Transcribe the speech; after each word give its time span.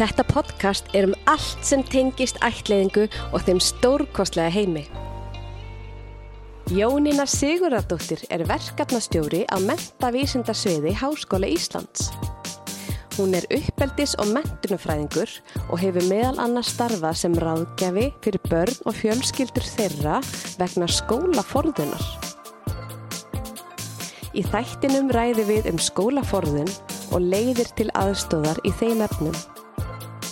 Þetta 0.00 0.24
podcast 0.24 0.86
er 0.96 1.10
um 1.10 1.14
allt 1.28 1.60
sem 1.66 1.82
tengist 1.84 2.38
ætliðingu 2.40 3.02
og 3.36 3.42
þeim 3.44 3.58
stórkostlega 3.60 4.48
heimi. 4.54 4.86
Jónína 6.72 7.26
Sigurðardóttir 7.28 8.22
er 8.32 8.46
verkefnastjóri 8.48 9.42
á 9.52 9.60
mentavísindarsviði 9.60 10.94
Háskóla 11.02 11.50
Íslands. 11.52 12.08
Hún 13.18 13.36
er 13.36 13.44
uppeldis- 13.52 14.16
og 14.16 14.32
mentunafræðingur 14.32 15.36
og 15.68 15.76
hefur 15.84 16.08
meðal 16.08 16.40
annars 16.46 16.72
starfað 16.72 17.20
sem 17.20 17.36
ráðgjafi 17.36 18.08
fyrir 18.24 18.40
börn 18.48 18.82
og 18.88 18.96
fjölskyldur 18.96 19.68
þeirra 19.76 20.24
vegna 20.56 20.88
skólaforðunar. 20.88 22.04
Í 24.32 24.48
þættinum 24.48 25.12
ræði 25.12 25.44
við 25.44 25.72
um 25.74 25.86
skólaforðun 25.92 26.76
og 27.12 27.20
leiðir 27.20 27.68
til 27.76 27.92
aðstóðar 27.92 28.64
í 28.64 28.72
þeim 28.80 29.04
efnum. 29.04 29.36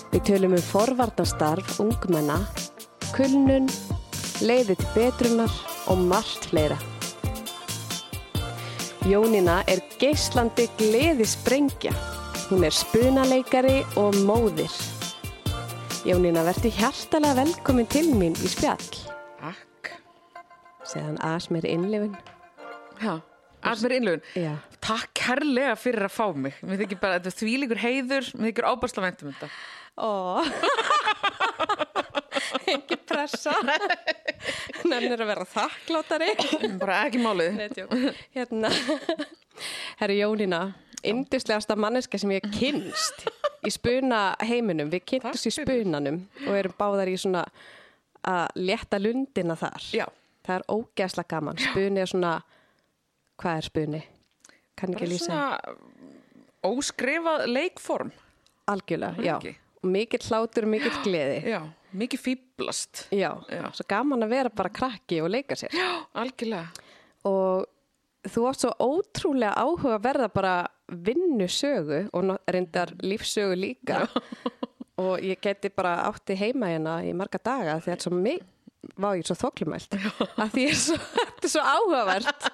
Við 0.09 0.22
tölum 0.25 0.54
um 0.56 0.62
forvarnastarf 0.64 1.79
ungmenna, 1.85 2.39
kulnun, 3.12 3.66
leiði 4.40 4.79
til 4.80 4.89
betrunar 4.94 5.53
og 5.93 6.00
margt 6.08 6.49
fleira. 6.49 6.79
Jónína 9.08 9.61
er 9.68 9.82
geislandi 10.00 10.66
gleði 10.80 11.26
sprengja. 11.29 11.93
Hún 12.49 12.64
er 12.64 12.72
spunaleikari 12.72 13.82
og 14.00 14.16
móðir. 14.25 14.72
Jónína, 16.08 16.46
verður 16.46 16.72
hjartalega 16.79 17.43
velkomin 17.43 17.88
til 17.93 18.08
mín 18.16 18.36
í 18.40 18.49
spjall. 18.49 18.88
Takk. 19.43 19.93
Segðan 20.88 21.21
as 21.25 21.50
mér 21.52 21.68
innlifin. 21.68 22.16
Já, 22.99 23.18
að 23.61 23.85
mér 23.85 23.96
innlöfun. 23.99 24.25
Já. 24.40 24.52
Takk 24.88 25.11
kærlega 25.18 25.75
fyrir 25.77 26.07
að 26.07 26.14
fá 26.14 26.27
mig. 26.32 26.57
Mér 26.64 26.80
þykir 26.85 27.00
bara, 27.02 27.18
þetta 27.18 27.32
er 27.32 27.38
þvílíkur 27.43 27.82
heiður, 27.82 28.30
mér 28.38 28.52
þykir 28.52 28.68
ábærsla 28.72 29.04
væntum 29.04 29.32
þetta. 29.32 29.49
Ó, 29.98 30.43
ekki 32.72 32.98
pressa. 33.08 33.54
Nefnir 34.88 35.18
að 35.18 35.30
vera 35.32 35.46
þakklátari. 35.48 36.28
Bara 36.78 37.00
ekki 37.08 37.22
málið. 37.22 37.58
Hérna, 38.36 38.70
herru 39.98 40.18
Jónína, 40.20 40.60
yndislegasta 41.06 41.77
manneska 41.78 42.20
sem 42.20 42.36
ég 42.36 42.46
kynst 42.55 43.27
í 43.66 43.72
spuna 43.74 44.20
heiminum. 44.46 44.90
Við 44.92 45.05
kynntumst 45.14 45.50
í 45.50 45.55
spunanum 45.58 46.22
og 46.46 46.55
erum 46.60 46.78
báðar 46.78 47.10
í 47.10 47.16
svona 47.18 47.44
að 48.28 48.62
létta 48.62 49.00
lundina 49.02 49.56
þar. 49.58 49.90
Já. 49.94 50.06
Það 50.46 50.55
er 50.60 50.68
ógeðslega 50.72 51.28
gaman. 51.34 51.58
Spuni 51.60 52.00
er 52.02 52.08
svona, 52.08 52.36
hvað 53.40 53.58
er 53.60 53.66
spuni? 53.66 54.02
Kann 54.78 54.94
ekki 54.94 55.10
lýsa. 55.10 55.27
svona 55.27 56.68
óskrifað 56.68 57.48
leikform. 57.50 58.12
Algjörlega, 58.68 59.24
já. 59.24 59.36
Mikill 59.86 60.24
hlátur 60.26 60.66
og 60.66 60.72
mikill 60.72 60.96
gleði. 61.04 61.38
Já, 61.54 61.60
mikið 61.94 62.22
fýblast. 62.24 63.04
Já, 63.14 63.30
Já. 63.52 63.62
svo 63.76 63.86
gaman 63.88 64.24
að 64.26 64.32
vera 64.34 64.50
bara 64.50 64.72
krakki 64.74 65.20
og 65.22 65.30
leika 65.30 65.54
sér. 65.58 65.70
Já, 65.76 65.90
algjörlega. 66.18 66.66
Og 67.28 67.66
þú 68.28 68.48
átt 68.50 68.64
svo 68.64 68.72
ótrúlega 68.82 69.54
áhuga 69.54 69.94
að 69.96 70.04
verða 70.08 70.28
bara 70.34 70.54
vinnusögu 70.88 72.08
og 72.16 72.32
reyndar 72.50 72.94
lífsögu 73.04 73.54
líka. 73.56 74.06
og 74.98 75.20
ég 75.22 75.38
geti 75.40 75.70
bara 75.70 76.00
átti 76.08 76.34
heima 76.34 76.72
hérna 76.72 76.98
í 77.06 77.12
marga 77.14 77.38
daga 77.38 77.76
því 77.78 77.84
að 77.84 77.84
þetta 77.86 77.98
er 78.00 78.06
svo 78.08 78.18
mig, 78.18 78.40
vá 78.98 79.08
ég 79.14 79.22
er 79.22 79.28
svo 79.30 79.36
þoklumælt. 79.44 79.94
að 80.42 80.54
því 80.56 80.64
er 80.72 80.78
svo, 80.82 80.96
þetta 81.18 81.46
er 81.46 81.52
svo 81.54 81.62
áhugavert. 81.62 82.48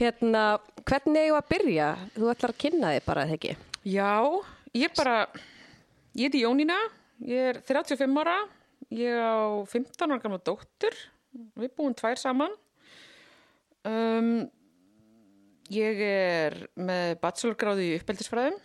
hérna, 0.00 0.42
hvernig 0.84 1.22
eigum 1.24 1.36
við 1.36 1.40
að 1.40 1.48
byrja? 1.54 1.88
Þú 2.16 2.30
ætlar 2.34 2.54
að 2.54 2.60
kynna 2.66 2.92
þig 2.96 3.06
bara, 3.08 3.24
eða 3.26 3.38
ekki? 3.38 3.56
Já, 3.88 4.12
ég 4.78 4.94
bara, 4.98 5.16
ég 6.12 6.28
heiti 6.28 6.42
Jónína, 6.42 6.76
ég 7.24 7.52
er 7.52 7.60
35 7.64 8.18
ára, 8.20 8.36
ég 8.92 9.16
á 9.16 9.64
15 9.64 10.10
ára 10.10 10.20
gamla 10.20 10.40
dóttur, 10.44 10.96
við 11.56 11.72
búum 11.76 11.94
tvær 11.96 12.20
saman. 12.20 12.52
Um, 13.88 14.50
ég 15.72 16.02
er 16.04 16.58
með 16.76 17.16
bachelorgráði 17.22 17.88
í 17.88 17.96
uppeldisfræðum, 18.00 18.58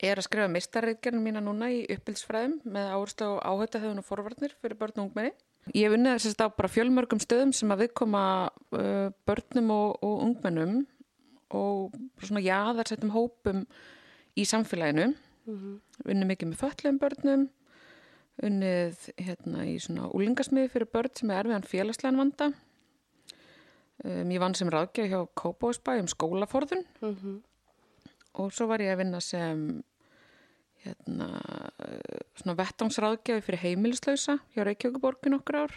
er 0.00 0.20
að 0.20 0.26
skrifa 0.28 0.50
meistarreitgerðin 0.52 1.24
mína 1.24 1.42
núna 1.44 1.70
í 1.72 1.82
uppeldisfræðum 1.96 2.58
með 2.64 2.92
áherslu 2.94 3.30
á 3.40 3.52
áhættahöfun 3.52 4.02
og 4.02 4.06
forvarnir 4.06 4.54
fyrir 4.60 4.78
börn 4.80 5.00
og 5.00 5.08
ungmenni. 5.08 5.32
Ég 5.76 5.86
hef 5.86 5.96
unnið 5.96 6.22
þess 6.24 6.40
að 6.40 6.54
bara 6.56 6.72
fjölmörgum 6.72 7.20
stöðum 7.20 7.50
sem 7.56 7.72
að 7.72 7.84
viðkoma 7.84 8.22
uh, 8.48 9.08
börnum 9.28 9.72
og, 9.74 9.98
og 10.04 10.22
ungmennum 10.28 10.78
og 11.56 11.98
svona 12.22 12.44
jaðarsettum 12.44 13.12
hópum 13.12 13.66
í 14.38 14.46
samfélaginu 14.48 15.10
unnið 16.06 16.30
mikið 16.30 16.50
með 16.50 16.60
fötluðum 16.60 17.00
börnum 17.02 17.48
unnið 18.46 19.10
hérna 19.20 19.66
í 19.68 19.76
svona 19.82 20.08
úlingasmiði 20.16 20.72
fyrir 20.72 20.90
börn 20.92 21.12
sem 21.16 21.32
er 21.32 21.42
erfiðan 21.42 21.68
félagslegan 21.68 22.20
vanda. 22.20 22.50
Um, 24.04 24.30
ég 24.32 24.40
vann 24.40 24.56
sem 24.56 24.70
ráðgjöf 24.72 25.10
hjá 25.10 25.20
Kópóisbæ 25.36 25.98
um 26.00 26.08
skólaforðun. 26.08 26.86
Og 28.40 28.52
svo 28.54 28.68
var 28.70 28.80
ég 28.80 28.94
að 28.94 29.02
vinna 29.02 29.20
sem 29.20 29.82
hérna 30.80 31.28
svona 32.38 32.56
vettangsráðgjöfi 32.56 33.44
fyrir 33.44 33.64
heimilislausa 33.66 34.38
hjá 34.54 34.64
Reykjavíkuborgin 34.64 35.36
okkur 35.36 35.60
ár. 35.66 35.76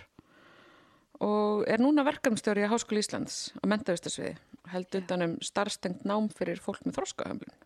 Og 1.23 1.67
er 1.67 1.83
núna 1.83 2.05
verkefnstjóri 2.07 2.63
í 2.63 2.71
Háskóli 2.71 3.03
Íslands 3.03 3.51
á 3.59 3.63
mentavistarsviði 3.67 4.37
held 4.71 4.95
utan 5.01 5.27
um 5.27 5.35
starfstengt 5.43 6.07
nám 6.07 6.29
fyrir 6.31 6.61
fólk 6.63 6.85
með 6.87 7.01
þroskahömlun 7.01 7.59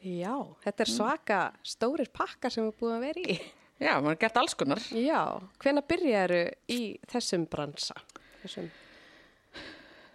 Já, 0.00 0.34
þetta 0.64 0.84
er 0.86 0.88
svaka 0.90 1.38
stórir 1.66 2.08
pakkar 2.14 2.52
sem 2.54 2.64
við 2.68 2.76
búum 2.80 2.94
að 2.96 3.02
vera 3.08 3.24
í. 3.24 3.34
Já, 3.80 3.94
maður 4.00 4.12
har 4.14 4.20
gert 4.22 4.36
alls 4.40 4.54
konar. 4.60 4.80
Já, 4.96 5.20
hvenær 5.60 5.86
byrjaru 5.88 6.40
í 6.72 6.80
þessum 7.08 7.46
bransa? 7.52 7.94
Þessum, 8.42 8.70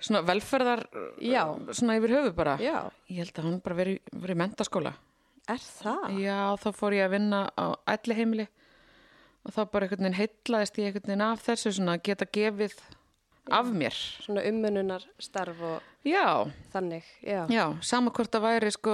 Svona 0.06 0.22
velferðar, 0.28 0.84
Já. 1.24 1.42
svona 1.74 1.96
yfir 1.98 2.12
höfu 2.14 2.34
bara. 2.38 2.58
já, 2.62 2.92
Ég 3.10 3.18
held 3.24 3.40
að 3.40 3.44
hann 3.48 3.60
bara 3.64 3.76
verið 3.80 4.00
veri 4.22 4.34
í 4.36 4.38
mentaskóla. 4.38 4.92
er 5.50 5.58
það? 5.58 6.20
Já, 6.22 6.56
þá 6.62 6.70
fór 6.76 6.94
ég 6.94 7.06
að 7.08 7.12
vinna 7.16 7.40
á 7.58 7.66
ætli 7.88 8.14
heimili 8.18 8.48
og 9.46 9.54
þá 9.54 9.72
bara 9.72 9.88
heitlaðist 10.14 10.78
ég 10.78 10.94
veginn 11.08 11.22
af 11.22 11.42
þessu 11.46 11.72
svona 11.74 11.98
geta 12.02 12.26
gefið 12.26 12.74
af 13.52 13.66
mér. 13.74 13.94
Svona 14.26 14.42
ummununar 14.50 15.04
starf 15.20 15.62
og 15.62 15.82
Já, 16.06 16.46
þannig, 16.74 17.04
já. 17.24 17.48
já, 17.50 17.66
sama 17.82 18.12
hvort 18.12 18.30
það 18.32 18.42
væri 18.46 18.72
sko 18.72 18.92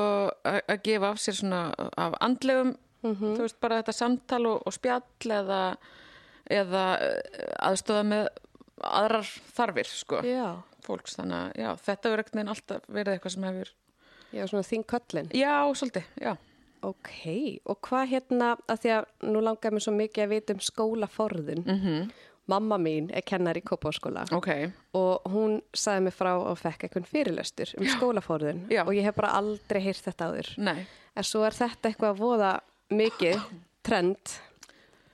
að 0.48 0.62
að 0.70 0.82
gefa 0.84 1.10
af 1.12 1.18
sér 1.20 1.36
svona 1.40 1.62
af 1.98 2.14
andlegum, 2.22 2.76
Mhm. 3.04 3.36
þú 3.36 3.42
veist 3.42 3.60
bara 3.60 3.82
þetta 3.82 3.94
samtal 3.94 4.46
og, 4.46 4.62
og 4.68 4.74
spjall 4.74 5.02
eða, 5.26 5.76
eða 6.50 6.84
eh, 7.02 7.56
aðstöða 7.60 8.04
með 8.06 8.28
aðrar 8.84 9.26
þarfir 9.58 9.86
sko. 9.90 10.22
Já, 10.24 10.62
fólks 10.86 11.16
þannig 11.18 11.38
að 11.40 11.56
já, 11.64 11.70
þetta 11.86 12.10
verður 12.12 12.24
ekkert 12.24 12.36
neginn 12.36 12.54
alltaf 12.56 12.82
verið 12.88 13.14
eitthvað 13.18 13.32
sem 13.36 13.44
hefur 13.44 13.72
já, 14.34 14.46
svona 14.48 14.64
þín 14.70 14.86
köllin. 14.86 15.32
já, 15.34 15.56
svolítið, 15.74 16.04
já 16.22 16.38
Ok, 16.84 17.60
og 17.70 17.78
hvað 17.86 18.08
hérna, 18.10 18.58
að 18.68 18.80
því 18.82 18.90
að 18.96 19.06
nú 19.30 19.42
langar 19.46 19.72
mér 19.72 19.84
svo 19.86 19.92
mikið 19.94 20.24
að 20.24 20.30
vita 20.30 20.54
um 20.54 20.60
skólaforðun. 20.60 21.64
mm 21.66 22.12
Mamma 22.52 22.78
mín 22.82 23.10
er 23.16 23.24
kennar 23.28 23.58
í 23.60 23.64
Kópáskóla 23.66 24.26
ok, 24.36 24.50
og 25.00 25.28
hún 25.34 25.58
sagði 25.74 26.06
mér 26.10 26.16
frá 26.18 26.32
og 26.38 26.58
fekk 26.60 26.88
eitthvað 26.88 27.10
fyrirlestur 27.12 27.74
um 27.80 27.88
skólaforðun 27.96 28.64
Já. 28.74 28.84
og 28.86 28.94
ég 28.98 29.08
hef 29.08 29.16
bara 29.20 29.34
aldrei 29.40 29.82
heyrt 29.88 30.04
þetta 30.10 30.30
áður. 30.32 30.52
nei 30.70 30.82
En 31.16 31.26
svo 31.28 31.42
er 31.44 31.52
þetta 31.58 31.90
eitthvað 31.90 32.14
að 32.14 32.22
voða 32.24 32.50
mikið 32.96 33.42
trend, 33.88 34.34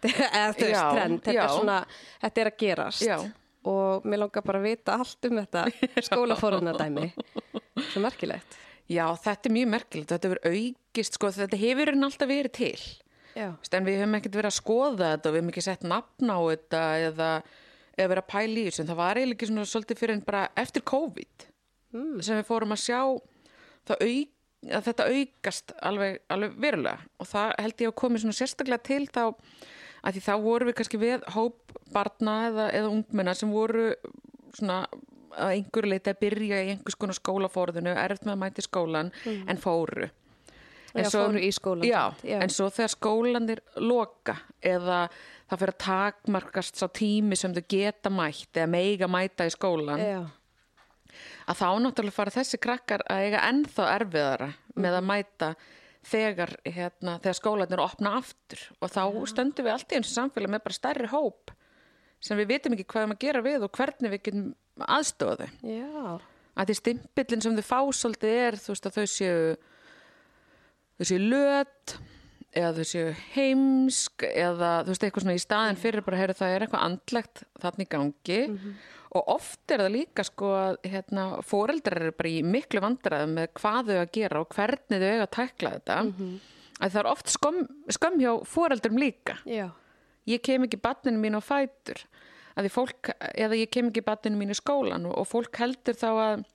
eða 0.06 0.52
þú 0.53 0.68
veist 0.68 0.92
trend, 0.94 1.20
þetta 1.25 1.44
er 1.44 1.52
svona, 1.56 1.78
þetta 2.22 2.42
er 2.44 2.50
að 2.52 2.58
gerast. 2.62 3.02
Já. 3.08 3.18
Og 3.68 4.06
mér 4.08 4.22
langar 4.22 4.46
bara 4.46 4.62
að 4.62 4.68
vita 4.69 4.94
allt 5.02 5.25
um 5.28 5.40
þetta 5.42 5.64
skólaforðunadæmi. 6.08 7.08
Svo 7.92 8.04
merkilegt. 8.06 8.58
já, 8.88 9.04
þetta 9.25 9.50
er 9.50 9.56
mjög 9.58 9.72
merkilegt, 9.74 10.14
þetta 10.14 10.30
hefur 10.30 10.44
aukist 10.54 11.18
sko, 11.18 11.31
þetta 11.36 11.59
hefur 11.66 11.92
en 11.96 12.08
alltaf 12.08 12.30
verið 12.30 12.54
til 12.62 12.86
en 13.78 13.88
við 13.88 14.00
höfum 14.01 14.18
ekkert 14.19 14.39
verið 14.39 14.51
að 14.51 14.57
skoða 14.57 15.12
þetta 15.13 15.30
og 15.30 15.36
við 15.36 15.42
höfum 15.42 15.51
ekki 15.54 15.66
sett 15.68 15.86
nafn 15.88 16.34
á 16.34 16.39
þetta 16.48 16.81
eða, 17.10 17.30
eða 17.98 18.12
verið 18.13 18.24
að 18.24 18.31
pæla 18.34 18.57
í 18.57 18.66
þessu. 18.69 18.88
Það 18.88 19.00
var 19.01 19.19
eiginlega 19.19 19.38
ekki 19.38 19.51
svona 19.51 19.68
svolítið 19.74 20.01
fyrir 20.01 20.18
en 20.18 20.25
bara 20.28 20.48
eftir 20.63 20.86
COVID 20.88 21.48
Mm. 21.95 22.19
sem 22.22 22.36
við 22.36 22.48
fórum 22.50 22.75
að 22.75 22.84
sjá 22.84 23.00
auk, 23.07 24.31
að 24.68 24.88
þetta 24.89 25.06
aukast 25.07 25.74
alveg, 25.88 26.18
alveg 26.34 26.56
verulega. 26.60 27.06
Og 27.22 27.30
það 27.30 27.54
held 27.63 27.84
ég 27.84 27.92
að 27.92 28.00
komi 28.01 28.19
svona 28.19 28.36
sérstaklega 28.36 28.84
til 28.84 29.06
þá 29.07 29.22
að 29.28 30.18
því 30.18 30.24
þá 30.28 30.34
voru 30.44 30.68
við 30.68 30.78
kannski 30.80 31.00
við 31.01 31.24
hóp 31.36 31.78
barna 31.94 32.36
eða, 32.50 32.66
eða 32.75 32.92
ungmenna 32.92 33.36
sem 33.38 33.51
voru 33.54 33.94
svona 34.57 34.81
að 35.38 35.54
einhverju 35.54 35.92
leiti 35.92 36.12
að 36.12 36.22
byrja 36.25 36.60
í 36.66 36.69
einhvers 36.74 36.98
konar 37.00 37.18
skólaforðinu, 37.18 37.94
erft 37.94 38.25
með 38.25 38.34
að 38.36 38.42
mæti 38.44 38.66
skólan 38.66 39.12
en 39.48 39.60
fóru 39.62 40.10
En 40.98 41.06
Já, 41.06 41.12
fóru 41.14 41.42
í 41.44 41.52
skólann 41.54 41.86
Já, 41.88 42.02
já. 42.26 42.40
en 42.42 42.54
svo 42.54 42.70
þegar 42.74 42.94
skólanir 42.96 43.62
loka 43.78 44.38
eða 44.66 45.04
það 45.48 45.62
fyrir 45.62 45.74
að 45.76 45.82
takmarkast 45.86 46.80
sá 46.82 46.88
tími 46.90 47.38
sem 47.40 47.54
þau 47.56 47.64
geta 47.70 48.12
mætt 48.12 48.58
eða 48.58 48.72
meiga 48.74 49.08
mæta 49.12 49.46
í 49.48 49.54
skólan 49.54 50.02
Já. 50.02 50.22
að 51.48 51.60
þá 51.62 51.68
náttúrulega 51.86 52.18
fara 52.18 52.34
þessi 52.36 52.60
krakkar 52.64 53.06
að 53.08 53.28
eiga 53.28 53.44
ennþá 53.52 53.90
erfiðara 53.96 54.50
með 54.76 54.98
að 55.00 55.08
mæta 55.12 55.52
þegar, 56.08 56.56
hérna, 56.64 57.18
þegar 57.24 57.38
skólanir 57.38 57.82
opna 57.84 58.16
aftur. 58.22 58.62
Og 58.82 58.92
þá 58.94 59.02
stöndum 59.28 59.68
við 59.68 59.74
allt 59.74 59.92
í 59.92 59.98
eins 60.00 60.12
og 60.12 60.16
samfélag 60.22 60.54
með 60.54 60.64
bara 60.68 60.78
stærri 60.78 61.10
hóp 61.12 61.54
sem 62.24 62.40
við 62.40 62.50
vitum 62.56 62.74
ekki 62.74 62.88
hvað 62.90 62.98
við 62.98 63.04
erum 63.06 63.16
að 63.16 63.24
gera 63.24 63.42
við 63.46 63.66
og 63.68 63.74
hvernig 63.78 64.14
við 64.14 64.22
getum 64.26 64.46
aðstofa 64.88 65.36
þau. 65.44 65.50
Að 66.58 66.70
því 66.72 66.76
stimpillin 66.80 67.44
sem 67.46 67.58
þau 67.60 67.68
fá 67.68 67.80
svolítið 67.94 68.38
er 68.48 68.58
þú 68.58 68.74
veist 68.74 68.88
að 68.90 68.96
þau 68.98 69.10
séu 69.14 69.42
þau 70.98 71.06
séu 71.12 71.22
löt 71.24 71.98
eða 72.58 72.74
þau 72.78 72.88
séu 72.90 73.08
heimsk 73.36 74.24
eða 74.28 74.70
þú 74.84 74.94
veist 74.94 75.04
eitthvað 75.06 75.26
svona 75.26 75.38
í 75.38 75.42
staðin 75.44 75.80
fyrir 75.82 76.06
bara 76.06 76.20
heyra 76.22 76.36
það 76.38 76.54
er 76.56 76.66
eitthvað 76.66 76.86
andlegt 76.88 77.42
þannig 77.62 77.90
gangi. 77.92 78.40
Og 79.18 79.30
oft 79.38 79.72
er 79.72 79.82
það 79.86 79.94
líka 79.94 80.24
sko 80.28 80.50
að 80.58 80.78
hérna, 80.84 81.26
foreldrar 81.48 82.02
eru 82.04 82.16
bara 82.18 82.30
í 82.30 82.42
miklu 82.44 82.82
vandræðum 82.84 83.36
með 83.38 83.48
hvað 83.62 83.92
þau 83.92 84.00
að 84.02 84.12
gera 84.18 84.42
og 84.44 84.50
hvernig 84.54 85.00
þau 85.04 85.08
eiga 85.08 85.28
að 85.28 85.36
tækla 85.38 85.74
þetta. 85.78 86.00
Að 86.78 86.92
það 86.94 87.00
er 87.02 87.12
oft 87.14 87.32
skömm, 87.34 88.20
hjá 88.22 88.32
foreldrum 88.46 89.00
líka. 89.02 89.38
Já, 89.50 89.70
ég 90.30 90.44
kem 90.46 90.68
ekki 90.68 90.82
barninu 90.84 91.22
mín 91.24 91.40
á 91.40 91.42
fætur. 91.42 92.04
Að 92.58 92.68
fólk, 92.74 93.14
eða 93.38 93.58
ég 93.58 93.72
kem 93.74 93.90
ekki 93.92 94.04
barninu 94.06 94.38
mín 94.42 94.54
í 94.54 94.58
skólan 94.58 95.08
og, 95.08 95.16
og 95.22 95.30
fólk 95.30 95.58
heldur 95.62 95.98
þá 95.98 96.10
að 96.12 96.46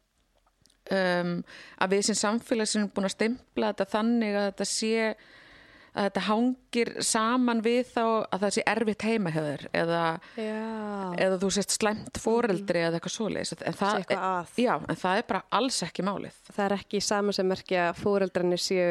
um, 0.91 1.37
að 1.79 1.95
við 1.95 2.09
sem 2.09 2.19
samfélag 2.19 2.71
sem 2.71 2.83
erum 2.83 2.91
búin 2.97 3.09
að 3.09 3.15
stempla 3.17 3.71
þetta 3.73 3.89
þannig 3.93 4.37
að 4.39 4.49
þetta 4.51 4.69
sé 4.73 4.97
að 5.93 6.07
þetta 6.07 6.23
hangir 6.25 6.91
saman 7.05 7.61
við 7.65 7.83
þá 7.91 8.05
að 8.07 8.45
það 8.45 8.55
sé 8.57 8.63
erfitt 8.73 9.05
heima 9.05 9.33
hjá 9.35 9.41
þér 9.45 9.65
eða, 9.83 10.05
eða 10.41 11.41
þú 11.43 11.51
sést 11.53 11.75
slæmt 11.77 12.21
foreldri 12.23 12.81
eða 12.87 12.97
eitthvað 12.97 13.17
svoleiðis. 13.19 13.53
En 13.61 13.77
en 14.89 15.01
það 15.03 15.19
er 15.21 15.27
bara 15.29 15.43
alls 15.53 15.83
ekki 15.85 16.07
málið. 16.09 16.39
Það 16.49 16.65
er 16.65 16.77
ekki 16.79 17.03
saman 17.05 17.37
sem 17.37 17.51
merkja 17.53 17.91
að 17.91 18.01
fóreldrarnir 18.01 18.65
séu 18.65 18.89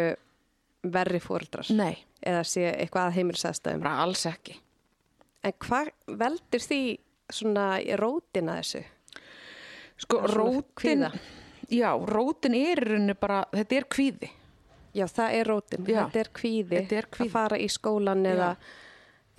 verri 0.94 1.22
fóreldrar 1.22 1.74
nei, 1.78 2.04
eða 2.22 2.46
séu 2.46 2.70
eitthvað 2.70 3.10
að 3.10 3.18
heimilsæðstæðum. 3.18 3.82
bara 3.82 4.06
alls 4.06 4.26
ekki. 4.30 4.60
En 5.42 5.58
hvað 5.58 5.90
veldur 6.22 6.62
því 6.70 6.82
svona 7.34 7.68
rótina 7.98 8.62
þessu? 8.62 8.86
sko 10.02 10.22
rótin 10.30 10.66
kvíða. 10.78 11.12
Já, 11.72 11.90
rótin 12.12 12.56
er 12.60 13.16
bara, 13.20 13.44
þetta 13.56 13.82
er 13.82 13.90
kvíði 13.92 14.32
Já, 14.92 15.06
það 15.08 15.36
er 15.40 15.48
rótin. 15.48 15.84
Já, 15.88 16.00
Þetta 16.04 16.20
er 16.20 16.30
kvíði, 16.36 16.78
þetta 16.82 16.96
er 17.00 17.08
kvíði. 17.16 17.28
að 17.30 17.36
fara 17.36 17.60
í 17.64 17.68
skólan 17.72 18.26
eða 18.28 18.50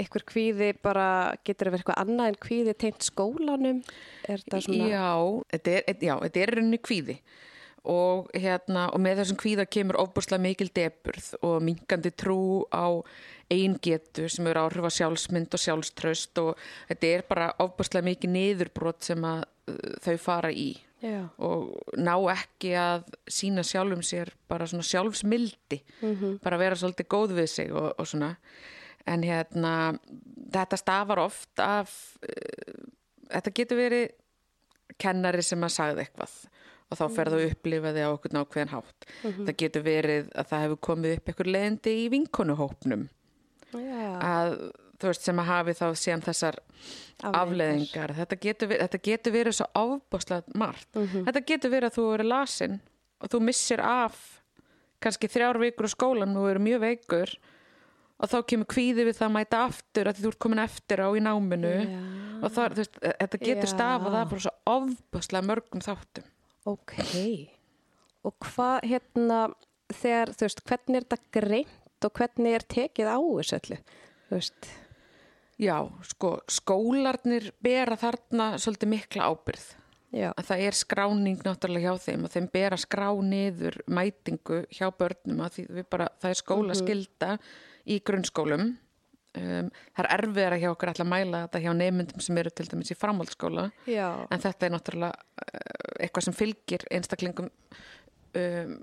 eitthvað 0.00 0.24
kvíði 0.32 0.68
bara 0.82 1.06
getur 1.44 1.68
að 1.68 1.74
vera 1.74 1.82
eitthvað 1.82 2.00
annað 2.02 2.30
en 2.30 2.38
kvíði 2.46 2.74
tengt 2.80 3.06
skólanum. 3.06 3.82
Er 4.24 4.40
þetta 4.40 4.60
svona... 4.64 4.88
Já, 4.88 5.08
þetta 5.52 5.74
er, 5.76 5.98
já, 6.00 6.14
þetta 6.24 6.42
er 6.42 6.52
í 6.54 6.56
rauninni 6.56 6.80
kvíði 6.80 7.18
og, 7.88 8.28
hérna, 8.38 8.86
og 8.94 9.00
með 9.02 9.22
þessum 9.22 9.38
kvíða 9.40 9.66
kemur 9.66 9.98
ofbúrslega 10.02 10.44
mikil 10.44 10.68
deburð 10.74 11.32
og 11.42 11.56
minkandi 11.66 12.12
trú 12.14 12.62
á 12.70 13.02
eigin 13.50 13.74
getu 13.82 14.28
sem 14.30 14.46
eru 14.46 14.62
áhrif 14.62 14.86
á 14.86 14.90
sjálfsmynd 14.98 15.56
og 15.56 15.62
sjálfströst 15.62 16.38
og 16.42 16.60
þetta 16.90 17.10
er 17.10 17.24
bara 17.28 17.50
ofbúrslega 17.62 18.06
mikil 18.06 18.30
niðurbrot 18.32 19.02
sem 19.08 19.26
að 19.26 19.42
uh, 19.72 19.98
þau 20.04 20.16
fara 20.22 20.52
í. 20.54 20.70
Já, 21.02 21.26
og 21.42 21.72
ná 21.98 22.14
ekki 22.30 22.76
að 22.78 23.08
sína 23.26 23.64
sjálfum 23.66 24.04
sér 24.06 24.30
bara 24.46 24.68
svona 24.70 24.86
sjálfsmildi 24.86 25.80
bara 26.44 26.60
vera 26.60 26.78
svolítið 26.78 27.08
góð 27.10 27.34
við 27.40 27.48
sig 27.50 27.72
og, 27.74 27.88
og 27.98 28.06
svona. 28.06 28.36
En 29.10 29.26
hérna 29.26 29.96
þetta 30.54 30.78
stafar 30.78 31.24
oft 31.24 31.58
af 31.58 31.90
uh, 32.22 32.86
þetta 33.32 33.56
getur 33.58 33.82
verið 33.82 34.12
kennari 35.02 35.42
sem 35.42 35.66
að 35.66 35.74
sagði 35.74 36.06
eitthvað 36.06 36.38
og 36.92 36.98
þá 37.00 37.04
ferðu 37.16 37.40
að 37.40 37.48
upplifa 37.50 37.92
þig 37.96 38.04
á 38.04 38.10
okkur 38.12 38.34
nákvæðan 38.36 38.72
hátt. 38.74 39.06
Það 39.24 39.52
getur 39.64 39.84
verið 39.86 40.30
að 40.36 40.48
það 40.52 40.64
hefur 40.66 40.80
komið 40.88 41.16
upp 41.16 41.30
eitthvað 41.32 41.52
leiðindi 41.56 41.94
í 42.02 42.06
vinkonuhópnum. 42.12 43.04
Já, 43.72 44.08
að 44.20 44.56
þú 45.00 45.08
veist 45.10 45.24
sem 45.26 45.40
að 45.42 45.48
hafi 45.48 45.74
þá 45.78 45.86
síðan 45.98 46.24
þessar 46.26 46.58
Afleiðingar. 46.60 47.38
afleðingar 47.40 48.12
þetta 48.18 48.36
getur, 48.42 48.74
þetta 48.76 49.00
getur 49.08 49.34
verið 49.34 49.56
svo 49.58 49.66
ábúslega 49.74 50.58
margt. 50.60 50.90
Þetta 50.92 51.42
getur 51.48 51.72
verið 51.72 51.88
að 51.88 51.96
þú 51.96 52.04
eru 52.16 52.26
lasin 52.28 52.76
og 53.22 53.32
þú 53.32 53.40
missir 53.48 53.82
af 53.86 54.20
kannski 55.02 55.30
þrjár 55.32 55.58
vikur 55.62 55.88
á 55.88 55.94
skólan 55.94 56.36
og 56.38 56.50
eru 56.52 56.62
mjög 56.62 56.84
veikur 56.84 57.32
og 58.22 58.30
þá 58.30 58.36
kemur 58.52 58.68
kvíði 58.70 59.08
við 59.08 59.16
það 59.18 59.26
að 59.26 59.34
mæta 59.34 59.62
aftur 59.66 60.10
að 60.12 60.20
þú 60.22 60.30
ert 60.30 60.40
komin 60.44 60.62
eftir 60.62 61.02
á 61.02 61.08
í 61.10 61.22
náminu. 61.24 61.72
Já. 61.82 62.02
og 62.42 62.52
það, 62.54 62.76
þú 62.76 62.82
veist, 62.84 63.00
þetta 63.02 63.40
getur 63.42 63.66
Já. 63.66 63.72
stafað 63.72 64.18
af 64.20 64.30
bara 64.30 64.44
svo 64.44 64.52
ofbúslega 64.76 65.48
mörgum 65.48 65.82
þáttum 65.82 66.28
ok. 66.68 66.96
Og 68.22 68.36
hvað 68.46 68.78
hérna, 68.86 69.40
þegar, 69.90 70.34
þú 70.36 70.46
veist, 70.46 70.62
hvernig 70.68 71.00
er 71.00 71.08
þetta 71.08 71.40
greint 71.40 72.06
og 72.06 72.14
hvernig 72.18 72.56
er 72.58 72.64
tekið 72.76 73.10
á 73.10 73.18
þessu 73.18 73.58
öllu? 73.58 73.82
Þú 74.28 74.38
veist, 74.38 74.70
Já, 75.62 75.76
sko, 76.08 76.40
skólarnir 76.50 77.52
bera 77.62 77.96
þarna 78.00 78.56
svolítið 78.58 78.90
mikla 78.90 79.28
ábyrð 79.30 79.66
já, 80.10 80.30
að 80.32 80.46
það 80.48 80.62
er 80.66 80.76
skráning 80.78 81.44
náttúrulega 81.44 81.92
hjá 81.92 82.06
þeim 82.06 82.24
og 82.26 82.32
þeim 82.32 82.48
ber 82.56 82.74
að 82.74 82.82
skrá 82.82 83.08
niður 83.28 83.76
mætingu 83.86 84.62
hjá 84.72 84.88
börnum 84.90 85.44
að 85.44 85.58
því 85.58 85.66
við 85.76 85.86
bara, 85.92 86.08
það 86.22 86.34
er 86.34 86.40
skólaskylda 86.40 87.30
í 87.86 88.00
grunnskólum 88.02 88.72
um, 89.38 89.68
það 89.96 90.02
er 90.04 90.10
erfiðara 90.16 90.58
hjá 90.62 90.68
okkur 90.72 90.92
alltaf 90.92 91.06
að 91.06 91.12
mæla 91.12 91.42
þetta 91.46 91.62
hjá 91.64 91.72
nefndum 91.78 92.24
sem 92.24 92.40
eru 92.42 92.52
til 92.52 92.68
dæmis 92.70 92.94
í 92.94 92.98
framhaldsskóla. 92.98 93.66
Já, 93.90 94.08
en 94.28 94.44
þetta 94.44 94.68
er 94.68 94.74
náttúrulega 94.76 95.46
uh, 95.46 95.98
eitthvað 95.98 96.28
sem 96.28 96.36
fylgir 96.36 96.86
einstaklingum 96.92 97.50
um, 98.38 98.74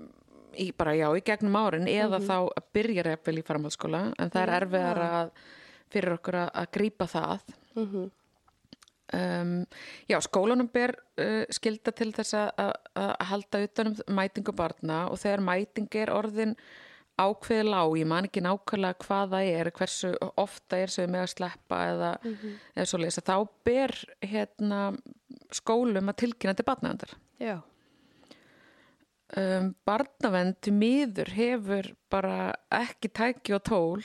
í 0.60 0.70
bara 0.76 0.94
já, 0.98 1.08
í 1.14 1.24
gegnum 1.26 1.58
árin 1.60 1.90
eða 1.90 2.20
þá 2.24 2.36
að 2.42 2.70
byrja 2.76 3.06
reyfvel 3.06 3.38
í 3.38 3.46
framhaldsskóla. 3.46 4.06
En 4.18 4.32
það 4.32 4.42
er 4.42 4.54
erfiðara 4.60 5.10
að, 5.20 5.34
fyrir 5.90 6.16
okkur 6.18 6.40
að, 6.44 6.50
að 6.62 6.72
grípa 6.78 7.10
það. 7.10 7.52
Um, 9.10 9.56
já, 10.06 10.20
skólanum 10.22 10.68
ber 10.70 10.92
uh, 11.18 11.42
skilda 11.50 11.90
til 11.98 12.12
þess 12.14 12.36
að, 12.38 12.50
að, 12.62 12.76
að 13.02 13.26
halda 13.32 13.62
utanum 13.66 13.96
mætingu 14.14 14.54
barna 14.54 15.00
og 15.10 15.18
þegar 15.18 15.42
mæting 15.42 15.88
er 15.98 16.12
orðin 16.14 16.54
ákveði 17.20 17.66
lág, 17.68 17.94
ég 18.00 18.08
man 18.08 18.28
ekki 18.28 18.42
nákvæmlega 18.44 18.98
hvað 19.04 19.34
það 19.34 19.50
er, 19.60 19.70
hversu 19.76 20.12
ofta 20.40 20.80
er 20.80 20.92
sem 20.92 21.04
við 21.06 21.14
með 21.14 21.24
að 21.26 21.32
sleppa 21.34 21.80
eða, 21.90 22.12
eða 22.74 22.86
svo 22.90 23.00
leysa, 23.02 23.24
þá 23.26 23.36
ber 23.68 23.96
hérna 24.24 24.80
skólum 25.54 26.12
að 26.12 26.20
tilkynna 26.24 26.56
til 26.56 26.66
barnaðandar 26.68 27.14
já, 27.40 27.56
um, 29.36 29.70
barnavend 29.88 30.72
miður 30.74 31.32
hefur 31.36 31.92
bara 32.12 32.52
ekki 32.80 33.12
tæki 33.20 33.56
og 33.56 33.64
tól 33.68 34.04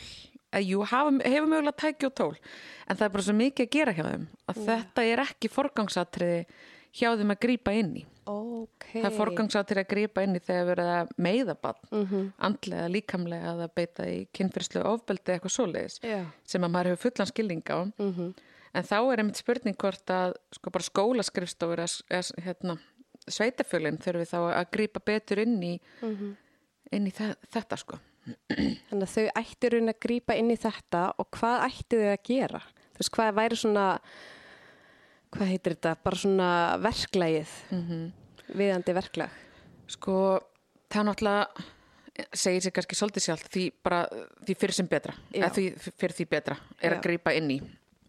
eða 0.55 0.63
jú, 0.63 0.85
hefur 0.85 1.49
mögulega 1.49 1.75
tæki 1.81 2.09
og 2.09 2.15
tól 2.17 2.33
en 2.35 2.95
það 2.95 3.07
er 3.07 3.13
bara 3.17 3.27
svo 3.27 3.35
mikið 3.41 3.67
að 3.67 3.75
gera 3.75 3.95
hjá 3.97 4.05
þeim 4.07 4.29
að 4.51 4.63
þetta 4.69 5.05
er 5.11 5.23
ekki 5.25 5.51
forgangsatriði 5.51 6.41
hjá 6.95 7.09
þeim 7.19 7.33
að 7.35 7.39
grípa 7.45 7.73
inn 7.75 7.93
í 7.99 8.03
ok. 8.25 8.85
það 8.95 9.07
er 9.09 9.15
forgangsatriði 9.19 9.83
að 9.83 9.89
grípa 9.93 10.23
inn 10.25 10.37
í 10.37 10.41
þegar 10.45 10.67
verið 10.71 10.91
að 10.95 11.13
meiða 11.27 11.55
barn 11.61 11.91
Mhm. 11.91 12.21
andlega, 12.49 12.87
líkamlega 12.95 13.53
að 13.55 13.73
beita 13.75 14.07
í 14.09 14.19
kynfyrslu 14.33 14.83
ofbeldi 14.89 15.35
eitthvað 15.35 15.55
svoleiðis 15.57 15.99
Já, 16.03 16.23
sem 16.45 16.63
að 16.65 16.71
maður 16.77 16.91
hefur 16.95 17.09
fullan 17.11 17.31
skilning 17.33 17.63
á 17.69 17.79
mhm, 17.99 18.33
en 18.75 18.83
þá 18.83 18.97
er 19.13 19.21
einmitt 19.23 19.39
spurning 19.43 19.77
hvort 19.77 20.09
að 20.11 20.33
sko 20.57 20.71
bara 20.71 20.83
skólaskrifstofur 20.89 21.83
hérna, 22.43 22.77
sveitafjölinn 23.27 23.97
þurfum 24.03 24.23
við 24.23 24.31
þá 24.33 24.39
að 24.59 24.71
grípa 24.75 24.99
betur 25.05 25.39
inn 25.45 25.55
í, 25.63 25.73
mhm. 26.01 26.33
inn 26.91 27.07
í 27.07 27.13
þe- 27.15 27.35
þetta 27.53 27.77
sko. 27.81 27.99
Þannig 28.49 29.05
að 29.05 29.13
þau 29.13 29.25
ættu 29.37 29.69
raun 29.71 29.91
að 29.93 29.99
grípa 30.01 30.35
inn 30.37 30.49
í 30.49 30.57
þetta 30.57 31.01
og 31.21 31.27
hvað 31.37 31.65
ættu 31.69 31.99
þau 32.01 32.11
að 32.15 32.23
gera? 32.25 32.61
Þú 32.95 33.01
veist, 33.03 33.11
hvað 33.13 33.35
væri 33.37 33.57
svona, 33.61 33.85
hvað 35.35 35.49
heitir 35.51 35.75
þetta, 35.75 35.95
bara 36.03 36.15
svona 36.15 36.49
verklægið, 36.83 37.53
Mhm. 37.71 38.11
viðandi 38.55 38.93
verklag? 38.95 39.29
Sko, 39.87 40.39
það 40.89 41.05
náttúrulega 41.09 41.63
segir 42.33 42.61
sér 42.63 42.71
kannski 42.71 42.95
svolítið 42.95 43.25
sjálft 43.25 43.49
því 43.51 43.63
bara 43.83 44.05
því 44.45 44.55
fyrir 44.55 44.73
sem 44.73 44.87
betra 44.87 45.13
eða 45.33 45.49
því 45.51 45.65
fyrir 45.99 46.13
því 46.15 46.25
betra 46.29 46.57
er 46.81 46.91
Já. 46.93 46.97
að 46.97 47.03
grípa 47.03 47.33
inn 47.35 47.49
í 47.51 47.57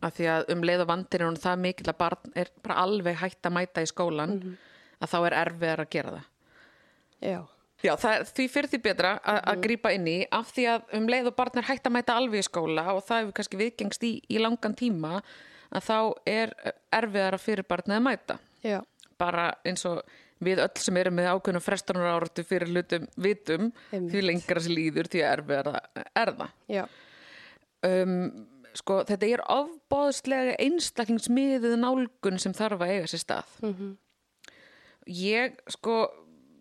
af 0.02 0.14
því 0.14 0.24
að 0.30 0.50
um 0.54 0.62
leið 0.62 0.80
og 0.84 0.86
vandir 0.92 1.20
er 1.20 1.26
hún 1.26 1.36
það 1.42 1.58
mikill 1.64 1.90
að 1.90 1.98
barn 1.98 2.32
er 2.36 2.46
bara 2.62 2.76
alveg 2.84 3.16
hægt 3.16 3.42
að 3.42 3.52
mæta 3.56 3.82
í 3.82 3.90
skólan 3.90 4.36
Mhm. 4.38 4.56
að 5.02 5.10
þá 5.10 5.26
er 5.26 5.36
erfiðar 5.44 5.80
að 5.84 5.90
gera 5.90 6.10
það 6.10 6.24
Já, 7.22 7.46
Já, 7.82 7.92
er 7.92 8.24
því 8.24 8.46
fyrir 8.50 8.68
því 8.70 8.82
betra 8.82 9.20
að 9.24 9.42
að 9.44 9.60
grípa 9.62 9.92
inn 9.94 10.06
í 10.06 10.26
af 10.30 10.52
því 10.54 10.64
að 10.68 10.82
um 11.00 11.06
leið 11.08 11.26
og 11.26 11.36
barn 11.36 11.58
er 11.58 11.62
hægt 11.62 11.82
að 11.84 11.92
mæta 11.92 12.14
alveg 12.14 12.38
í 12.38 12.48
skóla 12.48 12.86
og 12.94 13.02
það 13.04 13.20
hefur 13.24 13.32
kannski 13.32 13.58
viðgengst 13.58 14.02
í, 14.04 14.22
í 14.30 14.38
langan 14.38 14.74
tíma 14.76 15.22
að 15.72 15.88
þá 15.88 15.98
er 16.26 16.54
erfiðara 16.94 17.40
fyrir 17.40 17.66
barnið 17.68 17.98
að 17.98 18.06
mæta. 18.06 18.38
Já, 18.66 18.80
bara 19.18 19.46
eins 19.66 19.84
og 19.88 20.02
við 20.44 20.60
öll 20.60 20.82
sem 20.82 20.96
erum 21.00 21.16
með 21.16 21.30
ákveðnum 21.32 21.64
frestunar 21.64 22.10
áratu 22.12 22.44
fyrir 22.44 22.68
hlutum 22.68 23.06
vitum 23.16 23.70
Einmitt. 23.90 24.10
því 24.12 24.24
lengra 24.26 24.60
sem 24.60 24.74
líður 24.76 25.08
því 25.12 25.22
erfiðara 25.30 25.80
er 26.12 26.32
það. 26.36 26.50
Já, 26.68 26.84
um, 27.88 28.18
sko 28.76 28.98
þetta 29.08 29.30
er 29.32 29.44
ofbóðslega 29.54 30.58
einstaklingsmiðið 30.66 31.78
nálgun 31.80 32.38
sem 32.42 32.52
þarf 32.56 32.84
að 32.84 32.92
eiga 32.96 33.10
sér 33.12 33.24
stað. 33.24 33.56
Mhm, 33.64 33.96
ég 35.16 35.56
sko 35.72 36.04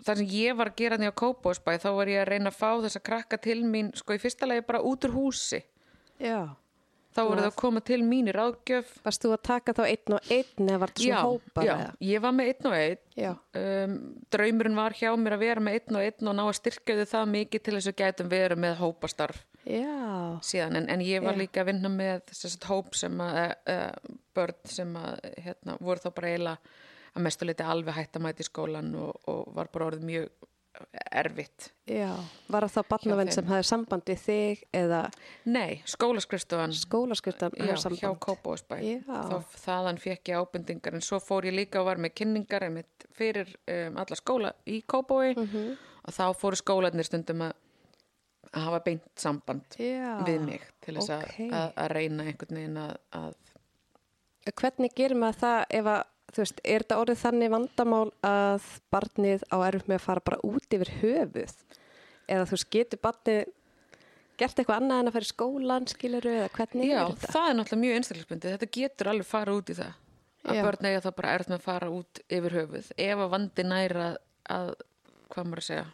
það 0.06 0.22
sem 0.22 0.34
ég 0.38 0.58
var 0.58 0.70
að 0.72 0.78
gera 0.80 1.00
því 1.02 1.10
á 1.10 1.20
Kópásbæ 1.20 1.72
þá 1.82 1.90
var 1.98 2.12
ég 2.12 2.22
að 2.22 2.30
reyna 2.30 2.52
að 2.52 2.60
fá 2.60 2.70
þessa 2.86 3.02
krakka 3.04 3.40
til 3.42 3.64
mín 3.66 3.92
sko 3.98 4.16
í 4.16 4.22
fyrsta 4.22 4.48
lagi 4.48 4.64
bara 4.68 4.84
út 4.86 5.08
úr 5.08 5.16
húsi. 5.16 5.64
Já. 6.22 6.56
Þá 7.16 7.22
voru 7.24 7.42
það 7.42 7.50
að 7.50 7.58
koma 7.62 7.82
til 7.88 8.00
mín 8.06 8.30
í 8.30 8.36
ráðgjöf 8.36 8.92
Varst 9.06 9.24
þú 9.24 9.32
að 9.36 9.42
taka 9.48 9.76
þá 9.78 9.82
einn 9.88 10.16
og 10.18 10.30
einn 10.36 10.70
eða 10.70 10.80
var 10.84 10.94
þetta 10.94 11.06
já, 11.06 11.16
svona 11.16 11.32
hópar? 11.32 11.66
já, 11.68 11.74
eða? 11.76 11.90
ég 12.10 12.24
var 12.26 12.36
með 12.36 12.52
einn 12.52 12.70
og 12.70 12.78
einn 12.80 13.02
Já. 13.16 13.32
um, 13.62 13.98
draumurinn 14.36 14.80
var 14.80 14.98
hjá 15.00 15.10
mér 15.20 15.38
að 15.38 15.44
vera 15.46 15.64
með 15.64 15.78
einn 15.80 16.00
og 16.00 16.08
einn 16.08 16.32
og 16.32 16.38
ná 16.38 16.44
að 16.46 16.56
styrkja 16.60 16.98
þau 17.00 17.12
það 17.14 17.30
mikið 17.36 17.66
til 17.66 17.76
þess 17.78 17.92
að 17.92 18.00
gætum 18.02 18.32
vera 18.34 18.58
með 18.60 18.82
hópastarf 18.82 19.44
Já. 19.66 19.94
síðan 20.46 20.82
en, 20.82 20.90
en 20.94 21.06
ég 21.06 21.24
var 21.26 21.38
Já. 21.38 21.42
líka 21.46 21.64
að 21.64 21.72
vinna 21.72 21.94
með 21.94 22.26
þess 22.32 22.60
að 22.60 22.68
hóp 22.74 22.98
sem 23.00 23.24
að 23.24 23.40
uh, 23.44 23.54
uh, 23.76 24.18
börn 24.36 24.60
sem 24.70 24.92
að 25.00 25.24
hérna, 25.46 25.78
voru 25.80 26.04
þá 26.04 26.10
bara 26.12 26.34
eiginlega 26.34 26.76
að 27.16 27.24
mestu 27.24 27.48
leiti 27.48 27.64
alveg 27.64 27.96
hætt 27.96 28.20
að 28.20 28.26
mæta 28.28 28.44
í 28.44 28.50
skólan 28.50 28.92
og, 29.00 29.16
og 29.32 29.56
var 29.56 29.72
bara 29.72 29.88
orðið 29.88 30.10
mjög 30.10 30.50
erfitt 31.12 31.72
Já. 31.90 32.12
Var 32.50 32.66
það 32.74 32.88
barnavenn 32.90 33.32
sem 33.32 33.46
hafði 33.50 33.68
samband 33.70 34.06
við 34.10 34.20
þig 34.26 34.64
eða 34.74 35.02
Nei, 35.46 35.82
skólaskrifstofan 35.86 36.74
skólaskriftan 36.76 37.54
já, 37.58 37.76
hjá 37.76 38.12
Kópavósbæ 38.20 38.80
Já. 38.82 39.00
þá 39.06 39.36
þaðan 39.66 40.00
fekk 40.02 40.32
ég 40.34 40.40
ábendingar 40.42 40.94
en 40.98 41.02
svo 41.06 41.20
fór 41.24 41.46
ég 41.50 41.56
líka 41.60 41.80
og 41.84 41.86
var 41.92 41.98
með 42.02 42.16
kynningar 42.22 42.66
fyrir 43.16 43.52
um, 43.68 43.98
alla 44.02 44.16
skóla 44.20 44.54
í 44.68 44.82
Kópavói 44.84 45.36
Mhm. 45.38 45.78
og 46.06 46.14
þá 46.14 46.26
fóru 46.38 46.56
skólanir 46.60 47.06
stundum 47.08 47.42
að 47.48 47.54
að 48.56 48.62
hafa 48.70 48.80
beint 48.86 49.08
samband 49.20 49.76
Já. 49.80 50.22
við 50.24 50.42
mig 50.46 50.62
til 50.82 50.96
þess 50.96 51.10
að- 51.10 51.24
ókei. 51.28 51.50
að, 51.52 51.74
að 51.76 51.90
reyna 51.92 52.24
einhvern 52.24 52.56
veginn 52.56 52.78
að, 52.78 52.98
að 53.12 53.34
Hvernig 54.56 54.94
gerir 54.96 55.18
maður 55.18 55.40
það 55.42 55.64
ef 55.80 55.86
að, 55.90 56.04
þú 56.36 56.44
veist, 56.44 56.62
er 56.68 56.84
þetta 56.84 56.98
orðið 57.02 57.22
þannig 57.24 57.52
vandamál 57.56 58.08
að 58.28 58.66
barnið 58.92 59.46
á 59.52 59.58
erfitt 59.70 59.88
með 59.92 60.00
að 60.00 60.06
fara 60.06 60.24
bara 60.30 60.40
út 60.44 60.76
yfir 60.78 60.92
höfuð? 61.02 61.54
Eða 62.28 62.48
þú 62.50 62.56
veist, 62.58 62.70
getur 62.76 63.02
barnið 63.06 63.44
gert 64.36 64.58
eitthvað 64.60 64.82
annað 64.82 65.00
en 65.04 65.10
að 65.12 65.16
fara 65.16 65.28
í 65.28 65.32
skólan, 65.32 65.86
skilur 65.88 66.26
eða 66.28 66.48
hvernig 66.58 66.90
Já, 66.90 66.98
er 67.06 67.14
þetta? 67.14 67.32
það 67.36 67.50
er 67.50 67.56
náttúrulega 67.60 67.84
mjög 67.86 68.00
einstaklisbundið. 68.00 68.56
Þetta 68.56 68.72
getur 68.80 69.10
alveg 69.14 69.30
fara 69.30 69.54
út 69.56 69.70
í 69.72 69.76
það. 69.78 69.94
Að 70.46 70.58
Já. 70.60 70.64
börn 70.68 70.86
eiga 70.90 71.04
það 71.06 71.16
bara 71.22 71.36
erð 71.40 71.48
með 71.50 71.56
að 71.58 71.64
fara 71.66 71.88
út 71.96 72.20
yfir 72.38 72.56
höfuð. 72.60 72.90
Ef 73.06 73.22
að 73.24 73.30
vandi 73.32 73.64
næra 73.66 74.08
að, 74.54 74.74
hvað 75.32 75.48
maður 75.50 75.62
að 75.64 75.68
segja? 75.70 75.86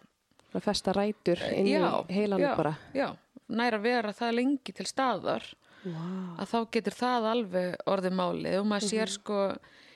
Að 0.51 0.65
festa 0.65 0.95
rætur 0.97 1.43
inn 1.53 1.69
í 1.69 1.75
heilanum 2.11 2.41
já, 2.43 2.55
bara. 2.57 2.73
Já, 2.97 3.05
næra 3.47 3.77
að 3.79 3.85
vera 3.85 4.11
það 4.17 4.33
lengi 4.41 4.73
til 4.75 4.85
staðar 4.89 5.45
Wow. 5.81 6.35
að 6.37 6.49
þá 6.51 6.57
getur 6.75 6.93
það 6.93 7.23
alveg 7.31 7.71
orðið 7.89 8.13
málið 8.13 8.57
og 8.59 8.65
maður 8.69 8.83
Mhm. 8.85 8.91
sér 8.91 9.09
sko 9.09 9.37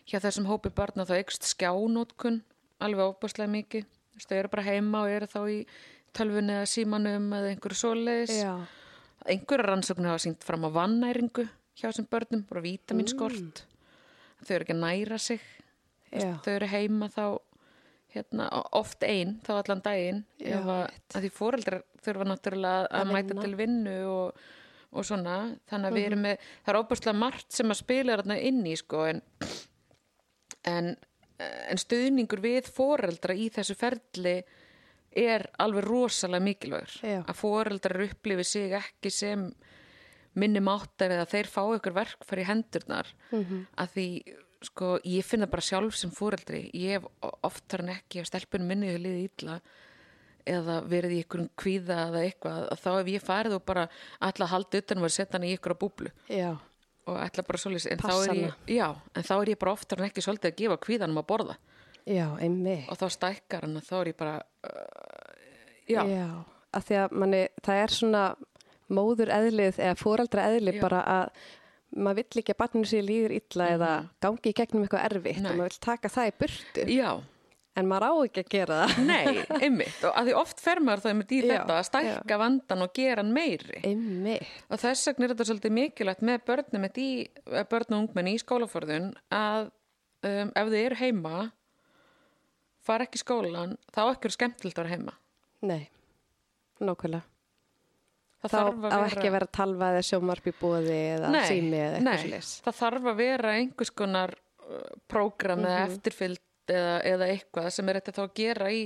hjá 0.05 0.19
þessum 0.23 0.45
hópi 0.49 0.69
barna 0.75 1.05
þá 1.07 1.15
ykst 1.23 1.47
skjánótkun 1.49 2.41
alveg 2.85 3.11
óbúslega 3.15 3.49
mikið. 3.51 3.85
Þú 3.85 4.19
veist, 4.19 4.29
Þau 4.29 4.37
eru 4.39 4.49
bara 4.53 4.63
heima 4.69 5.01
og 5.03 5.09
eru 5.11 5.27
þá 5.31 5.39
í 5.51 5.59
tölvunni 6.15 6.53
eða 6.55 6.67
símanum 6.71 7.25
eða 7.35 7.49
einhverju 7.53 7.79
svoleiðis. 7.81 8.35
Já. 8.39 8.53
einhverja 9.25 9.65
rannsóknir 9.71 10.11
hafa 10.11 10.21
syngt 10.21 10.43
fram 10.45 10.67
á 10.67 10.69
vannæringu 10.71 11.47
hjá 11.75 11.87
þessum 11.89 12.05
börnum, 12.11 12.43
bara 12.47 12.61
vítaminskort 12.61 13.63
þau 14.45 14.51
eru 14.55 14.63
ekki 14.67 14.75
að 14.75 14.83
næra 14.83 15.17
sig 15.19 15.41
Já. 16.13 16.35
þau 16.45 16.51
eru 16.53 16.67
heima 16.69 17.09
þá 17.09 17.23
hérna, 18.15 18.45
oft 18.77 19.03
einn, 19.03 19.39
þá 19.43 19.51
allan 19.57 19.81
daginn 19.83 20.21
Já, 20.39 20.59
að, 20.61 20.83
að 21.15 21.25
því 21.25 21.31
fóreldrar 21.35 21.81
þurfa 22.05 22.27
náttúrulega 22.29 22.85
að, 22.85 23.01
Að 23.01 23.11
mæta 23.17 23.39
til 23.41 23.55
vinnu 23.59 23.95
og, 24.07 24.43
og 24.95 25.07
svona, 25.09 25.35
þannig 25.67 25.89
að 25.89 25.97
við 25.97 26.03
Mhm. 26.05 26.07
erum 26.11 26.23
með 26.29 26.37
það 26.63 26.71
er 26.75 26.79
óbúrslega 26.83 27.17
margt 27.25 27.51
sem 27.51 27.73
að 27.73 27.81
spila 27.81 28.15
þarna 28.21 28.37
inn 28.51 28.61
í 28.71 28.75
sko 28.79 29.03
en 29.09 29.21
en, 30.65 30.95
en 31.39 31.77
stuðningur 31.81 32.41
við 32.43 32.69
foreldra 32.73 33.35
í 33.37 33.49
þessu 33.53 33.75
ferli 33.77 34.37
er 35.15 35.45
alveg 35.63 35.85
rosalega 35.87 36.43
mikilvægur 36.43 36.95
Já. 37.05 37.19
að 37.23 37.37
foreldrar 37.39 38.01
upplifi 38.09 38.43
sig 38.43 38.73
ekki 38.75 39.11
sem 39.11 39.45
minni 40.35 40.59
máttar 40.59 41.13
eða 41.15 41.27
þeir 41.31 41.47
fá 41.47 41.61
ykkur 41.77 41.93
verkfæri 41.95 42.43
í 42.43 42.49
hendurnar 42.49 43.07
Mhm. 43.31 43.61
að 43.77 43.87
því 43.95 44.07
sko 44.65 44.99
ég 45.05 45.23
finna 45.23 45.45
bara 45.47 45.61
sjálf 45.61 45.95
sem 45.95 46.11
foreldri 46.11 46.71
ég 46.73 46.97
hef 46.97 47.03
oftar 47.43 47.79
en 47.85 47.89
ekki 47.95 48.19
að 48.19 48.25
stelpunum 48.31 48.67
minni 48.67 48.87
hefur 48.87 49.03
liðið 49.05 49.29
illa 49.43 49.61
eða 50.45 50.75
verið 50.89 51.11
í 51.15 51.19
ykkur 51.23 51.49
kvíða 51.57 51.97
eða 52.09 52.23
eitthvað 52.25 52.67
að 52.73 52.81
þá 52.83 52.89
ef 53.01 53.07
ég 53.13 53.23
farið 53.25 53.55
og 53.55 53.65
bara 53.65 53.87
ætla 54.21 54.45
að 54.45 54.51
halda 54.55 54.77
utan 54.81 55.03
og 55.03 55.09
setja 55.13 55.37
hann 55.39 55.47
í 55.47 55.53
ykkur 55.57 55.73
á 55.73 55.81
búblu 55.85 56.11
Já. 56.29 56.51
Og 57.05 57.19
ætla 57.21 57.43
bara 57.45 57.61
svolítið 57.61 57.91
en, 57.93 57.99
en 59.15 59.23
þá 59.27 59.33
er 59.41 59.51
ég 59.53 59.59
bara 59.61 59.73
oftar 59.77 59.99
en 60.01 60.07
ekki 60.09 60.23
svolítið 60.25 60.51
að 60.51 60.59
gefa 60.61 60.77
kvíðanum 60.87 61.21
að 61.21 61.27
borða 61.31 61.57
Já, 62.05 62.27
og 62.89 62.97
þá 63.01 63.05
stækkar 63.09 63.65
hann 63.65 63.77
og 63.79 63.85
þá 63.87 63.93
er 64.01 64.09
ég 64.11 64.17
bara 64.19 64.35
uh, 64.39 65.35
já, 65.89 66.01
Já, 66.05 66.27
að 66.77 66.83
því 66.89 66.97
að 67.03 67.15
manni, 67.21 67.43
það 67.65 67.81
er 67.83 67.93
svona 67.95 68.23
móður 68.93 69.31
eðlið 69.33 69.79
eða 69.81 69.95
fóreldra 69.97 70.43
eðlið 70.53 70.77
Já. 70.77 70.81
bara 70.85 70.99
að 71.15 71.45
maður 71.95 72.19
vill 72.19 72.41
ekki 72.43 72.53
að 72.53 72.59
barninu 72.59 72.89
sér 72.89 73.05
líður 73.07 73.33
illa 73.39 73.69
eða 73.77 73.91
gangi 74.21 74.51
í 74.51 74.55
gegnum 74.57 74.83
eitthvað 74.85 75.05
erfitt 75.09 75.37
Mhm. 75.39 75.43
Nei. 75.45 75.51
og 75.51 75.57
maður 75.61 75.71
vill 75.71 75.83
taka 75.87 76.11
það 76.11 76.27
í 76.29 76.35
burtu 76.43 76.85
já 76.91 77.09
en 77.75 77.87
maður 77.91 78.05
á 78.07 78.13
ekki 78.27 78.41
að 78.45 78.49
gera 78.55 78.77
það. 78.87 78.99
Nei, 79.09 79.45
einmitt, 79.65 79.97
og 80.07 80.13
að 80.15 80.29
því 80.29 80.35
oft 80.41 80.61
fer 80.63 80.79
maður 80.85 81.03
þá 81.03 81.09
einmitt 81.11 81.33
í 81.35 81.39
Já, 81.41 81.47
þetta 81.51 81.75
að 81.79 81.87
stækka 81.89 82.37
vandan 82.41 82.85
og 82.85 82.93
gera 82.95 83.21
hann 83.23 83.33
meiri. 83.35 83.81
Einmitt. 83.89 84.47
Og 84.71 84.79
þess 84.85 85.09
vegna 85.11 85.27
er 85.27 85.33
þetta 85.35 85.47
svolítið 85.51 85.75
mikilvægt 85.79 86.23
með 86.29 86.45
börnum 86.47 86.87
í, 86.95 87.09
eh, 87.51 87.67
börn 87.71 87.91
og 87.97 87.99
ungmenni 88.05 88.35
í 88.37 88.41
skólaförðun 88.43 89.11
að 89.35 89.69
um, 90.25 90.51
ef 90.55 90.71
þið 90.71 90.81
eru 90.85 90.99
heima, 91.03 91.35
fara 92.85 93.05
ekki 93.07 93.21
skólan, 93.21 93.75
þá 93.93 94.01
ekki 94.13 94.31
skemmtilegt 94.35 94.77
að 94.79 94.83
vera 94.85 94.95
heima. 94.95 95.15
Nei, 95.65 95.87
nákvæmlega. 96.79 97.23
Það 98.45 98.51
Þá 98.51 98.57
þarf 98.61 98.83
á 98.93 98.97
ekki 99.09 99.25
að 99.29 99.33
vera 99.39 99.47
talva 99.57 99.87
eða 99.95 100.01
sjómarp 100.05 100.47
í 100.51 100.51
bóði 100.59 100.97
eða 101.15 101.29
nei, 101.33 101.45
sími 101.49 101.77
eða 101.81 101.95
eitthvað 101.97 102.09
nei, 102.11 102.25
slis. 102.27 102.49
það 102.67 102.75
þarf 102.77 103.07
að 103.09 103.15
vera 103.23 103.53
einhvers 103.57 103.91
konar 103.97 104.33
uh, 104.35 104.83
prógram 105.09 105.63
eða 105.65 105.79
Mhm. 105.79 105.95
eftirfylgd 105.95 106.43
eða, 106.73 106.97
eða 107.13 107.29
eitthvað 107.33 107.69
sem 107.75 107.89
er 107.89 107.99
þetta 107.99 108.15
þá 108.17 108.23
að 108.25 108.35
gera 108.41 108.71
í 108.73 108.81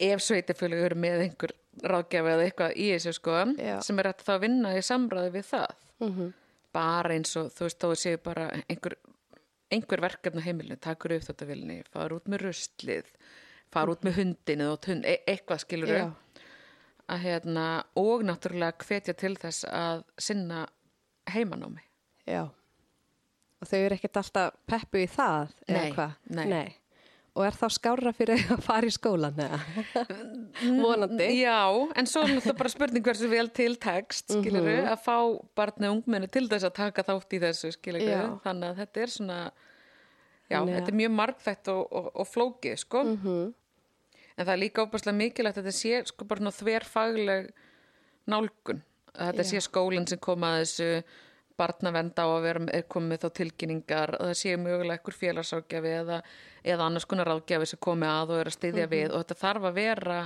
ef 0.00 0.22
sveitifjölu 0.24 0.80
eru 0.80 0.96
með 0.96 1.24
einhver 1.26 1.54
ráðgjafi 1.84 2.32
eða 2.34 2.44
eitthvað 2.46 2.76
í 2.76 2.86
þessu 2.94 3.12
sko 3.16 3.38
Já. 3.60 3.76
sem 3.84 3.98
er 4.00 4.10
þetta 4.10 4.26
þá 4.26 4.34
að 4.34 4.44
vinna 4.46 4.76
í 4.76 4.84
samræði 4.84 5.34
við 5.36 5.50
það. 5.54 5.74
Mm 6.00 6.32
bara 6.70 7.16
eins 7.16 7.32
og 7.34 7.48
þú 7.50 7.66
veist 7.66 7.82
þá 7.82 7.94
séu 7.98 8.18
bara 8.22 8.44
einhver, 8.70 8.94
einhver 9.74 10.02
verkefni 10.04 10.38
á 10.38 10.46
heimilinu 10.46 10.76
takur 10.78 11.16
upp 11.16 11.24
þetta 11.26 11.48
vilni, 11.48 11.80
fara 11.90 12.14
út 12.14 12.28
með 12.30 12.44
rustlið 12.46 13.08
fara 13.74 13.94
út 13.94 14.04
með 14.06 14.18
hundin 14.20 14.64
eða 14.64 14.78
hund, 14.90 15.06
e 15.06 15.16
eitthvað 15.30 15.64
skilur 15.64 15.94
að 17.10 17.24
hérna 17.24 17.66
og 17.98 18.24
náttúrulega 18.26 18.86
hvetja 18.86 19.14
til 19.18 19.34
þess 19.38 19.66
að 19.66 20.04
sinna 20.18 20.64
heimanámi. 21.30 21.82
Já. 22.26 22.50
Og 23.60 23.68
þau 23.68 23.78
eru 23.84 23.94
ekkert 23.98 24.16
alltaf 24.16 24.54
peppu 24.66 25.02
í 25.04 25.08
það 25.10 25.50
eða 25.68 25.80
Nei, 25.82 25.90
hvað? 25.92 26.12
nei. 26.30 26.76
Og 27.38 27.44
er 27.46 27.54
þá 27.54 27.66
skárra 27.70 28.10
fyrir 28.16 28.40
að 28.50 28.62
fara 28.64 28.88
í 28.88 28.90
skólan 28.90 29.36
eða? 29.38 29.58
Vonandi. 30.80 31.28
Já, 31.40 31.58
en 31.96 32.08
svo 32.10 32.24
er 32.24 32.32
náttúrulega 32.34 32.58
bara 32.58 32.72
spurning 32.72 33.04
hversu 33.06 33.28
vel 33.30 33.48
til 33.54 33.76
tekst, 33.80 34.32
skilur 34.34 34.64
Mhm. 34.66 34.88
að 34.90 34.98
fá 35.04 35.16
barni 35.56 35.86
og 35.88 35.96
ungmenni 36.00 36.28
til 36.30 36.48
þess 36.48 36.64
að 36.66 36.74
taka 36.74 37.02
þátt 37.06 37.36
í 37.36 37.40
þessu, 37.44 37.70
skilur 37.76 38.02
Já. 38.02 38.40
þannig 38.44 38.70
að 38.72 38.76
þetta 38.82 39.02
er 39.04 39.06
svona 39.14 39.38
já, 40.50 40.58
að- 40.58 40.74
þetta 40.74 40.88
er 40.88 40.98
mjög 41.00 41.14
margþætt 41.20 41.68
og, 41.68 41.92
og, 41.92 42.10
og 42.16 42.26
flókið, 42.28 42.78
sko 42.78 43.04
Mhm. 43.04 43.54
en 44.38 44.46
það 44.46 44.52
er 44.52 44.62
líka 44.64 44.86
óbærslega 44.86 45.16
mikilvægt 45.20 45.58
að 45.58 45.64
þetta 45.64 45.80
sé 45.80 46.06
sko 46.06 46.24
bara 46.24 46.50
þverfagleg 46.50 47.50
nálgun, 48.26 48.82
að 49.14 49.32
þetta 49.32 49.44
Já. 49.44 49.50
sé 49.52 49.60
skólinn 49.68 50.08
sem 50.08 50.18
kom 50.18 50.40
að 50.40 50.60
þessu 50.64 51.04
barnavend 51.60 52.16
á 52.18 52.24
að 52.26 52.42
vera 52.48 52.64
er 52.78 52.86
komið 52.90 53.22
þá 53.24 53.28
tilkynningar 53.40 54.14
að 54.18 54.30
það 54.30 54.38
sé 54.40 54.56
mögulega 54.60 54.98
ekkur 55.00 55.16
félagságjafi 55.20 55.92
eða, 56.00 56.20
eða 56.64 56.86
annars 56.88 57.06
konar 57.10 57.28
ráðgjafi 57.30 57.68
sem 57.74 57.82
komi 57.86 58.08
að 58.08 58.32
og 58.34 58.40
er 58.42 58.50
að 58.50 58.56
styðja 58.58 58.86
Mhm. 58.86 58.94
við 58.96 59.14
og 59.14 59.24
þetta 59.24 59.40
þarf 59.44 59.68
að 59.70 59.78
vera 59.80 60.18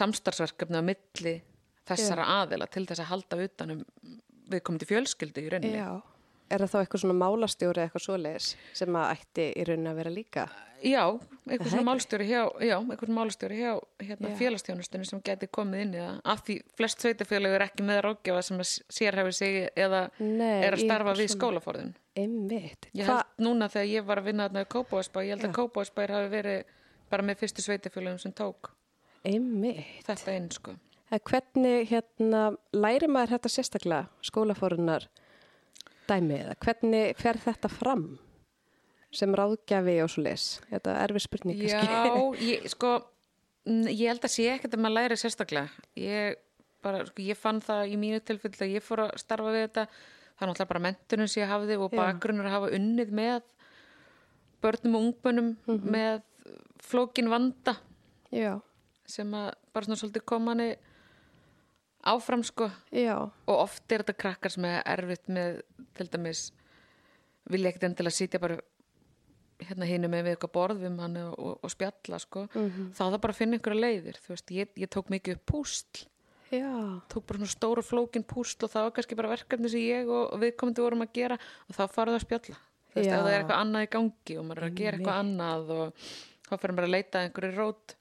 samstarfsverkefni 0.00 0.78
á 0.78 0.84
milli 0.86 1.34
þessara 1.90 2.26
aðila 2.40 2.68
til 2.70 2.86
þess 2.86 3.02
að 3.02 3.10
halda 3.10 3.40
utanum 3.44 3.84
við 4.50 4.62
komum 4.66 4.78
til 4.82 4.90
fjölskyldu 4.90 5.42
í 5.42 5.50
rauninni 5.50 5.78
Já. 5.80 5.90
Er 6.50 6.58
það 6.64 6.72
þá 6.72 6.78
eitthvað 6.80 7.00
svona 7.04 7.14
málastjóri 7.20 7.78
eða 7.78 7.86
eitthvað 7.88 8.02
svoleiðis 8.08 8.46
sem 8.74 8.96
að 8.98 9.10
ætti 9.14 9.44
í 9.54 9.64
rauninni 9.68 9.90
að 9.92 9.98
vera 10.00 10.10
líka? 10.10 10.44
Já, 10.80 11.02
eitthvað 11.44 11.68
svona 11.74 11.84
málstjóri 11.90 12.24
hjá, 12.26 12.40
já, 12.64 12.74
eitthvað 12.80 13.10
málstjóri 13.12 13.58
hjá 13.60 13.72
hérna, 14.00 14.30
félagstjónustunni 14.40 15.06
sem 15.10 15.20
geti 15.28 15.46
komið 15.52 15.82
inn 15.84 15.92
í 15.94 16.00
það 16.00 16.20
af 16.34 16.42
því 16.46 16.56
flest 16.80 17.04
sveitafélög 17.04 17.54
er 17.58 17.64
ekki 17.66 17.84
með 17.84 18.00
ráðgjafa 18.06 18.42
sem 18.48 18.62
sérhefur 18.96 19.36
sig 19.36 19.58
eða 19.76 20.00
Nei, 20.24 20.64
er 20.64 20.78
að 20.78 20.84
starfa 20.86 21.14
við 21.20 21.30
skólaforðin. 21.36 21.92
Einmitt. 22.16 22.88
Ég 22.96 23.04
Hva- 23.06 23.20
held 23.20 23.44
núna 23.46 23.68
þegar 23.70 23.90
ég 23.92 24.08
var 24.08 24.22
að 24.22 24.30
vinna 24.30 24.48
þarna 24.48 24.64
í 24.64 24.70
Kópavásbæ, 24.74 25.20
ég 25.26 25.34
held 25.36 25.44
Já. 25.44 25.48
að 25.52 25.56
Kópavásbær 25.60 26.14
hafi 26.16 26.32
verið 26.34 26.64
bara 27.12 27.22
með 27.28 27.42
fyrstu 27.44 27.66
sveitafélögum 27.68 28.18
sem 28.24 28.32
tók 28.32 28.72
Einmitt. 29.24 29.84
þetta 30.08 30.36
inn, 30.36 30.48
sko. 30.50 30.74
En 31.12 31.20
hvernig 31.26 31.88
hérna, 31.90 32.42
læri 32.72 33.08
maður 33.10 33.36
þetta 33.36 33.50
sérstaklega 33.52 34.08
skólaforunar 34.24 35.08
dæmi 36.10 36.36
eða 36.42 36.58
hvernig 36.64 37.16
fer 37.20 37.38
þetta 37.46 37.70
fram 37.72 38.04
sem 39.14 39.32
ráðgjafi 39.34 39.96
og 40.04 40.10
svo 40.12 40.22
les? 40.26 40.44
Þetta 40.70 40.92
er 40.94 41.00
erfið 41.08 41.24
spurning 41.26 41.64
Já, 41.64 41.80
ég, 42.50 42.68
sko, 42.74 42.98
Mm, 43.68 43.90
Ég 43.92 44.08
held 44.08 44.24
að 44.24 44.32
sé 44.32 44.46
ekkert 44.54 44.72
að 44.72 44.80
maður 44.80 44.96
læri 44.96 45.16
sérstaklega. 45.20 45.82
Ég, 46.00 46.38
bara, 46.80 47.02
sko, 47.04 47.20
ég 47.26 47.36
fann 47.38 47.58
það 47.60 47.90
í 47.92 47.98
mínu 48.00 48.20
tilfelli 48.24 48.56
að 48.64 48.72
ég 48.72 48.84
fór 48.86 49.02
að 49.04 49.10
starfa 49.20 49.52
við 49.52 49.66
þetta. 49.66 49.84
Það 50.32 50.46
er 50.46 50.48
náttúrulega 50.50 50.70
bara 50.70 50.82
mentunum 50.86 51.28
sem 51.28 51.42
ég 51.42 51.50
hafði 51.50 51.76
og 51.76 51.92
bakgrunnur 51.92 52.48
að 52.48 52.54
hafa 52.56 52.70
unnið 52.78 53.10
með 53.18 53.42
börnum 54.64 54.96
og 54.96 55.04
ungbönnum 55.04 55.50
með 55.92 56.22
flókin 56.80 57.28
vanda 57.28 57.74
Já, 58.32 58.54
sem 59.04 59.34
að 59.36 59.50
bara 59.74 59.84
svona 59.88 60.00
svolítið 60.00 60.24
koma 60.32 60.54
henni 60.54 60.70
áfram 62.06 62.42
sko. 62.46 62.70
Já, 62.94 63.16
og 63.20 63.56
oft 63.56 63.92
er 63.92 64.04
þetta 64.04 64.16
krakkar 64.24 64.54
sem 64.54 64.66
er 64.68 64.82
erfitt 64.88 65.30
með 65.32 65.62
til 65.98 66.08
dæmis 66.12 66.50
vilja 67.50 67.72
ekkert 67.72 67.88
endilega 67.90 68.16
sitja 68.16 68.40
bara 68.42 68.60
hérna 69.60 69.88
hinu 69.88 70.08
með 70.08 70.24
við 70.24 70.34
eitthvað 70.34 70.54
borð 70.54 70.84
við 70.84 70.94
manni 70.94 71.24
og, 71.26 71.34
og, 71.36 71.58
og 71.60 71.72
spjalla 71.72 72.20
sko. 72.22 72.46
Þá 72.52 73.02
er 73.04 73.12
það 73.12 73.20
bara 73.26 73.34
að 73.34 73.40
finna 73.40 73.58
einhverja 73.58 73.84
leiðir 73.84 74.20
veist, 74.28 74.54
ég, 74.56 74.72
ég 74.80 74.90
tók 74.92 75.12
mikið 75.12 75.36
upp 75.36 75.44
púsl. 75.52 76.06
Já, 76.50 76.70
tók 77.12 77.26
bara 77.28 77.38
svona 77.38 77.52
stóru 77.52 77.84
flókin 77.86 78.26
púsl 78.26 78.64
og 78.66 78.72
það 78.72 78.88
var 78.88 78.94
kannski 78.96 79.18
bara 79.18 79.30
verkefni 79.30 79.70
sem 79.70 79.84
ég 79.84 80.08
og, 80.10 80.32
og 80.34 80.40
viðkomandi 80.42 80.82
vorum 80.82 81.04
að 81.04 81.12
gera 81.20 81.36
og 81.38 81.76
þá 81.76 81.84
farið 81.92 82.16
að 82.16 82.24
spjalla. 82.24 82.58
Þú 82.90 82.96
veist, 82.98 83.10
ef 83.10 83.20
það 83.20 83.30
er 83.30 83.36
eitthvað 83.38 83.62
annað 83.62 83.84
í 83.86 83.90
gangi 83.92 84.38
og 84.40 84.46
maður 84.48 84.62
er 84.62 84.66
að 84.66 84.80
gera 84.80 84.98
eitthvað 84.98 85.20
annað 85.22 85.70
og 85.76 86.08
þá 86.48 86.54
fyrir 86.56 86.74
maður 86.74 86.88
að 86.88 86.94
leita 86.96 87.22
einhverju 87.22 87.52
rót 87.54 87.94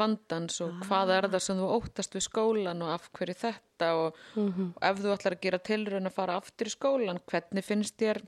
vandans 0.00 0.58
og 0.64 0.74
hvað 0.88 1.12
er 1.18 1.28
það 1.34 1.42
sem 1.46 1.60
þú 1.60 1.68
óttast 1.76 2.16
við 2.16 2.24
skólan 2.26 2.82
og 2.86 2.92
af 2.96 3.08
hverju 3.16 3.36
þetta 3.44 3.90
og, 4.00 4.20
og 4.40 4.82
ef 4.90 5.00
þú 5.04 5.14
ætlar 5.14 5.36
að 5.36 5.42
gera 5.46 5.60
tilraun 5.70 6.10
að 6.10 6.16
fara 6.16 6.36
aftur 6.40 6.70
í 6.70 6.74
skólan, 6.74 7.20
hvernig 7.30 7.66
finnst 7.66 7.96
þér 8.00 8.22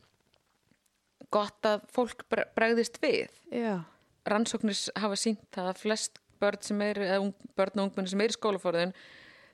gott 1.33 1.65
að 1.69 1.85
fólk 1.95 2.25
bre- 2.31 2.49
bregðist 2.57 2.99
við? 3.03 3.31
Já, 3.55 3.81
rannsóknir 4.29 4.77
hafa 5.01 5.17
sínt 5.19 5.59
að 5.61 5.73
flest 5.81 6.19
börn 6.43 6.61
sem 6.65 6.81
er, 6.85 6.99
eða 7.07 7.21
ung, 7.23 7.35
börn 7.57 7.79
og 7.81 7.89
ungmenni 7.89 8.11
sem 8.13 8.21
er 8.25 8.33
í 8.35 8.37
skólaforðin, 8.37 8.93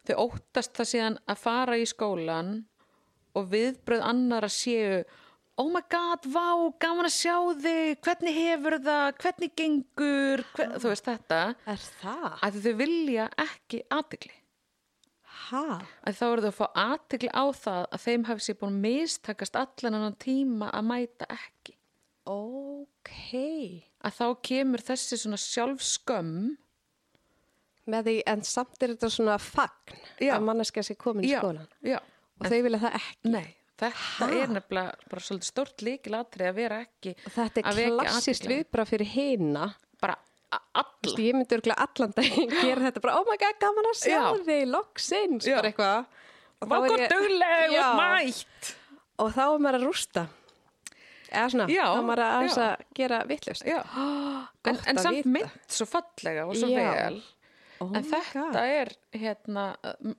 þau 0.09 0.15
óttast 0.25 0.73
það 0.79 0.89
síðan 0.93 1.19
að 1.29 1.43
fara 1.43 1.77
í 1.79 1.87
skólan 1.89 2.53
og 3.37 3.51
viðbröð 3.53 4.05
annara 4.09 4.49
séu 4.51 5.03
oh 5.59 5.69
my 5.75 5.83
god, 5.91 6.27
vá, 6.31 6.47
gaman 6.83 7.09
að 7.09 7.15
sjá 7.17 7.37
þig. 7.63 7.99
Hvernig 8.07 8.37
hefur 8.39 8.77
það, 8.85 9.07
hvernig 9.23 9.55
gengur, 9.59 10.45
hver, 10.55 10.75
þú 10.79 10.93
veist 10.93 11.09
þetta. 11.09 11.41
Er 11.75 11.87
það? 12.03 12.29
að 12.47 12.61
þau 12.67 12.75
vilja 12.83 13.31
ekki 13.49 13.83
aðtegli 13.99 14.37
Ha? 15.49 15.79
að 16.05 16.17
þá 16.19 16.25
eru 16.29 16.43
þau 16.45 16.49
að 16.51 16.57
fá 16.59 16.67
aðtegli 16.83 17.29
á 17.33 17.45
það 17.57 17.85
að 17.97 18.03
þeim 18.05 18.25
hafi 18.29 18.45
sér 18.45 18.57
búin 18.61 18.81
mistakast 18.83 19.57
allan 19.57 19.97
annan 19.97 20.17
tíma 20.21 20.69
að 20.77 20.89
mæta 20.91 21.29
ekki. 21.33 21.75
Ok, 22.29 23.13
að 24.05 24.17
þá 24.19 24.25
kemur 24.45 24.83
þessi 24.85 25.17
svona 25.23 25.39
sjálfskömm. 25.41 26.57
Með 27.89 28.11
því, 28.11 28.17
en 28.29 28.43
samt 28.45 28.83
er 28.85 28.93
þetta 28.93 29.09
svona 29.15 29.39
fagn 29.41 29.95
Já. 30.21 30.35
að 30.37 30.45
manneskja 30.51 30.85
sé 30.85 30.99
komin 31.01 31.25
í 31.25 31.31
skólan 31.33 31.71
já, 31.81 31.97
og 32.37 32.51
þau 32.53 32.59
vilja 32.67 32.83
það 32.83 32.99
ekki. 32.99 33.31
Nei, 33.33 33.47
þetta 33.79 34.29
er 34.43 34.53
nefnilega 34.55 35.11
bara 35.11 35.25
svolítið 35.25 35.51
stort 35.53 35.85
líkilatri 35.87 36.49
að 36.49 36.57
vera 36.59 36.81
ekki 36.87 37.15
þetta 37.25 37.63
er 37.63 37.93
klassist 37.93 38.49
viðbra 38.49 38.87
fyrir 38.89 39.13
hina. 39.15 39.69
bara 40.01 40.17
alla 40.51 41.15
Ég 41.21 41.37
myndi 41.37 41.57
örgulega 41.59 41.85
allan 41.85 42.13
daginn 42.17 42.51
gera 42.57 42.87
þetta 42.89 43.03
bara, 43.05 43.19
oh 43.21 43.27
my 43.29 43.37
god, 43.41 43.59
gaman 43.61 43.89
að 43.91 43.99
sjá 44.01 44.15
Já. 44.17 44.27
þig, 44.47 44.65
loksins, 44.73 45.49
bara 45.49 45.71
eitthvað. 45.71 47.09
Dugleg 47.13 47.73
Já. 47.77 47.85
og 47.85 47.99
mætt 48.01 48.75
Og 49.19 49.33
þá 49.35 49.43
er 49.45 49.59
maður 49.63 49.77
að 49.81 49.85
rústa. 49.89 50.23
Eða 51.29 51.49
svona, 51.53 51.67
Já, 51.69 51.83
þá 51.85 51.99
er 51.99 52.07
maður 52.09 52.23
að, 52.25 52.53
að 52.65 52.85
gera 52.97 53.19
vittlust. 53.29 53.67
Já, 53.69 53.81
en, 54.71 54.79
en 54.89 55.01
samt 55.03 55.19
vita. 55.19 55.33
mynd 55.35 55.75
svo 55.77 55.87
fallega 55.91 56.47
og 56.49 56.57
svo 56.57 56.71
Já. 56.73 56.87
vel 56.87 57.19
Oh 57.79 57.93
En 57.95 58.03
þetta 58.03 58.31
God. 58.35 58.57
er, 58.59 58.89
hérna, 59.15 59.65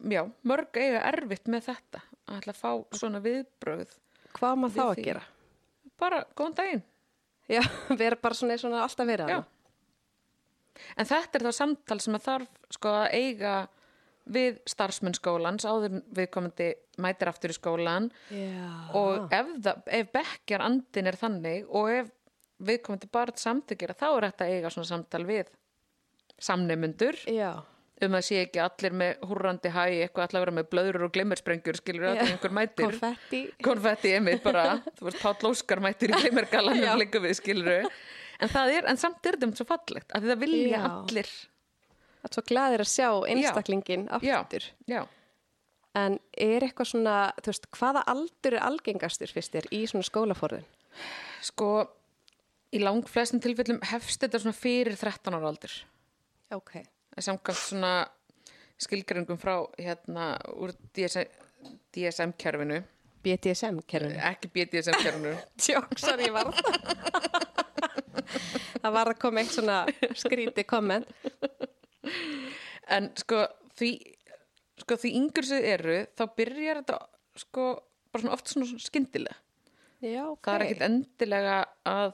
já, 0.07 0.21
mörg 0.47 0.77
eiga 0.79 1.01
erfitt 1.09 1.49
með 1.51 1.65
þetta 1.73 1.99
að 2.29 2.39
ætla 2.39 2.53
að 2.55 2.61
fá 2.61 2.71
svona 2.99 3.21
viðbröð 3.25 3.95
Hvað 4.39 4.59
maður 4.61 4.75
þá 4.75 4.79
Við 4.79 4.89
að 4.89 4.95
því. 4.99 5.05
gera? 5.09 5.23
bara, 5.99 6.19
góðan 6.37 6.57
daginn 6.61 6.83
Já, 7.49 7.61
vera 8.03 8.19
bara 8.21 8.37
svona 8.37 8.57
hann 8.61 8.75
alltaf 8.77 9.07
verið. 9.09 9.31
Já. 9.33 9.39
En 10.95 11.07
þetta 11.09 11.39
er 11.39 11.45
þá 11.47 11.51
samtal 11.57 11.99
sem 12.03 12.15
að 12.15 12.25
þarf 12.27 12.59
sko 12.75 12.91
að 12.93 13.15
eiga 13.17 13.53
við 14.29 14.59
starfsmenn 14.69 15.15
skólans 15.17 15.65
áður 15.65 15.95
en 15.97 16.03
viðkomandi 16.15 16.67
mætir 17.01 17.31
aftur 17.31 17.49
í 17.49 17.57
skólan 17.57 18.11
Já. 18.29 18.69
og 18.95 19.33
ef, 19.33 19.49
ef 19.89 20.11
bekkjar 20.13 20.61
andin 20.67 21.09
er 21.09 21.17
þannig 21.17 21.65
og 21.73 21.89
ef 21.95 22.11
viðkomandi 22.69 23.09
bara 23.11 23.33
samtökir 23.39 23.95
þá 23.97 24.05
er 24.11 24.27
þetta 24.29 24.49
eiga 24.53 24.71
svona 24.75 24.91
samtal 24.91 25.23
við 25.25 25.49
samneymundur 26.39 27.17
Já. 27.25 27.55
Um 28.05 28.15
að 28.17 28.23
sé 28.29 28.37
ekki 28.45 28.61
allir 28.63 28.93
með 29.01 29.25
húrrandi 29.29 29.71
hæ 29.75 29.81
eitthvað 29.89 30.23
allir 30.25 30.39
að 30.39 30.43
vera 30.45 30.55
með 30.59 30.67
blöður 30.73 31.05
og 31.07 31.13
glimmersprengjur 31.17 31.79
skilur 31.81 32.05
Já. 32.07 32.11
að 32.13 32.31
einhver 32.33 32.53
mætir 32.59 32.85
Konfetti. 32.87 33.41
konfetti 33.65 34.13
einmitt 34.15 34.43
bara 34.45 34.63
þú 34.99 35.07
veist 35.09 35.21
Páll 35.23 35.49
Óskar 35.51 35.81
mætir 35.83 36.13
í 36.13 36.13
Já. 36.17 36.21
glimmergalanum 36.23 36.99
líka 37.03 37.21
við 37.23 37.37
skilur 37.41 37.87
en 38.39 38.51
það 38.53 38.73
er, 38.77 38.89
en 38.93 38.99
samt 39.01 39.25
er 39.27 39.37
þetta 39.41 39.59
svo 39.59 39.67
fallegt 39.73 40.13
að 40.15 40.29
það 40.31 40.43
vilja 40.45 40.73
Já. 40.77 40.83
allir 40.89 41.31
Það 42.19 42.27
er 42.29 42.35
svo 42.35 42.41
gladir 42.49 42.81
að 42.83 42.89
sjá 42.91 43.09
einstaklingin 43.31 44.01
já, 44.27 44.35
aftur. 44.41 44.65
já, 44.91 45.01
En 45.97 46.17
er 46.37 46.61
eitthvað 46.67 46.89
svona, 46.91 47.13
þú 47.41 47.49
veist, 47.49 47.63
hvaða 47.79 48.01
aldur 48.11 48.53
er 48.57 48.61
algengastur 48.67 49.31
fyrst 49.33 49.55
þér 49.55 49.67
í 49.73 49.79
svona 49.89 50.05
skólaforðin? 50.05 50.65
sko 51.41 51.69
í 52.75 52.81
lang 52.83 53.07
flestum 53.09 53.39
tilfellum 53.41 53.79
hefst 53.89 54.21
þetta 54.21 54.41
svona 54.43 54.53
fyrir 54.59 54.99
13 54.99 55.33
ára 55.39 55.47
aldur 55.49 55.73
Ok. 56.53 56.75
Samkvæmt 57.25 57.61
svona 57.63 57.93
skilgreingum 58.79 59.37
frá 59.41 59.55
hérna 59.79 60.31
úr 60.55 60.71
DSM-kerfinu 61.93 62.79
BDSM-kerfinu. 63.23 64.15
ekki 64.29 64.47
BDSM-kerfinu 64.53 65.33
Tjóksar, 65.61 66.21
ég 66.23 66.31
var 66.31 66.51
það. 68.79 68.91
var 68.95 69.11
að 69.11 69.19
koma 69.21 69.41
eitt 69.43 69.51
svona 69.53 69.81
skríti 70.15 70.63
komment. 70.67 71.09
en 72.89 73.11
sko 73.19 73.43
því 73.79 73.91
sko 74.79 74.95
því 75.01 75.11
yngur 75.19 75.45
sem 75.45 75.59
þið 75.59 75.69
eru 75.75 75.97
þá 76.17 76.23
byrjar 76.39 76.79
þetta 76.81 76.97
sko 77.43 77.65
bara 78.09 78.23
svona 78.23 78.37
oft 78.37 78.47
svona 78.53 78.79
skyndilega 78.81 79.37
Já, 79.99 80.23
ok. 80.31 80.45
það 80.47 80.55
er 80.55 80.63
ekkit 80.65 80.83
endilega 80.87 81.55
að 81.91 82.13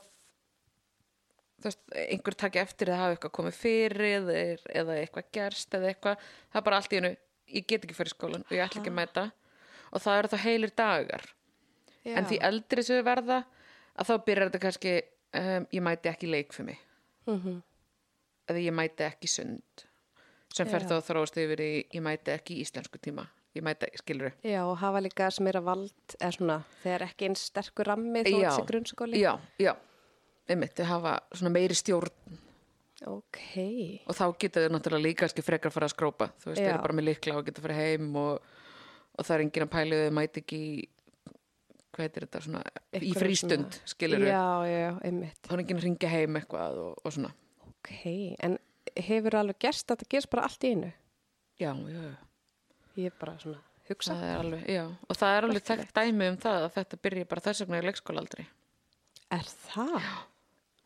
veist, 1.69 1.82
einhver 2.06 2.38
taki 2.39 2.62
eftir 2.62 2.91
að 2.93 3.01
hafa 3.01 3.15
eitthvað 3.15 3.34
komið 3.38 3.58
fyrir 3.60 4.06
eða, 4.19 4.36
eða 4.82 4.97
eitthvað 5.01 5.32
gerst 5.38 5.78
eða 5.78 5.91
eitthvað, 5.91 6.28
það 6.51 6.62
er 6.62 6.67
bara 6.69 6.82
allt 6.82 6.93
í 6.93 6.99
hennu 6.99 7.12
ég 7.56 7.67
get 7.69 7.86
ekki 7.86 7.97
fyrir 7.97 8.13
skólan 8.15 8.45
og 8.45 8.54
ég 8.56 8.63
ætla 8.65 8.82
ekki 8.82 8.93
að 8.93 8.99
mæta. 8.99 9.25
Og 9.95 10.04
það 10.04 10.19
eru 10.19 10.32
þá 10.34 10.38
heilir 10.45 10.73
dagar. 10.75 11.25
Já. 12.06 12.19
en 12.19 12.28
því 12.30 12.38
eldri 12.45 12.84
sem 12.86 12.99
þau 12.99 13.06
verða 13.08 13.38
að 13.97 14.10
þá 14.12 14.15
byrjar 14.28 14.49
þetta 14.51 14.60
kannski 14.62 14.91
um, 15.39 15.63
ég 15.73 15.82
mæti 15.82 16.10
ekki 16.12 16.28
leik 16.30 16.54
fyrir 16.54 16.67
mig. 16.67 16.84
Mhm. 17.25 17.56
eða 18.45 18.62
ég 18.62 18.75
mæti 18.78 19.06
ekki 19.08 19.28
sund. 19.32 19.86
Sem 20.54 20.69
fer 20.69 20.86
þá 20.86 20.99
að 20.99 21.08
þróast 21.08 21.39
yfir 21.41 21.63
í 21.65 21.71
ég 21.89 22.04
mæti 22.06 22.32
ekki 22.36 22.60
íslensku 22.62 23.01
tíma. 23.01 23.25
Ég 23.56 23.63
mæti, 23.63 23.88
skilur 23.97 24.34
Já, 24.43 24.60
og 24.67 24.78
hafa 24.82 24.99
líka 24.99 25.32
sem 25.32 25.47
er 25.47 25.58
að 25.62 25.67
vald, 25.69 26.15
eða 26.19 26.32
svona, 26.36 26.58
þegar 26.84 27.06
ekki 27.08 27.28
eins 27.30 27.43
sterkur 27.49 27.88
rammi 27.88 28.21
þó 28.28 28.34
þessi 28.36 28.65
grunnskóli. 28.67 29.21
já, 29.21 29.32
já, 29.58 29.71
einmitt, 30.49 30.75
þau 30.77 30.86
hafa 30.93 31.13
svona 31.34 31.51
meiri 31.55 31.75
stjórn 31.77 32.12
Ok. 33.05 33.39
og 34.08 34.15
þá 34.15 34.23
geta 34.39 34.62
þau 34.63 34.71
náttúrulega 34.75 35.03
líka 35.03 35.25
kannski 35.25 35.43
frekar 35.45 35.69
að 35.69 35.75
fara 35.75 35.88
að 35.89 35.93
skrópa 35.93 36.27
þú 36.41 36.47
veist, 36.51 36.62
þau 36.62 36.65
Já. 36.65 36.73
eru 36.73 36.84
bara 36.86 36.95
með 36.97 37.08
likla 37.10 37.36
og 37.39 37.45
geta 37.49 37.60
að 37.62 37.65
fara 37.67 37.75
heim 37.79 38.15
og, 38.21 38.51
og 39.19 39.25
það 39.27 39.36
er 39.36 39.43
enginn 39.45 39.65
að 39.65 39.71
pæli 39.75 39.99
þau 39.99 40.13
mæti 40.19 40.41
ekki 40.43 40.60
í- 40.65 40.89
hvað 41.95 42.05
heitir 42.08 42.25
þetta 42.25 42.41
svona 42.45 42.62
í 42.63 42.71
Einhverjum 42.99 43.21
frístund, 43.25 43.77
skilur 43.91 44.23
þau 44.23 44.29
Já, 44.31 44.45
já, 44.71 44.77
já, 44.86 44.91
einmitt. 45.10 45.41
þá 45.43 45.51
er 45.58 45.63
enginn 45.65 45.81
að 45.81 45.86
ringja 45.89 46.10
heim 46.15 46.39
eitthvað 46.39 46.79
og, 46.86 47.01
og 47.03 47.15
svona 47.17 47.34
Ok, 47.67 47.91
en 48.47 48.58
hefur 49.05 49.38
alveg 49.41 49.60
gerst 49.67 49.91
að 49.93 50.01
það 50.01 50.12
gerst 50.15 50.31
bara 50.34 50.47
allt 50.49 50.63
í 50.65 50.71
einu? 50.73 50.91
já, 51.60 51.71
já, 51.75 51.99
já 51.99 52.15
Ég 52.95 53.12
er 53.12 53.15
bara 53.19 53.34
svona 53.43 53.60
hugsa. 53.89 54.13
Það 54.15 54.38
alveg, 54.39 54.62
já, 54.71 54.84
og 54.88 55.17
það 55.19 55.34
er 55.36 55.45
alveg 55.49 55.89
dæmi 55.93 56.27
um 56.31 56.38
það 56.39 56.62
að 56.63 56.71
þetta 56.77 56.99
byrja 57.03 57.25
bara 57.27 57.43
þess 57.43 57.62
vegna 57.65 57.81
í 57.81 57.84
leikskólaaldri. 57.89 58.45
Er 59.36 59.43
það? 59.43 59.91
Það 59.99 60.05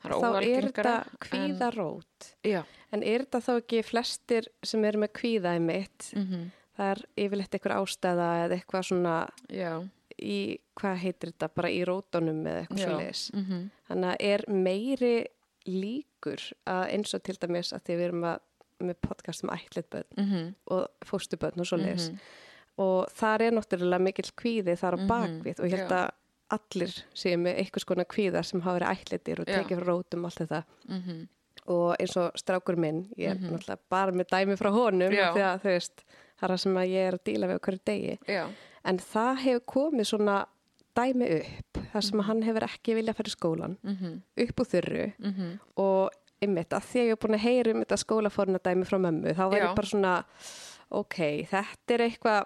er 0.05 0.13
Þá 0.13 0.27
er 0.39 0.67
þetta 0.69 0.93
kvíðarót. 1.25 2.29
En, 2.43 2.63
En 2.91 3.03
er 3.03 3.19
þetta 3.25 3.39
þá 3.45 3.51
ekki 3.59 3.81
flestir 3.85 4.47
sem 4.63 4.85
eru 4.85 4.97
með 5.03 5.11
kvíða 5.19 5.55
í 5.57 5.61
mitt? 5.61 6.11
mm 6.15 6.47
Það 6.79 6.89
er 6.93 6.99
yfirleitt 7.25 7.55
eitthvað 7.57 7.81
ástæða 7.83 8.27
eða 8.45 8.55
eitthvað 8.55 8.83
svona 8.87 9.15
já, 9.51 9.71
í, 10.15 10.37
hvað 10.79 10.93
heitir 11.01 11.31
þetta, 11.33 11.49
bara 11.59 11.69
í 11.75 11.81
rótunum 11.83 12.37
eða 12.47 12.61
eitthvað 12.61 12.79
já. 12.79 12.85
svo 12.87 12.99
leiðis. 13.01 13.23
mhm, 13.35 13.65
Þannig 13.89 14.09
að 14.13 14.21
er 14.29 14.43
meiri 14.47 15.11
líkur 15.67 16.45
að 16.71 16.83
eins 16.95 17.13
og 17.17 17.23
til 17.27 17.35
dæmis 17.41 17.73
að 17.75 17.83
því 17.83 17.97
við 17.99 18.05
erum 18.07 18.23
að, 18.31 18.39
með 18.79 18.99
podcast 19.03 19.43
um 19.43 19.51
ætlitbönn 19.57 20.07
mhm, 20.23 20.45
og 20.71 21.09
fóstubönn 21.09 21.59
og 21.59 21.67
svo 21.67 21.81
leiðis. 21.81 22.09
mhm. 22.13 22.21
Og 22.79 23.09
þar 23.11 23.41
er 23.43 23.51
náttúrulega 23.57 23.99
mikill 24.07 24.31
kvíði 24.39 24.77
þar 24.79 24.95
á 24.95 24.99
Mhm, 25.03 25.07
bakvið 25.11 25.59
og 25.59 25.67
ég 25.67 25.81
held 25.83 25.91
að 25.99 26.11
allir 26.55 26.93
séu 27.13 27.37
með 27.37 27.57
eitthvað 27.61 27.83
skona 27.85 28.05
kvíða 28.05 28.43
sem 28.45 28.61
hafa 28.61 28.79
verið 28.79 28.93
ætlitir 28.95 29.39
og 29.43 29.45
tekið 29.49 29.79
frá 29.81 29.85
rótum 29.91 30.25
allt 30.25 30.39
þetta. 30.43 30.63
mhm. 30.87 31.27
og 31.69 31.95
eins 31.99 32.15
og 32.17 32.31
strákur 32.39 32.77
minn, 32.81 33.03
ég 33.17 33.29
er 33.29 33.35
náttúrulega 33.37 33.77
bara 33.89 34.11
með 34.11 34.29
dæmi 34.31 34.55
frá 34.57 34.69
honum 34.73 35.11
því 35.11 35.43
að 35.43 35.59
þú 35.61 35.73
veist, 35.75 36.03
það 36.39 36.45
er 36.47 36.53
það 36.55 36.61
sem 36.63 36.77
ég 36.89 37.07
er 37.09 37.13
að 37.13 37.23
díla 37.29 37.47
við 37.51 37.59
hverju 37.59 37.81
degi 37.85 38.15
Já, 38.27 38.45
en 38.85 38.97
það 38.97 39.35
hefur 39.43 39.65
komið 39.75 40.07
svona 40.09 40.37
dæmi 40.97 41.27
upp 41.35 41.81
þar 41.91 42.01
sem 42.07 42.19
að 42.23 42.25
hann 42.31 42.41
hefur 42.47 42.65
ekki 42.65 42.95
viljað 42.97 43.15
fyrir 43.19 43.35
skólan 43.35 43.77
Mhm. 43.83 44.15
upp 44.47 44.55
úr 44.63 44.69
þurru 44.71 45.05
Mhm. 45.19 45.59
og 45.77 46.09
ymmit 46.41 46.69
að 46.73 46.83
því 46.89 46.99
að 46.99 47.05
ég 47.05 47.11
er 47.11 47.21
búin 47.27 47.35
að 47.37 47.45
heyra 47.45 47.71
um 47.75 47.83
þetta 47.83 47.97
skólaforna 48.05 48.59
dæmi 48.63 48.85
frá 48.87 48.97
mömmu 48.97 49.35
þá 49.35 49.43
var 49.51 49.59
Já. 49.59 49.67
ég 49.67 49.75
bara 49.75 49.87
svona 49.87 50.23
ok, 50.91 51.45
þetta 51.51 51.93
er 51.93 51.99
eitthvað 52.09 52.45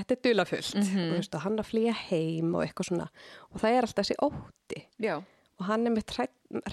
þetta 0.00 0.16
er 0.16 0.22
dulafullt 0.28 0.74
Mhm. 0.74 0.98
og 0.98 1.12
þú 1.12 1.16
veist, 1.18 1.34
og 1.34 1.40
hann 1.42 1.56
að 1.58 1.70
flýja 1.70 1.94
heim 2.10 2.54
og 2.54 2.62
eitthvað 2.66 2.88
svona. 2.90 3.08
Og 3.54 3.60
það 3.60 3.70
er 3.78 3.82
alltaf 3.82 4.04
þessi 4.04 4.16
ótti. 4.22 4.84
Já, 5.00 5.16
og 5.60 5.66
hann 5.66 5.86
er 5.86 5.90
mitt 5.90 6.10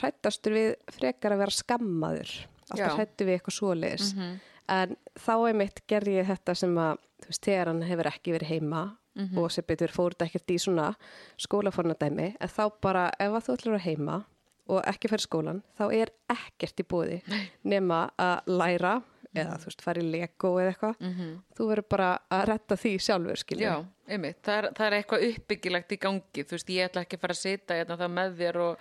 hrættastur 0.02 0.52
við 0.54 0.76
frekar 0.92 1.32
að 1.36 1.38
vera 1.38 1.52
skammaður. 1.52 2.32
Alltaf 2.72 2.98
hrættu 2.98 3.26
við 3.26 3.40
eitthvað 3.40 3.58
svoleiðis. 3.60 4.16
Mhm. 4.16 4.40
en 4.70 4.96
þá 5.20 5.50
er 5.50 5.54
mitt 5.54 5.82
gerði 5.88 6.14
ég 6.22 6.26
þetta 6.28 6.56
sem 6.56 6.76
að 6.76 6.98
þú 7.22 7.28
veist, 7.28 7.42
þegar 7.44 7.66
hann 7.68 7.82
hefur 7.82 8.06
ekki 8.06 8.32
verið 8.32 8.48
heima 8.48 8.98
Mhm. 9.18 9.38
og 9.38 9.52
sem 9.52 9.64
betur 9.68 9.90
fór 9.92 10.14
þetta 10.14 10.26
ekkert 10.30 10.48
í 10.48 10.56
svona 10.56 10.96
skólafornadæmi 11.38 12.36
en 12.40 12.48
þá 12.48 12.72
bara 12.82 13.12
ef 13.20 13.32
að 13.32 13.44
þú 13.48 13.56
ætlar 13.58 13.76
að 13.76 13.86
heima 13.88 14.24
og 14.70 14.84
ekki 14.88 15.10
fyrir 15.12 15.26
skólan 15.28 15.62
þá 15.78 15.84
er 15.94 16.12
ekkert 16.30 16.80
í 16.80 16.86
búði 16.88 17.22
nema 17.66 18.12
að 18.18 18.46
læra 18.48 19.04
eða 19.36 19.58
þú 19.62 19.65
veist 19.70 19.82
fara 19.82 20.02
í 20.02 20.12
lego 20.12 20.50
eða 20.60 20.74
eitthvað 20.74 20.96
Mhm. 21.02 21.28
þú 21.56 21.67
verður 21.70 21.88
bara 21.89 22.10
að 22.32 22.46
retta 22.50 22.76
því 22.76 22.91
sjálfur 23.00 23.38
skilur 23.38 23.62
já, 23.63 23.86
einmitt. 24.10 24.41
Það 24.44 24.58
er, 24.58 24.70
það 24.74 24.86
er 24.88 24.96
eitthvað 25.04 25.26
uppbyggilegt 25.30 25.91
í 25.91 25.98
gangi. 26.00 26.44
Þú 26.44 26.52
veist, 26.58 26.67
ég 26.70 26.89
ætla 26.89 27.02
ekki 27.06 27.17
að 27.17 27.22
fara 27.22 27.34
að 27.34 27.41
sita 27.46 27.74
hérna 27.80 27.98
það 27.98 28.12
með 28.12 28.36
þér 28.41 28.56
og, 28.62 28.78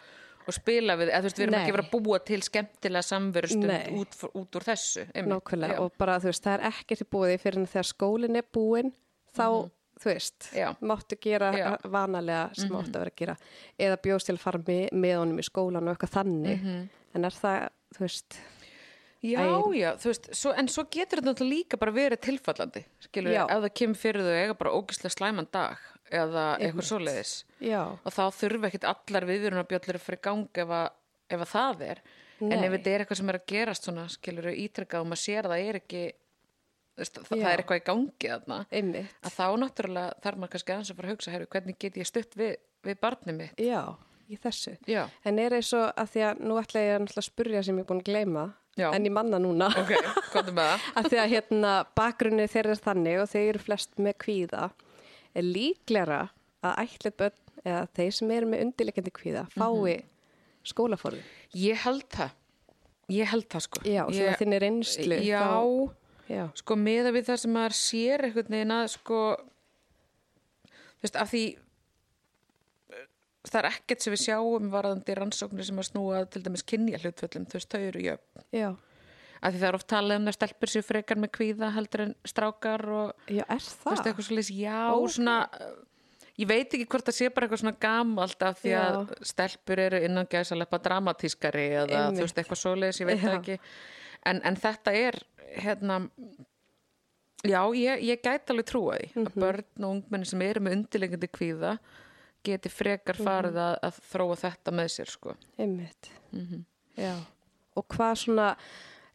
og 0.48 0.54
spila 0.54 0.96
við, 0.96 1.08
eða 1.10 1.20
þú 1.20 1.28
veist, 1.30 1.36
við 1.38 1.42
erum 1.46 1.52
Nei. 1.54 1.60
ekki 1.60 1.70
að 1.72 1.76
vera 1.78 1.88
að 1.88 2.02
búa 2.02 2.18
til 2.24 2.40
skemmtilega 2.42 3.02
samverustund 3.06 3.66
Nei. 3.66 3.90
út, 4.00 4.16
út 4.34 4.50
úr 4.56 4.64
þessu. 4.66 5.04
Nákvæmlega 5.14 5.74
Já. 5.76 5.80
og 5.80 5.92
bara 5.98 6.18
þú 6.18 6.30
veist 6.32 6.42
það 6.44 6.54
er 6.58 6.66
ekkert 6.72 7.00
í 7.04 7.10
búði 7.10 7.38
fyrir 7.38 7.66
þegar 7.70 7.86
skólinn 7.94 8.36
er 8.36 8.44
búinn 8.52 8.92
þá 9.36 9.70
þú 10.00 10.04
veist. 10.14 10.50
Já. 10.56 10.74
máttu 10.80 11.16
gera 11.20 11.52
Já. 11.52 11.76
Vanalega 11.84 12.50
sem 12.56 12.70
máttu 12.72 12.96
að 12.96 13.04
vera 13.04 13.10
að 13.10 13.16
gera 13.16 13.36
eða 13.78 13.96
bjóðst 14.02 14.26
til 14.26 14.34
að 14.34 14.40
fara 14.40 14.58
með, 14.58 15.16
honum 15.20 15.38
í 15.38 15.44
skólan 15.44 15.86
og 15.88 15.94
eitthvað 15.98 16.16
þannig 16.24 16.62
Mhm. 16.62 16.88
en 17.14 17.24
er 17.24 17.30
það, 17.30 17.68
þú 17.94 17.98
veist 18.00 18.38
Já, 19.20 19.40
Æ. 19.44 19.76
já, 19.76 19.90
þú 20.00 20.08
veist, 20.08 20.28
svo, 20.32 20.52
en 20.56 20.68
svo 20.72 20.86
getur 20.88 21.20
þetta 21.20 21.28
náttúrulega 21.28 21.52
líka 21.52 21.78
bara 21.80 21.92
verið 21.92 22.22
tilfallandi, 22.24 22.80
skilur 23.04 23.34
Já. 23.34 23.42
ef 23.44 23.58
það 23.66 23.74
kemur 23.80 23.98
fyrir 24.00 24.24
þau 24.24 24.36
eiga 24.38 24.54
bara 24.62 24.72
ógislega 24.78 25.12
slæman 25.12 25.48
dag 25.52 25.82
eða 26.08 26.44
eitthvað 26.56 26.86
svoleiðis. 26.88 27.34
Já, 27.60 27.82
og 28.00 28.14
þá 28.16 28.22
þurfa 28.38 28.70
ekkit 28.70 28.86
allar 28.88 29.26
viðvörunarbjöllur 29.28 29.98
að 30.00 30.06
fyrir 30.06 30.22
gang 30.24 30.62
ef 30.64 30.72
að, 30.78 30.88
ef 31.28 31.44
að 31.44 31.52
það 31.52 31.84
er. 31.90 32.02
En 32.40 32.48
Nei. 32.54 32.64
ef 32.64 32.72
þetta 32.78 32.90
er 32.94 33.04
eitthvað 33.04 33.20
sem 33.20 33.28
er 33.34 33.38
að 33.38 33.46
gerast 33.52 33.84
svona, 33.86 34.06
skilur 34.08 34.48
ítrekkað 34.54 35.04
og 35.04 35.10
maður 35.10 35.22
sér 35.26 35.44
að 35.44 35.52
það 35.52 35.68
er 35.68 35.78
ekki 35.82 36.04
það, 36.96 37.26
það 37.28 37.44
er 37.50 37.62
eitthvað 37.62 37.80
í 37.80 37.84
gangi 37.90 38.30
þarna 38.30 38.58
einmitt. 38.72 39.18
að 39.20 39.34
þá 39.36 39.46
náttúrulega 39.60 40.14
þarf 40.24 40.40
maður 40.40 40.54
kannski 40.54 40.74
aðeins 40.74 40.90
að 40.94 40.96
fara 40.96 41.10
að 41.10 41.14
hugsa 41.18 41.34
herru, 41.34 41.50
hvernig 41.52 41.78
get 41.84 42.00
ég 42.00 42.08
stutt 42.08 42.38
við, 42.40 42.56
við 42.88 42.98
barnið 43.04 43.36
mitt? 43.36 43.60
Já, 43.60 43.82
í 44.30 44.40
þessu. 44.40 44.74
Já, 44.88 45.02
en 45.28 45.38
er 45.44 45.58
eins 45.60 45.72
og 45.76 45.86
að 45.92 46.10
því 46.14 46.24
að 46.30 46.42
nú 46.48 46.58
ætla 46.60 46.86
ég 46.86 47.04
að 47.04 47.28
spurja 47.28 47.62
sem 47.66 47.76
ég 47.76 47.84
er 47.84 47.90
búin 47.92 48.00
að 48.00 48.08
gleyma 48.08 48.46
Já. 48.78 48.88
en 48.94 49.06
ég 49.06 49.12
manna 49.12 49.40
núna. 49.42 49.68
Ok, 49.80 49.92
komdu 50.32 50.54
með 50.56 50.70
það. 50.70 50.86
Að 51.00 51.08
því 51.10 51.20
að 51.22 51.32
hérna 51.34 51.72
bakgrunni 51.98 52.46
þeirra 52.50 52.76
er 52.76 52.82
þannig 52.84 53.20
og 53.22 53.30
þeir 53.32 53.46
eru 53.48 53.62
flest 53.64 53.98
með 54.00 54.16
kvíða 54.24 54.70
er 55.34 55.46
líklega 55.46 56.20
að 56.66 56.82
ætlit 56.84 57.16
börn 57.20 57.64
eða 57.64 57.82
þeir 57.96 58.16
sem 58.16 58.34
eru 58.34 58.50
með 58.50 58.64
undirleikandi 58.66 59.12
kvíða 59.14 59.46
fái 59.54 60.00
skólaforði 60.70 61.22
Ég 61.56 61.82
held 61.84 62.06
það. 62.12 62.36
Ég 63.10 63.30
held 63.32 63.46
það 63.50 63.64
sko. 63.66 63.82
Já, 63.88 64.02
ég, 64.14 64.36
þinni 64.38 64.58
reynslu 64.62 65.18
Já, 65.26 65.40
þá, 65.42 66.26
já, 66.30 66.42
sko 66.60 66.76
meða 66.78 67.12
við 67.16 67.30
það 67.30 67.40
sem 67.42 67.54
maður 67.56 67.76
sér 67.80 68.26
einhvern 68.28 68.54
veginn 68.54 68.74
að 68.76 68.90
sko 68.94 69.20
þú 71.00 71.06
veist, 71.06 71.16
af 71.16 71.32
því 71.32 71.44
það 73.48 73.58
er 73.62 73.68
ekkert 73.70 74.02
sem 74.04 74.12
við 74.14 74.22
sjáum 74.26 74.70
varðandi 74.72 75.14
rannsóknir 75.16 75.64
sem 75.64 75.78
að 75.80 75.88
snúa 75.90 76.20
að 76.20 76.30
til 76.34 76.42
dæmis 76.44 76.62
kynja 76.68 76.98
hlutföllum, 77.00 77.46
þú 77.48 77.56
veist, 77.58 77.70
þau 77.72 77.80
eru 77.88 78.00
jöfn 78.04 78.42
já, 78.52 78.70
af 79.40 79.52
því 79.54 79.60
það 79.62 79.68
er 79.70 79.78
oft 79.78 79.88
talað 79.88 80.18
um 80.20 80.26
það 80.28 80.36
stelpur 80.36 80.68
sér 80.74 80.84
frekar 80.84 81.16
með 81.22 81.30
kvíða 81.38 81.70
heldur 81.72 82.02
en 82.04 82.14
strákar 82.28 82.84
og 82.92 83.14
já, 83.32 83.44
er 83.46 83.54
veist, 83.56 83.78
það? 83.80 84.02
eitthvað 84.10 84.26
svo 84.28 84.58
já, 84.60 84.80
Ókei. 84.92 85.14
svona 85.14 85.36
ég 86.40 86.48
veit 86.48 86.72
ekki 86.76 86.86
hvort 86.88 87.04
það 87.08 87.16
sé 87.16 87.30
bara 87.32 87.46
eitthvað 87.48 87.62
svona 87.64 87.78
gamalt 87.80 88.42
af 88.42 88.60
því 88.62 88.70
að 88.76 88.98
Já. 89.00 89.24
stelpur 89.32 89.78
eru 89.86 89.98
innan 90.04 90.28
gæsa 90.30 90.56
leppa 90.56 90.78
dramatískari 90.80 91.64
eða 91.80 91.88
Einmitt. 92.04 92.20
þú 92.20 92.26
veist, 92.26 92.38
eitthvað 92.40 92.60
svoleiðis, 92.60 93.00
ég 93.00 93.06
veit 93.10 93.20
það 93.24 93.38
ekki 93.40 93.58
en, 94.30 94.40
en 94.44 94.56
þetta 94.56 94.94
er 94.96 95.18
hérna 95.60 95.98
já, 97.44 97.60
ég, 97.76 98.02
ég 98.04 98.20
gæti 98.24 98.52
alveg 98.52 98.68
trúa 98.68 98.96
því 99.00 99.08
Mhm. 99.14 99.26
að 99.26 99.40
börn 99.42 99.84
og 99.84 99.90
ungmenni 99.96 100.26
sem 100.28 100.42
eru 100.42 100.60
með 100.60 100.76
undirleikandi 100.78 101.28
kvíða 101.32 101.78
geti 102.44 102.68
frekar 102.68 103.16
Mhm. 103.18 103.24
farið 103.26 103.54
að, 103.60 103.78
að 103.82 104.00
þróa 104.12 104.36
þetta 104.40 104.72
með 104.72 104.88
sér 104.96 105.06
sko. 105.10 105.34
einmitt 105.58 106.10
Mhm. 106.32 106.64
já, 106.96 107.14
og 107.76 107.88
hvað 107.88 108.14
svona 108.24 108.56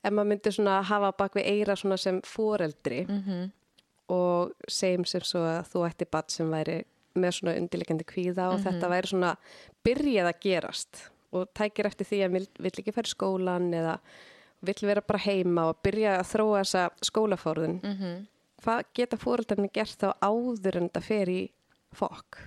ef 0.04 0.12
maður 0.14 0.28
myndi 0.28 0.52
svona 0.52 0.84
hafa 0.84 1.12
bak 1.18 1.34
við 1.34 1.46
eira 1.46 1.76
svona 1.76 1.98
sem 2.00 2.22
foreldri 2.22 3.06
Mhm. 3.08 3.52
og 4.10 4.52
segjum 4.70 5.06
sem 5.08 5.22
svo 5.22 5.40
að 5.40 5.68
þú 5.72 5.90
ætti 5.90 6.06
bat 6.12 6.30
sem 6.32 6.50
væri 6.52 6.84
með 7.16 7.32
svona 7.42 7.58
undirleikandi 7.58 8.04
kvíða 8.06 8.52
og 8.54 8.60
þetta 8.60 8.90
væri 8.90 9.08
svona 9.08 9.38
byrjað 9.86 10.28
að 10.34 10.40
gerast 10.42 11.10
og 11.34 11.48
tækir 11.54 11.86
eftir 11.86 12.06
því 12.06 12.20
að 12.26 12.32
vill, 12.32 12.48
vill 12.60 12.72
ekki 12.72 12.94
færi 12.94 13.14
skólan 13.16 13.72
eða 13.74 14.00
vill 14.62 14.76
vera 14.88 15.02
bara 15.02 15.20
heima 15.20 15.70
og 15.70 15.82
byrja 15.84 16.20
að 16.20 16.30
þróa 16.36 16.62
þessa 16.64 16.90
skólafórðun 17.02 17.82
Mhm. 17.82 18.28
hvað 18.62 18.84
geta 18.94 19.18
fóreldarnir 19.18 19.72
gert 19.74 19.98
þá 19.98 20.14
áður 20.22 20.76
en 20.76 20.90
þetta 20.90 21.02
fer 21.04 21.26
í 21.28 21.50
fokk 21.94 22.38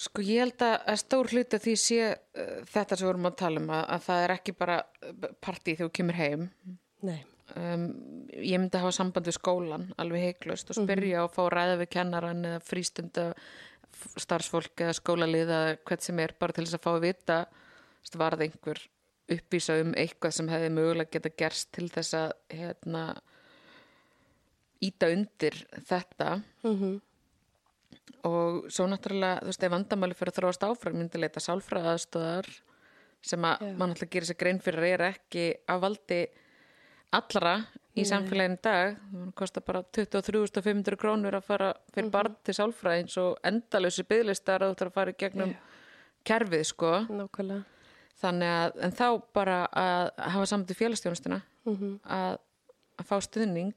Sko 0.00 0.24
ég 0.26 0.42
held 0.42 0.62
að, 0.66 0.74
að 0.90 0.96
stór 1.04 1.30
hluti 1.30 1.58
af 1.58 1.62
því 1.62 1.74
sé 1.78 1.98
uh, 2.10 2.56
þetta 2.70 2.96
sem 2.96 3.04
við 3.04 3.10
vorum 3.12 3.28
að 3.30 3.36
tala 3.44 3.62
um 3.62 3.70
að, 3.70 3.84
að 3.96 4.08
það 4.08 4.24
er 4.24 4.34
ekki 4.34 4.56
bara 4.58 4.78
partí 5.44 5.76
þegar 5.76 5.90
þú 5.90 5.94
kemur 6.00 6.18
heim. 6.18 6.48
Nei, 7.04 7.20
um, 7.60 7.84
ég 8.34 8.58
myndi 8.58 8.80
hafa 8.82 8.94
samband 8.96 9.30
við 9.30 9.38
skólan 9.38 9.86
alveg 10.02 10.26
heiklust 10.28 10.72
og 10.72 10.80
spyrja 10.80 11.26
og 11.26 11.34
fá 11.36 11.44
ræða 11.52 11.78
við 11.84 11.92
kennaran 11.94 12.42
eða 12.48 12.64
frístunda 12.64 13.28
starfsfólk 14.18 14.82
eða 14.82 14.96
skólalið 14.98 15.44
eða 15.54 15.76
hvert 15.86 16.06
sem 16.08 16.18
er 16.24 16.34
bara 16.40 16.56
til 16.56 16.66
þess 16.66 16.78
að 16.80 16.84
fá 16.88 16.90
að 16.96 17.04
vita 17.06 17.38
var 18.18 18.36
það 18.36 18.44
einhver 18.48 18.80
uppvísa 19.34 19.78
um 19.80 19.94
eitthvað 19.96 20.34
sem 20.36 20.50
hefði 20.52 20.72
mögulega 20.74 21.14
geta 21.14 21.32
gerst 21.38 21.70
til 21.74 21.86
þess 21.92 22.16
að 22.18 22.34
hérna 22.52 23.04
íta 24.84 25.08
undir 25.14 25.56
þetta. 25.88 26.40
Mm 26.66 27.00
og 28.24 28.64
svo 28.72 28.86
náttúrulega, 28.90 29.40
þú 29.42 29.50
veist, 29.50 29.62
ef 29.66 29.72
vandamáli 29.74 30.14
fyrir 30.18 30.32
að 30.32 30.38
þróast 30.40 30.64
áfram, 30.68 30.96
myndi 31.00 31.20
leita 31.20 31.40
sálfræðaðstöðar 31.44 32.48
sem 33.24 33.44
að 33.48 33.62
mann 33.78 33.94
alltaf 33.94 34.10
gerir 34.12 34.28
sér 34.28 34.36
grein 34.40 34.60
fyrir 34.60 34.82
að 34.84 34.90
er 34.94 35.04
ekki 35.08 35.44
af 35.72 35.80
valdi 35.80 36.18
allra 37.14 37.54
í 37.94 38.02
samfélaginu 38.08 38.58
í 38.58 38.62
dag. 38.64 38.96
Það 39.12 39.34
kostar 39.38 39.64
bara 39.64 39.82
23.500 39.96 40.98
krónur 41.00 41.36
að 41.38 41.46
fara 41.46 41.68
fyrir 41.94 42.10
barn 42.10 42.34
til 42.44 42.54
sálfræðins 42.58 43.16
og 43.22 43.38
endalösi 43.46 44.04
bygglistar 44.08 44.64
að 44.64 44.74
þú 44.74 44.78
þarf 44.80 44.90
að 44.90 44.98
fara 44.98 45.14
í 45.14 45.18
gegnum 45.22 45.54
kerfið, 46.24 46.64
sko. 46.72 46.92
Nákvæmlega. 47.08 47.64
Þannig 48.24 48.50
að, 48.56 48.76
en 48.86 48.92
þá 48.94 49.06
bara 49.34 49.56
að 49.74 50.10
hafa 50.34 50.46
saman 50.46 50.66
til 50.66 50.76
félagstjónustuna 50.78 51.42
Mhm. 51.64 52.00
að, 52.04 52.38
að 52.98 53.06
fá 53.08 53.16
stuðning 53.24 53.74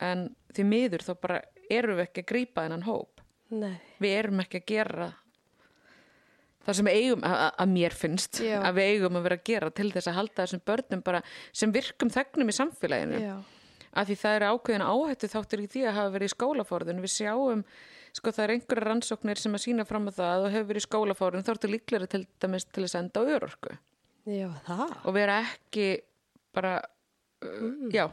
en 0.00 0.36
því 0.52 0.64
miður 0.68 1.02
þá 1.06 1.12
bara 1.20 1.42
erum 1.70 1.96
við 1.96 2.06
ekki 2.08 2.22
að 2.22 2.26
grípa 2.28 2.62
þennan 2.66 2.84
hóp 2.84 3.11
Nei, 3.52 3.74
við 4.00 4.14
erum 4.22 4.40
ekki 4.44 4.60
að 4.62 4.68
gera 4.72 5.08
það 6.62 6.76
sem 6.78 6.88
eigum 6.92 7.24
að, 7.26 7.40
að- 7.58 7.72
mér 7.74 7.96
finnst 7.98 8.38
Já. 8.44 8.58
að 8.62 8.76
við 8.78 8.90
eigum 8.94 9.16
að 9.18 9.24
vera 9.26 9.38
að 9.40 9.46
gera 9.50 9.70
til 9.74 9.88
þess 9.92 10.08
að 10.12 10.18
halda 10.20 10.36
þessum 10.44 10.62
börnum 10.70 11.02
bara 11.04 11.20
sem 11.52 11.72
virkum 11.74 12.12
þegnum 12.14 12.52
í 12.52 12.54
samfélaginu. 12.56 13.18
Já, 13.22 13.34
af 13.92 14.06
því 14.08 14.16
það 14.22 14.36
eru 14.38 14.50
ákveðin 14.54 14.84
áhættu 14.88 15.30
þáttur 15.32 15.64
í 15.64 15.66
því 15.72 15.82
að 15.88 15.96
hafa 15.98 16.14
verið 16.14 16.30
í 16.30 16.34
skólafórðun 16.36 17.02
við 17.02 17.12
sjáum, 17.16 17.64
sko 18.16 18.32
það 18.32 18.44
er 18.46 18.54
einhverja 18.54 18.86
rannsóknir 18.88 19.40
sem 19.42 19.58
að 19.58 19.64
sína 19.66 19.84
fram 19.88 20.06
á 20.08 20.12
það 20.16 20.32
að 20.32 20.42
þú 20.46 20.52
hefur 20.54 20.68
verið 20.70 20.82
í 20.82 20.86
skólafórðun 20.86 21.46
þá 21.48 21.52
ertu 21.56 21.72
líklega 21.72 22.08
til 22.14 22.22
dæmis 22.44 22.68
til 22.70 22.86
að 22.86 22.92
senda 22.94 23.20
á 23.20 23.22
örorku. 23.36 23.76
Já, 24.30 24.48
og 25.02 25.12
vera 25.16 25.40
ekki 25.42 25.86
bara 26.54 26.76
uh, 26.78 27.88
já, 27.90 28.06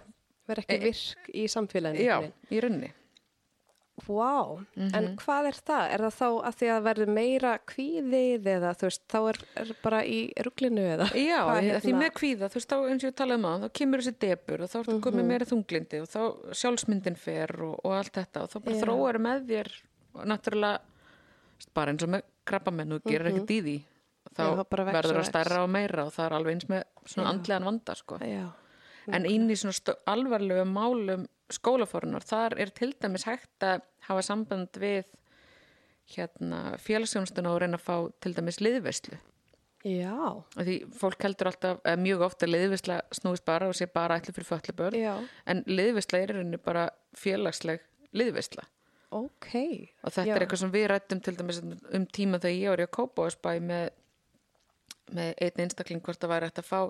verður 0.50 0.64
ekki 0.66 0.80
virk 0.90 1.30
í 1.38 1.46
samfélaginu 1.54 2.08
já, 2.10 2.16
einhvern 2.50 2.80
veginn. 2.82 2.96
Í 4.00 4.08
runni 4.08 4.20
Vá, 4.20 4.66
en 4.78 5.06
Mhm. 5.06 5.16
hvað 5.18 5.48
er 5.50 5.58
það? 5.68 5.84
Er 5.94 6.00
það 6.00 6.16
þá 6.20 6.28
að 6.48 6.56
því 6.60 6.68
að 6.76 6.84
verður 6.88 7.08
meira 7.14 7.54
kvíðið 7.68 8.44
eða 8.56 8.72
þú 8.80 8.82
veist, 8.90 9.02
þá 9.10 9.20
er, 9.30 9.38
er 9.56 9.76
bara 9.84 10.00
í 10.04 10.20
ruglinu 10.44 10.86
eða? 10.96 11.08
Já, 11.14 11.40
Hvað 11.50 11.60
því, 11.60 11.70
hérna- 11.84 12.00
með 12.00 12.12
kvíða, 12.20 12.50
þú 12.50 12.56
veist, 12.60 12.70
þá, 12.70 12.78
eins 12.90 13.04
og 13.04 13.10
ég 13.12 13.16
talaði 13.16 13.40
um 13.40 13.46
á, 13.46 13.54
þá 13.60 13.68
kemur 13.74 14.00
þessi 14.00 14.16
debur 14.20 14.62
og 14.62 14.70
þá 14.70 14.78
ertu 14.84 15.00
komið 15.00 15.24
Mhm. 15.24 15.28
meira 15.28 15.46
þunglindi 15.46 16.02
og 16.02 16.08
þá 16.08 16.22
sjálfsmyndin 16.54 17.18
fer 17.18 17.52
og, 17.64 17.80
og 17.84 17.92
allt 17.94 18.14
þetta 18.14 18.44
og 18.44 18.50
þá 18.50 18.60
bara 18.64 18.76
Já. 18.76 18.82
þróar 18.86 19.18
með 19.20 19.48
þér 19.50 19.70
og 20.16 20.26
náttúrulega, 20.26 20.80
bara 21.76 21.92
eins 21.92 22.04
og 22.04 22.10
með 22.10 22.22
krabbamenn 22.46 22.94
og 22.94 23.04
gerir 23.04 23.30
Mhm. 23.30 23.36
ekkert 23.36 23.52
í 23.52 23.62
því, 23.62 23.78
þá 24.36 24.44
Já, 24.44 24.64
verður 24.70 25.20
það 25.20 25.30
stærra 25.30 25.64
og 25.64 25.70
meira 25.70 26.06
og 26.06 26.14
það 26.14 26.26
er 26.26 26.34
alveg 26.38 26.54
eins 26.56 26.68
með 26.70 26.84
svona 27.06 27.28
Já. 27.28 27.34
andlegan 27.34 27.64
vanda 27.66 27.96
sko. 27.96 28.18
Já, 28.20 28.48
en 29.12 29.26
inn 29.26 29.50
í 29.50 29.56
svona 29.58 29.96
alvarlegu 30.08 30.66
málum 30.66 31.28
skólaforunar, 31.54 32.26
þar 32.26 32.58
er 32.62 32.74
til 32.76 32.92
dæmis 33.02 33.26
hægt 33.28 33.66
að 33.66 33.84
hafa 34.10 34.26
samband 34.26 34.80
við 34.82 35.10
hérna 36.14 36.78
félagsjónstuna 36.82 37.52
og 37.54 37.62
reyna 37.64 37.78
að 37.80 37.86
fá 37.86 37.96
til 38.24 38.34
dæmis 38.38 38.62
liðveislu. 38.64 39.20
Já, 39.88 40.12
og 40.12 40.58
því 40.60 40.76
fólk 41.00 41.22
heldur 41.24 41.52
alltaf 41.54 41.78
eða 41.88 42.02
mjög 42.04 42.26
ofta 42.26 42.48
að 42.48 42.56
liðveisla 42.56 42.98
snúist 43.16 43.46
bara 43.48 43.70
og 43.70 43.78
sé 43.78 43.88
bara 43.88 44.18
ætli 44.20 44.34
fyrir 44.36 44.50
föllibörn 44.50 44.98
já, 45.00 45.14
en 45.48 45.64
liðveisla 45.70 46.20
er 46.20 46.34
rauninni 46.36 46.60
bara 46.60 46.90
félagsleg 47.16 47.86
liðveisla. 48.12 48.66
Ok. 49.10 49.54
og 50.04 50.12
þetta 50.12 50.28
Já. 50.28 50.36
er 50.36 50.44
eitthvað 50.44 50.62
sem 50.62 50.74
við 50.74 50.86
rættum 50.92 51.22
til 51.26 51.34
dæmis 51.40 51.62
um 51.66 52.06
tíma 52.06 52.38
þegar 52.42 52.58
ég 52.60 52.74
var 52.74 52.84
í 52.84 52.86
að 52.86 52.94
kópa 52.94 53.56
með, 53.64 53.88
með 55.18 55.32
einn 55.42 55.64
einstakling 55.64 56.04
hvort 56.06 56.22
það 56.22 56.34
væri 56.36 56.50
hægt 56.50 56.62
að 56.62 56.68
fá 56.70 56.82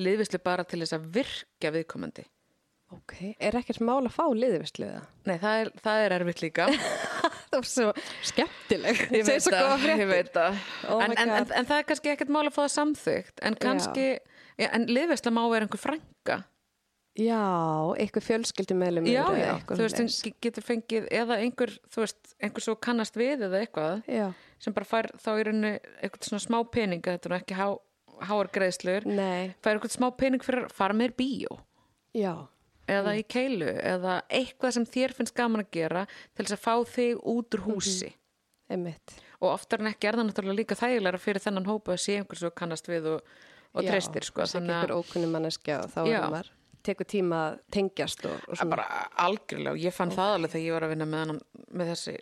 liðvislu 0.00 0.40
bara 0.46 0.64
til 0.64 0.80
þess 0.80 0.96
að 0.96 1.10
virka 1.18 1.72
viðkomandi 1.74 2.24
Ok, 2.96 3.14
er 3.36 3.56
ekkert 3.58 3.82
mál 3.84 4.00
að 4.06 4.14
fá 4.14 4.24
liðvisliða? 4.32 5.00
Nei, 5.28 5.34
það 5.42 5.62
er, 5.62 5.70
það 5.84 6.04
er 6.04 6.14
erfitt 6.16 6.42
líka. 6.46 6.68
Það 7.48 7.54
var 7.56 7.66
svo 7.68 7.86
skemmtileg. 8.28 8.98
Ég 9.16 9.24
veit 9.24 9.44
það, 9.48 9.84
ég 9.88 10.08
veit 10.08 10.28
það. 10.34 10.56
Oh 10.92 11.00
en, 11.00 11.14
en, 11.16 11.30
en, 11.32 11.46
en 11.56 11.68
það 11.68 11.78
er 11.80 11.86
kannski 11.88 12.10
ekkert 12.12 12.32
mál 12.34 12.42
að 12.44 12.52
fá 12.52 12.58
það 12.60 12.72
samþygt 12.74 13.40
en 13.48 13.56
kannski, 13.62 14.04
já, 14.60 14.66
en 14.68 14.84
liðvisla 14.90 15.32
má 15.32 15.40
vera 15.48 15.64
einhver 15.64 15.80
frænka. 15.80 16.36
Já, 17.18 17.40
eitthvað 17.98 18.26
fjölskyldumælum. 18.28 19.08
Já, 19.10 19.24
já, 19.40 19.54
þú 19.66 19.78
veist, 19.80 20.02
hún 20.02 20.34
getur 20.44 20.66
fengið 20.66 21.08
eða 21.18 21.38
einhver, 21.42 21.72
þú 21.90 22.04
veist, 22.04 22.34
einhver 22.38 22.66
svo 22.68 22.76
kannast 22.84 23.16
við 23.18 23.46
eða 23.48 23.62
eitthvað 23.64 24.12
Já, 24.12 24.26
sem 24.62 24.76
bara 24.76 24.86
fær 24.92 25.08
þá 25.18 25.30
í 25.32 25.46
rauninni 25.48 25.72
eitthvað 25.98 26.28
svona 26.28 26.44
smá 26.44 26.58
peninga, 26.76 27.16
þetta 27.16 27.30
er 27.30 27.34
nú 27.34 27.38
ekki 27.40 27.58
há, 27.58 27.66
háar 28.28 28.52
greiðslur, 28.54 29.08
nei, 29.08 29.56
fær 29.64 29.80
eitthvað 29.80 29.96
smá 29.96 30.06
pening 30.20 30.46
fyrir 30.46 30.68
að 30.68 30.76
fara 30.78 31.00
með 31.00 31.16
bíó. 31.18 31.58
Já, 32.14 32.34
eða 32.88 33.14
í 33.18 33.24
keilu 33.28 33.68
eða 33.68 34.20
eitthvað 34.28 34.76
sem 34.78 34.86
þér 34.88 35.14
finnst 35.18 35.36
gaman 35.36 35.64
að 35.64 35.70
gera 35.78 36.04
til 36.34 36.44
þess 36.46 36.56
að 36.56 36.64
fá 36.64 36.74
þig 36.94 37.22
út 37.34 37.58
úr 37.58 37.64
húsi 37.68 38.12
einmitt. 38.68 39.14
og 39.40 39.52
oftar 39.54 39.80
en 39.84 39.90
ekki 39.92 40.08
er 40.10 40.18
það 40.18 40.28
náttúrulega 40.30 40.58
líka 40.60 40.76
þægilega 40.78 41.20
fyrir 41.22 41.44
þennan 41.44 41.68
hópa 41.68 41.94
að 41.94 42.02
sé 42.04 42.18
einhver 42.20 42.40
svo 42.40 42.50
kannast 42.52 42.88
við 42.90 43.10
og, 43.14 43.34
og 43.72 43.86
treystir 43.88 44.26
sko, 44.26 44.42
það 44.44 44.50
sé 44.52 44.58
ekki 44.62 44.72
einhver 44.76 44.96
ókunni 44.98 45.30
manneskja 45.32 45.82
og 45.84 45.92
þá 45.94 46.00
Já. 46.08 46.16
er 46.22 46.32
maður 46.34 46.50
tekur 46.88 47.08
tíma 47.10 47.38
að 47.50 47.56
tengjast 47.74 48.22
og, 48.28 48.34
og 48.46 48.52
að 48.54 48.60
svona. 48.62 48.70
bara 48.76 48.84
algjörlega 49.26 49.74
og 49.74 49.80
ég 49.82 49.94
fann 49.96 50.12
það 50.14 50.34
alveg 50.36 50.52
þegar 50.54 50.66
ég 50.68 50.76
var 50.76 50.86
að 50.86 50.92
vinna 50.94 51.08
með, 51.10 51.24
hann, 51.32 51.40
með 51.80 51.90
þessi 51.92 52.14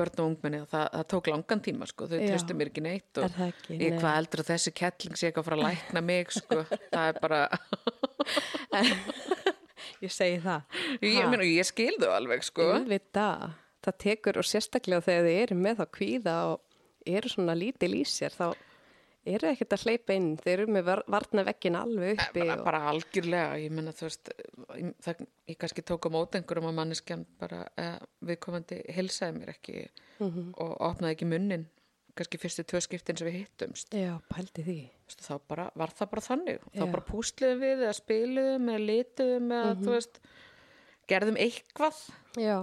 börn 0.00 0.20
og 0.22 0.26
ungmenni 0.30 0.60
og 0.62 0.68
það, 0.70 0.84
það 0.94 1.06
tók 1.12 1.28
langan 1.32 1.62
tíma 1.66 1.86
sko, 1.90 2.06
þau 2.10 2.16
Já. 2.20 2.26
treystu 2.30 2.56
mér 2.56 2.70
ekki 2.70 2.82
neitt 2.86 3.18
og 3.20 3.26
Er 3.26 3.34
það 3.36 3.52
ekki? 3.52 3.78
ég 3.84 3.96
hvað 4.00 4.16
heldur 4.16 4.42
að 4.44 4.50
þessi 4.52 4.72
kettling 4.80 5.18
sé 5.18 5.28
eitthvað 5.28 5.42
að 5.42 5.48
fara 5.50 5.58
að 5.58 5.64
lækna 5.66 6.02
mig 6.06 6.34
sko, 6.38 6.60
það 6.94 7.08
er 7.10 7.20
bara 7.26 7.40
Ég 10.00 10.10
segi 10.14 10.38
það. 10.44 10.62
ég, 11.02 11.28
meina, 11.30 11.44
ég 11.48 11.66
skil 11.68 11.94
þau 12.00 12.10
alveg 12.16 12.42
sko 12.46 12.70
Auðvitað. 12.78 13.50
Það 13.84 13.96
tekur 14.04 14.38
og 14.42 14.44
sérstaklega 14.44 15.04
þegar 15.06 15.24
þið 15.28 15.38
eru 15.42 15.56
með 15.56 15.78
þá 15.80 15.86
kvíða 15.96 16.34
og 16.50 16.60
eru 17.06 17.28
svona 17.32 17.54
lítil 17.56 17.94
í 17.96 18.02
sér 18.04 18.34
þá 18.36 18.50
eru 19.30 19.48
ekkert 19.50 19.74
að 19.76 19.82
hleypa 19.86 20.14
inn. 20.16 20.28
Þeir 20.40 20.52
eru 20.62 20.72
með 20.72 20.84
var- 20.84 21.02
varna 21.12 21.44
vekkin 21.44 21.76
alveg 21.76 22.20
uppi. 22.20 22.40
bara, 22.40 22.58
og, 22.58 22.64
bara 22.64 22.80
algjörlega, 22.90 23.58
ég 23.60 23.70
menna 23.72 23.92
þú 23.92 24.06
veist 24.08 24.30
ég, 24.76 24.94
það, 25.04 25.26
ég 25.48 25.58
kannski 25.60 25.82
tók 25.84 26.08
á 26.08 26.10
mót 26.12 26.36
einhverjum 26.38 26.68
að 26.70 26.78
manneskjan 26.78 27.26
bara 27.40 27.66
eh, 27.76 27.98
viðkomandi 28.24 28.80
hilsaði 28.96 29.38
mér 29.40 29.52
ekki 29.56 29.88
Mhm. 30.20 30.54
og 30.60 30.76
opnaði 30.80 31.14
ekki 31.16 31.28
munnin 31.28 31.66
kannski 32.20 32.40
fyrstu 32.42 32.64
tvö 32.68 32.80
skiptin 32.84 33.16
sem 33.18 33.28
við 33.30 33.38
hittumst 33.40 33.94
Já, 33.96 34.12
pældi 34.30 34.64
því. 34.66 34.78
Þá 35.10 35.32
bara, 35.50 35.66
var 35.80 35.90
það 35.96 36.10
bara 36.12 36.24
þannig 36.28 36.60
þá 36.68 36.82
Já. 36.84 36.86
bara 36.92 37.06
púsliðum 37.08 37.62
við 37.64 37.84
eða 37.86 37.96
spiluðum 37.98 38.70
eða 38.74 38.84
lituðum 38.92 39.50
eða 39.56 39.72
Mhm. 39.74 39.84
þú 39.86 39.94
veist 39.96 40.20
gerðum 41.10 41.38
eitthvað 41.42 42.00
Já, 42.38 42.56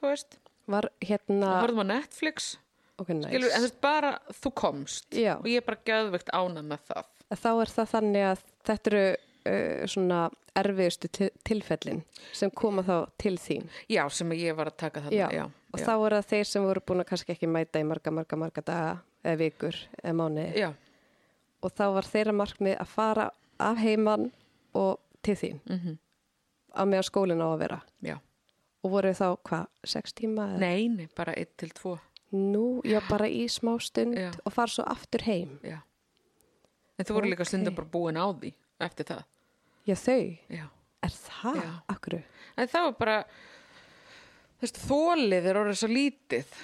þú 0.00 0.10
veist, 0.10 0.38
var 0.66 0.88
hérna... 1.04 1.50
horfðum 1.62 1.84
á 1.84 1.92
Netflix 1.94 2.54
Ok, 2.98 3.08
næs. 3.10 3.26
skilur, 3.30 3.50
en 3.50 3.60
þú 3.60 3.66
veist 3.68 3.80
bara 3.82 4.10
þú 4.42 4.50
komst 4.54 5.10
Já. 5.18 5.34
og 5.38 5.46
ég 5.50 5.56
er 5.62 5.66
bara 5.66 5.82
gæðvegt 5.86 6.30
ánað 6.34 6.68
með 6.72 6.88
það 6.90 7.10
Þá 7.34 7.50
er 7.64 7.70
það 7.74 7.88
þannig 7.90 8.24
að 8.30 8.42
þetta 8.68 8.90
eru 8.92 9.04
uh, 9.50 9.86
svona 9.90 10.18
erfiðustu 10.54 11.08
til, 11.10 11.30
tilfellin 11.44 12.02
sem 12.32 12.50
koma 12.54 12.82
þá 12.86 13.08
til 13.18 13.34
þín. 13.42 13.64
já, 13.90 14.04
sem 14.08 14.30
ég 14.38 14.54
var 14.54 14.70
að 14.70 14.76
taka 14.84 15.00
þarna 15.02 15.16
Já, 15.18 15.28
já, 15.34 15.44
og 15.74 15.80
já. 15.82 15.86
þá 15.88 15.92
er 16.06 16.14
það 16.18 16.28
þeir 16.30 16.48
sem 16.50 16.66
voru 16.68 16.82
búin 16.86 17.02
að 17.02 17.08
kannski 17.10 17.34
ekki 17.34 17.48
mæta 17.50 17.82
í 17.82 17.86
marga, 17.88 18.12
marga, 18.14 18.38
marga 18.38 18.62
daga 18.62 18.94
eða 19.24 19.40
vikur 19.42 19.78
eða 20.02 20.14
mánu 20.20 20.46
já, 20.54 20.70
og 21.64 21.74
þá 21.74 21.84
var 21.98 22.08
þeirra 22.14 22.34
markmið 22.38 22.76
að 22.78 22.92
fara 22.94 23.28
af 23.58 23.78
heiman 23.82 24.28
og 24.74 25.00
til 25.24 25.34
þín 25.40 25.60
mhm, 25.66 25.98
á 26.78 26.82
meðan 26.86 27.08
skólinn 27.10 27.42
á 27.42 27.48
að 27.50 27.58
vera 27.66 27.80
já 28.04 28.16
og 28.84 28.90
voru 28.92 29.14
þá 29.16 29.26
hvað, 29.48 29.66
sex 29.88 30.12
tíma? 30.12 30.44
eða- 30.54 30.60
Nei, 30.60 30.88
nei, 30.92 31.08
bara 31.16 31.32
einn 31.34 31.50
til 31.56 31.70
tvo 31.74 31.98
Nú, 32.34 32.82
já, 32.82 32.98
bara 33.08 33.28
í 33.30 33.44
smá 33.46 33.76
stund 33.80 34.16
Já. 34.18 34.32
og 34.44 34.50
fara 34.52 34.66
svo 34.66 34.82
aftur 34.90 35.22
heim. 35.22 35.52
já. 35.62 35.78
En 36.98 37.04
þú 37.06 37.14
voru 37.14 37.28
líka 37.30 37.44
Ok. 37.44 37.46
stundum 37.52 37.74
bara 37.76 37.86
búin 37.86 38.16
á 38.18 38.26
því 38.34 38.50
eftir 38.80 39.04
það 39.06 39.22
Já, 39.86 39.94
þau, 39.94 40.38
Já. 40.50 40.66
er 41.02 41.10
það? 41.14 41.80
Akkur? 41.88 42.22
En 42.58 42.68
það 42.68 42.82
var 42.84 42.92
bara 42.98 43.24
þólið 44.62 45.48
er 45.50 45.58
orðið 45.60 45.80
svo 45.80 45.88
lítið. 45.90 46.54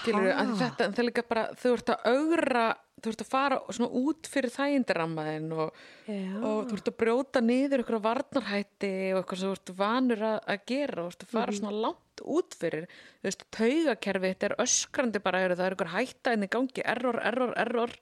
Skilur 0.00 0.24
við 0.24 0.52
þetta, 0.60 0.86
en 0.86 0.92
það 0.96 1.02
er 1.02 1.06
líka 1.10 1.22
bara 1.28 1.46
þú 1.60 1.72
ert 1.76 1.90
að 1.92 2.06
augra, 2.08 2.62
þú 3.04 3.10
ert 3.12 3.22
að 3.22 3.28
fara 3.28 3.58
svona 3.76 4.00
út 4.00 4.28
fyrir 4.32 4.52
þægindarammaðin 4.54 5.50
og, 5.52 5.80
og 6.08 6.70
þú 6.70 6.78
ert 6.78 6.88
að 6.90 6.96
brjóta 7.02 7.42
niður 7.44 7.82
ykkur 7.84 7.98
varnarhætti 8.06 8.92
og 9.12 9.20
eitthvað 9.20 9.42
sem 9.42 9.50
þú 9.52 9.58
ert 9.58 9.72
vanur 9.82 10.24
að, 10.30 10.38
að 10.54 10.64
gera 10.72 11.04
og 11.04 11.10
þú 11.10 11.12
ert 11.12 11.26
að 11.26 11.34
fara 11.36 11.56
svona 11.58 11.82
langt 11.84 12.24
út 12.36 12.56
fyrir. 12.56 12.86
Þú 13.20 13.28
veist, 13.28 13.44
taugakerfi, 13.58 14.32
þetta 14.32 14.48
er 14.48 14.56
öskrandi 14.64 15.22
bara, 15.26 15.42
það 15.52 15.64
er 15.68 15.76
ykkur 15.76 15.92
hætta 15.92 16.32
en 16.36 16.46
í 16.46 16.50
gangi 16.56 16.86
error, 16.96 17.20
error, 17.32 17.52
error. 17.60 17.96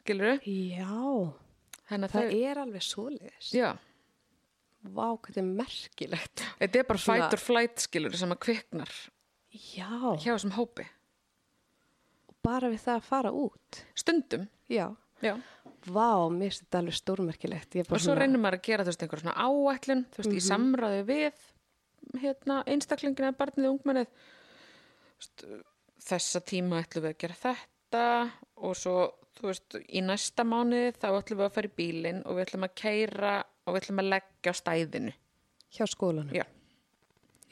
Skilur 0.00 0.40
Já, 0.40 0.88
þannig 1.90 2.08
að 2.08 2.14
það 2.16 2.30
þau 2.32 2.40
er 2.48 2.62
alveg 2.64 2.86
svoleiðis. 2.88 3.52
já, 3.54 3.68
Vá, 4.84 5.06
hvað 5.16 5.30
þetta 5.32 5.40
er 5.40 5.50
merkilegt. 5.62 6.42
þetta 6.60 6.78
er 6.82 6.84
bara 6.90 6.98
Svona- 7.00 7.22
fight 7.24 7.32
or 7.38 7.40
flight 7.40 7.76
skilur 7.80 8.16
sem 8.20 8.30
að 8.34 8.40
kviknar 8.44 8.90
Já, 9.54 9.88
hjá 10.20 10.34
þessum 10.34 10.52
hópi 10.58 10.86
bara 12.44 12.68
við 12.68 12.82
það 12.84 12.96
að 12.98 13.06
fara 13.08 13.30
út. 13.32 13.84
stundum, 13.96 14.48
Já. 14.68 14.94
já 15.22 15.40
Vá, 15.84 16.28
mér 16.32 16.48
finnst 16.48 16.62
þetta 16.64 16.78
alveg 16.80 16.94
stórmerkilegt. 16.96 17.74
Er 17.76 17.86
og 17.92 18.00
svo 18.00 18.14
reynir 18.16 18.40
maður 18.40 18.56
að 18.56 18.62
gera 18.64 18.84
þú 18.84 18.88
veist 18.92 19.02
einhver 19.04 19.20
svona 19.20 19.34
áætlun 19.36 20.04
þú 20.12 20.16
veist 20.22 20.36
í 20.36 20.40
samræði 20.44 21.02
við 21.08 21.42
hérna 22.22 22.62
einstaklingina 22.66 23.32
barnið 23.36 23.68
og 23.68 23.74
ungmennið 23.78 24.08
þessa 26.04 26.40
tíma 26.44 26.80
ætlum 26.84 27.04
við 27.06 27.12
að 27.14 27.18
gera 27.24 27.36
þetta 27.42 28.04
og 28.64 28.76
svo 28.76 28.96
þú 29.38 29.48
veist 29.50 29.76
í 29.88 30.02
næsta 30.04 30.44
mánuði 30.46 30.92
þá 30.96 31.06
ætlum 31.18 31.40
við 31.40 31.46
að 31.48 31.54
fara 31.56 31.70
í 31.70 31.74
bílinn 31.80 32.22
og 32.24 32.36
við 32.38 32.46
ætlum 32.46 32.66
að 32.68 32.74
keira 32.80 33.34
og 33.64 33.74
við 33.74 33.80
ætlum 33.82 34.02
að 34.04 34.10
leggja 34.14 34.52
á 34.52 34.54
stæðinu. 34.60 35.12
Hjá 35.74 35.84
skólanum. 35.90 36.34
já, 36.36 36.44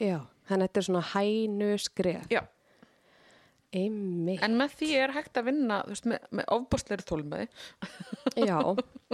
Já, 0.01 0.17
þannig 0.49 0.63
að 0.63 0.67
þetta 0.67 0.79
er 0.81 0.87
svona 0.87 1.05
hænu 1.13 1.69
skref. 1.79 2.27
já, 2.33 2.41
Einmitt. 3.73 4.41
en 4.45 4.57
með 4.59 4.75
því 4.77 4.89
er 5.01 5.13
hægt 5.15 5.37
að 5.39 5.47
vinna 5.49 5.79
veist 5.87 6.05
með, 6.05 6.25
með 6.37 6.45
ofbústleiri 6.53 7.05
tólmaði 7.09 7.47
Já, 8.45 8.59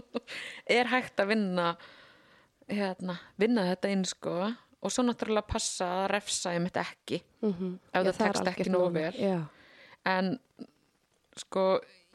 er 0.79 0.89
hægt 0.91 1.21
að 1.23 1.29
vinna 1.31 1.67
hérna, 2.69 3.15
vinna 3.39 3.63
þetta 3.71 3.91
inn 3.95 4.03
sko. 4.05 4.33
Og 4.79 4.91
svo 4.93 5.03
náttúrulega 5.03 5.47
passa 5.49 5.87
að 6.03 6.09
refsa 6.13 6.53
ég 6.55 6.61
mitt 6.63 6.77
ekki. 6.79 7.17
Mm 7.43 7.73
ef 7.91 8.05
það 8.05 8.19
tekst 8.19 8.47
ekki 8.51 8.69
nógu 8.71 8.91
vel. 8.95 9.15
Já, 9.19 9.39
en 10.07 10.29
sko 11.43 11.63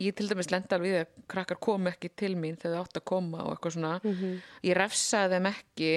ég 0.03 0.15
til 0.19 0.27
dæmis 0.29 0.51
lenda 0.51 0.77
alveg 0.77 0.91
í 0.91 0.95
því 0.95 1.01
að 1.05 1.25
krakkar 1.35 1.59
komu 1.63 1.91
ekki 1.93 2.11
til 2.19 2.35
mín 2.37 2.57
þegar 2.59 2.77
þau 2.81 2.85
átt 2.89 3.01
að 3.01 3.05
koma 3.13 3.45
og 3.47 3.55
eitthvað 3.57 3.75
svona. 3.77 3.93
Mhm. 4.05 4.37
ég 4.65 4.77
refsaði 4.79 5.35
þeim 5.39 5.51
ekki. 5.53 5.91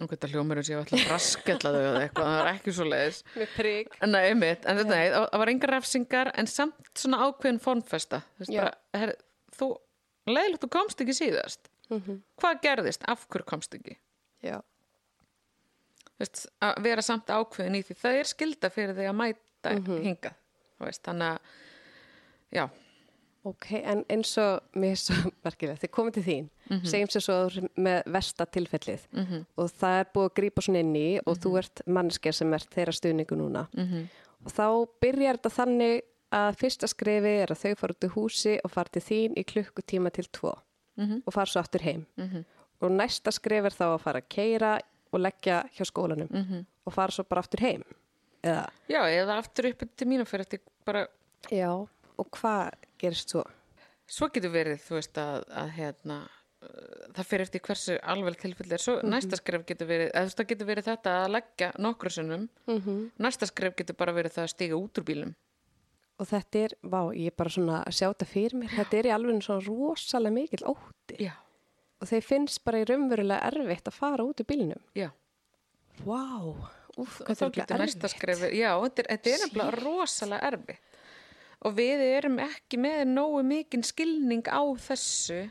Og 0.00 0.08
þetta 0.08 0.28
hljómar 0.32 0.56
eins 0.56 0.70
og 0.70 0.76
ég 0.76 0.84
ætla 0.86 0.98
að 1.02 1.10
raskella 1.12 1.70
þau 1.74 1.80
eða 1.84 2.02
eitthvað, 2.06 2.28
það 2.30 2.38
var 2.40 2.50
ekki 2.54 2.72
svo 2.72 2.84
leiðis 2.88 3.18
með 3.36 3.50
prigg. 3.56 3.96
Nei, 4.08 4.20
einmitt, 4.30 4.64
en 4.64 4.78
þetta, 4.80 4.94
nei, 4.96 5.10
það 5.12 5.38
var 5.42 5.50
engar 5.52 5.72
refsingar 5.74 6.30
en 6.40 6.46
samt 6.48 6.88
svona 6.96 7.18
ákveðin 7.26 7.60
formfesta. 7.60 8.22
Þú 8.40 9.68
leiðilegt, 10.30 10.62
þú 10.64 10.70
komst 10.72 11.00
ekki 11.04 11.16
síðast. 11.18 11.68
Mm 11.90 12.20
hvað 12.40 12.60
gerðist, 12.62 13.02
af 13.10 13.26
hverju 13.28 13.44
komst 13.50 13.74
ekki? 13.76 13.96
Já, 14.46 14.60
veist, 16.20 16.46
að 16.64 16.78
vera 16.86 17.02
samt 17.04 17.26
ákveðin 17.32 17.76
í 17.80 17.82
því 17.84 17.96
það 18.00 18.18
er 18.20 18.28
skilda 18.30 18.70
fyrir 18.72 18.94
því 18.96 19.08
að 19.10 19.16
mæta 19.20 19.72
Mhm. 19.74 19.98
hingað 20.06 20.36
þú 20.78 20.86
veist, 20.86 21.02
þannig 21.02 21.34
að 21.34 21.38
já, 22.52 22.68
ok, 23.44 23.66
en 23.82 24.04
eins 24.12 24.32
og 24.42 24.60
mér 24.76 24.92
er 24.96 25.00
svo 25.00 25.14
merkilegt, 25.46 25.80
þið 25.84 25.92
komið 25.96 26.16
til 26.18 26.24
þín, 26.28 26.48
segjum 26.86 27.08
sér 27.14 27.24
svo 27.24 27.68
með 27.80 28.02
versta 28.14 28.46
tilfellið 28.46 29.06
mhm, 29.12 29.44
og 29.56 29.70
það 29.80 29.98
er 30.02 30.10
búið 30.14 30.28
að 30.30 30.34
grípa 30.40 30.62
svona 30.66 30.82
inn 30.84 30.96
í 30.96 31.06
og 31.24 31.38
þú 31.42 31.54
ert 31.62 31.82
manneskja 31.86 32.32
sem 32.36 32.52
ert 32.58 32.70
þeirra 32.74 32.92
stuðningu 32.96 33.38
núna 33.40 33.66
mhm 33.76 34.08
og 34.40 34.48
þá 34.56 34.64
byrjar 35.04 35.36
þetta 35.36 35.50
þannig 35.52 35.98
að 36.32 36.54
fyrsta 36.56 36.88
skrefi 36.88 37.32
er 37.42 37.50
að 37.52 37.58
þau 37.60 37.72
fara 37.76 37.92
út 37.92 38.04
í 38.06 38.08
húsi 38.14 38.52
og 38.64 38.70
fara 38.72 38.88
til 38.94 39.02
þín 39.04 39.34
í 39.36 39.42
klukkutíma 39.44 40.08
til 40.16 40.24
tvo 40.32 40.54
Mhm. 40.96 41.18
og 41.26 41.32
fara 41.32 41.46
svo 41.46 41.60
aftur 41.60 41.80
heim. 41.84 42.06
Mhm. 42.16 42.44
Og 42.80 42.90
næsta 42.90 43.30
skref 43.32 43.64
er 43.68 43.76
þá 43.76 43.84
að 43.94 44.00
fara 44.00 44.20
að 44.22 44.28
keira 44.32 44.70
og 45.12 45.20
leggja 45.20 45.58
hjá 45.76 45.84
skólanum 45.90 46.28
og 46.86 46.92
fara 46.92 47.12
svo 47.12 47.24
bara 47.28 47.40
aftur 47.44 47.60
heim. 47.60 47.84
Eða, 48.42 48.64
Já, 48.88 49.02
eða 49.12 49.36
aftur 49.42 49.68
upp 49.74 49.84
til 49.96 50.08
mínu 50.08 50.24
fyrir 50.24 50.46
eftir 50.46 50.60
bara, 50.86 51.06
já, 51.52 51.86
og 52.20 52.28
hvað 52.36 52.70
gerist 53.00 53.32
svo? 53.34 53.44
svo 54.10 54.26
getur 54.34 54.50
verið, 54.50 54.80
þú 54.82 54.96
veist, 54.98 55.18
að, 55.22 55.44
að 55.54 55.68
hérna, 55.76 56.16
uh, 56.66 57.10
það 57.14 57.26
fyrir 57.28 57.44
eftir 57.46 57.60
hversu 57.68 57.98
alveg 58.02 58.38
tilfelli 58.42 58.74
er, 58.74 58.82
svo 58.82 58.96
Mhm. 58.98 59.12
næsta 59.12 59.36
skref 59.38 59.62
getur 59.68 59.86
verið, 59.86 60.08
eða 60.10 60.24
þú 60.24 60.30
veist, 60.30 60.40
það 60.40 60.48
getur 60.52 60.66
verið 60.70 60.88
þetta 60.90 61.12
að 61.20 61.30
leggja 61.36 61.68
nokkru 61.78 62.10
sinnum, 62.10 62.48
Mm 62.66 62.80
-hmm. 62.80 63.10
næsta 63.20 63.46
skref 63.46 63.76
getur 63.76 63.94
bara 63.96 64.12
verið 64.12 64.32
það 64.34 64.44
að 64.44 64.50
stiga 64.54 64.74
út 64.76 64.98
úr 64.98 65.04
bílum. 65.04 65.34
Og 66.20 66.26
þetta 66.26 66.58
er, 66.64 66.70
vá, 66.82 67.14
ég 67.16 67.26
er 67.26 67.36
bara 67.36 67.48
svona 67.50 67.84
að 67.84 67.92
sjá 67.96 68.08
þetta 68.12 68.26
fyrir 68.26 68.54
mér, 68.58 68.68
þetta 68.68 68.96
er 68.98 69.04
í 69.06 69.14
alveg 69.14 69.42
svona 69.42 69.64
rosalega 69.66 70.32
mikill 70.34 70.66
ótti. 70.66 71.16
Já, 71.18 71.32
Og 72.02 72.08
þeir 72.08 72.22
finnst 72.24 72.64
bara 72.64 72.78
í 72.78 72.84
raunverulega 72.84 73.42
erfitt 73.52 73.84
að 73.88 73.92
fara 73.92 74.24
út 74.24 74.40
í 74.40 74.44
bílnum. 74.44 74.80
já. 74.96 75.10
Vá, 76.04 76.54
úf, 76.96 77.20
hvað 77.20 77.36
þetta 77.36 77.74
er 77.74 77.80
erfitt. 77.80 78.58
já, 78.58 78.80
þetta 78.80 78.98
er, 78.98 79.18
þetta 79.18 79.68
er 79.68 79.84
rosalega 79.84 80.42
erfitt 80.52 80.80
og 81.62 81.74
við 81.76 82.00
erum 82.16 82.38
ekki 82.40 82.78
með 82.80 83.04
nógu 83.12 83.42
mikinn 83.44 83.82
skilning 83.84 84.46
á 84.48 84.62
þessu 84.80 85.50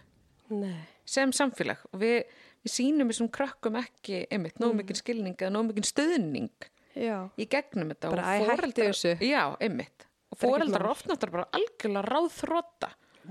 Nei, 0.49 0.79
sem 1.05 1.31
samfélag 1.35 1.77
og 1.93 1.99
við, 2.01 2.23
við 2.65 2.73
sýnum 2.73 3.11
þessum 3.11 3.29
krökkum 3.29 3.77
ekki 3.77 4.23
einmitt, 4.31 4.57
nógu 4.59 4.73
Mm. 4.73 4.77
mikinn 4.83 4.95
skilning 5.01 5.35
eða 5.37 5.51
nógu 5.53 5.67
mikinn 5.69 5.89
stöðning 5.89 6.49
já, 6.95 7.29
í 7.37 7.45
gegnum 7.47 7.89
þetta 7.93 8.09
Bara, 8.09 8.23
og 8.39 8.47
foreldrar- 8.47 8.93
þessu. 8.93 9.17
já, 9.21 9.43
einmitt 9.61 10.05
og 10.31 10.37
mál. 10.81 10.89
oft 10.91 11.05
náttúrulega 11.07 11.31
bara 11.31 11.49
algjörlega 11.53 12.05
ráðþrótta 12.09 12.89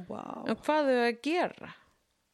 vá. 0.08 0.22
um 0.48 0.56
hvað 0.56 0.90
þau 0.90 1.00
að 1.08 1.22
gera 1.22 1.74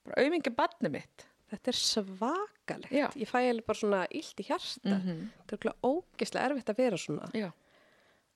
bara 0.04 0.22
auðmingi 0.24 0.54
badni 0.56 0.90
mitt 0.90 1.26
Þetta 1.54 1.68
er 1.70 1.76
svakalegt. 1.78 2.90
Já. 2.90 3.06
Ég 3.14 3.28
fæ 3.30 3.62
bara 3.66 3.78
svona 3.78 4.06
illt 4.10 4.40
í 4.40 4.44
hjarta. 4.48 4.90
Mhm. 4.90 5.30
Þetta 5.46 5.52
er 5.52 5.58
okkur 5.58 5.74
ógislega 5.86 6.48
erfitt 6.50 6.70
að 6.72 6.76
vera 6.76 6.96
svona. 6.96 7.28
já, 7.32 7.52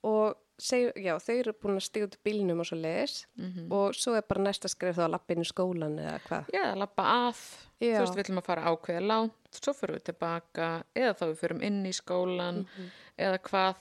Og 0.05 0.37
seg, 0.59 0.92
já, 0.99 1.14
þau 1.23 1.35
eru 1.38 1.53
búin 1.62 1.77
að 1.79 1.85
stíða 1.87 2.07
út 2.09 2.16
bílnum 2.27 2.61
og 2.61 2.66
svo 2.66 2.77
leiðis. 2.81 3.27
Mhm. 3.38 3.68
Og 3.73 3.94
svo 3.94 4.16
er 4.18 4.23
bara 4.29 4.42
næsta 4.42 4.68
skrif 4.68 4.97
þá 4.97 5.05
að 5.07 5.12
lappa 5.14 5.33
inn 5.37 5.44
í 5.44 5.49
skólan 5.53 5.99
eða 6.03 6.18
hvað. 6.29 6.49
já, 6.53 6.62
að 6.73 6.79
lappa 6.83 7.03
að 7.03 7.42
Já. 7.81 7.92
þú 7.94 8.01
veist, 8.03 8.16
við 8.16 8.25
ætlum 8.25 8.40
að 8.42 8.49
fara 8.49 8.64
ákveða 8.73 9.07
langt 9.07 9.61
svo 9.62 9.73
fyrir 9.73 9.94
við 9.99 10.05
tilbaka 10.11 10.71
eða 10.97 11.14
þá 11.14 11.25
við 11.29 11.37
fyrum 11.38 11.62
inn 11.62 11.85
í 11.87 11.92
skólan 11.94 12.66
eða 13.18 13.38
hvað 13.38 13.77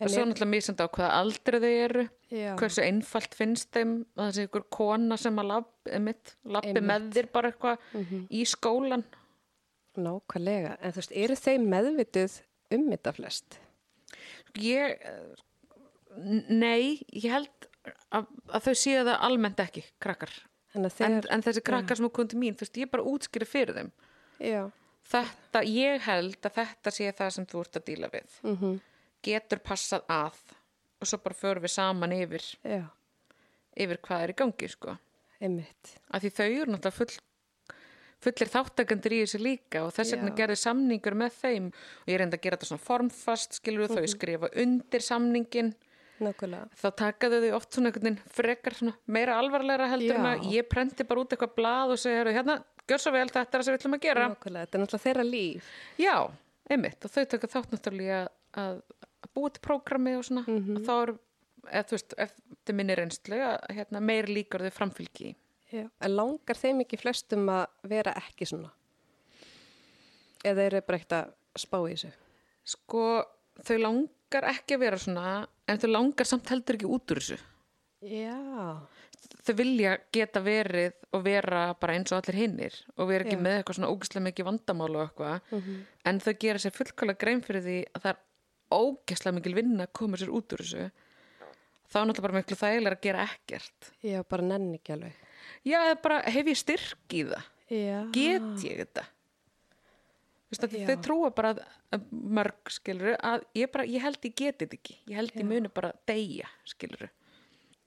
En 0.00 0.06
og 0.06 0.10
svo 0.14 0.20
er- 0.22 0.26
náttúrulega 0.30 0.54
mísandi 0.54 0.80
á 0.80 0.88
hvaða 0.88 1.10
aldrei 1.18 1.58
þau 1.60 1.72
eru 1.84 2.04
Já. 2.30 2.54
hversu 2.56 2.80
einfalt 2.86 3.34
finnst 3.34 3.70
þeim 3.74 4.06
að 4.16 4.22
það 4.22 4.32
sé 4.38 4.46
ykkur 4.48 4.64
kona 4.70 5.16
sem 5.18 5.36
að 5.36 5.48
lappi, 5.50 6.80
með 6.80 7.10
þér 7.12 7.32
bara 7.32 7.50
eitthvað 7.50 7.78
í 8.30 8.44
skólan 8.46 9.04
Nákvæmlega. 9.98 10.76
En 10.80 10.92
þú 10.92 11.00
veist, 11.02 11.12
eru 11.18 11.34
þeim 11.34 11.66
meðvituð 11.68 12.40
um 12.70 12.84
þetta 12.92 13.12
flest? 13.16 13.58
Ég 14.58 14.96
eh, 14.98 15.46
nei, 16.48 17.00
ég 17.14 17.30
held 17.30 17.70
að, 18.10 18.28
að 18.50 18.68
þau 18.68 18.74
séu 18.74 19.06
það 19.06 19.16
almennt 19.28 19.62
ekki 19.62 19.84
krakkar, 20.02 20.34
að 20.74 20.84
en, 20.84 20.92
þeir, 20.98 21.30
en 21.30 21.46
þessi 21.46 21.64
krakkar 21.66 22.00
sem 22.00 22.10
er 22.10 22.14
komið 22.18 22.34
til 22.34 22.42
mín, 22.42 22.58
þú 22.58 22.66
veist, 22.66 22.82
ég 22.82 22.92
bara 22.92 23.08
útskýri 23.10 23.48
fyrir 23.48 23.78
þeim. 23.78 23.90
Já, 24.40 24.62
þetta, 25.10 25.64
ég 25.68 26.06
held 26.06 26.38
að 26.48 26.56
þetta 26.60 26.94
sé 26.94 27.10
það 27.16 27.34
sem 27.36 27.50
þú 27.50 27.64
ert 27.64 27.80
að 27.80 27.86
díla 27.90 28.12
við. 28.12 28.38
Mm 28.46 28.78
getur 29.24 29.60
passað 29.64 30.06
að 30.10 30.38
og 31.00 31.08
svo 31.08 31.20
bara 31.24 31.36
förum 31.36 31.64
við 31.64 31.74
saman 31.74 32.14
yfir 32.16 32.44
já, 32.64 32.82
yfir 33.76 34.00
hvað 34.04 34.24
er 34.24 34.32
í 34.32 34.36
gangi 34.42 34.68
sko. 34.68 34.96
Einmitt. 35.40 35.94
af 36.12 36.20
því 36.20 36.30
þau 36.36 36.46
eru 36.46 36.72
náttúrulega 36.74 36.96
full, 36.98 37.14
fullir 38.20 38.50
þáttakandur 38.52 39.12
í 39.16 39.20
þessu 39.24 39.38
líka 39.40 39.84
og 39.86 39.92
þess 39.96 40.12
vegna 40.16 40.34
gerði 40.36 40.56
samningur 40.60 41.14
með 41.16 41.32
þeim 41.42 41.68
og 41.72 42.08
ég 42.12 42.18
reyndi 42.20 42.36
að 42.36 42.42
gera 42.46 42.56
þetta 42.56 42.68
svona 42.70 42.84
formfast 42.84 43.54
skilur 43.60 43.88
Mhm. 43.88 43.96
þau 43.96 44.06
skrifa 44.14 44.50
undir 44.56 45.00
samningin 45.00 45.74
Nákvæmlega. 46.20 46.68
þá 46.76 46.88
takaðu 47.00 47.38
þau 47.48 47.54
oft 47.56 47.70
svona 47.72 47.88
einhvern 47.88 48.02
veginn 48.04 48.20
frekar 48.28 48.74
svona 48.76 48.94
meira 49.06 49.38
alvarlega 49.40 49.88
heldur 49.88 50.16
en 50.20 50.26
að 50.34 50.50
ég 50.52 50.68
prenti 50.68 51.06
bara 51.08 51.20
út 51.24 51.30
eitthvað 51.32 51.54
blað 51.56 51.90
og 51.94 51.98
segja 51.98 52.20
"Heyrðu, 52.24 52.34
hérna, 52.36 52.64
gjör 52.86 52.98
svo 53.00 53.12
vel 53.12 53.28
þetta 53.28 53.40
er 53.40 53.60
það 53.60 53.64
sem 53.64 53.74
við 53.74 53.78
ætlum 53.80 53.94
að 53.96 54.00
gera 54.00 54.28
Nákvæmlega. 54.28 54.66
Þetta 54.66 54.74
er 54.74 54.82
náttúrulega 54.84 55.06
þeirra 55.06 55.30
líf. 55.30 55.62
já, 55.98 56.30
einmitt 56.70 57.04
og 57.04 57.10
þau 57.10 57.24
taka 57.28 57.46
þátt 57.48 57.70
náttúrulega 57.72 58.28
að, 58.54 58.82
að 59.00 59.28
búa 59.34 59.50
til 59.52 59.60
prógrami 59.62 60.16
og 60.18 60.24
svona 60.24 60.44
Mhm. 60.46 60.76
og 60.76 60.82
þá 60.82 61.02
er, 61.08 61.18
eða 61.72 61.84
þú 61.88 61.90
veist, 61.96 62.14
eftir 62.18 62.74
minni 62.74 62.94
reynslu 62.96 63.36
að 63.40 63.66
hérna, 63.70 64.00
meir 64.02 64.24
líkar 64.26 64.60
þau 64.60 64.70
framfylgi. 64.72 65.34
Já. 65.70 65.84
En 66.00 66.16
langar 66.16 66.56
þeim 66.58 66.80
ekki 66.84 66.98
flestum 66.98 67.46
að 67.48 67.66
vera 67.88 68.12
ekki 68.18 68.46
svona? 68.50 68.70
Eða 70.46 70.64
eru 70.70 70.80
bara 70.86 70.98
ekkert 71.00 71.16
að 71.18 71.30
spá 71.60 71.78
í 71.84 71.92
þessu? 71.94 72.10
sko, 72.70 73.02
þau 73.66 73.76
langar 73.80 74.44
ekki 74.52 74.76
að 74.76 74.82
vera 74.84 74.98
svona 75.00 75.30
en 75.68 75.78
þau 75.82 75.88
langar 75.90 76.28
samt 76.28 76.50
heldur 76.52 76.76
ekki 76.78 76.86
út 76.92 77.10
úr 77.14 77.18
þessu 77.24 77.38
Já. 78.06 78.36
þau 79.46 79.54
vilja 79.58 79.94
geta 80.14 80.42
verið 80.44 80.92
og 81.16 81.24
vera 81.24 81.62
bara 81.80 81.96
eins 81.96 82.12
og 82.12 82.20
allir 82.20 82.38
hinnir 82.38 82.76
og 82.96 83.08
vera 83.10 83.24
ekki 83.26 83.38
Já. 83.38 83.42
með 83.42 83.56
eitthvað 83.58 83.78
svona 83.80 83.90
ógæslega 83.90 84.24
mikið 84.28 84.48
vandamál 84.50 84.90
og 84.96 85.02
eitthvað 85.06 85.40
Mhm. 85.56 85.78
en 86.12 86.20
þau 86.20 86.32
gera 86.44 86.58
sér 86.62 86.76
fullkvæmlega 86.76 87.18
grein 87.24 87.42
fyrir 87.42 87.62
því 87.66 87.78
að 87.94 88.02
það 88.04 88.10
er 88.14 88.20
ógæslega 88.70 89.34
mikil 89.40 89.54
vinna 89.58 89.86
að 89.88 89.92
koma 89.92 90.16
sér 90.16 90.30
út 90.30 90.52
úr 90.54 90.62
þessu 90.64 90.90
þá 91.90 91.96
er 91.96 92.06
náttúrulega 92.06 92.22
bara 92.28 92.38
miklu 92.38 92.56
þægilega 92.60 92.96
að 92.96 93.00
gera 93.08 93.26
ekkert 93.26 93.90
Já, 94.04 94.22
bara 94.22 94.42
nenni 94.46 94.78
ekki 94.78 94.92
alveg. 94.94 95.12
Já, 95.64 95.94
bara 96.02 96.20
hef 96.26 96.46
ég 96.46 96.56
styrk 96.56 97.16
í 97.16 97.24
það 97.30 97.42
Já. 97.70 97.98
get 98.12 98.64
ég 98.66 98.80
þetta 98.84 99.04
Já. 100.50 100.86
þau 100.88 100.96
trúa 101.04 101.30
bara 101.34 101.52
að, 101.54 101.60
að 101.94 102.06
mörg 102.10 102.72
skilur 102.74 103.14
að 103.22 103.44
ég, 103.54 103.70
bara, 103.70 103.84
ég 103.86 104.02
held 104.02 104.18
ég 104.26 104.34
geti 104.34 104.66
þetta 104.66 104.78
ekki 104.80 104.96
ég 105.12 105.16
held 105.20 105.36
ég 105.38 105.46
muni 105.46 105.68
bara 105.74 105.92
deyja 106.10 106.48
skilur 106.66 107.08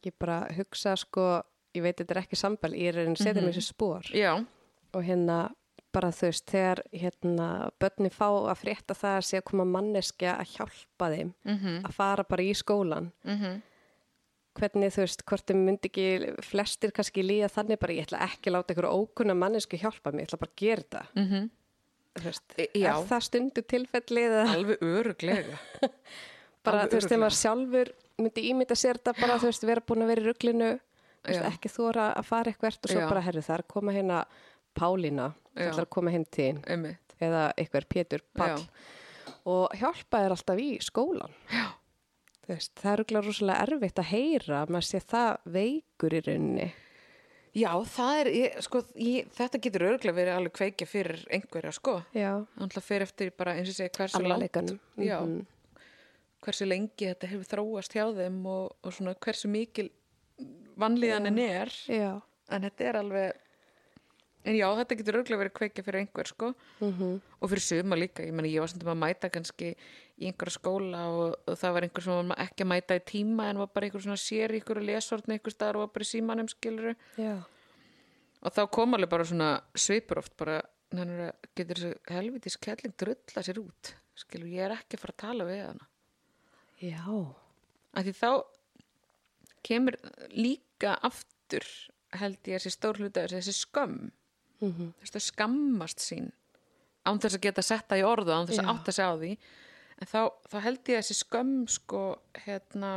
Ég 0.04 0.12
bara 0.20 0.42
hugsa 0.52 0.98
sko, 1.00 1.42
ég 1.72 1.84
veit 1.86 1.96
þetta 1.96 2.12
er 2.12 2.22
ekki 2.26 2.36
sambal, 2.36 2.74
ég 2.76 2.90
er 2.92 3.06
að 3.06 3.14
setja 3.16 3.40
Mhm. 3.40 3.46
mér 3.48 3.54
þessi 3.56 3.72
spór. 3.72 4.04
já, 4.12 4.46
Og 4.94 5.04
hérna, 5.04 5.54
bara 5.94 6.10
þú 6.12 6.28
veist, 6.28 6.46
þegar 6.52 6.82
hérna, 6.92 7.70
börni 7.80 8.10
fá 8.12 8.28
að 8.28 8.58
frétta 8.60 8.94
það 8.94 9.16
að 9.18 9.24
sé 9.30 9.38
að 9.40 9.46
koma 9.46 9.64
manneskja 9.66 10.34
að 10.40 10.52
hjálpa 10.58 11.08
þeim 11.16 11.34
mhm, 11.46 11.86
að 11.86 11.94
fara 11.94 12.24
bara 12.24 12.42
í 12.44 12.52
skólan. 12.54 13.12
mhm 13.24 13.62
Hvernig 14.54 14.92
þú 14.94 15.02
veist, 15.02 15.24
hvort 15.26 15.48
þeim 15.50 15.64
myndi 15.66 15.90
ekki 15.90 16.34
flestir 16.46 16.92
kannski 16.94 17.24
líða 17.26 17.48
þannig 17.50 17.80
bara, 17.82 17.94
ég 17.98 18.06
ætla 18.06 18.20
ekki 18.28 18.52
að 18.52 18.56
láta 18.60 18.76
ykkur 18.76 18.86
ókunna 18.94 19.34
mannesku 19.34 19.80
hjálpa 19.82 20.12
mér, 20.14 20.28
ég 20.28 20.30
ætla 20.30 20.42
bara 20.44 20.52
að 20.54 20.62
gera 20.62 20.84
þetta. 20.86 21.04
mhm 21.18 21.50
Þú 22.14 22.28
veist, 22.30 22.54
E- 22.62 22.68
er 22.78 23.08
það 23.10 23.24
stundu 23.26 23.62
tilfellið 23.66 24.26
eða 24.38 24.42
alveg 24.54 24.84
öruglega 24.86 25.56
bara, 26.64 26.84
alveg 26.84 26.92
þú 26.92 26.98
veist, 27.00 27.10
þegar 27.10 27.22
maður 27.24 27.38
sjálfur 27.40 27.90
myndi 28.22 28.44
ímynda 28.52 28.76
sér 28.78 29.00
þetta 29.00 29.14
bara, 29.18 29.38
þú 29.42 29.50
veist, 29.50 29.66
vera 29.66 29.82
búin 29.90 30.04
að 30.06 30.12
vera 30.14 30.22
í 30.22 30.28
þú 31.24 31.40
Já. 31.40 31.48
ekki 31.50 31.72
þóra 31.74 32.06
að 32.20 32.28
fara 32.30 32.52
eitthvað 32.54 32.70
og 32.86 32.92
svo 32.94 33.02
Já. 33.02 33.08
bara, 33.10 33.24
herru, 33.26 33.42
það 33.42 33.56
er 33.58 33.64
að 33.66 33.72
koma 33.74 33.96
hérna 33.98 34.20
Pálína, 34.78 35.26
það 35.56 35.64
Já. 35.66 35.70
ætlar 35.72 35.88
að 35.88 35.94
koma 35.98 36.14
hinn 36.14 36.26
til 36.30 36.46
þín 36.52 36.62
einmitt 36.76 37.18
eða 37.24 37.42
eitthvað 37.58 37.90
Pétur 37.96 38.24
Pall 38.38 38.60
Já. 38.62 38.68
og 39.56 39.74
hjálpa 39.82 40.22
þér 40.22 40.36
alltaf 40.38 40.62
í 40.62 40.70
skólan. 40.86 41.34
Já. 41.50 41.66
Þú 42.44 42.52
veist, 42.52 42.74
það 42.82 42.92
er 42.92 43.00
rúglega 43.04 43.26
rosalega 43.28 43.66
erfitt 43.68 44.00
að 44.04 44.10
heyra 44.12 44.58
að 44.66 44.72
maður 44.76 44.88
sé 44.90 45.00
það 45.00 45.30
veikur 45.58 46.14
í 46.18 46.22
rauninni. 46.26 46.66
já, 47.56 47.70
það 47.96 48.20
er, 48.20 48.28
ég, 48.34 48.58
sko, 48.66 48.82
ég, 48.98 49.28
þetta 49.38 49.60
getur 49.62 49.86
öruglega 49.92 50.18
verið 50.18 50.36
alveg 50.40 50.54
kveikja 50.58 50.88
fyrir 50.90 51.22
einhverja 51.38 51.72
sko, 51.78 51.94
Já, 52.18 52.32
þannig 52.58 52.78
að 52.82 52.88
fyrir 52.90 53.06
eftir 53.08 53.32
bara 53.38 53.54
eins 53.60 53.70
og 53.70 53.76
segja 53.78 53.94
hversu 54.00 54.24
langt 54.28 54.58
já, 54.98 55.20
Mhm. 55.22 55.46
hversu 56.44 56.66
lengi 56.68 57.08
þetta 57.14 57.28
hefur 57.32 57.48
þróast 57.54 57.94
hjá 57.96 58.06
þeim 58.18 58.46
og, 58.46 58.76
og 58.84 58.92
svona 58.92 59.14
hversu 59.16 59.48
mikil 59.48 59.90
vanlíðanin 60.78 61.40
er. 61.40 61.70
Já. 61.88 62.22
en 62.50 62.62
þetta 62.62 62.82
er 62.90 62.98
alveg 63.00 63.34
en 64.46 64.56
já, 64.58 64.68
þetta 64.76 64.98
getur 65.00 65.16
örglega 65.22 65.40
verið 65.46 65.54
kveikja 65.56 65.84
fyrir 65.86 66.02
einhver 66.04 66.28
sko. 66.28 66.50
Mm 66.82 67.22
og 67.44 67.50
fyrir 67.50 67.62
suma 67.64 67.96
líka, 67.96 68.24
ég 68.26 68.34
meni 68.34 68.52
ég 68.54 68.60
var 68.60 68.68
stundum 68.68 68.92
að 68.94 69.00
mæta 69.06 69.30
kannski 69.32 69.76
í 70.24 70.30
einhverja 70.30 70.56
skóla 70.56 71.02
og, 71.12 71.36
og 71.50 71.58
það 71.60 71.76
var 71.76 71.88
einhver 71.88 72.06
sem 72.06 72.32
var 72.32 72.44
ekki 72.46 72.66
að 72.66 72.70
mæta 72.72 72.98
í 72.98 73.04
tíma 73.10 73.48
en 73.52 73.62
var 73.62 73.72
bara 73.76 73.88
einhver 73.88 74.06
svona 74.06 74.22
sér 74.22 74.54
í 74.54 74.62
einhverju 74.62 74.86
lesortni 74.88 75.38
einhver 75.38 75.56
staðar 75.56 75.80
og 75.80 75.86
var 75.86 75.94
bara 75.98 76.08
í 76.08 76.12
símanum 76.12 76.50
skiluru 76.52 76.96
Já. 77.20 77.36
og 78.42 78.56
þá 78.56 78.64
kom 78.78 78.98
alveg 78.98 79.12
bara 79.14 79.28
svona 79.30 79.52
svipur 79.86 80.24
oft 80.24 80.36
bara, 80.40 80.60
að 80.96 81.14
getur 81.58 81.84
þessu 81.84 82.16
helvitis 82.16 82.60
kelling 82.64 82.98
drulla 83.04 83.46
sér 83.46 83.62
út 83.64 83.94
skilur, 84.24 84.50
ég 84.50 84.68
er 84.68 84.76
ekki 84.78 84.98
að 84.98 85.06
fara 85.06 85.18
að 85.18 85.24
tala 85.26 85.50
við 85.50 85.64
hana 85.68 85.90
Já. 86.84 87.04
að 87.94 88.10
því 88.10 88.18
þá 88.20 88.30
kemur 89.64 90.00
líka 90.36 90.98
aftur 91.04 91.68
held 92.20 92.50
ég 92.50 92.60
þessi 92.60 92.74
stór 92.76 93.00
hluta 93.02 93.28
þessi 93.30 93.56
skömm 93.64 94.12
Mm 94.64 94.94
veist 95.02 95.18
að 95.18 95.26
skammast 95.28 96.00
sín 96.00 96.30
án 97.04 97.20
þess 97.20 97.36
að 97.36 97.44
geta 97.44 97.64
setta 97.66 97.98
í 98.00 98.04
orðu 98.08 98.32
án 98.32 98.48
þess 98.48 98.62
að 98.62 98.68
Já. 98.70 98.72
átta 98.72 98.94
sig 98.96 99.04
á 99.04 99.14
því 99.20 99.32
en 100.02 100.08
þá, 100.10 100.20
þá 100.50 100.58
held 100.66 100.80
ég 100.90 100.98
að 100.98 101.04
þessi 101.04 101.18
skömm 101.20 101.68
sko 101.72 102.02
hérna 102.46 102.94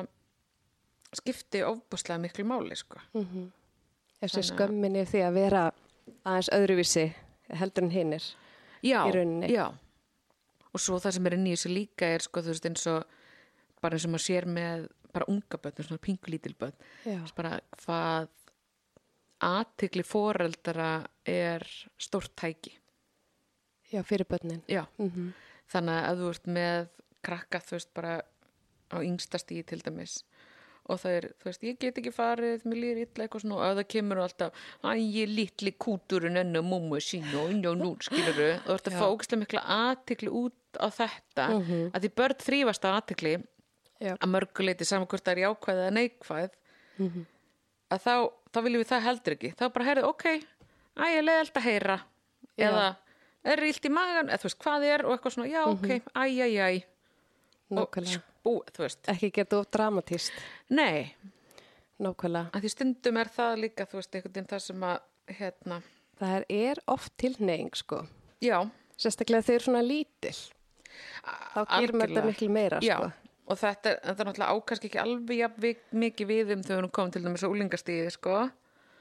skipti 1.17 1.63
ofbúslega 1.65 2.19
miklu 2.21 2.45
máli 2.49 2.77
sko. 2.77 3.01
Þessi 4.21 4.43
skömminni 4.51 5.05
því 5.09 5.23
að 5.27 5.35
vera 5.37 5.65
aðeins 6.25 6.51
öðruvísi 6.57 7.07
heldur 7.61 7.85
en 7.87 7.91
hinnir. 7.95 8.25
já, 8.83 9.01
já 9.51 9.67
og 10.77 10.81
svo 10.83 10.99
það 11.01 11.15
sem 11.17 11.27
er 11.27 11.35
inn 11.39 11.47
í 11.49 11.53
þessu 11.55 11.71
líka 11.73 12.07
er 12.13 12.21
sko, 12.21 12.43
veist 12.45 12.67
eins 12.69 12.87
og 12.93 13.05
bara 13.81 13.97
eins 13.97 14.05
og 14.05 14.11
maður 14.13 14.25
sér 14.27 14.45
með 14.47 14.89
bara 15.15 15.25
unga 15.33 15.57
börn, 15.63 15.85
svona 15.87 16.03
pingulítil 16.05 16.53
börn 16.59 16.75
bara 17.37 17.61
hvað 17.85 18.29
aðtikli 19.47 20.03
foreldra 20.05 20.91
er 21.25 21.65
stórt 22.01 22.35
tæki 22.37 22.75
Já, 23.93 24.03
fyrir 24.03 24.27
börnin. 24.29 24.63
já, 24.69 24.85
Mm 24.99 25.33
þannig 25.73 26.09
að 26.11 26.23
þú 26.23 26.31
ert 26.35 26.49
með 26.57 26.89
krakka 27.27 27.61
þú 27.65 27.77
veist 27.77 27.93
bara 27.97 28.17
á 28.95 28.97
yngsta 29.03 29.41
stíði 29.43 29.67
til 29.73 29.83
dæmis 29.83 30.21
og 30.87 31.01
það 31.03 31.17
er, 31.19 31.25
þú 31.41 31.49
veist, 31.49 31.65
ég 31.67 31.79
get 31.83 31.97
ekki 31.99 32.13
farið 32.15 32.67
mér 32.71 32.79
líður 32.79 33.01
illa 33.03 33.25
eitthvað 33.25 33.43
svona 33.43 33.57
og 33.57 33.65
ef 33.67 33.79
það 33.81 33.89
kemur 33.97 34.21
alltaf 34.23 34.61
æ, 34.87 34.91
ég 35.03 35.33
litli 35.33 35.73
kúturinn 35.83 36.39
enn 36.39 36.61
og 36.61 36.69
mummu 36.69 37.01
sín 37.03 37.27
og 37.35 37.51
og 37.51 37.81
nú, 37.81 37.91
skilur 38.07 38.39
þú 38.39 38.51
þú 38.69 38.77
ert 38.77 38.91
að 38.91 38.95
Já. 38.95 39.01
fá 39.01 39.07
ógæslega 39.11 39.41
mikla 39.43 39.65
aðtikli 39.77 40.31
út 40.31 40.79
á 40.79 40.87
þetta 40.95 41.49
að 41.57 42.05
því 42.05 42.13
börn 42.21 42.45
þrýfast 42.47 42.87
á 42.87 42.91
aðtikli 42.93 43.35
að 44.13 44.29
mörguleiti 44.31 44.87
saman 44.87 45.09
hvort 45.11 45.27
það 45.27 45.35
er 45.35 45.43
jákvæð 45.47 45.83
eða 45.83 45.97
neikvæð 45.97 46.55
að 47.91 48.03
þá, 48.03 48.15
þá 48.53 48.59
viljum 48.67 48.83
við 48.83 48.91
það 48.91 49.05
heldur 49.07 49.35
ekki. 49.37 49.51
Þá 49.57 49.65
bara 49.73 49.87
heyrðu, 49.87 50.11
ok, 50.11 50.25
æ, 50.97 51.05
ég 51.13 51.25
leiði 51.25 51.43
alltaf 51.43 51.61
að 51.63 51.67
heyra. 51.71 51.97
Já. 52.57 52.71
eða 52.71 52.87
er 53.53 53.63
illt 53.69 53.85
í 53.89 53.93
magan, 53.93 54.29
eða 54.31 54.41
þú 54.43 54.49
veist 54.49 54.59
hvað 54.65 54.87
er 54.91 55.05
og 55.07 55.15
eitthvað 55.17 55.35
svona, 55.37 55.49
já, 55.51 55.63
ok, 55.71 55.89
æ, 56.15 56.25
æ, 56.25 56.49
æ 56.57 56.85
og 57.71 57.79
Nákvæmlega. 57.81 58.23
bú, 58.45 58.53
Ekki 59.11 59.31
geta 59.35 59.59
of 59.59 59.67
dramatíst. 59.75 60.33
nei, 60.71 61.15
Nákvæmlega. 62.01 62.51
að 62.53 62.61
því 62.67 62.71
stundum 62.75 63.17
er 63.17 63.31
það 63.37 63.61
líka 63.65 63.87
þú 63.91 63.99
veist, 64.01 64.15
einhvern 64.15 64.33
veginn 64.35 64.51
það 64.53 64.63
sem 64.67 64.81
að 64.81 64.99
hérna, 65.41 65.83
Það 66.17 66.45
er, 66.49 66.79
oft 66.89 67.13
tilneying, 67.19 67.75
sko. 67.77 68.07
já, 68.41 68.71
Sérstaklega 68.97 69.43
þeir 69.45 69.55
eru 69.59 69.65
svona 69.67 69.83
lítil. 69.85 70.33
Þá 71.53 71.61
gerir 71.69 71.93
maður 71.93 72.09
þetta 72.15 72.23
miklu 72.25 72.49
meira, 72.49 72.79
já 72.81 72.97
sko. 72.97 73.13
og 73.49 73.59
þetta, 73.61 73.91
er- 73.91 74.01
þetta 74.07 74.21
er 74.21 74.29
náttúrulega 74.31 74.55
ákast 74.57 74.85
ekki 74.89 74.99
alveg 75.03 75.77
mikið 75.93 76.27
við 76.31 76.53
um 76.55 76.63
þegar 76.63 76.83
hún 76.87 76.93
kom 76.93 77.11
til 77.11 77.23
dæmis 77.23 77.45
á 77.45 77.49
úlingastíði, 77.53 78.11
sko 78.13 78.51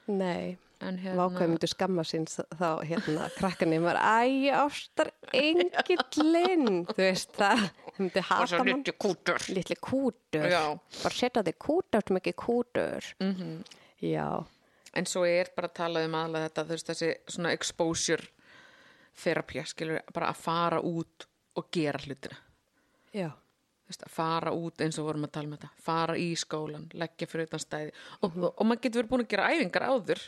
Nei, 0.08 0.56
en 0.80 0.98
hérna, 1.00 1.16
vákvæð 1.22 1.48
myndu 1.52 1.68
skamma 1.70 2.04
síns 2.04 2.40
þá, 2.58 2.68
hérna, 2.84 3.30
krakkanum 3.38 3.86
var, 3.88 3.96
æ, 3.96 4.52
ástar, 4.52 5.12
engillinn, 5.32 6.82
þú 6.90 6.98
veist, 7.00 7.32
það 7.38 7.64
myndi 7.98 8.20
og 8.20 8.28
hata 8.28 8.50
svo 8.50 8.64
mann. 8.64 8.82
litli 8.82 8.96
kútur 9.00 9.46
Lítli 9.48 9.76
kútur. 9.80 10.50
Já. 10.52 10.64
Mhm. 10.74 11.02
Bara 11.02 11.14
setja 11.14 11.42
þig 11.42 11.58
kútur, 11.58 12.02
sem 12.06 12.16
ekki 12.16 12.34
kútur. 12.36 13.14
-hmm. 13.20 13.64
Já, 14.02 14.44
en 14.94 15.06
svo 15.06 15.24
er 15.24 15.50
bara 15.56 15.68
að 15.68 15.74
tala 15.74 16.04
um 16.04 16.14
aðlega 16.14 16.48
þetta 16.48 16.64
þú 16.64 16.68
veist 16.68 16.90
þessi 16.90 17.10
svona 17.28 17.52
exposure 17.52 18.28
therapía, 19.16 19.64
skilur, 19.64 20.00
bara 20.12 20.30
að 20.32 20.36
fara 20.36 20.80
út 20.80 21.26
og 21.56 21.68
gera 21.72 21.98
hlutina 21.98 22.36
já, 23.16 23.30
veist, 23.88 24.02
að 24.04 24.10
fara 24.12 24.52
út 24.52 24.82
eins 24.84 24.98
og 25.00 25.08
vorum 25.08 25.24
að 25.24 25.32
tala 25.32 25.50
um 25.50 25.56
þetta 25.56 25.70
fara 25.86 26.16
í 26.20 26.34
skólan, 26.36 26.88
leggja 26.92 27.26
fyrir 27.30 27.48
utan 27.48 27.62
stæði 27.62 27.92
og, 28.20 28.36
og, 28.36 28.50
og 28.52 28.66
maður 28.66 28.82
getur 28.86 29.02
verið 29.02 29.12
búin 29.14 29.24
að 29.24 29.32
gera 29.34 29.48
æfingar 29.54 29.88
áður 29.90 30.24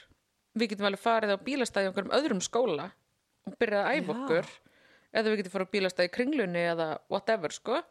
við 0.55 0.73
getum 0.73 0.89
alveg 0.89 1.03
farið 1.03 1.35
á 1.35 1.45
bílastæði 1.49 1.87
á 1.87 1.89
einhverjum 1.91 2.17
öðrum 2.19 2.43
skóla 2.45 2.91
og 3.49 3.57
byrjað 3.61 3.85
að 3.85 3.99
æfa 3.99 4.15
okkur 4.15 4.53
eða 5.13 5.31
við 5.31 5.41
getum 5.41 5.55
farið 5.55 5.69
á 5.69 5.75
bílastæði 5.75 6.11
í 6.11 6.15
kringlunni 6.15 6.63
eða 6.75 6.89
whatever 7.09 7.55
sko. 7.55 7.83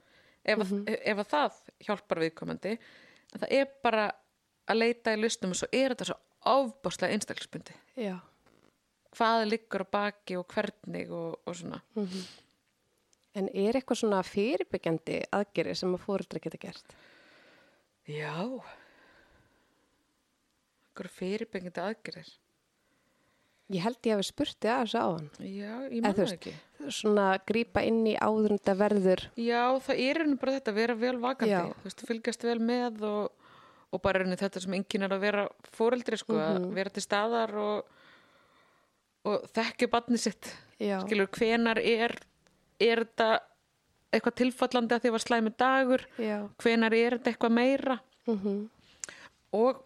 Ef, 0.47 0.62
mm 0.64 0.86
ef 0.88 1.20
að 1.20 1.30
það 1.34 1.60
hjálpar 1.84 2.24
viðkomandi 2.24 2.78
en 2.78 3.41
það 3.41 3.53
er 3.58 3.70
bara 3.84 4.08
að 4.68 4.80
leita 4.80 5.14
í 5.14 5.20
listum 5.20 5.51
og 5.51 5.60
svo 5.60 5.68
er 5.76 5.91
þetta 5.91 6.08
svo 6.08 6.18
ofbáslega 6.47 7.18
einstaklisbundi 7.18 7.76
hvað 9.18 9.45
liggur 9.49 9.84
á 9.84 9.88
baki 9.97 10.38
og 10.39 10.47
hvernig 10.53 11.12
og, 11.12 11.39
og 11.43 11.55
svona. 11.58 11.82
En 13.38 13.49
er 13.53 13.78
eitthvað 13.78 14.01
svona 14.01 14.24
fyrirbyggjandi 14.26 15.20
aðgeri 15.36 15.76
sem 15.78 15.93
að 15.93 16.03
fóreldra 16.05 16.41
geta 16.41 16.60
gert? 16.62 16.95
Já. 18.08 18.34
Einhverju 20.88 21.14
fyrirbyggjandi 21.20 21.84
aðgerðir 21.84 22.32
Ég 23.70 23.82
held 23.84 23.97
ég 24.07 24.13
hafi 24.15 24.24
spurt 24.24 24.55
þig 24.63 24.72
að 24.72 24.82
þessu 24.86 24.99
á 25.03 25.07
hann. 25.11 25.30
Já, 25.43 25.74
ég 25.91 25.97
Eða 25.97 26.01
man 26.05 26.13
þú 26.13 26.18
það 26.18 26.24
veist, 26.24 26.38
ekki 26.38 26.53
Svona 26.97 27.26
grípa 27.49 27.82
inn 27.84 28.03
í 28.07 28.13
þetta 28.15 28.76
verður. 28.80 29.24
Já, 29.36 29.63
það 29.84 29.99
er 30.05 30.20
henni 30.22 30.38
bara 30.39 30.53
þetta 30.55 30.72
að 30.72 30.78
vera 30.78 30.95
vel 31.01 31.18
vakandi 31.20 31.74
veist, 31.84 32.03
fylgjast 32.07 32.43
vel 32.47 32.59
með 32.63 33.01
og, 33.03 33.32
og 33.91 34.01
bara 34.05 34.22
henni 34.24 34.38
þetta 34.39 34.61
sem 34.63 34.74
enginn 34.78 35.03
er 35.03 35.15
að 35.18 35.20
vera 35.26 35.47
fóreldri 35.76 36.18
sko, 36.22 36.34
Mhm. 36.38 36.70
að 36.70 36.74
vera 36.78 36.89
til 36.95 37.03
staðar 37.03 37.55
og, 37.57 37.86
og 39.26 39.47
þekkja 39.51 39.89
barni 39.91 40.18
sitt 40.22 40.53
Já, 40.80 41.01
skilur, 41.03 41.28
hvenar 41.28 41.78
er 41.82 42.15
er 42.80 43.03
þetta 43.03 43.39
eitthvað 44.13 44.36
tilfallandi 44.39 44.93
að 44.95 45.01
því 45.01 45.09
að 45.09 45.15
var 45.18 45.24
slæmi 45.26 45.51
dagur 45.57 46.03
já. 46.22 46.38
hvenar 46.61 46.93
er 46.93 47.18
þetta 47.18 47.32
eitthvað 47.34 47.51
meira 47.57 47.99
Mm 48.28 48.70
og 49.57 49.78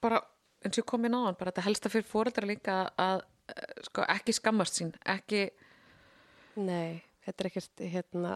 bara 0.00 0.20
eins 0.64 0.76
og 0.76 0.82
ég 0.82 0.88
kom 0.88 1.06
inn 1.08 1.16
á 1.16 1.20
hann, 1.26 1.38
bara 1.38 1.52
þetta 1.52 1.66
helsta 1.68 1.92
fyrir 1.92 2.08
fóreldra 2.08 2.48
líka 2.48 2.80
að 3.00 3.22
eh, 3.52 3.78
sko, 3.88 4.04
ekki 4.16 4.36
skammast 4.36 4.80
sín 4.80 4.92
ekki, 5.08 5.48
Nei, 6.60 7.00
þetta 7.24 7.44
er 7.44 7.48
ekkert, 7.48 7.82
hérna, 7.92 8.34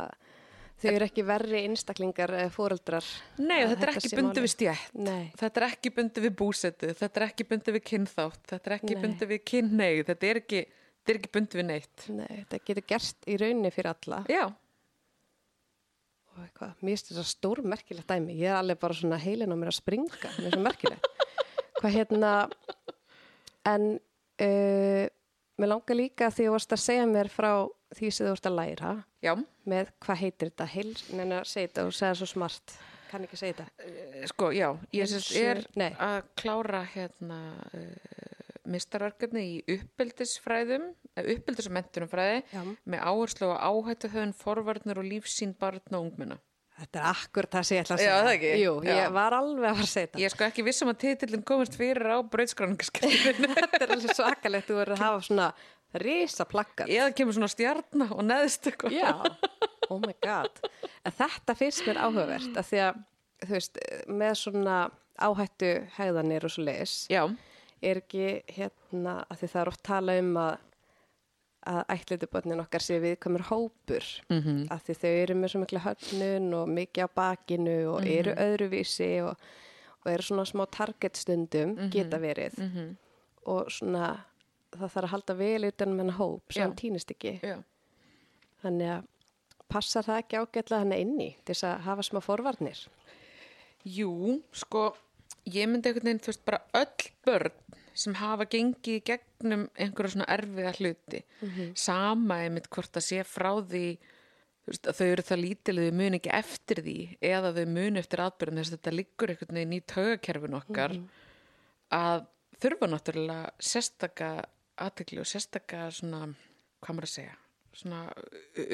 þau 0.81 0.89
eru 0.93 1.09
ekki 1.09 1.25
verri 1.27 1.64
einstaklingar 1.64 2.33
eh, 2.39 2.49
fóreldrar. 2.55 3.07
nei 3.43 3.64
Að 3.64 3.75
þetta 3.75 3.87
er 3.89 3.93
þetta 3.93 4.01
ekki 4.01 4.20
bundið 4.22 4.47
við 4.47 4.55
stjætt 4.55 4.99
Nei, 5.11 5.22
þetta 5.43 5.61
er 5.61 5.68
ekki 5.68 5.95
bundið 5.99 6.29
við 6.29 6.35
búsetu 6.41 6.93
þetta 7.03 7.20
er 7.20 7.29
ekki 7.29 7.49
bundið 7.53 7.79
við 7.79 7.87
kynþátt 7.93 8.43
þetta 8.55 8.70
er 8.70 8.77
ekki 8.79 8.99
bundið 9.05 9.33
við 9.35 9.47
kynneið 9.53 10.03
þetta 10.12 10.31
er 10.31 10.43
ekki, 10.43 10.66
þetta 11.05 11.18
ekki 11.18 11.33
bundið 11.39 11.62
við 11.62 11.70
neitt 11.72 12.11
nei, 12.14 12.29
þetta 12.43 12.62
getur 12.70 12.91
gerst 12.95 13.27
í 13.29 13.41
rauninni 13.41 13.75
fyrir 13.75 13.93
alla. 13.93 14.25
já, 14.31 14.47
mér 16.35 16.72
finnst 16.81 17.11
þetta 17.12 17.25
stór 17.29 17.61
merkilegt 17.62 18.09
dæmi. 18.11 18.35
Ég 18.41 18.51
er 18.51 18.59
alveg 18.59 18.81
bara 18.83 18.97
svona 18.97 19.18
heilin 19.22 19.53
á 19.55 19.57
mér 19.57 19.70
að 19.70 19.79
springa. 19.79 20.33
Mér 20.39 20.49
er 20.49 20.57
svo 20.57 20.62
merkilegt. 20.64 21.07
Hvað 21.81 21.95
hérna, 21.99 22.33
en 23.66 23.87
uh, 23.99 25.05
mér 25.61 25.70
langar 25.70 25.99
líka 25.99 26.31
því 26.35 26.49
þú 26.49 26.55
varst 26.57 26.75
að 26.77 26.83
segja 26.85 27.07
mér 27.11 27.31
frá 27.33 27.51
því 27.95 28.11
sem 28.11 28.27
þú 28.27 28.33
varst 28.35 28.49
að 28.51 28.57
læra 28.59 28.93
já, 29.25 29.33
með 29.70 29.93
hvað 30.05 30.20
heitir 30.25 30.51
þetta, 30.51 30.66
heils, 30.75 31.05
neina 31.14 31.43
segja 31.47 31.68
þetta 31.70 31.87
og 31.89 31.95
segja 31.99 32.18
svo 32.20 32.29
smart. 32.31 32.77
Kann 33.11 33.27
ekki 33.27 33.39
segja 33.39 33.57
þetta. 33.61 33.87
Eh, 33.87 34.25
sko, 34.31 34.49
já 34.55 34.68
ég 34.97 35.07
Heilsu- 35.07 35.43
er 35.45 35.62
nei. 35.79 35.91
að 36.03 36.16
klára 36.41 36.81
hérna 36.95 37.41
uh, 37.70 38.25
mistarverkefni 38.75 39.43
í 39.45 39.77
uppeldisfræðum 39.77 40.89
uppeldis- 41.20 41.68
og 41.68 41.75
mentunumfræði 41.77 42.41
með 42.91 43.03
áherslu 43.07 43.51
á 43.55 43.59
áhættu 43.70 44.09
höfun, 44.11 44.33
forvarnir 44.35 44.99
og 44.99 45.07
lífsýn 45.07 45.53
barna 45.61 45.99
og 46.01 46.09
ungmenna 46.09 46.39
Þetta 46.75 46.99
er 47.01 47.05
akkur 47.12 47.47
það 47.53 47.66
sem 47.68 47.77
ég 47.79 47.85
ætla 47.85 47.95
að 47.95 48.01
Já, 48.03 48.05
segja. 48.09 48.22
það 48.25 48.33
ekki? 48.35 48.49
Jú, 48.64 48.72
ég 48.89 48.97
Já. 48.99 49.09
var 49.14 49.35
alveg 49.37 49.68
að 49.68 49.77
fara 49.79 49.85
að 49.87 49.91
segja 49.93 50.07
þetta. 50.09 50.18
Ég 50.18 50.27
er 50.27 50.33
sko 50.35 50.47
ekki 50.49 50.64
vissum 50.66 50.91
að 50.91 50.97
titillin 51.05 51.45
komast 51.47 51.77
fyrir 51.79 52.09
á 52.11 52.18
brauðskráningaskriðinu 52.35 53.51
Þetta 53.61 53.81
er 53.87 53.93
alveg 53.95 54.16
svakalegt, 54.18 54.66
þú 54.70 54.79
verður 54.81 54.97
að 54.97 55.05
hafa 55.05 55.20
svona 55.29 55.47
risa 56.03 56.45
plakkat. 56.51 56.91
eða 56.91 57.12
kemur 57.14 57.37
svona 57.37 57.51
stjarna 57.53 58.09
og 58.11 58.25
neðst 58.27 58.66
eitthvað 58.66 58.97
Já, 58.97 59.12
oh 59.95 60.01
my 60.03 60.14
god. 60.27 60.59
En 61.07 61.14
þetta 61.14 61.55
finnst 61.61 61.87
mér 61.87 62.01
áhugavert 62.03 62.59
að 62.59 62.68
því 62.72 62.81
að, 62.89 62.99
þú 63.45 63.55
veist, 63.55 63.79
með 64.11 64.35
svona 64.43 64.79
áhættu 65.22 65.70
hegðanir 65.95 66.49
og 66.49 66.51
svo 66.57 66.64
leis, 66.66 66.97
Já, 67.12 67.22
er 67.85 68.01
ekki 68.03 68.27
hérna, 68.57 69.20
að 69.31 69.45
því 69.45 69.53
það 69.55 69.62
er 69.62 69.70
oft 69.77 69.85
tala 69.87 70.18
um 70.18 70.33
að 70.43 70.57
að 71.67 71.85
ætliðubotnin 71.95 72.61
okkar 72.61 72.81
sé 72.81 72.99
viðkomur 73.01 73.43
hópur 73.51 74.05
Mhm. 74.31 74.41
-hmm. 74.41 74.69
að 74.71 74.81
því 74.87 74.95
þau 75.03 75.23
eru 75.23 75.35
með 75.35 75.49
svo 75.51 75.61
mikla 75.61 75.81
höfnun 75.81 76.55
og 76.55 76.69
mikið 76.69 77.05
á 77.05 77.09
bakinu 77.17 77.79
og 77.95 78.01
Mhm. 78.03 78.11
eru 78.19 78.35
öðruvísi 78.35 79.23
og, 79.25 79.37
og 80.07 80.12
eru 80.12 80.23
svona 80.23 80.45
smá 80.45 80.67
target 80.71 81.17
stundum 81.17 81.71
Mhm. 81.77 81.91
geta 81.91 82.19
verið 82.19 82.55
-hmm. 82.59 82.97
og 83.47 83.67
svona 83.71 84.25
það 84.73 84.91
þarf 84.91 85.05
að 85.05 85.09
halda 85.09 85.35
vel 85.35 85.65
utan 85.65 85.89
með 85.89 85.99
hennar 85.99 86.17
hóp 86.19 86.43
sem 86.53 86.71
Já. 86.71 86.75
týnist 86.77 87.11
ekki 87.11 87.41
já, 87.43 87.62
þannig 88.65 88.89
að 88.99 89.05
passar 89.69 90.03
það 90.03 90.19
ekki 90.19 90.37
ágætlega 90.37 90.79
hann 90.79 90.93
inni 90.93 91.37
til 91.45 91.55
þess 91.55 91.65
að 91.65 91.81
hafa 91.81 92.03
smá 92.03 92.21
forvarnir 92.21 92.87
jú, 93.87 94.43
sko 94.53 94.95
ég 95.47 95.69
myndi 95.69 95.89
einhvern 95.89 96.05
veginn, 96.05 96.21
þú 96.21 96.27
veist, 96.33 96.45
bara 96.45 96.61
öll 96.75 97.11
börn 97.27 97.51
sem 97.95 98.16
hafa 98.18 98.47
gengið 98.51 99.03
gegnum 99.11 99.68
einhverja 99.78 100.14
svona 100.16 100.28
erfiða 100.34 100.74
hluti. 100.78 101.22
Sama 101.74 102.40
einmitt 102.45 102.68
hvort 102.68 102.97
að 102.97 103.07
sé 103.07 103.24
frá 103.24 103.53
því 103.62 103.99
veist, 104.66 104.88
þau 104.88 105.07
eru 105.07 105.22
það 105.22 105.42
lítil 105.45 105.78
að 105.78 105.88
þau 105.88 105.99
mun 106.01 106.18
ekki 106.18 106.32
eftir 106.34 106.82
því 106.82 106.99
eða 107.20 107.53
þau 107.59 107.66
mun 107.76 108.01
eftir 108.01 108.24
atbyrðum 108.24 108.61
þess 108.61 108.72
að 108.72 108.78
þetta 108.78 108.97
liggur 108.99 109.32
einhvern 109.34 109.61
veginn 109.61 109.76
í 109.76 109.80
taugakerfin 109.95 110.59
okkar 110.61 110.97
að 111.95 112.26
þurfa 112.62 112.90
náttúrulega 112.90 113.55
sérstaka 113.61 114.28
aðtekli 114.84 115.20
og 115.22 115.30
sérstaka 115.30 115.88
svona, 115.95 116.26
hvað 116.82 116.97
maður 116.97 117.11
að 117.11 117.14
segja 117.14 117.38
svona 117.74 118.01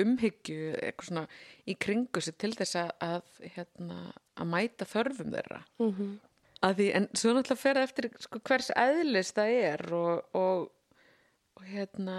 umhyggju 0.02 0.74
eitthvað 0.76 1.08
svona 1.08 1.22
í 1.68 1.76
kringu 1.80 2.22
sig 2.24 2.36
til 2.40 2.52
þess 2.56 2.76
að, 2.80 2.90
að 3.00 3.54
hérna, 3.56 4.00
að 4.36 4.50
mæta 4.52 4.88
þörfum 4.88 5.32
þeirra. 5.34 5.60
Mm 5.80 5.92
-hmm. 5.94 6.10
Að 6.66 6.74
því, 6.80 6.86
en 6.98 7.08
svo 7.16 7.32
náttúrulega 7.36 7.62
fer 7.62 7.78
eftir 7.84 8.10
sko, 8.20 8.40
hvers 8.44 8.70
eðlis 8.76 9.32
það 9.36 9.54
er 9.70 9.86
og, 9.96 10.36
og, 10.36 10.66
og 11.56 11.64
hérna 11.70 12.18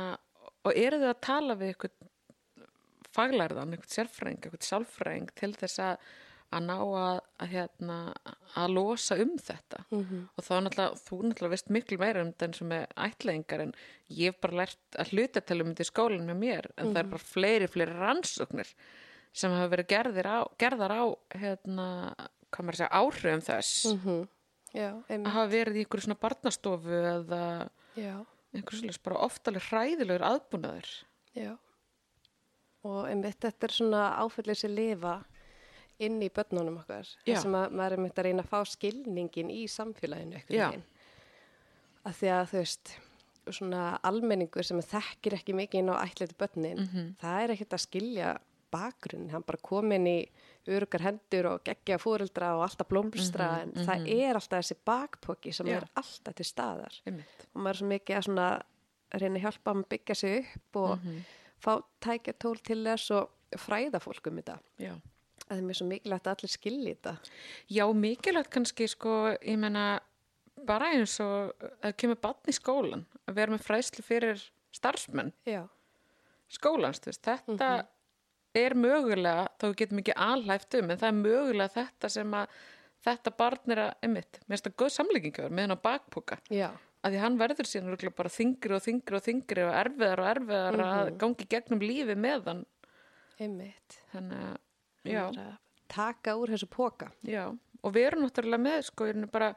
og 0.65 0.73
eru 0.77 0.99
þau 1.01 1.11
að 1.13 1.21
tala 1.27 1.55
við 1.59 1.73
eitthvað 1.75 2.09
faglærðan, 3.15 3.73
eitthvað 3.75 3.95
sérfræðing 3.97 4.43
eitthvað 4.45 4.67
sálfræðing 4.67 5.31
til 5.39 5.53
þess 5.59 5.81
að 5.83 6.11
að 6.51 6.65
ná 6.67 6.73
að, 6.83 7.19
að 7.39 7.51
hérna 7.53 7.97
að 8.59 8.73
losa 8.75 9.15
um 9.23 9.29
þetta 9.39 9.85
Mhm. 9.91 10.17
og 10.35 10.43
þá 10.43 10.51
náttúrulega, 10.65 10.97
þú 11.07 11.19
náttúrulega 11.29 11.51
veist 11.53 11.69
miklu 11.71 11.97
meira 12.01 12.23
um 12.25 12.33
þetta 12.33 12.57
sem 12.57 12.71
er 12.75 12.87
ætlaðingar 13.05 13.61
en 13.63 13.71
ég 14.11 14.33
hef 14.33 14.41
bara 14.43 14.57
lært 14.59 14.97
að 14.99 15.13
hluta 15.13 15.41
til 15.47 15.61
um 15.61 15.69
þetta 15.71 15.85
í 15.85 15.91
skólan 15.91 16.27
með 16.27 16.41
mér, 16.41 16.67
en 16.75 16.91
það 16.91 16.99
er 17.05 17.09
bara 17.13 17.29
fleiri 17.29 17.69
fleiri 17.71 17.95
rannsóknir 17.95 18.73
sem 19.31 19.51
hafa 19.55 19.69
verið 19.71 19.87
gerðir 19.93 20.27
á, 20.27 20.39
gerðar 20.59 20.91
á 20.91 21.03
hérna, 21.39 21.87
hvað 22.51 22.65
maður 22.67 22.77
að 22.77 22.81
segja, 22.81 23.01
áhrifum 23.01 23.41
þess 23.41 23.93
Mhm. 23.95 24.27
Já, 24.73 24.89
að 24.91 25.09
einmitt. 25.09 25.33
hafa 25.33 25.51
verið 25.51 25.75
í 25.75 25.83
einhverju 25.85 26.05
svona 26.05 26.19
barnastofu 26.21 27.01
eða 27.01 27.69
einhverju 27.97 28.79
svolítið 28.81 29.03
bara 29.03 29.17
oftalega 29.27 29.67
hræðilegur 29.69 30.23
aðbúnaður 30.29 30.89
já. 31.35 31.57
Og 32.83 33.05
einmitt 33.09 33.39
þetta 33.39 33.63
er 33.67 33.75
svona 33.75 34.01
áfællið 34.23 34.57
sem 34.57 34.71
lifa 34.75 35.23
inn 36.01 36.19
í 36.21 36.29
börnunum 36.33 36.79
okkar. 36.81 37.05
Sem 37.27 37.53
að 37.53 37.71
maður 37.77 37.91
er 37.93 38.01
myndi 38.01 38.17
að 38.17 38.25
reyna 38.25 38.43
að 38.43 38.49
fá 38.49 38.61
skilningin 38.65 39.51
í 39.53 39.67
samfélaginu 39.69 40.39
eitthvað. 40.39 40.81
Að 42.03 42.15
því 42.17 42.31
að 42.33 42.47
þú 42.49 42.57
veist, 42.57 42.93
svona 43.51 43.99
almenningur 44.03 44.65
sem 44.65 44.79
þekkir 44.81 45.33
ekki 45.37 45.53
mikið 45.53 45.79
inn 45.83 45.89
á 45.93 46.01
ætliði 46.01 46.37
börnin, 46.41 46.79
Mhm. 46.87 47.15
það 47.21 47.43
er 47.43 47.49
ekkert 47.55 47.73
að 47.77 47.85
skilja 47.85 48.37
bakgrunn. 48.71 49.29
Hann 49.29 49.43
bara 49.43 49.57
komin 49.61 50.07
í 50.07 50.29
örugar 50.67 51.01
hendur 51.01 51.45
og 51.55 51.63
geggja 51.65 51.97
fóreldra 51.97 52.51
og 52.57 52.63
alltaf 52.67 52.87
blómstra 52.87 53.61
en 53.63 53.71
það 53.73 54.03
er 54.13 54.35
alltaf 54.37 54.59
þessi 54.61 54.75
bakpoki 54.85 55.53
sem 55.53 55.65
Mhm, 55.65 55.73
Já. 55.73 55.77
er 55.81 55.87
alltaf 55.95 56.35
til 56.35 56.45
staðar. 56.45 57.01
einmitt. 57.07 57.47
og 57.55 57.61
maður 57.61 57.69
er 57.69 57.79
svo 57.81 57.87
mikið 57.87 58.17
að 58.17 58.25
svona 58.27 58.61
reyna 59.13 59.39
að 59.39 59.41
hjálpa 59.41 59.71
að 59.73 59.87
byggja 59.89 60.15
sig 60.15 60.45
upp 60.55 60.75
og 60.75 60.99
Mhm. 61.03 61.21
fá 61.61 61.83
tækja 62.01 62.33
tól 62.39 62.57
til 62.63 62.83
þess 62.83 63.11
og 63.11 63.29
fræða 63.57 63.99
fólk 63.99 64.27
um 64.27 64.37
þetta 64.37 64.59
Já. 64.79 64.91
að 65.49 65.57
það 65.61 65.69
er 65.69 65.73
svo 65.73 65.87
mikilvægt 65.87 66.23
að 66.27 66.35
allir 66.35 66.49
skilji 66.57 66.95
þetta 66.95 67.17
Já, 67.69 67.93
mikilvægt 67.93 68.49
kannski 68.51 68.87
sko, 68.87 69.35
ég 69.41 69.57
menna 69.57 69.99
bara 70.65 70.91
eins 70.93 71.19
og 71.19 71.53
að 71.83 71.93
kemur 71.97 72.15
bann 72.21 72.35
í 72.47 72.51
skólan 72.53 73.05
að 73.27 73.33
vera 73.33 73.51
með 73.51 73.63
fræslu 73.63 74.03
fyrir 74.03 74.49
starfsmenn 74.71 75.33
já, 75.45 75.67
skólans, 76.49 76.99
þú 76.99 77.05
veist, 77.05 77.21
þetta 77.23 77.85
er 78.57 78.75
mögulega, 78.75 79.47
þá 79.61 79.65
getum 79.79 80.01
ekki 80.01 80.15
alhæft 80.27 80.77
um, 80.79 80.91
en 80.91 81.01
það 81.01 81.09
er 81.09 81.19
mögulega 81.19 81.75
þetta 81.75 82.11
sem 82.11 82.37
að 82.37 82.55
þetta 83.05 83.33
barn 83.37 83.73
er 83.73 83.83
að, 83.87 83.91
einmitt, 84.05 84.39
mér 84.45 84.55
finnst 84.55 84.67
það 84.67 84.77
góð 84.81 84.93
samlíkingur 84.95 85.53
með 85.53 85.67
hann 85.67 85.77
á 85.77 85.85
bakpoka, 85.87 86.37
já, 86.53 86.67
að 87.01 87.15
því 87.15 87.21
hann 87.23 87.39
verður 87.39 87.69
síðan 87.69 88.13
bara 88.17 88.33
þingri 88.35 88.77
og 88.77 88.83
þingri 88.85 89.17
og 89.17 89.25
þingri 89.25 89.65
og 89.65 89.73
erfiðar 89.79 90.21
og 90.21 90.29
erfiðar 90.35 90.79
að 90.85 91.11
gangi 91.23 91.47
gegnum 91.55 91.83
lífi 91.83 92.17
með 92.19 92.49
hann, 92.51 92.63
einmitt. 93.41 93.99
Þannig 94.11 94.43
að, 94.45 95.41
að 95.41 95.53
taka 95.91 96.37
úr 96.39 96.53
þessu 96.53 96.69
póka 96.71 97.09
já, 97.25 97.45
og 97.81 97.95
við 97.95 98.09
erum 98.11 98.25
náttúrulega 98.27 98.65
með, 98.67 98.83
sko, 98.91 99.09
bara 99.33 99.53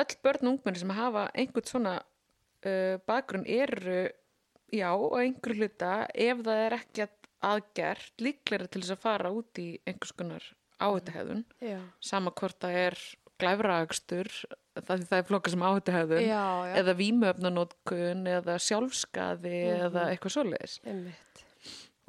öll 0.00 0.16
börn 0.22 0.46
og 0.46 0.52
ungmenni 0.54 0.82
sem 0.82 0.92
hafa 0.94 1.28
einhvern 1.34 1.70
svona 1.70 1.94
uh, 2.00 2.96
bakgrunn 3.08 3.48
eru, 3.48 4.02
já, 4.70 4.90
og 4.92 5.16
einhver 5.22 5.56
hluta, 5.56 5.94
ef 6.12 6.44
það 6.44 6.64
er 6.66 6.76
ekki 6.76 7.06
aðgert, 7.46 8.12
líklega 8.22 8.68
til 8.68 8.82
þess 8.84 8.96
að 8.96 9.04
fara 9.04 9.32
út 9.34 9.60
í 9.62 9.68
einhvers 9.88 10.14
konar 10.16 10.46
áhættuhefðun, 10.80 11.44
já, 11.60 11.78
sama 12.04 12.32
hvort 12.36 12.60
það 12.62 12.78
er 12.86 12.98
glæfragstur, 13.40 14.30
það, 14.76 15.04
það 15.08 15.16
er 15.18 15.26
flokka 15.28 15.52
sem 15.52 15.64
já, 16.26 16.44
eða 16.80 16.94
vímöfnanótkun, 16.98 18.22
eða 18.36 18.56
sjálfskaði, 18.60 19.56
eða 19.88 20.06
eitthvað 20.12 20.36
svoleiðis. 20.36 20.78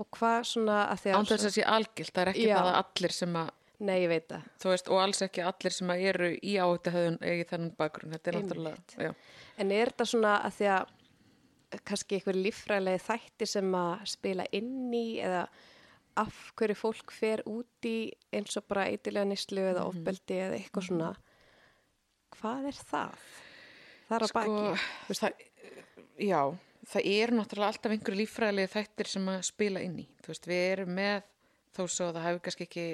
og 0.02 0.08
hvað 0.18 0.46
svona 0.50 0.78
að 0.92 1.04
því 1.04 1.12
að 1.16 1.32
þess 1.32 1.50
að 1.50 1.58
sé 1.58 1.66
algilt, 1.78 2.14
það 2.14 2.24
er 2.24 2.32
ekki 2.34 2.48
Já. 2.48 2.56
það 2.56 2.70
að 2.72 2.80
allir 2.82 3.16
sem 3.18 3.36
að 3.42 3.52
nei, 3.82 3.96
ég 4.04 4.12
veit 4.12 4.26
það. 4.30 4.48
Þú 4.62 4.72
veist, 4.72 4.90
og 4.94 5.02
alls 5.02 5.24
ekki 5.26 5.44
allir 5.52 5.76
sem 5.76 5.94
að 5.94 6.04
eru 6.12 6.32
í 6.38 6.56
áhættuhefðun 6.62 7.20
eigi 7.26 7.46
þennan 7.52 7.76
bakgrunn, 7.80 8.16
þetta 8.16 8.32
er 8.32 8.40
náttúrulega 8.40 9.06
já. 9.08 9.14
En 9.62 9.74
er 9.76 9.92
þetta 9.92 10.10
svona 10.14 10.36
að 10.46 10.58
því 10.60 10.70
að 10.78 10.98
kannski 11.88 12.18
einhver 12.20 12.36
líffræðilegi 12.36 13.04
þætti 13.08 13.48
sem 13.48 13.72
að 13.80 14.06
spila 14.12 14.46
inn 14.52 14.92
í 14.94 15.06
eða 15.24 15.46
af 16.22 16.40
hverju 16.60 16.76
fólk 16.76 17.12
fer 17.16 17.42
út 17.48 17.88
í 17.88 18.12
eins 18.36 18.58
og 18.60 18.66
bara 18.68 18.88
eitthilega 18.92 19.26
nýslu 19.30 19.62
eða 19.72 19.86
Mhm. 19.86 19.92
ofbeldi 19.94 20.40
eða 20.44 20.58
eitthvað 20.60 20.88
svona 20.90 21.12
hvað 22.36 22.68
er 22.72 22.80
það? 22.90 23.16
Það 24.10 24.16
er 24.18 24.26
að 24.26 24.34
baki 24.36 24.56
sko, 24.58 25.14
það, 25.22 25.46
já, 26.20 26.42
það 26.92 27.08
er 27.14 27.32
náttúrulega 27.38 27.72
alltaf 27.72 27.92
einhverju 27.96 28.20
líffræðilegi 28.22 28.74
þættir 28.76 29.08
sem 29.08 29.30
að 29.32 29.42
spila 29.48 29.84
inn 29.86 30.00
í, 30.04 30.08
þú 30.22 30.28
veist, 30.34 30.50
við 30.52 30.64
erum 30.74 30.96
með 30.98 31.22
þó 31.78 31.82
svo 31.88 32.10
að 32.10 32.18
það 32.18 32.28
hefur 32.28 32.44
kannski 32.48 32.68
ekki 32.68 32.86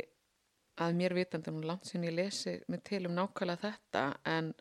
að 0.78 0.94
mér 1.00 1.16
vitandi 1.18 1.52
nú 1.56 1.64
langt 1.66 1.86
sinni 1.90 2.12
ég 2.12 2.14
lesi 2.20 2.54
mig 2.70 2.84
til 2.86 3.08
um 3.10 3.16
nákvæmlega 3.18 3.74
þetta 3.74 4.04
en 4.26 4.54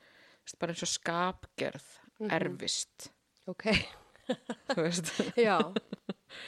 bara 0.61 0.73
eins 0.73 0.83
og 0.87 0.89
skapgerð 0.89 1.87
Mhm. 2.21 2.31
erfist 2.33 3.11
Ok, 3.47 3.63
þú 3.63 3.73
veist 3.77 4.06
já, 5.49 5.57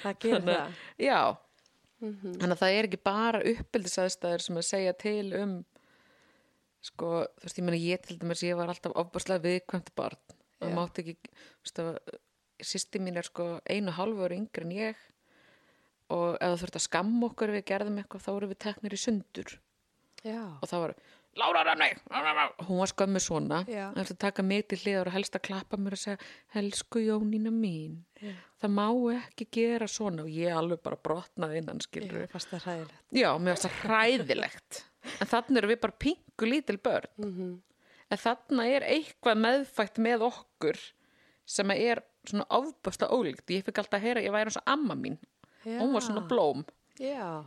það 0.02 0.18
gerir 0.22 0.40
Þannig 0.40 0.54
það. 0.54 0.64
Að- 0.64 1.04
já, 1.08 1.20
Mhm. 1.98 2.34
þannig 2.38 2.54
að 2.54 2.60
það 2.60 2.76
er 2.78 2.86
ekki 2.86 2.98
bara 3.02 3.38
uppbyldisæðstæður 3.42 4.42
sem 4.44 4.58
að 4.60 4.66
segja 4.68 4.92
til 5.02 5.32
um 5.34 5.54
sko, 6.86 7.08
þú 7.40 7.42
veist, 7.48 7.58
ég 7.58 7.64
meina 7.66 7.80
ég 7.82 8.02
til 8.06 8.18
dæmis 8.20 8.42
ég 8.46 8.54
var 8.56 8.70
alltaf 8.70 8.94
ofbúrslega 9.02 9.42
viðkvæmt 9.42 9.90
barn. 9.98 10.20
Og 10.62 10.68
Já. 10.70 10.74
mátti 10.76 11.02
ekki, 11.02 11.16
þú 11.58 11.66
veist, 11.66 11.80
að 11.82 11.98
sýsti 12.70 13.00
mín 13.02 13.18
er 13.18 13.26
sko 13.26 13.48
einu 13.66 13.90
ára 13.90 14.30
yngri 14.36 14.62
en 14.62 14.70
ég. 14.76 14.94
Og 16.14 16.36
ef 16.38 16.46
það 16.54 16.60
þurft 16.62 16.78
að 16.78 16.86
skamma 16.86 17.26
okkur 17.32 17.50
við 17.56 17.64
gerðum 17.66 17.98
eitthvað 18.00 18.22
þá 18.24 18.30
vorum 18.32 18.52
við 18.54 18.58
teknir 18.62 18.94
í 18.94 19.00
sundur. 19.02 19.58
Já, 20.24 20.40
og 20.62 20.68
það 20.70 20.80
var 20.86 20.94
Lára 21.36 21.62
Rannei, 21.64 21.92
hún 22.66 22.78
var 22.80 22.90
skömmu 22.90 23.20
svona 23.22 23.60
Já. 23.68 23.92
það 23.94 24.00
er 24.02 24.12
að 24.14 24.18
taka 24.18 24.42
mig 24.42 24.64
til 24.68 24.78
hliðar 24.80 25.10
og 25.10 25.12
helst 25.14 25.36
að 25.36 25.44
klappa 25.46 25.76
mér 25.78 25.94
og 25.94 26.00
segja 26.02 26.18
helsku 26.56 27.02
Jónína 27.04 27.52
mín 27.54 28.00
Já. 28.18 28.32
það 28.62 28.74
má 28.74 28.86
ekki 29.14 29.46
gera 29.52 29.86
svona 29.86 30.24
og 30.24 30.32
ég 30.34 30.56
alveg 30.56 30.82
bara 30.82 30.96
brotnaði 30.96 31.60
innan 31.62 31.80
skilur 31.84 32.24
já, 32.24 32.30
fast 32.32 32.50
það 32.50 32.58
er 32.58 32.66
hræðilegt 32.66 33.22
Já, 33.22 33.30
mér 33.38 33.54
finnst 33.54 33.68
það 33.68 33.78
hræðilegt. 33.84 34.82
En 35.22 35.30
þannig 35.30 35.60
erum 35.60 35.70
við 35.72 35.80
bara 35.80 35.98
pingu 36.04 36.48
lítil 36.48 36.78
börn. 36.82 37.10
Mhm. 37.16 37.52
En 38.10 38.18
þannig 38.18 38.74
er 38.74 38.86
eitthvað 38.88 39.42
meðfætt 39.44 39.98
með 40.00 40.24
okkur 40.28 40.78
sem 41.46 41.70
er 41.70 42.02
svona 42.26 42.46
ofbasta 42.50 43.08
ólíkt. 43.08 43.46
Ég 43.52 43.64
fikk 43.64 43.78
alltaf 43.78 44.00
að 44.00 44.06
heyra, 44.06 44.22
ég 44.24 44.32
væri 44.32 44.50
eins 44.50 44.56
og 44.60 44.66
amma 44.66 44.94
mín. 44.94 45.18
Já. 45.64 45.78
Hún 45.80 45.92
var 45.92 46.00
svona 46.02 46.26
blóm. 46.28 46.64
Já, 46.98 47.44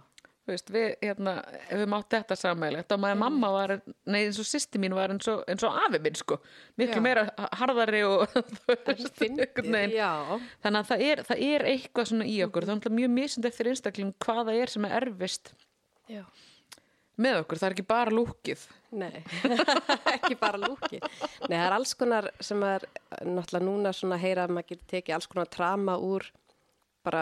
veist, 0.49 0.71
við, 0.73 0.87
hérna, 1.03 1.33
við 1.69 1.83
mátt 1.91 2.09
þetta 2.15 2.35
samægilegt. 2.39 2.91
Og 2.95 3.01
maður 3.03 3.19
mamma 3.21 3.51
var, 3.53 3.73
nei, 4.09 4.23
eins 4.25 4.39
og 4.41 4.47
sýsti 4.49 4.81
mín 4.81 4.95
var 4.97 5.13
eins 5.13 5.27
og, 5.31 5.43
eins 5.51 5.63
og 5.67 5.77
afi 5.85 5.99
minn, 6.01 6.17
sko. 6.17 6.39
Miklu 6.81 6.97
Já. 6.97 7.03
meira 7.05 7.25
harðari 7.59 8.01
og, 8.07 8.25
Þannig 10.61 10.79
að 10.81 10.89
það 10.91 11.03
er, 11.07 11.23
það 11.27 11.43
er 11.47 11.65
eitthvað 11.73 12.09
svona 12.11 12.27
í 12.29 12.37
okkur. 12.45 12.67
Það 12.69 12.87
er 12.89 12.95
mjög 12.99 13.13
misund 13.15 13.47
eftir 13.49 13.69
einstakling 13.71 14.13
hvað 14.23 14.43
það 14.49 14.61
er 14.63 14.73
sem 14.73 14.87
er 14.89 14.97
erfist 15.01 15.53
Já, 16.11 16.23
með 17.21 17.41
okkur. 17.43 17.61
Það 17.61 17.67
er 17.69 17.75
ekki 17.77 17.87
bara 17.93 18.15
lúkið. 18.17 18.67
nei, 18.91 19.21
ekki 20.17 20.35
bara 20.35 20.59
lúki 20.59 20.97
Nei, 20.99 21.53
það 21.55 21.61
er 21.63 21.75
alls 21.77 21.93
konar 21.95 22.25
sem 22.43 22.59
er 22.67 22.83
náttúrulega 23.23 23.63
núna 23.63 23.93
svona 23.95 24.17
að 24.17 24.25
heyra 24.25 24.43
að 24.43 24.51
maður 24.57 24.73
getur 24.73 24.89
tekið 24.91 25.15
alls 25.15 25.29
konar 25.31 25.47
trama 25.53 25.95
úr 26.03 26.25
bara 27.07 27.21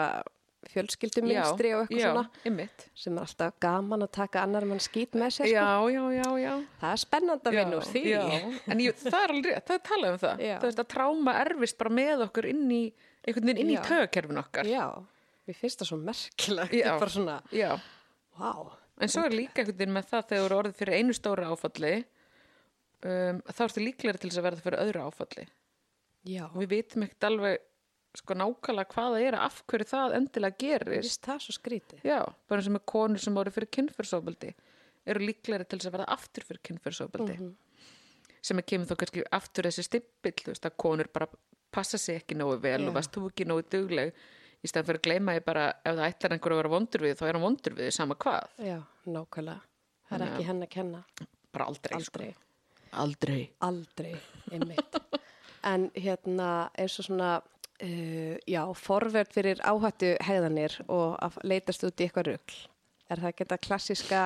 fjölskyldumynstri 0.68 1.70
og 1.74 1.86
eitthvað 1.86 2.00
já, 2.02 2.10
svona 2.10 2.24
einmitt. 2.44 2.82
sem 2.94 3.14
er 3.16 3.24
alltaf 3.24 3.54
gaman 3.64 4.04
að 4.04 4.10
taka 4.16 4.42
annar 4.44 4.66
mann 4.68 4.82
skýt 4.82 5.16
með 5.18 5.32
sér 5.38 5.48
sko. 5.54 6.66
Það 6.82 6.90
er 6.90 7.00
spennandi 7.00 7.48
að 7.50 7.56
vinna 7.56 7.78
úr 7.78 7.88
því 7.88 8.02
en 8.74 8.82
ég, 8.84 8.98
það 9.00 9.20
er 9.22 9.34
alveg 9.36 9.62
það 9.70 9.76
er 9.76 9.86
talað 9.88 10.12
um 10.12 10.20
það. 10.24 10.44
Það 10.50 10.66
veist 10.68 10.82
að 10.84 10.90
tráma 10.94 11.36
erfist 11.44 11.78
bara 11.80 11.94
með 12.00 12.26
okkur 12.26 12.50
inn 12.50 12.66
í, 12.76 12.82
einhvern 13.24 13.50
veginn 13.50 13.62
inn 13.64 13.72
í 13.72 13.80
tögakerfin 13.88 14.42
okkar. 14.42 14.68
Já, 14.70 14.84
mér 15.48 15.58
finnst 15.62 15.80
það 15.80 15.90
svo 15.92 16.00
merkilegt. 16.04 16.76
Þetta 16.76 16.92
er 16.92 17.02
bara 17.06 17.16
svona, 17.16 17.40
vá 18.36 18.52
En 19.00 19.08
svo 19.08 19.24
er 19.24 19.32
líka 19.32 19.62
einhvern 19.62 19.78
veginn 19.78 19.96
með 19.96 20.10
það 20.10 20.26
þegar 20.34 20.54
orðið 20.58 20.80
fyrir 20.82 21.00
einu 21.00 21.14
stóra 21.16 21.48
áfalli, 21.48 21.94
um, 23.08 23.40
þá 23.48 23.62
ertu 23.64 23.84
líklega 23.84 24.20
til 24.20 24.28
þess 24.28 24.40
að 24.42 24.46
verða 24.50 24.64
fyrir 24.66 24.82
öðru 24.84 25.04
áfalli. 25.06 25.46
Já, 26.28 26.42
Og 26.50 26.58
við 26.60 26.72
vitum 26.74 27.06
ekkert 27.06 27.26
alveg 27.30 27.62
sko 28.18 28.34
nákvæmlega 28.34 28.90
hvað 28.94 29.12
það 29.14 29.26
er 29.28 29.36
af 29.38 29.60
hverju 29.70 29.86
það 29.92 30.14
endilega 30.18 30.56
gerist. 30.58 31.22
það 31.26 31.38
svo 31.44 31.52
skrítið 31.54 32.04
Já, 32.08 32.20
bara 32.50 32.62
sem 32.66 32.74
er 32.74 32.84
konur 32.92 33.22
sem 33.22 33.34
voru 33.38 33.52
fyrir 33.54 33.70
kynferðsofbeldi 33.76 34.50
eru 35.06 35.20
líklega 35.24 35.64
til 35.64 35.78
þess 35.78 35.90
að 35.90 35.94
verða 35.98 36.08
aftur 36.16 36.44
fyrir 36.48 36.62
kynferðsofbeldi 36.68 37.36
sem 38.42 38.58
er 38.58 38.66
kemur 38.72 38.88
þá 38.90 38.96
kannski 39.02 39.22
aftur 39.36 39.68
þessi 39.68 39.84
stimpill 39.86 40.34
þú 40.42 40.52
veist 40.54 40.66
að 40.66 40.76
konur 40.80 41.10
bara 41.12 41.28
passa 41.70 41.98
sig 42.00 42.18
ekki 42.22 42.34
nógu 42.40 42.58
vel 42.64 42.80
Já. 42.82 42.88
og 42.90 42.94
varst 42.96 43.14
þú 43.14 43.28
ekki 43.30 43.46
nógu 43.46 43.62
dugleg 43.70 44.10
í 44.60 44.68
stæðan 44.68 44.88
fyrir 44.90 44.98
að 45.00 45.06
gleyma 45.06 45.34
ég 45.38 45.44
bara 45.46 45.66
ef 45.84 45.94
það 45.94 46.06
ætlar 46.08 46.34
einhver 46.34 46.52
að 46.56 46.60
vera 46.64 46.72
vondur 46.74 47.04
við 47.06 47.14
þá 47.20 47.24
er 47.28 47.36
hann 47.38 47.44
vondur 47.46 47.76
við 47.78 47.90
sama 47.96 48.16
hvað, 48.20 48.48
Já, 48.60 48.78
nákvæmlega. 49.06 49.60
Það 50.10 50.16
er 50.16 50.24
Þannig 50.24 50.34
ekki 50.34 50.48
henn 50.50 50.64
að 50.66 50.70
kenna. 50.74 51.00
bara 51.54 51.64
aldrei, 51.70 51.94
Aldrei. 52.00 52.30
sko 52.34 52.98
aldrei, 53.04 53.40
Aldrei, 53.62 54.14
en 55.70 55.86
hérna 55.94 56.48
eins 56.78 56.98
og 57.00 57.06
svona, 57.06 57.30
uh, 57.82 58.36
já, 58.46 58.62
forverð 58.76 59.34
fyrir 59.34 59.62
áhættu 59.64 60.14
hegðanir 60.24 60.76
og 60.88 61.16
að 61.22 61.40
leitast 61.44 61.84
út 61.88 62.00
í 62.00 62.06
eitthvað 62.06 62.32
rugl. 62.32 62.58
Er 63.10 63.22
það 63.22 63.36
þetta 63.42 63.60
klassiska 63.66 64.22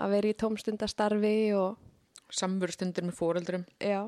að 0.00 0.14
vera 0.14 0.30
í 0.30 0.38
tómstundastarfi 0.40 1.36
og, 1.58 1.76
samverustundir 2.30 3.02
með 3.02 3.16
fóreldrum 3.18 3.64
já, 3.82 4.04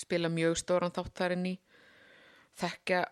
spila 0.00 0.30
mjög 0.32 0.56
stóran 0.56 0.94
þátt 0.94 1.18
þar 1.20 1.34
inn 1.36 1.46
í 1.50 1.54
þekkja 2.62 3.02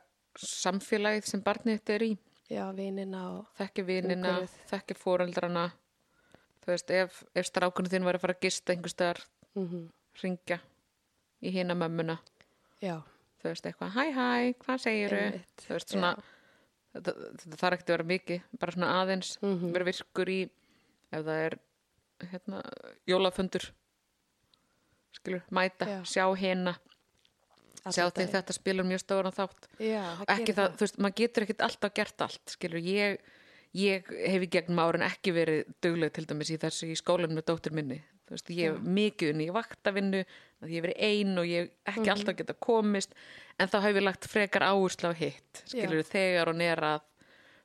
samfélagið 0.41 1.29
sem 1.29 1.43
barnið 1.45 1.79
þetta 1.79 1.95
er 1.99 2.07
í. 2.07 2.13
Já, 2.53 2.65
vinina 2.77 3.23
og, 3.35 3.47
þekkja 3.61 3.85
vinina, 3.85 4.35
þekkja 4.73 4.97
fóreldrana 4.99 5.67
þú 6.63 6.73
veist, 6.73 6.93
ef, 6.95 7.23
ef 7.35 7.49
strákunum 7.49 7.91
þín 7.93 8.07
var 8.07 8.19
að 8.19 8.25
fara 8.25 8.37
að 8.37 8.45
gista 8.47 8.75
einhvers 8.75 8.97
staðar, 8.97 9.23
mm 9.59 9.89
ringja 10.21 10.59
í 11.41 11.51
hina 11.55 11.75
mömmuna. 11.75 12.19
Já, 12.83 13.01
þú 13.43 13.51
veist, 13.51 13.67
eitthvað, 13.67 13.91
hæ 13.97 14.05
hæ, 14.17 14.55
hvað 14.65 14.81
segiru 14.87 15.19
Einmitt, 15.19 15.65
þú 15.67 15.75
veist, 15.77 15.93
svona 15.97 16.13
þetta, 16.95 17.15
þetta 17.43 17.61
þarf 17.63 17.77
ekki 17.79 17.87
að 17.89 17.95
vera 17.97 18.09
mikið, 18.13 18.43
bara 18.63 18.73
svona 18.77 18.91
aðeins 19.03 19.35
Mhm. 19.43 19.73
vera 19.75 19.85
virkur 19.91 20.29
í 20.33 20.41
ef 21.13 21.25
það 21.27 21.39
er 21.47 21.59
hérna, 22.33 22.63
jólafundur. 23.09 23.71
Skilur, 25.13 25.43
mæta, 25.51 25.87
Já. 25.87 26.01
sjá 26.09 26.25
hina. 26.39 26.77
Sjá 27.83 28.07
því 28.07 28.15
daginn. 28.15 28.33
þetta 28.37 28.53
spilur 28.55 28.87
mjög 28.87 29.01
stóran 29.03 29.35
þátt. 29.35 29.67
Já, 29.83 30.03
það 30.23 30.33
ekki 30.37 30.55
það, 30.55 30.69
þú 30.79 30.85
veist, 30.87 30.99
maður 31.03 31.17
getur 31.19 31.43
ekkert 31.47 31.65
alltaf 31.67 31.95
gert 31.95 32.21
allt, 32.29 32.45
skilur, 32.47 32.79
ég 32.81 33.19
ég 33.75 34.05
hef 34.29 34.43
í 34.45 34.49
gegnum 34.53 34.79
árin 34.79 35.03
ekki 35.03 35.33
verið 35.33 35.65
dugleg 35.81 36.13
til 36.13 36.27
dæmis 36.27 36.51
í 36.53 36.59
þessu 36.61 36.91
í 36.93 36.95
skólanum 36.95 37.39
með 37.41 37.47
dóttur 37.49 37.73
minni, 37.73 38.03
þú 38.33 38.39
veist, 38.39 38.51
ég 38.57 38.73
hef 38.73 38.91
mikið 38.99 39.33
unni 39.35 39.47
í 39.51 39.55
vaktavinnu, 39.55 40.25
að 40.63 40.73
ég 40.73 40.81
hef 40.81 40.87
verið 40.89 41.07
ein 41.13 41.39
og 41.43 41.49
ég 41.51 41.69
hef 41.69 41.93
ekki 41.93 42.13
alltaf 42.15 42.39
geta 42.41 42.57
komist 42.67 43.15
en 43.61 43.69
þá 43.69 43.79
hef 43.85 43.99
ég 44.01 44.07
lagt 44.07 44.29
frekar 44.33 44.67
áherslu 44.73 45.13
á 45.13 45.15
hitt 45.21 45.63
skilur, 45.69 46.03
þegar 46.09 46.53
hún 46.53 46.65
er 46.65 46.85
að 46.89 47.09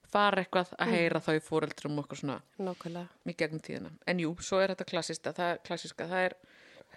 fara 0.08 0.44
eitthvað 0.44 0.70
að 0.80 0.94
heyra 0.96 1.20
þá 1.24 1.32
í 1.36 1.42
fóreldrum 1.44 1.98
okkur 2.04 2.22
svona 2.22 2.38
Nákvæmlega. 2.64 3.08
í 3.28 3.36
gegnum 3.40 3.64
tíðina, 3.64 3.92
en 4.08 4.22
jú, 4.24 4.36
svo 4.44 4.62
er 4.64 4.72
þetta 4.76 4.88
klassista 4.92 5.34
það 5.36 5.60
klassiska, 5.68 6.08
það 6.08 6.30
er 6.30 6.38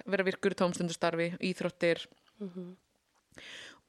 vera 0.07 0.25
virkur 0.27 0.55
tómstundustarfi, 0.57 1.33
íþróttir. 1.45 2.07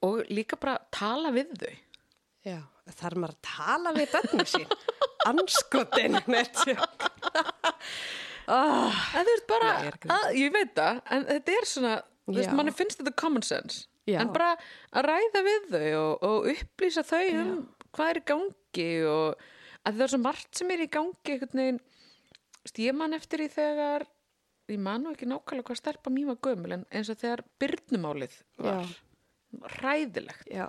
Og 0.02 0.24
líka 0.34 0.58
bara 0.60 0.80
tala 0.94 1.32
við 1.34 1.54
þau. 1.62 1.74
Já, 2.48 2.58
þarf 2.98 3.22
maður 3.22 3.36
að 3.36 3.44
tala 3.46 3.94
við 3.96 4.16
bönnu 4.16 4.48
sín. 4.50 4.68
Anskotin, 5.30 6.18
neitt. 6.34 6.58
oh, 8.56 9.02
En 9.16 9.28
þú 9.28 9.36
veist 9.36 9.48
bara, 9.50 9.72
Nei, 9.78 9.88
ég 9.88 10.14
að 10.16 10.38
ég 10.40 10.56
veit 10.56 10.74
það, 10.78 11.02
en 11.16 11.28
þetta 11.30 11.56
er 11.58 11.70
svona, 11.72 11.96
veist, 12.32 12.50
Já. 12.50 12.56
manni 12.60 12.76
finnst 12.76 13.02
þetta 13.02 13.16
common 13.22 13.46
sense, 13.48 13.86
Já. 14.10 14.20
en 14.24 14.32
bara 14.36 14.54
að 14.92 15.08
ræða 15.08 15.44
við 15.48 15.68
þau 15.74 15.90
og, 16.02 16.28
og 16.30 16.50
upplýsa 16.56 17.06
þau 17.08 17.26
um 17.42 17.54
hvað 17.92 18.14
er 18.14 18.22
í 18.22 18.26
gangi 18.32 18.90
og 19.12 19.46
að 19.82 19.98
það 19.98 20.06
er 20.06 20.14
svo 20.14 20.22
margt 20.22 20.62
sem 20.62 20.74
er 20.74 20.86
í 20.86 20.90
gangi 20.92 21.38
veginn, 21.42 21.80
ég 22.86 22.98
man 22.98 23.18
eftir 23.18 23.46
í 23.46 23.50
þegar, 23.52 24.06
ég 24.72 24.82
man 24.82 25.04
nú 25.04 25.16
ekki 25.16 25.30
nákvæmlega 25.30 25.98
hvað 25.98 26.16
mín 26.16 26.30
var 26.30 26.42
gömul, 26.46 26.76
en 26.78 26.88
eins 26.92 27.12
og 27.12 27.20
þegar 27.20 27.44
byrnumálið 27.62 28.38
var 28.62 28.92
ræðilegt, 29.82 30.48
já, 30.52 30.68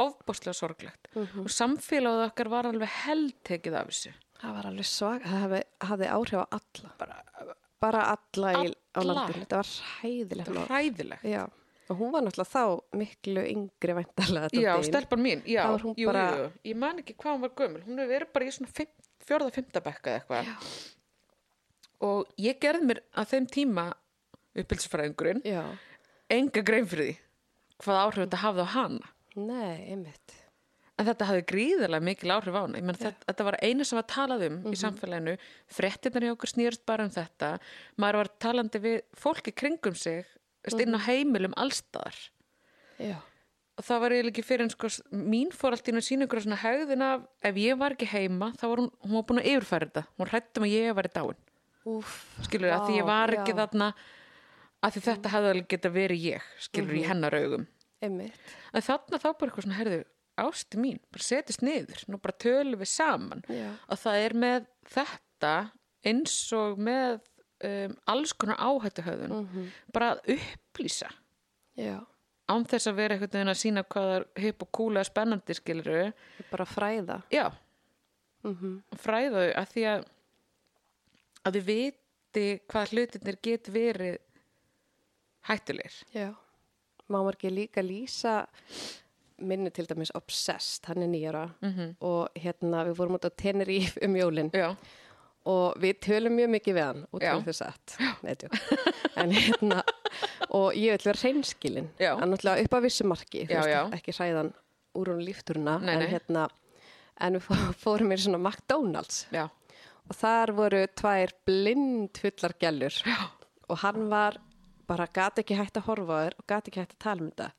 ofbáslega 0.00 0.56
sorglegt. 0.58 1.10
Og 1.14 1.50
samfélagið 1.52 2.26
okkar 2.28 2.50
var 2.50 2.68
alveg 2.70 2.90
heldtekið 3.04 3.76
af 3.78 3.90
þessu. 3.92 4.14
Það 4.44 4.54
var 4.58 4.68
alveg 4.70 4.88
svag, 4.90 5.24
það 5.26 5.42
hafði, 5.44 5.60
hafði 5.90 6.08
áhrif 6.14 6.40
á 6.40 6.46
alla. 6.58 6.94
Bara, 7.02 7.20
Bara 7.84 8.02
alla, 8.14 8.50
í, 8.64 8.70
á 8.72 8.98
Alla. 9.02 9.12
landinu. 9.18 9.42
Þetta 9.44 9.56
var 9.60 9.70
hæðilegt. 10.00 10.46
þetta 10.48 10.54
var 10.60 10.70
hræðilegt. 10.72 11.24
Já, 11.28 11.42
og 11.92 11.98
hún 12.00 12.12
var 12.14 12.22
náttúrulega 12.24 12.52
þá 12.54 12.96
miklu 12.96 13.42
yngri 13.50 13.96
væntalega 13.98 14.48
Já, 14.62 14.70
stelpan 14.86 15.20
mín, 15.20 15.42
já, 15.44 15.66
jú, 15.98 16.06
bara- 16.08 16.30
jú, 16.38 16.46
ég 16.70 16.76
man 16.80 17.02
ekki 17.02 17.12
hvað 17.18 17.34
hún 17.34 17.42
var 17.44 17.52
gömul, 17.58 17.82
hún 17.84 17.98
hefur 18.00 18.12
verið 18.14 18.32
bara 18.32 18.44
í 18.48 18.54
svona 18.56 18.72
fimm, 18.72 18.94
fjórða, 19.26 19.50
fymta 19.52 19.82
bekka 19.84 20.14
eða 20.14 20.22
eitthvað 20.22 20.88
og 22.04 22.32
ég 22.40 22.56
gerði 22.60 22.88
mér 22.88 23.00
að 23.20 23.28
þeim 23.34 23.46
tíma 23.52 23.84
uppbyldsfræðingurinn 24.56 25.42
Já, 25.44 25.62
enga 26.32 26.62
grein 26.66 26.88
fyrir 26.88 27.10
því 27.12 27.18
hvað 27.84 28.00
áhrif 28.06 28.24
þetta 28.24 28.40
hafði 28.46 28.64
á 28.64 28.68
hana 28.78 29.12
nei, 29.36 29.92
einmitt. 29.92 30.34
En 30.94 31.08
þetta 31.08 31.26
hafði 31.30 31.46
gríðarlega 31.50 32.06
mikil 32.06 32.32
áhrif 32.34 32.54
á 32.54 32.62
hana. 32.62 32.80
Menn 32.80 32.98
þetta, 32.98 33.26
þetta 33.26 33.46
var 33.48 33.58
einu 33.62 33.86
sem 33.88 33.98
var 33.98 34.06
talað 34.10 34.46
um 34.48 34.60
í 34.70 34.78
samfélaginu. 34.78 35.34
Fréttinnar 35.74 36.28
í 36.28 36.30
okkur 36.34 36.52
snýrst 36.52 36.84
bara 36.86 37.06
um 37.08 37.12
þetta. 37.14 37.56
Maður 37.98 38.20
var 38.20 38.32
talandi 38.46 38.82
við 38.84 39.00
fólki 39.18 39.54
kringum 39.56 39.98
sig 39.98 40.22
mm 40.22 40.80
inn 40.80 40.96
á 40.96 41.00
heimilum 41.04 41.54
allstaðar 41.60 42.16
Já, 42.96 43.18
og 43.76 43.84
það 43.84 44.00
var 44.00 44.14
eiginlega 44.14 44.32
ekki 44.32 44.46
fyrir 44.46 44.64
en 44.64 44.72
sko 44.72 44.88
mín 45.12 45.50
fór 45.52 45.74
allt 45.74 45.88
í 45.90 45.94
að 45.94 46.06
sína 46.06 46.28
ykkur 46.28 46.44
svona 46.44 46.60
hegðin 46.62 47.04
af 47.04 47.26
ef 47.44 47.58
ég 47.60 47.78
var 47.80 47.96
ekki 47.96 48.08
heima 48.08 48.52
þá 48.56 48.64
var 48.70 48.82
hún, 48.84 48.90
hún 49.02 49.16
var 49.18 49.26
búin 49.28 49.42
að 49.42 49.50
yfirfæra 49.50 49.88
þetta. 49.90 50.04
Hún 50.16 50.30
hrættum 50.30 50.66
að 50.66 50.74
ég 50.74 50.96
var 50.96 51.08
í 51.08 51.12
dáin 51.14 51.42
skilur 52.46 52.72
að 52.72 52.86
því 52.86 52.96
ég 52.96 53.08
var 53.10 53.34
ekki 53.34 53.52
já, 53.52 53.58
þarna 53.60 53.90
að 54.80 54.94
því 54.94 55.02
þetta 55.08 55.32
hefði 55.34 55.50
alveg 55.52 55.70
geta 55.74 55.90
verið 55.92 56.26
ég 56.30 56.50
skilur 56.64 56.96
í 56.96 57.04
hennar 57.04 57.36
augum. 57.36 57.66
Einmitt, 58.04 58.54
en 58.72 58.84
þarna 58.84 59.20
þá 59.20 59.28
bara 59.28 59.50
eitthvað 59.50 59.66
svona 59.66 59.80
herðu 59.80 60.00
ásti 60.40 60.80
mín, 60.80 60.98
bara 61.14 61.26
setjast 61.26 61.62
niður 61.64 62.02
nú 62.10 62.18
bara 62.22 62.36
tölum 62.42 62.80
við 62.80 62.90
saman. 62.90 63.44
Já, 63.50 63.68
og 63.88 64.00
það 64.00 64.24
er 64.24 64.36
með 64.44 64.66
þetta 64.94 65.52
eins 66.04 66.38
og 66.56 66.80
með 66.82 67.20
um, 67.64 67.94
alls 68.10 68.34
konar 68.36 68.60
áhættuhöðun 68.60 69.46
bara 69.94 70.14
að 70.14 70.34
upplýsa. 70.36 71.10
Já, 71.78 71.98
án 72.50 72.66
þess 72.70 72.90
að 72.90 72.98
vera 73.00 73.16
einhvern 73.16 73.36
veginn 73.36 73.52
að 73.54 73.60
sína 73.60 73.84
hvað 73.94 74.14
er 74.16 74.26
hipp 74.44 74.64
og 74.66 74.72
kúlega 74.74 75.08
spennandi 75.08 75.56
skiluru 75.58 76.00
bara 76.50 76.68
fræða. 76.68 77.20
Mm 78.44 78.56
fræða 79.00 79.40
þau 79.40 79.52
að 79.60 79.70
því 79.72 79.84
að 79.88 80.02
að 81.44 81.56
þau 81.56 81.64
viti 81.68 82.46
hvað 82.68 82.92
hlutinir 82.92 83.38
get 83.42 83.68
verið 83.68 84.18
hættulegir. 85.48 85.96
Já, 86.12 86.30
má 87.08 87.18
maður 87.18 87.36
ekki 87.36 87.50
líka 87.52 87.84
lýsa 87.84 88.46
minni 89.44 89.70
til 89.70 89.86
dæmis 89.86 90.10
Obsessed, 90.14 90.84
hann 90.86 91.02
er 91.02 91.08
nýjara 91.08 91.50
Mhm. 91.62 91.96
og 92.00 92.28
hérna 92.36 92.84
við 92.88 92.96
vorum 92.96 93.14
út 93.18 93.24
á 93.28 93.30
Tenerife 93.36 93.98
um 94.04 94.14
jólin. 94.16 94.50
Já, 94.52 94.76
og 95.46 95.74
við 95.80 95.98
tölum 96.00 96.32
mjög 96.38 96.50
mikið 96.56 96.74
við 96.74 96.84
hann 96.84 97.06
út 97.12 97.22
frá 97.22 97.44
þess 97.44 97.62
að 97.62 98.44
en 99.16 99.30
hérna 99.30 99.82
og 100.50 100.72
ég 100.78 100.94
vil 100.94 101.04
vera 101.04 101.20
reynskilin 101.22 101.88
Já. 102.00 102.14
hann 102.18 102.30
náttúrulega 102.32 102.64
upp 102.64 102.76
að 102.78 102.86
vissu 102.86 103.04
marki 103.08 103.46
Já, 103.50 103.60
já. 103.68 103.80
ekki 103.92 104.12
hræðan 104.16 104.52
úr 104.96 105.10
hún 105.12 105.24
lífturuna 105.26 105.78
Nei, 105.82 105.94
en 105.94 106.00
nei. 106.04 106.08
hérna 106.12 106.46
en 107.20 107.36
við 107.38 107.44
fó- 107.48 107.74
fórum 107.78 108.12
í 108.12 108.18
svona 108.18 108.38
McDonalds. 108.40 109.26
Já, 109.32 109.44
og 110.08 110.16
þar 110.16 110.52
voru 110.56 110.86
tvær 110.96 111.30
blind 111.46 112.18
fullar 112.18 112.54
gælur 112.60 112.96
og 113.68 113.78
hann 113.78 114.08
var 114.10 114.38
bara 114.86 115.06
gati 115.06 115.42
ekki 115.42 115.56
hægt 115.56 115.76
að 115.80 115.86
horfa 115.88 116.12
á 116.12 116.22
þér 116.26 116.34
og 116.38 116.46
gati 116.46 116.70
ekki 116.70 116.80
hægt 116.82 116.96
að 116.96 117.04
tala 117.04 117.22
um 117.22 117.30
þetta 117.30 117.50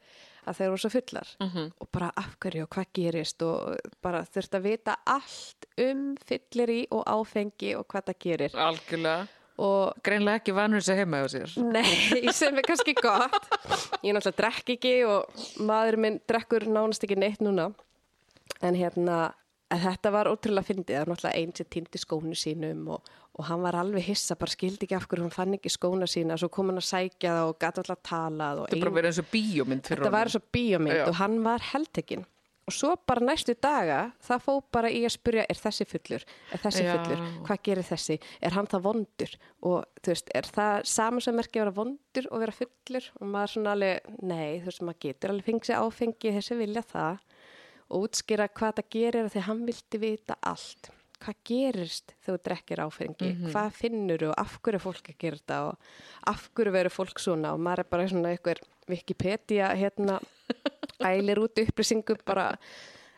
að 0.46 0.60
þeir 0.60 0.70
voru 0.74 0.84
svo 0.84 0.92
fullar. 0.94 1.32
Mhm. 1.42 1.72
og 1.82 1.88
bara 1.92 2.12
af 2.18 2.36
hverju 2.40 2.64
og 2.64 2.70
hvað 2.70 2.92
gerist? 2.94 3.42
Og 3.42 3.78
bara 4.02 4.24
þurft 4.26 4.58
að 4.60 4.68
vita 4.70 4.98
allt 5.06 5.66
um 5.78 6.04
fyllir 6.26 6.70
í 6.70 6.82
og 6.92 7.04
áfengi 7.06 7.76
og 7.78 7.88
hvað 7.88 8.12
það 8.12 8.20
gerir. 8.20 8.56
Algjörlega. 8.56 9.28
Og 9.56 9.94
greinlega 10.04 10.42
ekki 10.42 10.52
vanur 10.52 10.82
þess 10.84 10.92
að 10.92 10.98
heima 11.00 11.22
hjá 11.24 11.28
sér. 11.32 11.52
Nei, 11.64 12.32
sem 12.36 12.58
er 12.60 12.66
kannski 12.68 12.94
gott. 13.00 13.48
Ég 14.04 14.12
náttúrulega 14.12 14.36
drekk 14.42 14.74
ekki 14.76 14.96
og 15.08 15.46
maður 15.64 15.98
minn 16.04 16.20
drekkur 16.28 16.68
nánast 16.68 17.06
ekki 17.08 17.16
neitt 17.16 17.40
núna. 17.40 17.70
En 18.62 18.76
hérna 18.76 19.32
þetta 19.72 20.12
var 20.14 20.30
ótrúlega 20.30 20.68
fyndið, 20.68 20.92
það 20.92 21.06
var 21.06 21.12
náttúrulega 21.14 21.40
einn 21.40 21.56
sem 21.56 21.70
týndi 21.72 22.02
skónu 22.02 22.36
sínum 22.38 22.84
og, 22.98 23.14
og 23.36 23.48
hann 23.50 23.64
var 23.66 23.76
alveg 23.82 24.06
hissa, 24.08 24.38
bara 24.40 24.54
skildi 24.54 24.88
ekki 24.88 24.96
af 24.96 25.08
hverju 25.10 25.26
hann 25.26 25.34
fann 25.34 25.58
ekki 25.58 25.72
skóna 25.74 26.08
sína, 26.08 26.38
svo 26.40 26.50
kom 26.54 26.72
hann 26.72 26.80
að 26.80 26.88
sækja 26.88 27.34
það 27.34 27.50
og 27.50 27.58
gæti 27.60 27.84
alltaf 27.84 28.06
talað 28.08 28.62
og 28.62 28.70
þetta 28.70 28.78
er 28.80 28.86
bara 28.86 28.96
verið 29.00 29.12
eins 29.12 29.20
og 29.24 29.28
bíómynd 29.34 29.90
fyrir 29.90 30.06
þetta 30.06 30.16
var 30.16 30.32
svo 30.32 30.42
bíómynd 30.56 31.02
Já. 31.02 31.04
og 31.10 31.20
hann 31.20 31.38
var 31.44 31.68
heldtekinn 31.74 32.26
og 32.66 32.74
svo 32.74 32.96
bara 33.06 33.22
næstu 33.22 33.54
daga 33.62 34.00
það 34.26 34.46
fó 34.48 34.54
bara 34.74 34.90
í 34.90 35.04
að 35.06 35.14
spyrja, 35.14 35.44
er 35.46 35.60
þessi 35.60 35.86
fullur? 35.86 36.24
Er 36.56 36.64
þessi 36.64 36.86
Já. 36.86 36.94
fullur, 36.96 37.22
hvað 37.46 37.62
gerir 37.68 37.86
þessi? 37.86 38.18
Er 38.42 38.56
hann 38.58 38.70
það 38.72 38.88
vondur? 38.88 39.36
Og 39.70 40.02
þú 40.02 40.14
veist, 40.16 40.32
er 40.34 40.50
það 40.56 40.88
saman 40.90 41.22
sem 41.22 41.38
merki 41.38 41.62
að 41.62 41.68
vera 41.68 41.76
vondur 41.78 42.30
og 42.32 42.42
vera 42.42 42.58
fullur? 42.58 43.12
Og 43.20 43.30
maður 43.36 43.54
svona 43.54 43.76
alveg 43.78 44.10
nei, 44.18 44.58
þú 44.64 44.72
veist, 44.72 44.86
maður 44.90 45.02
getur 45.06 45.36
alveg 45.36 45.50
fengið 45.52 45.70
sér 45.70 45.86
áfengi 45.86 46.36
þessi 46.40 46.60
vilja 46.64 46.86
það. 46.90 47.24
Og 47.86 48.08
útskýra 48.08 48.50
hvað 48.50 48.78
það 48.80 48.94
gerir 48.98 49.28
af 49.28 49.36
því 49.36 49.44
að 49.44 49.50
hann 49.52 49.66
vildi 49.70 50.02
vita 50.02 50.42
allt 50.42 50.96
hvað 51.24 51.38
gerist 51.50 52.14
þegar 52.26 52.38
þú 52.40 52.44
drekkir 52.50 52.82
áfengi? 52.86 53.30
Hvað 53.52 53.70
finnur 53.80 54.26
og 54.30 54.34
af 54.42 54.58
hverju 54.62 54.80
er 54.80 54.84
fólk 54.84 55.12
að 55.14 55.18
gera 55.24 55.40
þetta? 55.42 55.60
Og 55.70 56.34
af 56.34 56.50
hverju 56.56 56.76
verður 56.76 56.96
fólk 56.98 57.22
svona? 57.24 57.54
Og 57.56 57.64
maður 57.66 57.84
er 57.86 57.90
bara 57.96 58.10
svona 58.12 58.34
einhver 58.36 58.62
Wikipedia 58.92 59.72
hérna 59.78 60.20
ælir 61.10 61.42
út 61.42 61.64
upplýsingum 61.64 62.20
bara 62.28 62.52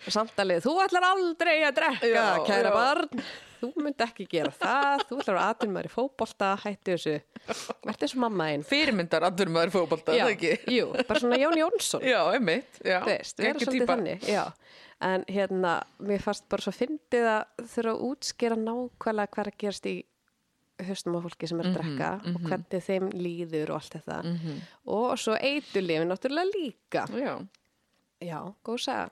samtalið, 0.07 0.61
þú 0.63 0.73
ætlar 0.85 1.05
aldrei 1.09 1.57
að 1.65 1.75
drekka, 1.79 2.07
Já, 2.13 2.25
kæra 2.47 2.69
já. 2.69 2.75
barn. 2.75 3.21
Þú 3.57 3.71
myndi 3.81 4.03
ekki 4.05 4.27
gera 4.29 4.51
það, 4.53 5.01
þú 5.09 5.15
ætlar 5.23 5.37
að 5.39 5.47
aðtunum 5.49 5.73
maður 5.73 5.87
í 5.89 5.91
fótbolta, 5.95 6.49
hættu 6.61 6.93
þessu. 6.93 7.15
Verður 7.81 7.97
þessu 8.03 8.19
mamma 8.21 8.45
einn 8.53 8.65
Fyrirmyndar 8.69 9.25
andur 9.25 9.49
maður 9.49 9.71
fótbolta, 9.73 10.13
Já, 10.13 10.27
það 10.27 10.33
ekki? 10.35 10.51
jú, 10.75 10.91
bara 11.09 11.23
svona 11.23 11.39
Jón 11.41 11.57
Jónsson. 11.63 12.05
Já, 12.05 12.19
einmitt. 12.37 12.77
Já, 12.85 12.99
þú 13.01 13.09
veist, 13.09 13.41
svolítið 13.41 13.73
týpa. 13.73 14.45
En 15.03 15.25
hérna, 15.29 15.81
mér 15.99 16.21
fannst 16.23 16.47
bara 16.49 16.63
svo 16.65 16.73
fyndið 16.73 17.27
að 17.29 17.65
þurfa 17.73 17.93
að 17.93 18.05
útskera 18.07 18.57
nákvæmlega 18.57 19.33
hvað 19.35 19.51
að 19.51 19.59
gerast 19.63 19.89
í 19.89 19.95
höstum 20.87 21.17
á 21.17 21.19
fólki 21.25 21.49
sem 21.49 21.61
er 21.61 21.69
að 21.71 21.77
drekka 21.79 22.09
og 22.33 22.43
hvernig 22.45 22.83
þeim 22.85 23.07
líður 23.17 23.71
og 23.73 23.79
allt 23.79 23.95
þetta. 23.97 24.17
Og 24.93 25.15
svo 25.21 25.37
eitulífi 25.37 26.05
náttúrulega 26.05 26.51
líka. 26.53 27.05
Já, 27.17 27.33
já, 28.21 28.39
góð 28.65 28.83
saga. 28.85 29.09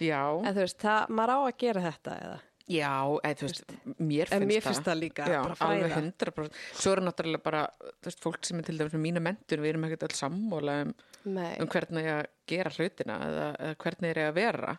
Já, 0.00 0.20
en 0.40 0.54
þú 0.56 0.62
veist, 0.64 0.78
það, 0.80 1.10
maður 1.12 1.32
á 1.36 1.38
að 1.40 1.56
gera 1.60 1.84
þetta 1.84 2.16
eða? 2.24 2.38
Já, 2.70 2.92
eða 3.26 3.36
þú 3.40 3.46
veist, 3.48 3.72
mér 3.98 4.30
finnst 4.30 4.36
það. 4.36 4.46
mér 4.46 4.62
finnst 4.64 4.86
það. 4.86 4.98
líka, 5.00 5.24
Já, 5.26 5.40
bara 5.42 5.56
fræða. 5.58 5.74
alveg 5.74 5.96
100%. 5.98 6.60
Svo 6.80 6.92
er 6.94 7.02
náttúrulega 7.04 7.42
bara, 7.44 7.62
þú 7.98 8.08
veist, 8.08 8.22
fólk 8.24 8.46
sem 8.46 8.60
er 8.60 8.68
til 8.68 8.76
dæmis 8.78 8.94
með 8.94 9.04
mína 9.08 9.22
mentur, 9.24 9.60
við 9.64 9.72
erum 9.74 9.84
ekkert 9.88 10.06
öll 10.06 10.16
sammóla 10.16 10.76
um, 10.84 10.94
um 11.26 11.70
hvernig 11.74 12.08
að 12.14 12.22
gera 12.52 12.72
hlutina 12.76 13.18
eða, 13.26 13.48
eða 13.66 13.78
hvernig 13.84 14.12
er 14.12 14.22
ég 14.22 14.30
að 14.30 14.38
vera. 14.38 14.76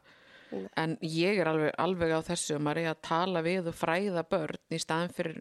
En 0.51 0.97
ég 1.05 1.39
er 1.39 1.47
alveg, 1.51 1.71
alveg 1.79 2.11
á 2.11 2.19
þessu 2.27 2.57
um 2.57 2.67
að 2.71 2.81
ég 2.83 2.91
að 2.91 3.01
tala 3.07 3.43
við 3.45 3.69
og 3.71 3.77
fræða 3.77 4.23
börn 4.27 4.75
í 4.75 4.79
staðin 4.81 5.13
fyrir, 5.15 5.39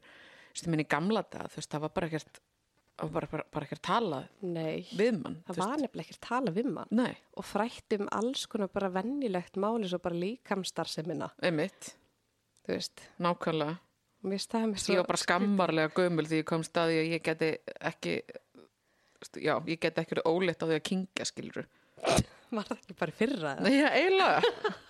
minni 0.71 0.87
gamla 0.91 1.25
dag, 1.27 1.51
þú 1.51 1.61
veist, 1.61 1.71
það 1.73 1.85
var 1.85 1.93
bara 1.97 2.11
ekkert, 2.11 2.41
bara, 3.01 3.31
bara, 3.33 3.47
bara 3.55 3.67
ekkert 3.69 3.83
talað 3.87 4.27
nei 4.45 4.87
við 4.99 5.19
mann. 5.23 5.39
það 5.49 5.61
var 5.63 5.77
nefnilega 5.83 6.07
ekki 6.07 6.19
að 6.19 6.27
tala 6.29 6.55
við 6.55 6.71
mann 6.77 6.91
Nei, 7.01 7.15
og 7.41 7.47
frætt 7.49 7.97
um 7.97 8.11
alls 8.21 8.45
konar 8.51 8.71
bara 8.75 8.91
vennilegt 8.93 9.59
máli 9.61 9.91
svo 9.91 10.01
bara 10.05 10.21
líkamstarfsemina 10.21 11.31
einmitt, 11.43 11.95
þú 12.67 12.77
veist, 12.77 13.07
nákvæmlega. 13.19 13.79
Ég 14.93 15.01
var 15.01 15.07
bara 15.09 15.23
skammarlega 15.23 15.95
gömul 15.97 16.27
því 16.29 16.43
ég 16.43 16.49
kom 16.51 16.65
staði 16.67 16.99
að 17.01 17.13
ég 17.15 17.23
geti 17.25 17.55
ekki, 17.89 18.19
já, 19.41 19.55
ég 19.65 19.81
geti 19.81 20.03
ekki 20.05 20.19
verið 20.19 20.29
óleitt 20.29 20.61
á 20.61 20.69
því 20.69 20.77
að 20.77 20.87
kingja, 20.91 21.25
skilur 21.31 21.65
var 22.57 22.67
það 22.67 22.79
ekki 22.81 22.97
bara 22.99 23.15
fyrra? 23.15 23.53
Nei, 23.63 23.77
eiginlega. 23.87 24.41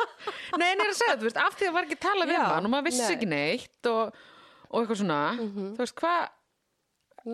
Nei, 0.58 0.66
en 0.72 0.80
ég 0.80 0.84
er 0.84 0.90
að 0.92 0.98
segja, 0.98 1.16
veist, 1.22 1.36
af 1.40 1.54
því 1.56 1.68
að 1.70 1.72
var 1.78 1.86
ekki 1.88 1.98
talað 2.02 2.28
við 2.32 2.36
Já, 2.38 2.44
mann 2.50 2.68
og 2.68 2.72
maður 2.74 2.86
vissi 2.90 3.04
nei. 3.06 3.14
ekki 3.16 3.28
neitt 3.30 3.88
og, 3.90 4.18
og 4.70 4.80
eitthvað 4.82 5.00
svona, 5.02 5.20
þú 5.38 5.68
veist, 5.80 5.96
hvað, 6.00 6.28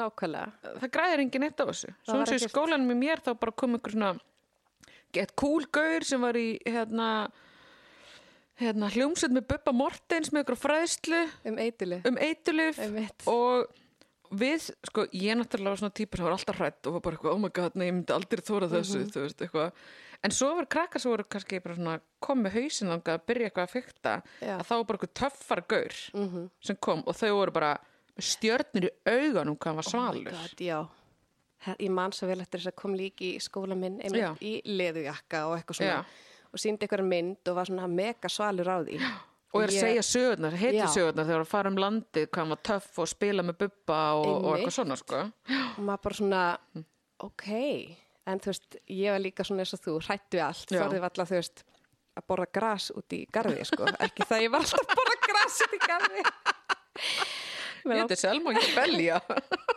nákvæmlega. 0.01 0.74
það 0.82 0.93
græðir 0.97 1.22
engin 1.24 1.47
eitt 1.49 1.61
á 1.62 1.64
þessu. 1.70 1.91
Svo 2.07 2.18
eins 2.20 2.32
og 2.34 2.39
í 2.41 2.51
skólanum 2.51 2.95
í 2.95 2.99
mér 3.01 3.22
þá 3.26 3.32
bara 3.43 3.53
kom 3.62 3.76
einhver 3.78 3.95
svona, 3.97 4.12
gett 5.14 5.34
gaur 5.39 6.05
sem 6.07 6.20
var 6.26 6.39
í, 6.39 6.47
hérna, 6.66 7.09
hérna, 8.61 8.89
hljómsveit 8.93 9.34
með 9.37 9.47
Bubba 9.53 9.74
Mortens 9.76 10.32
með 10.32 10.43
einhverja 10.45 10.62
fræðslu. 10.64 11.22
Um 11.51 11.59
eituli 11.62 11.99
um 12.09 12.16
eitulif 12.24 12.80
og 13.30 13.66
við, 14.37 14.70
sko, 14.89 15.05
ég 15.14 15.37
náttúrulega 15.39 15.74
var 15.76 15.80
svona 15.84 15.95
típa 15.95 16.18
sem 16.18 16.26
var 16.26 16.34
alltaf 16.34 16.59
hrætt 16.59 16.89
og 16.91 16.97
var 16.97 17.05
bara 17.05 17.18
eitthvað, 17.18 17.37
oh 17.37 17.43
my 17.45 17.51
god, 17.55 17.76
nei, 17.78 17.87
ég 17.91 17.95
myndi 18.01 18.14
aldrei 18.16 18.43
þóra 18.43 18.68
þessu, 18.72 19.05
Mhm. 19.05 19.12
þú 19.14 19.22
veist, 19.26 19.45
eitthvað 19.45 19.72
en 20.24 20.30
svo 20.30 20.54
var 20.56 20.66
krakkar 20.66 21.00
sem 21.00 21.10
voru 21.12 21.24
kannski 21.24 21.60
komið 22.22 22.52
hausinn 22.56 22.88
þangað 22.92 23.14
að 23.18 23.26
byrja 23.26 23.50
eitthvað 23.50 23.66
að 23.66 23.74
fykta 23.76 24.14
Já. 24.42 24.54
að 24.58 24.66
þá 24.66 24.74
var 24.76 24.84
bara 24.84 24.98
eitthvað 24.98 25.14
töffar 25.22 25.62
gaur 25.68 25.96
Mhm. 26.14 26.50
sem 26.60 26.76
kom 26.76 27.02
og 27.06 27.14
þau 27.16 27.32
voru 27.36 27.52
bara 27.52 27.76
stjörnir 28.18 28.88
í 28.88 28.90
augunum 29.06 29.56
hvað 29.58 29.74
var 29.76 29.84
Oh 29.86 29.90
svalur 29.90 30.30
God, 30.30 30.56
já 30.60 30.86
ég 31.80 31.90
man 31.90 32.12
svo 32.12 32.26
vel 32.28 32.40
eftir 32.40 32.60
þess 32.60 32.68
að 32.72 32.76
kom 32.76 32.94
líki 32.94 33.36
í 33.36 33.40
skóla 33.42 33.74
minn 33.76 34.00
einmitt 34.00 34.22
Já. 34.22 34.34
í 34.40 34.62
leðujakka 34.64 35.46
og 35.48 35.58
eitthvað 35.58 35.76
svona 35.80 35.96
Já. 35.96 36.04
og 36.52 36.58
síndi 36.62 36.86
eitthvað 36.86 37.04
mynd 37.08 37.48
og 37.48 37.54
var 37.56 37.64
svona 37.66 37.88
mega 37.88 38.28
svalur 38.28 38.68
á 38.70 38.78
því 38.84 39.00
og 39.56 39.62
er 39.62 39.68
að 39.68 39.74
Ég- 39.76 39.80
segja 39.80 40.02
sögurnar, 40.02 40.52
heiti 40.56 40.76
Já. 40.78 40.86
sögurnar 40.86 41.24
þegar 41.26 41.40
að 41.40 41.46
fara 41.46 41.68
um 41.70 41.76
landið, 41.76 42.26
hvað 42.28 42.48
var 42.48 42.56
töff 42.62 42.98
og 42.98 43.08
spila 43.08 43.42
með 43.42 43.58
bubba 43.58 44.00
og, 44.14 44.44
og 44.44 44.56
eitthvað 44.58 44.76
svona, 44.78 44.96
sko 44.96 45.16
og 45.16 45.78
maður 45.84 46.02
bara 46.02 46.14
svona 46.14 46.58
ok, 47.20 47.96
en 48.27 48.43
þú 48.43 48.53
veist 48.53 48.79
ég 48.91 49.14
var 49.14 49.22
líka 49.22 49.47
svona 49.47 49.64
eins 49.64 49.74
og 49.77 49.83
þú, 49.85 49.97
hrættu 50.07 50.43
allt. 50.43 50.70
Þorðið 50.72 51.03
var 51.05 51.12
alltaf, 51.12 51.31
þú 51.31 51.39
veist, 51.41 51.64
að 52.16 52.27
borra 52.33 52.47
gras 52.59 52.89
út 52.97 53.16
í 53.16 53.20
garði, 53.33 53.66
sko, 53.68 53.89
ekki 54.07 54.27
það 54.27 54.47
ég 54.47 54.55
var 54.55 54.64
alltaf 54.66 54.83
að 54.83 55.01
borra 55.01 55.18
gras 55.27 55.61
út 55.66 55.77
í 55.77 55.81
garði. 55.85 56.24
Ég 56.27 57.87
Mér 57.87 58.03
heiti 58.03 58.18
Selma, 58.18 58.55
ekki 58.57 58.72
Belja 58.74 59.20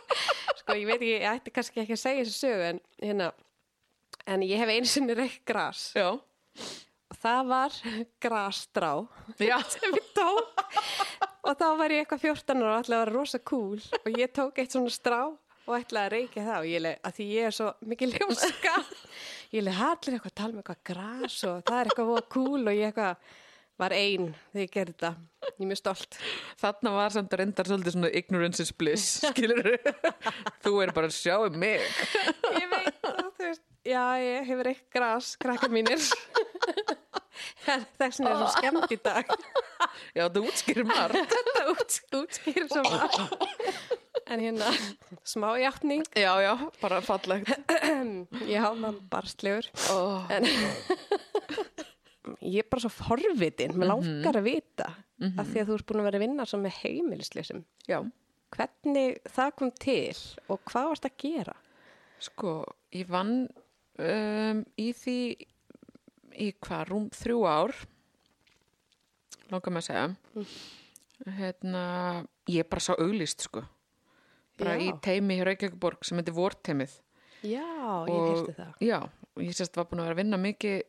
sko, 0.59 0.73
ég 0.73 0.87
veit 0.87 0.97
ekki, 0.97 1.11
ég 1.13 1.27
ætti 1.29 1.53
kannski 1.53 1.83
ekki 1.83 1.97
að 1.97 2.01
segja 2.01 2.25
þessu 2.25 2.39
sögu 2.39 2.67
en 2.71 2.79
hérna 3.03 3.27
en 4.29 4.45
ég 4.45 4.61
hef 4.61 4.71
einu 4.71 4.89
sinni 4.89 5.17
reykt 5.17 5.43
gras. 5.47 5.89
Já, 5.97 6.13
og 7.09 7.19
það 7.21 7.51
var 7.51 7.77
grasstrá 8.21 8.91
já, 9.41 9.57
sem 9.73 9.93
ég 9.93 10.09
tók. 10.15 10.65
Og 11.49 11.55
þá 11.57 11.67
var 11.79 11.93
ég 11.93 12.03
eitthvað 12.03 12.25
14 12.27 12.63
ára 12.65 12.79
og 12.79 12.81
að 12.81 12.95
vera 12.95 13.13
rosa 13.13 13.39
cool. 13.41 13.79
Og 14.03 14.19
ég 14.19 14.33
tók 14.35 14.59
eitt 14.61 14.75
svona 14.75 14.91
strá 14.93 15.21
og 15.67 15.75
ætlaði 15.79 16.05
að 16.05 16.13
reykja 16.15 16.45
það 16.47 16.61
og 16.61 16.69
ég 16.69 16.83
leið, 16.85 16.97
að 17.09 17.17
því 17.19 17.27
ég 17.33 17.49
er 17.49 17.55
svo 17.59 17.67
mikið 17.91 18.15
ljóska. 18.17 18.73
Ég 19.57 19.63
leið, 19.65 19.77
allir 19.81 20.13
eitthvað 20.15 20.29
að 20.29 20.37
tala 20.37 20.53
með 20.53 20.59
eitthvað 20.61 20.81
gras 20.91 21.37
og 21.49 21.61
það 21.65 21.79
er 21.79 21.87
eitthvað 21.89 22.09
voða 22.11 22.25
cool 22.35 22.67
og 22.69 22.75
ég 22.77 22.91
eitthvað 22.91 23.31
var 23.79 23.95
ein 23.95 24.25
þegar 24.51 24.61
ég 24.61 24.73
gerði 24.75 24.93
þetta. 24.93 25.09
Ég 25.49 25.63
er 25.63 25.69
mjög 25.71 25.79
stolt. 25.79 26.17
Þarna 26.59 26.91
var 26.93 27.15
samt 27.15 27.33
að 27.33 27.41
reyndar 27.41 27.69
svolítið 27.71 27.95
svona 27.95 28.11
ignorance 28.19 28.65
is 28.65 28.73
bliss, 28.75 29.07
skilur 29.31 29.71
Þú 30.65 30.73
er 30.83 30.93
bara 30.93 31.09
að 31.09 31.15
sjá 31.17 31.35
um 31.47 31.57
mig. 31.63 31.81
ég 32.59 32.69
veit 32.75 33.01
það, 33.01 33.19
þú 33.23 33.47
veist. 33.47 33.65
Já, 33.89 34.03
ég 34.21 34.49
hefur 34.51 34.67
reykt 34.69 34.85
gras, 34.93 35.31
krakkar 35.41 35.71
mínir 35.73 35.97
þess 37.99 38.19
vegna 38.19 38.31
er 38.31 38.39
svo 38.39 38.49
skemmt 38.55 38.93
í 38.95 38.99
dag. 39.03 39.33
Já, 40.17 40.25
þú 40.33 40.45
útskýrir 40.49 40.87
margt. 40.89 41.19
þetta 41.35 41.65
út, 41.73 41.97
útskýr 42.21 42.69
svo 42.69 42.83
margt. 42.87 43.85
en 44.29 44.43
hérna 44.43 44.71
smá 45.27 45.49
játning. 45.61 46.05
Já, 46.17 46.31
já, 46.43 46.53
bara 46.81 47.01
fallegt. 47.01 47.49
já, 48.55 48.63
mann 48.77 48.99
barstlegur. 49.09 49.69
Oh. 49.93 50.25
en 50.29 50.45
ég 52.45 52.61
er 52.61 52.69
bara 52.69 52.83
svo 52.85 52.91
forvitin. 52.93 53.73
Mér 53.77 53.93
langar 53.95 54.41
að 54.41 54.49
vita 54.51 54.91
af 55.19 55.49
því 55.49 55.61
að 55.61 55.69
þú 55.69 55.77
ert 55.77 55.87
búin 55.89 56.01
að 56.01 56.07
vera 56.07 56.19
að 56.19 56.23
vinna 56.23 56.45
svo 56.47 56.59
með 56.61 56.75
heimilisleysum 56.83 57.63
Já, 57.89 57.97
hvernig 58.55 59.17
það 59.27 59.55
kom 59.59 59.71
til 59.81 60.19
og 60.47 60.61
hvað 60.69 60.91
varst 60.93 61.07
að 61.09 61.17
gera? 61.23 61.55
Sko, 62.23 62.53
ég 62.95 63.09
vann 63.11 63.33
um, 63.99 64.61
í 64.79 64.89
því, 64.95 65.19
í 66.39 66.51
hvað, 66.65 66.83
rúm 66.91 67.09
þrjú 67.15 67.39
ár, 67.49 67.73
langar 69.51 69.73
með 69.75 69.81
að 69.83 69.87
segja. 69.89 70.45
Hérna, 71.39 71.83
ég 72.49 72.67
bara 72.71 72.83
sá 72.83 72.93
auglýst, 72.95 73.43
sko. 73.49 73.65
Bara 74.59 74.75
Já. 74.77 74.83
í 74.87 74.93
teimi 75.03 75.37
hér 75.39 75.49
Reykjavíkuborg 75.53 76.03
sem 76.07 76.19
heitir 76.19 76.35
Vorteimið. 76.35 76.93
já, 77.43 77.63
ég 78.07 78.23
heyrti 78.27 78.53
það 78.57 78.71
Já, 78.83 78.97
og 79.35 79.43
ég 79.43 79.53
sérst 79.55 79.77
var 79.79 79.85
búin 79.87 80.01
að 80.01 80.09
vera 80.09 80.15
að 80.17 80.19
vinna 80.19 80.37
mikið 80.43 80.81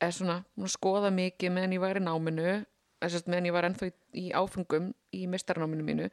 eða 0.00 0.12
svona, 0.16 0.36
skoða 0.72 1.10
mikið 1.12 1.52
meðan 1.52 1.74
ég 1.76 1.82
var 1.82 1.98
í 2.00 2.04
náminu 2.06 2.46
eða 2.48 3.10
sérst 3.12 3.28
meðan 3.28 3.48
ég 3.50 3.52
var 3.52 3.66
ennþá 3.68 3.88
í, 3.90 3.92
í 4.16 4.24
áfengum 4.32 4.86
í 5.12 5.26
mistarnáminu 5.28 5.84
mínu 5.84 6.06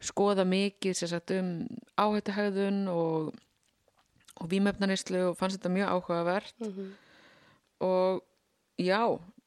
skoða 0.00 0.46
mikið 0.48 0.96
sérst 1.02 1.34
um 1.36 1.50
áhættuhæðun 2.00 2.80
og, 2.88 3.34
og 4.40 4.48
vímefnanislu 4.48 5.26
og 5.28 5.36
fannst 5.36 5.60
þetta 5.60 5.74
mjög 5.76 5.92
áhugavert 5.92 6.54
Mhm. 6.64 6.88
Og 7.80 8.22
já, 8.78 9.00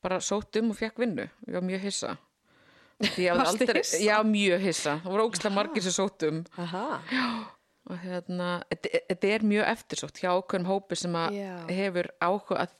bara 0.03 0.19
sótt 0.19 0.55
um 0.61 0.71
og 0.73 0.77
fekk 0.79 0.97
vinnu 1.03 1.27
ég 1.47 1.53
var 1.57 1.61
mjög 1.67 1.81
hissa 1.87 2.17
aldrei, 3.01 3.81
hissa? 3.81 3.97
já, 3.97 4.17
mjög 4.23 4.61
hissa 4.61 4.93
það 5.03 5.11
voru 5.15 5.25
ógislega 5.29 5.55
margir 5.55 5.83
sem 5.85 5.95
sótt 5.95 6.23
um 6.27 6.43
Aha. 6.57 7.01
og 7.89 7.97
hérna, 8.03 8.49
þetta 8.69 9.31
er 9.35 9.45
mjög 9.47 9.65
eftirsótt 9.73 10.21
hjá 10.21 10.31
okkurum 10.37 10.67
hópi 10.69 10.95
sem 10.99 11.15
að 11.17 11.33
Já. 11.39 11.55
hefur 11.73 12.11
áhuga 12.21 12.59
að 12.65 12.75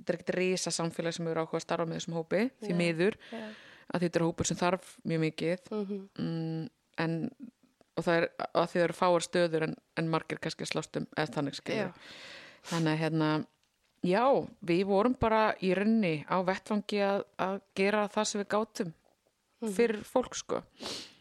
þetta 0.00 0.12
er 0.12 0.18
ekkert 0.18 0.34
risa 0.34 0.70
samfélag 0.74 1.14
sem 1.14 1.26
hefur 1.28 1.42
áhuga 1.44 1.60
að 1.60 1.64
starfa 1.66 1.86
með 1.86 2.00
þessum 2.00 2.16
hópi 2.18 2.42
því 2.64 2.74
miður, 2.80 3.16
Já. 3.30 3.44
að 3.94 4.04
þetta 4.06 4.18
er 4.20 4.26
hópur 4.26 4.46
sem 4.50 4.56
þarf 4.60 4.96
mjög 5.06 5.20
mikið 5.28 5.70
Mhm. 5.70 6.02
mm, 6.18 6.68
en 6.98 7.30
og 7.96 8.04
það 8.06 8.16
er 8.16 8.28
að 8.54 8.66
því 8.70 8.74
það 8.78 8.84
eru 8.88 8.96
fáar 8.96 9.24
stöður 9.26 9.62
en, 9.68 9.74
en 9.96 10.08
margir 10.10 10.38
kannski 10.40 10.64
að 10.64 10.70
slást 10.72 10.96
um 10.96 11.06
eða 11.16 11.32
þannig 11.36 11.54
skilur 11.58 11.90
Já. 11.90 11.92
þannig 12.70 12.92
að 12.94 13.00
hérna 13.04 13.30
já, 14.02 14.24
við 14.64 14.84
vorum 14.88 15.14
bara 15.20 15.54
í 15.62 15.74
rauninni 15.76 16.24
á 16.30 16.40
vettfangi 16.46 17.00
að, 17.04 17.24
að 17.38 17.60
gera 17.76 18.06
það 18.08 18.24
sem 18.30 18.40
við 18.44 18.48
gátum 18.56 18.92
Mhm. 19.60 19.72
fyrir 19.76 19.98
fólk 20.08 20.34
sko. 20.34 20.62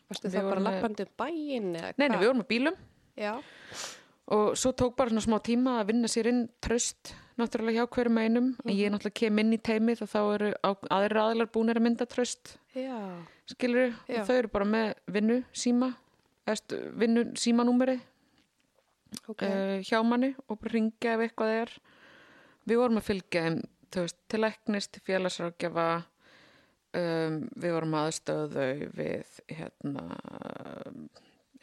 Varstu 0.10 0.30
það 0.32 0.46
bara 0.50 0.62
með- 0.62 0.68
lappandi 0.82 1.04
um 1.04 1.10
bæinn 1.20 1.74
eða 1.76 1.94
nei, 1.98 2.08
nei, 2.08 2.08
hvað? 2.08 2.20
við 2.22 2.28
vorum 2.30 2.42
á 2.42 2.48
bílum. 2.48 2.76
Já, 3.20 3.34
og 4.32 4.54
svo 4.56 4.72
tók 4.72 4.96
bara 4.96 5.10
svona 5.10 5.26
smá 5.26 5.40
tíma 5.44 5.82
að 5.82 5.88
vinna 5.92 6.08
sér 6.08 6.28
inn 6.32 6.50
tröst 6.62 7.12
náttúrulega 7.38 7.84
hjá 7.84 7.88
hverjum 7.90 8.18
einum. 8.18 8.56
En 8.66 8.72
ég 8.76 8.90
náttúrulega 8.92 9.14
kem 9.14 9.40
inn 9.40 9.52
í 9.54 9.58
teimið 9.60 10.02
og 10.04 10.10
þá 10.10 10.20
eru 10.36 10.54
aðrir 10.64 11.20
aðlar 11.20 11.52
búinir 11.52 11.76
að 11.76 11.84
mynda 11.84 12.06
tröst 12.08 12.56
já, 12.74 12.96
skilur 13.46 13.94
Já. 14.08 14.22
og 14.22 14.28
þau 14.28 14.36
eru 14.40 14.48
bara 14.48 14.66
með 14.66 14.94
vinnu 15.08 15.44
síma 15.54 15.96
vinnu 16.48 17.34
símanúmeri 17.36 18.00
ok. 19.28 19.42
uh, 19.44 19.80
hjá 19.84 20.00
manni 20.06 20.34
og 20.48 20.60
bara 20.62 20.74
ringja 20.74 21.14
ef 21.18 21.20
eitthvað 21.28 21.54
er 21.62 21.70
við 22.70 22.82
vorum 22.84 23.02
að 23.02 23.10
fylgja 23.10 23.44
þeim 23.48 23.60
til 23.90 24.42
læknis, 24.44 24.88
til 24.94 25.02
félagsrákjafa 25.08 25.88
um, 25.98 27.40
við 27.58 27.76
vorum 27.76 27.98
aðstöðu 28.04 28.70
við 28.98 29.40
hérna 29.50 30.06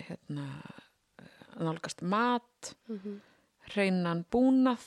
hérna 0.06 0.46
nálgast 1.56 2.02
mat 2.04 2.74
hreinan 3.72 4.24
búnað 4.30 4.84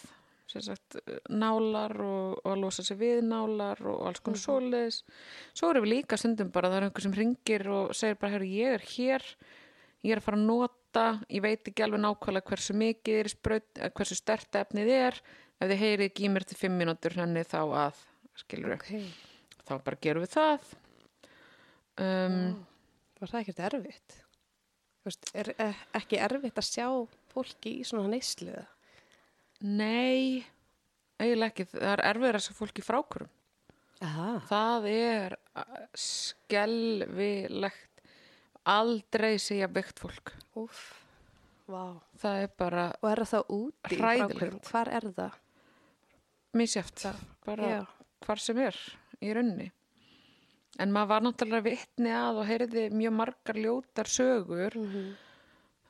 sem 0.50 0.64
sagt, 0.66 0.98
nálar 1.30 1.94
og, 2.02 2.40
og 2.42 2.52
að 2.56 2.62
losa 2.64 2.84
sig 2.86 2.98
við 2.98 3.20
nálar 3.28 3.78
og 3.86 4.08
alls 4.10 4.22
konar 4.26 4.42
svoleiðis. 4.42 5.04
Svo 5.54 5.70
erum 5.70 5.86
við 5.86 5.94
líka 5.94 6.18
stundum 6.18 6.50
bara 6.54 6.72
það 6.72 6.78
er 6.80 6.86
einhver 6.88 7.06
sem 7.06 7.14
ringir 7.14 7.68
og 7.70 7.92
segir 7.98 8.18
bara, 8.18 8.32
herru, 8.34 8.48
ég 8.50 8.80
er 8.80 8.86
hér 8.96 9.28
ég 10.06 10.14
er 10.14 10.22
að 10.22 10.26
fara 10.26 10.40
að 10.40 10.48
nota 10.48 11.06
ég 11.30 11.44
veit 11.44 11.70
ekki 11.70 11.86
alveg 11.86 12.02
nákvæmlega 12.02 12.50
hversu 12.50 12.76
mikið 12.80 13.20
er 13.20 13.32
eh, 13.60 13.92
hversu 13.94 14.18
stert 14.18 14.60
efnið 14.62 14.92
er 14.96 15.20
ef 15.60 15.68
þið 15.68 15.82
heyrið 15.84 16.24
mér 16.34 16.48
til 16.48 16.60
fimm 16.60 16.80
mínútur 16.80 17.18
henni 17.20 17.44
þá 17.48 17.62
að, 17.86 18.00
skilur 18.40 18.78
Ok, 18.78 18.90
þá 19.68 19.74
bara 19.86 20.02
gerum 20.02 20.26
við 20.26 20.36
það. 20.38 20.74
Um, 22.00 22.42
var 23.20 23.34
það 23.34 23.42
ekkert 23.42 23.66
erfitt? 23.70 24.20
Veist, 25.08 25.32
er 25.36 25.52
eh, 25.60 25.82
ekki 26.00 26.22
erfitt 26.22 26.60
að 26.60 26.70
sjá 26.70 26.88
fólki 27.32 27.80
í 27.82 27.88
svona 27.88 28.12
neysluða? 28.12 28.66
Nei, 29.68 30.46
eiginlega 31.20 31.52
ekki. 31.52 31.68
Það 31.74 31.92
er 31.92 32.06
erfiður 32.14 32.40
að 32.40 32.46
sjá 32.46 32.56
fólki 32.56 32.86
frákurum 32.86 33.32
Aha. 34.06 34.30
það 34.48 34.88
er 34.94 35.36
uh, 35.60 35.84
skelvilegt 36.00 37.90
aldrei 38.70 39.34
segja 39.42 39.68
byggt 39.72 40.00
fólk. 40.00 40.32
Úf, 40.60 40.80
það 41.68 42.46
er 42.46 42.52
bara 42.60 42.86
Og 43.02 43.12
er 43.12 43.24
það 43.28 43.54
úti? 43.56 44.00
Hvar 44.00 44.92
er 44.96 45.10
það? 45.16 45.38
Misjæft 46.58 47.06
bara 47.46 47.70
Já. 47.70 47.86
hvar 48.26 48.40
sem 48.42 48.58
er 48.58 48.76
í 49.22 49.34
raunni 49.36 49.72
en 50.80 50.92
maður 50.96 51.08
var 51.12 51.22
náttúrulega 51.26 51.64
vitni 51.66 52.12
að 52.16 52.40
og 52.42 52.48
heyrði 52.50 52.86
mjög 52.96 53.14
margar 53.14 53.56
ljótar 53.60 54.08
sögur 54.10 54.76
Mhm. 54.80 55.16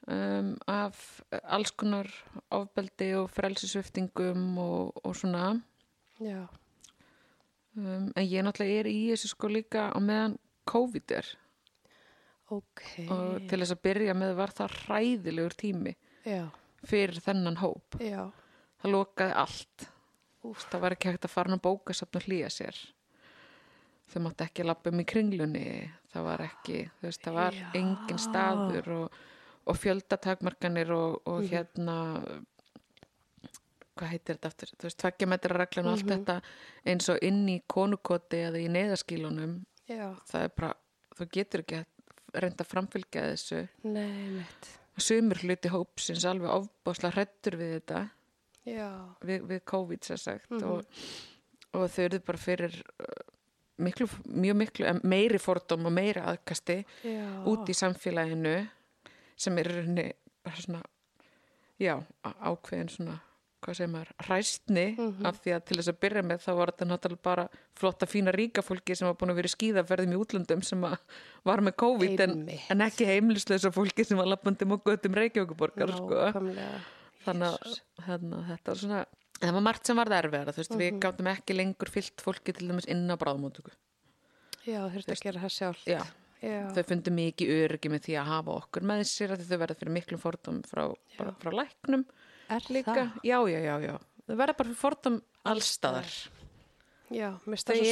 um, 0.09 0.57
af 0.67 1.21
alls 1.43 1.71
konar 1.71 2.07
ofbeldi 2.51 3.13
og 3.19 3.29
frelsisviftingum 3.29 4.57
og, 4.57 4.93
og 5.05 5.15
svona 5.15 5.61
Já. 6.19 6.47
um, 7.77 8.11
en 8.15 8.25
ég 8.25 8.43
náttúrulega 8.43 8.79
er 8.79 8.89
í 8.91 8.97
þessu 9.11 9.27
sko 9.35 9.47
líka 9.47 9.91
á 9.93 9.99
meðan 9.99 10.37
COVID 10.65 11.11
er 11.11 11.25
Ok. 12.49 12.81
og 13.09 13.45
til 13.47 13.59
þess 13.61 13.75
að 13.75 13.81
byrja 13.85 14.13
með 14.17 14.35
var 14.39 14.49
það 14.57 14.71
hræðilegur 14.87 15.53
tími 15.59 15.95
Já. 16.25 16.47
fyrir 16.83 17.19
þennan 17.21 17.59
hóp 17.61 17.99
Já. 18.01 18.31
það 18.81 18.91
lokaði 18.95 19.35
allt 19.35 19.89
Úf, 20.43 20.63
það 20.71 20.79
var 20.81 20.91
ekki 20.95 21.09
hægt 21.11 21.25
að 21.27 21.33
fara 21.33 21.51
að 21.57 21.61
bóka 21.61 21.93
og 22.15 22.21
hlýja 22.27 22.49
sér 22.49 22.77
þau 24.09 24.21
mátti 24.25 24.45
ekki 24.47 24.63
lappa 24.65 24.89
um 24.89 24.99
í 24.99 25.05
kringlunni 25.05 25.65
það 26.13 26.23
var 26.23 26.39
ekki, 26.41 26.77
þú 26.99 27.05
veist, 27.09 27.21
það 27.21 27.33
var 27.33 27.53
Já. 27.53 27.67
engin 27.75 28.17
staður 28.23 28.87
og, 28.95 29.11
og 29.69 29.77
fjöldatakmarkanir 29.77 30.89
og, 30.95 31.21
og 31.27 31.41
Mhm. 31.43 31.49
hérna 31.51 31.97
hvað 33.99 34.11
heitir 34.13 34.37
þetta 34.37 34.47
aftur, 34.53 34.69
þú 34.79 34.87
veist, 34.87 34.97
tveggja 35.03 35.27
metra 35.27 35.57
reglun 35.59 35.85
og 35.89 35.91
allt 35.97 36.05
Mhm. 36.05 36.25
þetta 36.25 36.41
eins 36.85 37.09
og 37.09 37.17
inn 37.21 37.47
í 37.49 37.61
konukoti 37.67 38.37
eða 38.47 38.57
í 38.63 38.69
neyðaskílunum 38.71 39.65
Já. 39.89 40.15
það 40.25 40.43
er 40.43 40.49
bara, 40.55 40.73
þú 41.17 41.29
getur 41.31 41.59
ekki 41.65 41.75
að 41.83 41.85
reynda 42.41 42.63
að 42.63 42.71
framfylgja 42.73 43.21
þessu 43.33 43.67
Nei, 43.83 44.29
mitt. 44.29 44.69
sumur 44.97 45.35
hluti 45.43 45.69
hópsins 45.69 46.25
alveg 46.25 46.49
ofbásla 46.49 47.11
hrettur 47.11 47.57
við 47.57 47.81
þetta. 47.81 48.09
Við, 48.65 49.41
við 49.47 49.61
COVID 49.65 49.99
sér 50.05 50.17
sagt 50.19 50.49
Mhm. 50.51 50.63
og, 50.63 50.85
og 51.73 51.89
þau 51.89 52.03
eru 52.05 52.19
bara 52.19 52.37
fyrir 52.37 52.73
uh, 52.99 53.05
miklu, 53.79 54.07
mjög 54.27 54.55
miklu 54.55 54.93
meiri 55.03 55.39
fordóm 55.39 55.85
og 55.85 55.91
meiri 55.95 56.19
aðkasti 56.21 56.83
Já. 57.03 57.43
út 57.45 57.69
í 57.69 57.73
samfélaginu 57.73 58.67
sem 59.37 59.57
er 59.57 59.63
rauninni 59.65 60.13
bara 60.43 60.55
svona 60.55 60.83
já, 61.79 62.03
ákveðin 62.23 62.89
svona 62.91 63.19
hvað 63.61 63.75
segir 63.75 63.89
maður, 63.91 64.11
hræstni 64.23 64.85
Mhm. 64.97 65.25
af 65.25 65.39
því 65.43 65.51
að 65.55 65.63
til 65.65 65.77
þess 65.77 65.89
að 65.91 65.99
byrja 65.99 66.21
með 66.23 66.37
þá 66.45 66.51
var 66.55 66.67
þetta 66.71 66.85
náttúrulega 66.87 67.21
bara 67.23 67.47
flotta 67.75 68.05
fína 68.07 68.31
ríka 68.31 68.61
fólki 68.63 68.95
sem 68.95 69.05
var 69.07 69.15
búin 69.15 69.31
að 69.31 69.35
vera 69.35 69.47
skíðaferðum 69.51 70.13
í 70.15 70.19
útlöndum 70.19 70.63
sem 70.63 70.81
var 70.81 71.59
með 71.61 71.75
COVID 71.75 72.19
en, 72.23 72.49
en 72.69 72.81
ekki 72.81 73.05
heimlisleisa 73.05 73.71
fólki 73.71 74.05
sem 74.05 74.17
var 74.17 74.27
lappandum 74.27 74.71
og 74.77 74.83
göttum 74.83 75.13
Reykjavíkuborgar 75.15 75.91
sko. 75.91 76.15
Þannig 77.25 77.55
að 77.55 77.79
hérna, 78.07 78.41
þetta 78.49 78.73
var 78.73 78.75
svona 78.83 79.05
það 79.39 79.53
var 79.55 79.61
margt 79.61 79.85
sem 79.87 79.95
var 79.95 80.05
erfiðara, 80.19 80.51
þú 80.51 80.59
veist, 80.63 80.71
Mhm. 80.75 80.79
við 80.79 80.99
gáttum 80.99 81.27
ekki 81.31 81.55
lengur 81.55 81.89
fyllt 81.89 82.21
fólki 82.21 82.53
til 82.53 82.67
dæmis 82.67 82.85
inn 82.87 83.07
á 83.09 83.15
bráðmóttöku 83.15 83.71
Já, 84.67 84.81
þurfti 84.91 85.13
að 85.15 85.21
gera 85.23 85.39
það 85.39 85.53
sjálf. 85.55 85.83
já, 85.87 86.01
Já. 86.41 86.69
þau 86.75 86.83
fundu 86.83 87.11
mikið 87.11 87.47
öryggi 87.63 87.89
með 87.89 88.01
því 88.05 88.13
að 88.19 88.25
hafa 88.25 88.51
okkur 88.61 88.81
með 88.83 88.99
sér 89.07 89.31
að 89.35 89.45
þau 89.47 89.57
verða 89.57 89.77
fyrir 89.79 89.93
miklum 89.95 90.19
fordóm 90.19 90.61
frá, 90.67 90.93
bara, 91.17 91.31
frá 91.39 91.51
læknum 91.51 92.05
Er 92.49 92.59
líka, 92.69 92.93
það? 92.95 93.21
já, 93.23 93.39
já, 93.47 93.59
já, 93.63 93.79
já 93.87 93.97
þau 94.27 94.35
verða 94.35 94.57
bara 94.57 94.69
fyrir 94.69 94.75
fordóm 94.83 95.21
allstaðar 95.45 96.29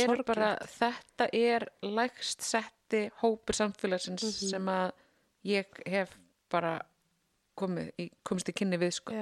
sorglegt. 0.07 0.25
bara, 0.25 0.57
þetta 0.67 1.29
er 1.33 1.67
lægst 1.83 2.41
setti 2.41 3.09
hópur 3.21 3.55
samfélagsins 3.55 4.23
Mhm. 4.23 4.49
sem 4.49 4.65
að 4.65 4.91
ég 5.45 5.65
hef 5.87 6.09
bara 6.49 6.81
í, 7.99 8.09
komist 8.23 8.49
í 8.49 8.53
kynni 8.53 8.77
við 8.77 8.91
sko. 8.93 9.13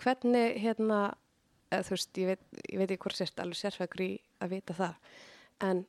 Hvernig, 0.00 0.58
hérna, 0.60 1.14
eða, 1.72 1.84
þú 1.88 1.94
veist, 1.96 2.18
ég 2.20 2.26
veit, 2.26 2.42
ég 2.68 2.78
veit 2.82 2.90
ekki 2.90 3.02
hvort 3.06 3.16
sérst 3.16 3.40
alveg 3.40 3.56
sérfækur 3.56 4.02
í 4.04 4.10
að 4.44 4.48
vita 4.50 4.74
það, 4.76 4.94
en 5.60 5.86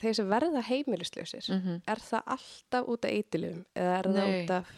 þeir 0.00 0.14
sem 0.14 0.28
verða 0.30 0.62
heimilislausir, 0.66 1.48
Mhm. 1.50 1.82
er 1.86 1.96
það 1.96 2.22
alltaf 2.26 2.88
út 2.88 3.04
af 3.04 3.10
eitilum 3.10 3.64
eða 3.76 3.98
er 3.98 4.04
það 4.04 4.14
Nei. 4.14 4.44
út 4.44 4.50
af, 4.50 4.68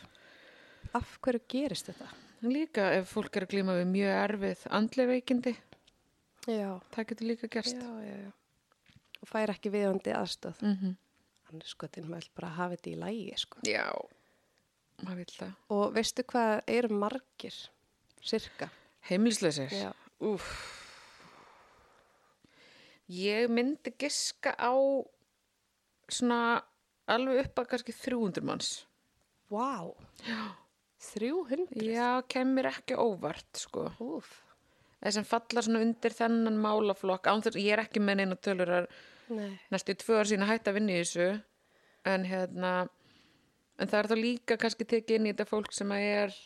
af 0.94 1.18
hverju 1.22 1.40
gerist 1.48 1.86
þetta? 1.86 2.08
Líka 2.42 2.92
ef 2.98 3.12
fólk 3.14 3.36
er 3.36 3.42
að 3.46 3.48
glíma 3.54 3.76
við 3.78 3.86
mjög 3.86 4.30
erfið 4.30 4.66
andlega 4.70 5.08
veikindi, 5.12 5.56
Já, 6.46 6.80
það 6.90 7.06
getur 7.06 7.26
líka 7.28 7.48
gerst. 7.48 7.76
já, 7.76 8.02
já. 8.02 8.32
Og 9.22 9.28
fær 9.28 9.48
ekki 9.54 9.70
viðandi 9.70 10.12
aðstöð. 10.12 10.60
Mm 10.62 10.76
-hmm. 10.76 10.96
Annars 11.52 11.68
sko, 11.70 11.86
þetta 11.86 12.08
maður 12.08 12.28
bara 12.34 12.48
að 12.48 12.54
hafa 12.56 12.76
þetta 12.76 12.90
í 12.90 12.98
lægi, 12.98 13.38
sko. 13.38 13.58
Já, 13.62 13.84
það. 13.92 14.21
Og 15.74 15.94
veistu 15.96 16.24
hvað 16.30 16.60
eru 16.70 16.94
margir, 17.02 17.56
cirka? 18.22 18.68
Úf. 20.22 20.46
Ég 23.12 23.50
myndi 23.50 23.92
giska 23.98 24.54
á 24.56 24.72
svona 26.12 26.62
alveg 27.10 27.46
upp 27.46 27.62
að 27.62 27.70
kannski 27.72 27.94
300 27.98 28.46
manns. 28.46 28.70
Vá, 29.52 29.90
Já. 30.24 30.54
300? 31.02 31.66
Já, 31.82 32.22
kemur 32.30 32.68
ekki 32.70 32.94
óvart, 32.94 33.48
sko. 33.58 33.90
Úf, 34.00 34.30
Það 35.02 35.14
sem 35.16 35.24
falla 35.26 35.62
svona 35.66 35.80
undir 35.82 36.14
þennan 36.14 36.58
málaflokk, 36.62 37.26
án 37.26 37.40
þess, 37.42 37.58
ég 37.58 37.74
er 37.74 37.80
ekki 37.82 37.98
með 37.98 38.20
neina 38.20 38.36
tölur 38.38 38.70
að 38.70 38.84
næstu 39.74 39.96
tvö 39.98 40.20
ár 40.20 40.28
sína 40.30 40.46
hætt 40.46 40.68
að 40.70 40.76
vinna 40.78 40.92
í 40.94 41.00
þessu 41.00 41.26
en 42.06 42.26
hérna 42.30 42.70
en 43.82 43.90
það 43.90 43.98
er 44.00 44.08
þá 44.12 44.16
líka 44.20 44.56
kannski 44.62 44.86
tekið 44.88 45.16
inn 45.18 45.26
í 45.28 45.32
þetta 45.34 45.48
fólk 45.50 45.72
sem 45.76 45.92
að 45.94 46.04
er 46.08 46.36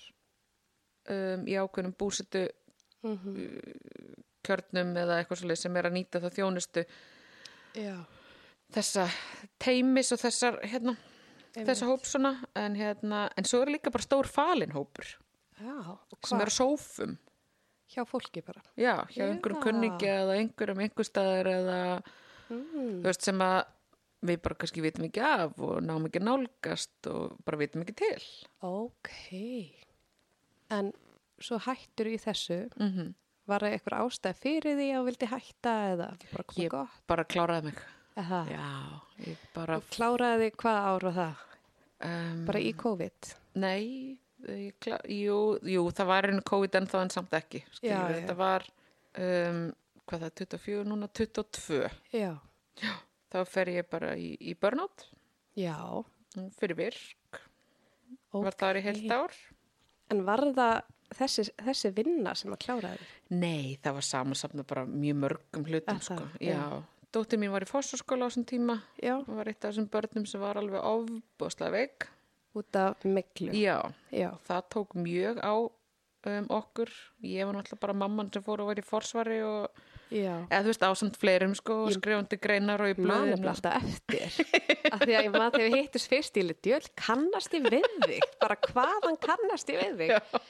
um, 1.12 1.44
í 1.48 1.56
ákveðnum 1.60 1.94
búsetu 2.00 2.46
mhm, 3.06 3.36
kjörnum 4.46 4.94
eða 5.02 5.18
eitthvað 5.20 5.42
svolítið 5.42 5.62
sem 5.64 5.76
er 5.80 5.88
að 5.90 5.96
nýta 5.98 6.22
þá 6.22 6.28
þjónustu 6.38 6.84
já. 7.76 7.94
þessa 8.76 9.06
teimis 9.62 10.12
og 10.14 10.22
þessar 10.22 10.58
hérna, 10.66 10.96
þessa 11.56 11.88
hóp 11.90 12.06
svona 12.08 12.34
en 12.58 12.76
hérna, 12.78 13.26
en 13.36 13.48
svo 13.48 13.62
er 13.64 13.74
líka 13.76 13.92
bara 13.94 14.06
stór 14.06 14.30
falin 14.30 14.74
hópur 14.76 15.14
Já, 15.56 15.96
sem 16.28 16.40
er 16.44 16.50
á 16.52 16.58
sófum 16.58 17.14
Hjá 17.86 18.02
fólki 18.04 18.42
bara. 18.44 18.60
já, 18.76 18.98
hjá 19.14 19.24
einhverjum 19.30 19.60
Já. 19.60 19.64
kunningi 19.64 20.08
eða 20.10 20.34
einhverjum 20.40 20.80
einhverstaðar 20.84 21.52
eða 21.52 21.80
Mm. 22.46 23.00
veist 23.02 23.24
sem 23.26 23.40
að 23.42 23.64
við 24.24 24.40
bara 24.42 24.54
kannski 24.54 24.80
vitum 24.84 25.04
ekki 25.08 25.20
af 25.20 25.58
og 25.60 25.82
náum 25.84 26.06
ekki 26.08 26.20
nálgast 26.24 27.06
og 27.12 27.36
bara 27.44 27.58
vitum 27.60 27.82
ekki 27.82 27.94
til 28.00 28.22
Ok. 28.62 29.10
En 30.70 30.92
svo 31.38 31.58
hættur 31.62 32.08
í 32.10 32.16
þessu, 32.18 32.68
mm 32.76 32.88
-hmm. 32.92 33.14
var 33.46 33.60
það 33.60 33.72
eitthvað 33.76 34.00
ástæð 34.06 34.34
fyrir 34.40 34.76
því 34.78 34.88
að 34.96 35.04
vildi 35.04 35.26
hætta 35.26 35.74
eða 35.92 36.08
bara 36.32 36.44
komið 36.44 36.64
Ég- 36.64 36.70
gott? 36.70 37.02
bara 37.06 37.24
kláraði 37.24 37.64
mig 37.64 37.78
já, 38.16 39.00
ég 39.26 39.36
bara 39.54 39.76
Þú 39.80 39.82
kláraði 39.90 40.50
hvað 40.50 40.78
ár 40.86 41.02
var 41.02 41.12
það? 41.12 41.34
um, 42.04 42.44
Bara 42.46 42.58
í 42.60 42.72
COVID? 42.76 43.34
nei, 43.54 44.18
ég 44.48 44.72
klá, 44.80 44.98
jú, 45.08 45.58
jú 45.62 45.90
það 45.92 46.06
var 46.06 46.24
einu 46.26 46.40
COVID 46.42 46.74
en 46.74 46.86
þá 46.86 47.02
en 47.02 47.10
samt 47.10 47.30
ekki 47.32 47.62
Já, 47.82 48.08
við, 48.08 48.14
já. 48.14 48.20
þetta 48.20 48.34
var 48.36 48.62
um, 49.18 49.72
hvað 50.08 50.20
það, 50.20 50.30
24, 50.34 50.84
núna 50.84 51.08
22 51.08 51.90
Já. 52.12 52.36
Þá 53.36 53.52
fer 53.52 53.72
ég 53.76 53.88
bara 53.92 54.14
í, 54.18 54.32
í 54.40 54.54
burnout 54.58 55.06
Já. 55.56 55.76
fyrir 56.58 56.76
virk 56.78 57.40
ok. 58.32 58.42
var 58.44 58.56
það 58.58 58.80
í 58.80 58.84
heilt 58.90 59.14
ár 59.14 59.38
En 60.14 60.20
var 60.22 60.38
það 60.54 60.76
þessi, 61.18 61.42
þessi 61.66 61.90
vinna 61.96 62.34
sem 62.38 62.52
að 62.54 62.60
klára 62.62 62.92
þér? 62.94 63.14
Nei, 63.34 63.78
það 63.82 63.96
var 63.96 64.06
samansafna 64.06 64.64
bara 64.68 64.84
mjög 64.86 65.16
mörgum 65.24 65.64
hlutum 65.66 65.98
sko. 66.04 66.28
Já, 66.38 66.60
dóttir 67.14 67.40
mín 67.42 67.50
var 67.50 67.66
í 67.66 67.70
fósarskóla 67.70 68.26
á 68.26 68.30
þessum 68.30 68.46
tíma 68.46 68.76
Já, 69.02 69.16
og 69.18 69.32
var 69.34 69.50
eitt 69.50 69.64
af 69.64 69.72
þessum 69.72 69.88
börnum 69.90 70.28
sem 70.30 70.44
var 70.44 70.60
alveg 70.60 70.86
ofbúslega 70.86 71.74
veik. 71.74 72.06
út 72.56 72.78
af 72.78 73.02
miklu. 73.04 73.50
Já, 73.52 73.80
Já, 74.14 74.30
það 74.46 74.62
tók 74.76 74.94
mjög 74.94 75.42
á 75.42 75.54
um, 75.58 76.46
okkur. 76.54 76.94
Ég 77.20 77.44
var 77.50 77.58
náttúrulega 77.58 77.82
bara 77.82 77.98
mamman 78.06 78.30
sem 78.32 78.46
fór 78.46 78.62
og 78.62 78.70
var 78.70 78.78
í 78.80 78.86
forsvari 78.86 79.42
og. 79.44 79.82
Eða 80.10 80.60
þú 80.62 80.70
veist, 80.70 80.84
ásand 80.86 81.16
fleirum 81.18 81.54
sko, 81.58 81.76
og 81.86 81.94
skrifandi 81.96 82.38
greinar 82.42 82.82
og 82.84 82.92
í 82.92 82.96
Man 83.02 83.32
er 83.32 83.40
blöðinu. 83.40 83.48
alltaf 83.50 83.82
eftir. 83.82 84.36
af 84.94 85.00
því 85.02 85.16
að 85.18 85.26
ég 85.26 85.32
man 85.34 85.50
þegar 85.54 85.66
við 85.66 85.76
hittust 85.80 86.10
fyrst 86.12 86.38
í 86.38 86.44
litjöld, 86.46 86.88
kannast 87.00 87.54
ég 87.58 87.66
við 87.66 87.86
þig? 88.06 88.26
Bara 88.40 88.56
hvaðan 88.68 89.18
kannast 89.22 89.72
ég 89.74 89.82
við 89.82 90.02
þig? 90.04 90.40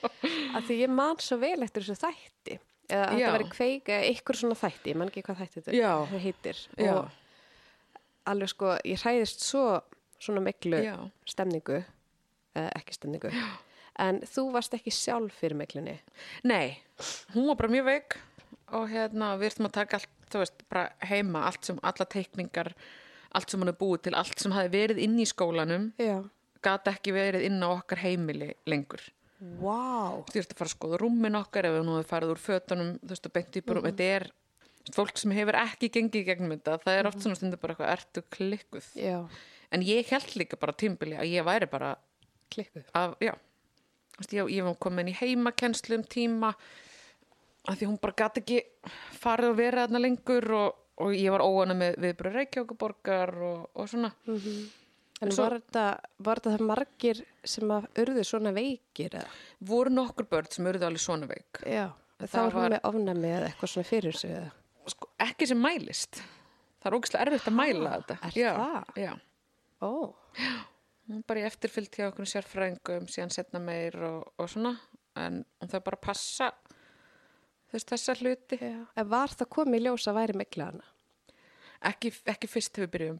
Af 0.56 0.66
því 0.68 0.78
ég 0.82 0.92
man 0.92 1.20
svo 1.24 1.38
vel 1.40 1.58
eftir 1.64 1.86
þessu 1.86 1.98
þætti. 2.04 2.58
Eða 2.86 3.06
að 3.08 3.16
Já. 3.18 3.24
þetta 3.26 3.36
veri 3.38 3.48
kveik 3.50 3.88
eða 3.96 4.10
ykkur 4.12 4.38
svona 4.38 4.58
þætti, 4.60 4.92
ég 4.92 4.98
man 5.00 5.08
ekki 5.10 5.24
hvað 5.26 5.40
þætti 5.42 5.62
þetta 5.64 5.78
Já. 5.80 5.92
það 6.12 6.26
heitir. 6.28 6.60
Já. 6.78 6.92
Og 6.92 8.30
alveg 8.30 8.52
sko, 8.52 8.74
ég 8.86 9.02
hræðist 9.02 9.42
svo 9.46 9.64
svona 10.22 10.42
miklu 10.44 10.78
Já. 10.84 10.94
stemningu, 11.26 11.80
eða 12.56 12.68
ekki 12.78 12.94
stemningu. 12.94 13.32
En 13.98 14.20
þú 14.28 14.50
varst 14.52 14.74
ekki 14.76 14.92
sjálf 14.92 15.34
fyrir 15.40 15.56
miklunni. 15.56 15.96
Nei, 16.44 16.76
hún 17.34 17.48
var 17.48 17.56
bara 17.62 17.72
mjög 17.72 17.86
veik 17.88 18.16
og 18.74 18.88
hérna 18.90 19.34
við 19.38 19.50
ertum 19.50 19.68
að 19.68 19.74
taka 19.78 20.00
allt, 20.00 20.14
þú 20.32 20.42
veist, 20.42 20.64
bara 20.72 20.86
heima, 21.06 21.44
allt 21.48 21.68
sem, 21.68 21.78
alla 21.86 22.06
teikningar, 22.16 22.72
allt 23.36 23.52
sem 23.52 23.62
hann 23.62 23.70
er 23.72 23.78
búið 23.78 24.06
til, 24.06 24.14
allt 24.18 24.40
sem 24.42 24.54
hafi 24.56 24.72
verið 24.72 25.02
inn 25.04 25.18
í 25.22 25.26
skólanum, 25.28 25.90
Já. 26.02 26.16
gata 26.64 26.96
ekki 26.96 27.14
verið 27.14 27.46
inn 27.50 27.62
á 27.62 27.68
okkar 27.68 28.02
heimili 28.02 28.54
lengur. 28.66 29.04
Vá. 29.60 30.16
Þú 30.30 30.38
veist 30.38 30.54
að 30.54 30.58
fara 30.58 30.70
að 30.70 30.74
skoða 30.74 31.00
rúmin 31.02 31.36
okkar 31.38 31.68
ef 31.68 31.76
hefur 31.76 32.08
farið 32.08 32.32
úr 32.32 32.40
fötunum, 32.40 32.92
þú 33.02 33.12
veist 33.12 33.28
að 33.28 33.34
beint 33.36 33.56
upp 33.60 33.70
mm 33.74 33.86
þetta 33.90 34.08
er 34.16 34.30
þú 34.86 34.94
fólk 34.94 35.18
sem 35.18 35.34
hefur 35.34 35.58
ekki 35.60 35.90
gengið 35.92 36.20
í 36.22 36.26
gegnum 36.28 36.54
þetta, 36.54 36.78
það 36.84 36.98
er 36.98 37.08
oft 37.10 37.22
svona 37.22 37.38
stundur 37.38 37.60
bara 37.60 37.74
eitthvað 37.74 37.92
ertu 37.96 38.22
klikkuð. 38.30 38.90
Já, 38.94 39.18
En 39.74 39.82
ég 39.82 40.06
held 40.14 40.36
líka 40.38 40.56
bara 40.56 40.72
tímbili 40.72 41.16
að 41.18 41.26
ég 41.26 41.44
væri 41.44 41.66
bara 41.66 41.96
klikkuð. 42.54 42.84
af, 42.94 43.16
já, 43.20 43.34
Þú 44.16 44.22
veist, 44.22 44.32
ég, 44.32 44.50
ég 44.56 44.64
var 44.64 44.76
komin 44.80 45.10
í 45.10 45.16
heimakennslu 45.18 45.98
um 45.98 46.04
tíma 46.08 46.54
að 47.66 47.78
því 47.80 47.88
hún 47.90 48.00
bara 48.02 48.16
gæti 48.22 48.42
ekki 48.42 48.58
farið 49.20 49.50
og 49.52 49.56
verið 49.60 49.82
þarna 49.84 50.02
lengur 50.04 50.48
og, 50.60 50.80
og 51.02 51.14
ég 51.16 51.30
var 51.34 51.44
óana 51.44 51.76
með 51.78 51.96
viðbröð 52.04 52.36
Reykjavíkuborgar 52.40 53.34
og, 53.50 53.62
og 53.74 53.88
svona. 53.90 54.12
En 55.16 55.32
Svo- 55.32 55.46
var, 55.46 55.54
þetta, 55.62 55.84
það 56.44 56.64
margir 56.68 57.22
sem 57.48 57.70
að 57.72 57.86
urðu 58.02 58.24
svona 58.28 58.52
veikir 58.52 59.14
eða? 59.16 59.30
voru 59.64 59.92
nokkur 59.96 60.26
börn 60.28 60.50
sem 60.52 60.66
eruðu 60.68 60.88
alveg 60.90 61.00
svona 61.06 61.28
veik. 61.30 61.62
Já, 61.64 61.86
Það 62.20 62.30
þá 62.32 62.36
er 62.42 62.54
hún 62.56 62.70
með 62.72 62.84
ofnæmi 62.88 63.30
eða 63.32 63.48
eitthvað 63.50 63.70
svona 63.72 63.88
fyrir 63.90 64.16
sig 64.16 64.30
eða? 64.32 64.50
sko, 64.92 65.08
ekki 65.20 65.46
sem 65.50 65.58
mælist. 65.60 66.20
Það 66.80 66.86
er 66.90 66.96
ógæslega 66.98 67.24
erfitt 67.26 67.48
að 67.50 67.56
mæla 67.58 67.94
þetta. 67.96 68.16
er 68.28 68.36
já, 68.38 68.50
það? 68.56 69.00
Já, 69.02 69.12
Ó, 69.84 69.90
hún 71.10 71.24
bara 71.28 71.40
í 71.42 71.46
eftirfyllt 71.48 71.96
hjá 71.98 72.06
okkur 72.10 72.28
sérfræðingum 72.30 73.08
síðan 73.12 73.32
setna 73.34 73.60
meir 73.60 73.96
og, 74.06 74.30
og 74.40 74.48
svona 74.52 74.72
en 75.20 75.42
hún 75.60 75.72
þarf 75.72 75.84
bara 75.88 75.98
að 76.00 76.06
passa 76.06 76.48
þess 77.72 77.88
þessa 77.92 78.14
hluti 78.20 78.58
já. 78.60 78.76
En 78.96 79.08
var 79.10 79.32
það 79.34 79.50
komið 79.58 79.80
í 79.80 79.84
ljós 79.86 80.06
að 80.10 80.18
væri 80.20 80.38
mikla 80.42 80.70
hana? 80.70 80.86
ekki, 81.90 82.12
ekki 82.32 82.48
fyrst 82.50 82.78
við 82.82 82.92
byrjum 82.94 83.18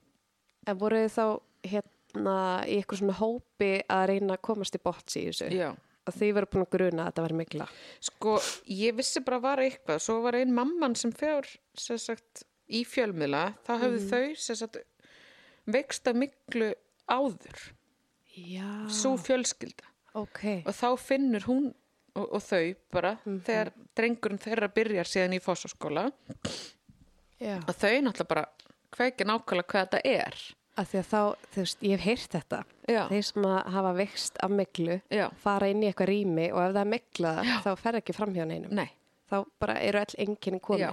En 0.67 0.79
voru 0.81 1.03
þið 1.05 1.13
þá 1.15 1.27
hérna 1.71 2.37
í 2.67 2.79
eitthvað 2.81 3.01
svona 3.03 3.19
hópi 3.21 3.73
að 3.93 4.07
reyna 4.11 4.37
að 4.39 4.45
komast 4.49 4.79
í 4.79 4.83
botts 4.83 5.19
í 5.21 5.27
þessu? 5.29 5.51
já 5.55 5.71
Að 6.07 6.19
þið 6.21 6.33
voru 6.37 6.49
búin 6.53 6.63
að 6.63 6.71
gruna 6.77 7.03
að 7.03 7.09
þetta 7.11 7.23
væri 7.25 7.37
mikla? 7.41 7.65
Sko, 8.09 8.33
ég 8.71 8.95
vissi 8.95 9.23
bara 9.27 9.41
að 9.41 9.47
var 9.49 9.63
eitthvað, 9.65 9.97
svo 10.05 10.15
var 10.23 10.37
einn 10.39 10.53
mamman 10.55 10.95
sem 10.95 11.11
fjár, 11.11 11.49
sem 11.75 11.99
sagt, 11.99 12.45
í 12.71 12.85
fjölmiðla, 12.87 13.41
þá 13.67 13.73
höfðu 13.81 14.03
þau, 14.13 14.37
sem 14.39 14.59
sagt, 14.61 14.79
veikst 15.67 16.07
af 16.07 16.15
miklu 16.23 16.69
áður, 17.11 17.65
Já. 18.39 18.69
svo 18.87 19.17
fjölskylda. 19.19 19.91
Ok. 20.23 20.45
Og 20.63 20.79
þá 20.79 20.87
finnur 21.03 21.49
hún 21.51 21.67
og, 22.17 22.27
og 22.39 22.43
þau 22.45 22.63
bara, 22.95 23.15
þegar 23.47 23.71
drengurinn 23.99 24.41
þeirra 24.43 24.69
byrjar 24.77 25.11
síðan 25.11 25.37
í 25.37 25.41
fósaskóla, 25.45 26.07
að 27.41 27.75
þau 27.77 27.95
náttúrulega 28.07 28.31
bara 28.31 28.47
kveikja 28.97 29.27
nákvæmlega 29.29 29.69
hvað 29.73 29.83
þetta 29.87 30.01
er. 30.13 30.39
Að 30.77 30.91
því 30.91 30.99
að 31.01 31.07
þá, 31.09 31.21
þú 31.55 31.63
veist, 31.63 31.83
ég 31.89 31.93
hef 31.97 32.05
heyrt 32.05 32.35
þetta. 32.37 32.59
Já. 32.93 33.01
Þeir 33.09 33.23
sem 33.31 33.47
að 33.49 33.59
hafa 33.77 33.93
veikst 33.97 34.39
af 34.45 34.53
miklu 34.53 34.99
Já. 35.13 35.27
fara 35.41 35.71
inn 35.73 35.81
í 35.83 35.89
eitthvað 35.89 36.11
rými 36.13 36.51
og 36.53 36.61
ef 36.67 36.75
það 36.77 36.81
er 36.83 36.91
mikla 36.93 37.33
þá 37.65 37.71
fer 37.81 37.99
ekki 38.03 38.17
fram 38.17 38.35
hjá 38.37 38.45
neinum. 38.49 38.75
Nei, 38.77 38.91
Þá 39.27 39.41
bara 39.59 39.75
eru 39.83 39.99
all 39.99 40.19
enginni 40.23 40.61
komin. 40.63 40.85
já. 40.85 40.93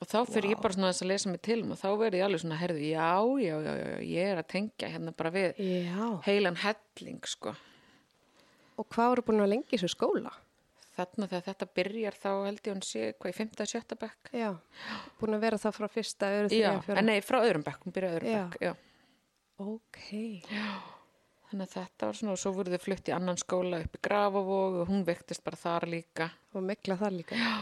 Og 0.00 0.08
þá 0.10 0.16
fyrir 0.28 0.54
ég 0.54 0.60
bara 0.62 0.74
svona 0.76 0.88
að 0.94 1.06
lesa 1.10 1.28
mig 1.32 1.42
til 1.44 1.58
um 1.64 1.74
og 1.74 1.78
þá 1.80 1.88
verði 2.00 2.18
ég 2.20 2.24
alveg 2.28 2.40
svona, 2.44 2.56
herðu, 2.60 2.80
já, 2.86 3.10
já, 3.42 3.54
já, 3.66 3.74
já, 3.80 3.98
ég 4.14 4.30
er 4.30 4.40
að 4.40 4.48
tengja 4.54 4.88
hérna 4.94 5.12
bara 5.16 5.30
við 5.34 5.60
Já. 5.60 6.08
heilan 6.26 6.56
helling, 6.62 7.20
sko. 7.30 7.52
Og 8.78 8.88
hvað 8.90 9.10
voru 9.12 9.24
búin 9.28 9.44
að 9.44 9.52
lengi 9.54 9.74
þessu 9.78 9.90
skóla? 9.94 10.32
Þarna 10.94 11.26
þegar 11.30 11.44
þetta 11.48 11.66
byrjar 11.74 12.16
þá 12.22 12.28
held 12.46 12.60
ég 12.62 12.70
hún 12.76 12.82
sé 12.86 13.06
hvað 13.18 13.32
í 13.32 13.36
5. 13.40 13.54
og 13.64 13.70
7. 13.72 13.96
bekk. 14.04 14.28
Já. 14.38 14.50
Búin 15.18 15.34
að 15.34 15.40
vera 15.48 15.58
það 15.58 15.76
frá 15.80 15.88
fyrsta, 15.90 16.28
öðru, 16.36 16.50
Já, 16.54 16.68
þriðja, 16.70 16.82
fjóra. 16.86 17.02
nei, 17.08 17.16
frá 17.26 17.38
öðrum 17.42 17.64
bekk, 17.66 17.80
hún 17.88 17.94
byrjaði 17.96 18.18
öðrum 18.20 18.34
Já. 18.34 18.44
bekk, 18.44 18.60
já. 18.62 18.74
Ok. 19.64 19.98
Þannig 21.50 21.68
að 21.68 21.74
þetta 21.76 22.08
var 22.08 22.18
svona 22.18 22.34
og 22.34 22.40
svo 22.42 22.52
voru 22.56 22.72
þau 22.74 22.82
flutt 22.82 23.08
í 23.10 23.14
annan 23.14 23.38
skóla 23.38 23.78
upp 23.84 23.96
í 23.98 24.02
Grafavog 24.06 24.78
og 24.82 24.88
hún 24.90 25.04
vektist 25.06 25.44
bara 25.46 25.58
þar 25.60 25.86
líka. 25.90 26.30
Og 26.54 26.64
mikla 26.66 26.96
þar 26.98 27.14
líka. 27.18 27.38
Já. 27.38 27.54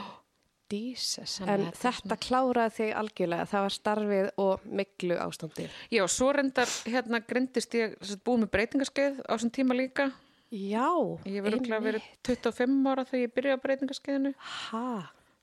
Jesus. 0.73 1.35
En 1.45 1.51
að 1.53 1.65
þetta 1.77 1.91
þetta 1.99 2.17
kláraði 2.25 2.73
þig 2.79 2.93
algjörlega. 2.97 3.49
Það 3.51 3.65
var 3.67 3.75
starfið 3.77 4.29
og 4.41 4.63
miklu 4.81 5.19
ástandið. 5.21 5.75
Já, 5.93 6.03
svo 6.09 6.31
reyndar 6.33 6.71
hérna 6.89 7.21
grindist 7.29 7.77
ég 7.77 7.99
búið 8.25 8.47
með 8.47 8.53
breytingaskeið 8.55 9.19
á 9.29 9.33
þessum 9.35 9.53
tíma 9.53 9.77
líka. 9.77 10.07
Já. 10.53 10.89
Ég 11.25 11.41
verið 11.47 11.57
örugglega 11.57 11.85
verið 11.87 12.07
25 12.29 12.89
ára 12.93 13.05
þegar 13.09 13.23
ég 13.25 13.35
byrjaði 13.37 13.57
á 13.57 13.65
breytingaskeiðinu 13.65 14.33
Ha. 14.37 14.85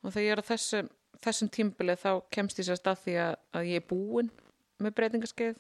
og 0.06 0.14
þegar 0.14 0.26
ég 0.28 0.34
er 0.36 0.42
á 0.46 0.50
þessum, 0.52 0.90
þessum 1.26 1.50
tímbilið 1.56 2.04
þá 2.04 2.12
kemst 2.36 2.62
ég 2.62 2.68
sérst 2.70 2.90
að 2.92 3.02
því 3.08 3.16
að, 3.26 3.34
að 3.58 3.70
ég 3.72 3.82
er 3.82 3.88
búin 3.90 4.30
með 4.80 4.94
breytingaskeið. 5.00 5.58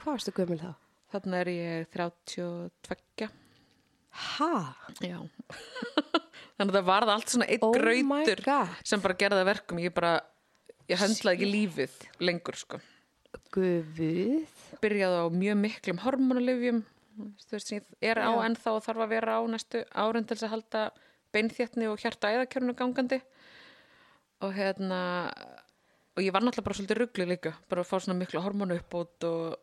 Hvað 0.00 0.12
varstu 0.16 0.32
gömul 0.36 0.58
þá? 0.62 0.70
Þarna 1.12 1.42
er 1.44 1.50
ég 1.52 1.90
32. 1.94 3.28
Ha. 4.16 4.50
Já. 5.04 5.18
Þannig 6.56 6.72
að 6.72 6.76
það 6.78 6.86
varð 6.88 7.12
allt 7.12 7.28
svona 7.34 7.46
einn 7.52 7.64
Oh 7.66 7.76
God. 7.76 8.72
sem 8.88 9.02
bara 9.04 9.16
gerði 9.20 9.42
það 9.42 9.48
verkum. 9.50 9.80
Ég 9.84 9.92
bara, 9.92 10.12
ég 10.88 11.00
höndlaði 11.02 11.36
ekki 11.36 11.48
lífið 11.52 11.96
lengur, 12.24 12.56
sko. 12.56 12.80
Guð. 13.52 14.00
Byrjaði 14.80 15.20
á 15.20 15.26
mjög 15.36 15.58
miklum 15.60 16.00
hormonalifjum, 16.00 16.80
þú 17.16 17.56
veist, 17.56 17.68
sem 17.68 17.80
ég 17.80 18.10
er 18.10 18.20
á 18.22 18.30
Já. 18.30 18.44
ennþá 18.46 18.72
og 18.76 18.84
þarf 18.86 19.04
að 19.04 19.12
vera 19.14 19.38
á 19.38 19.42
næstu 19.50 19.82
árin 19.92 20.26
til 20.26 20.36
þess 20.36 20.48
að 20.48 20.54
halda 20.54 20.82
beinþéttni 21.34 21.90
og 21.90 22.00
hjarta 22.00 22.32
æðakjörnu 22.34 22.76
gangandi. 22.76 23.20
Og 24.44 24.52
hérna, 24.52 25.00
og 26.16 26.24
ég 26.24 26.32
var 26.34 26.44
náttúrulega 26.44 26.68
bara 26.68 26.78
svolítið 26.78 27.00
ruggli 27.00 27.28
líka, 27.30 27.54
bara 27.70 27.84
að 27.84 27.90
fá 27.90 27.96
svona 27.98 28.18
miklu 28.20 28.42
hormonu 28.44 28.76
uppbót 28.76 29.28
og 29.28 29.56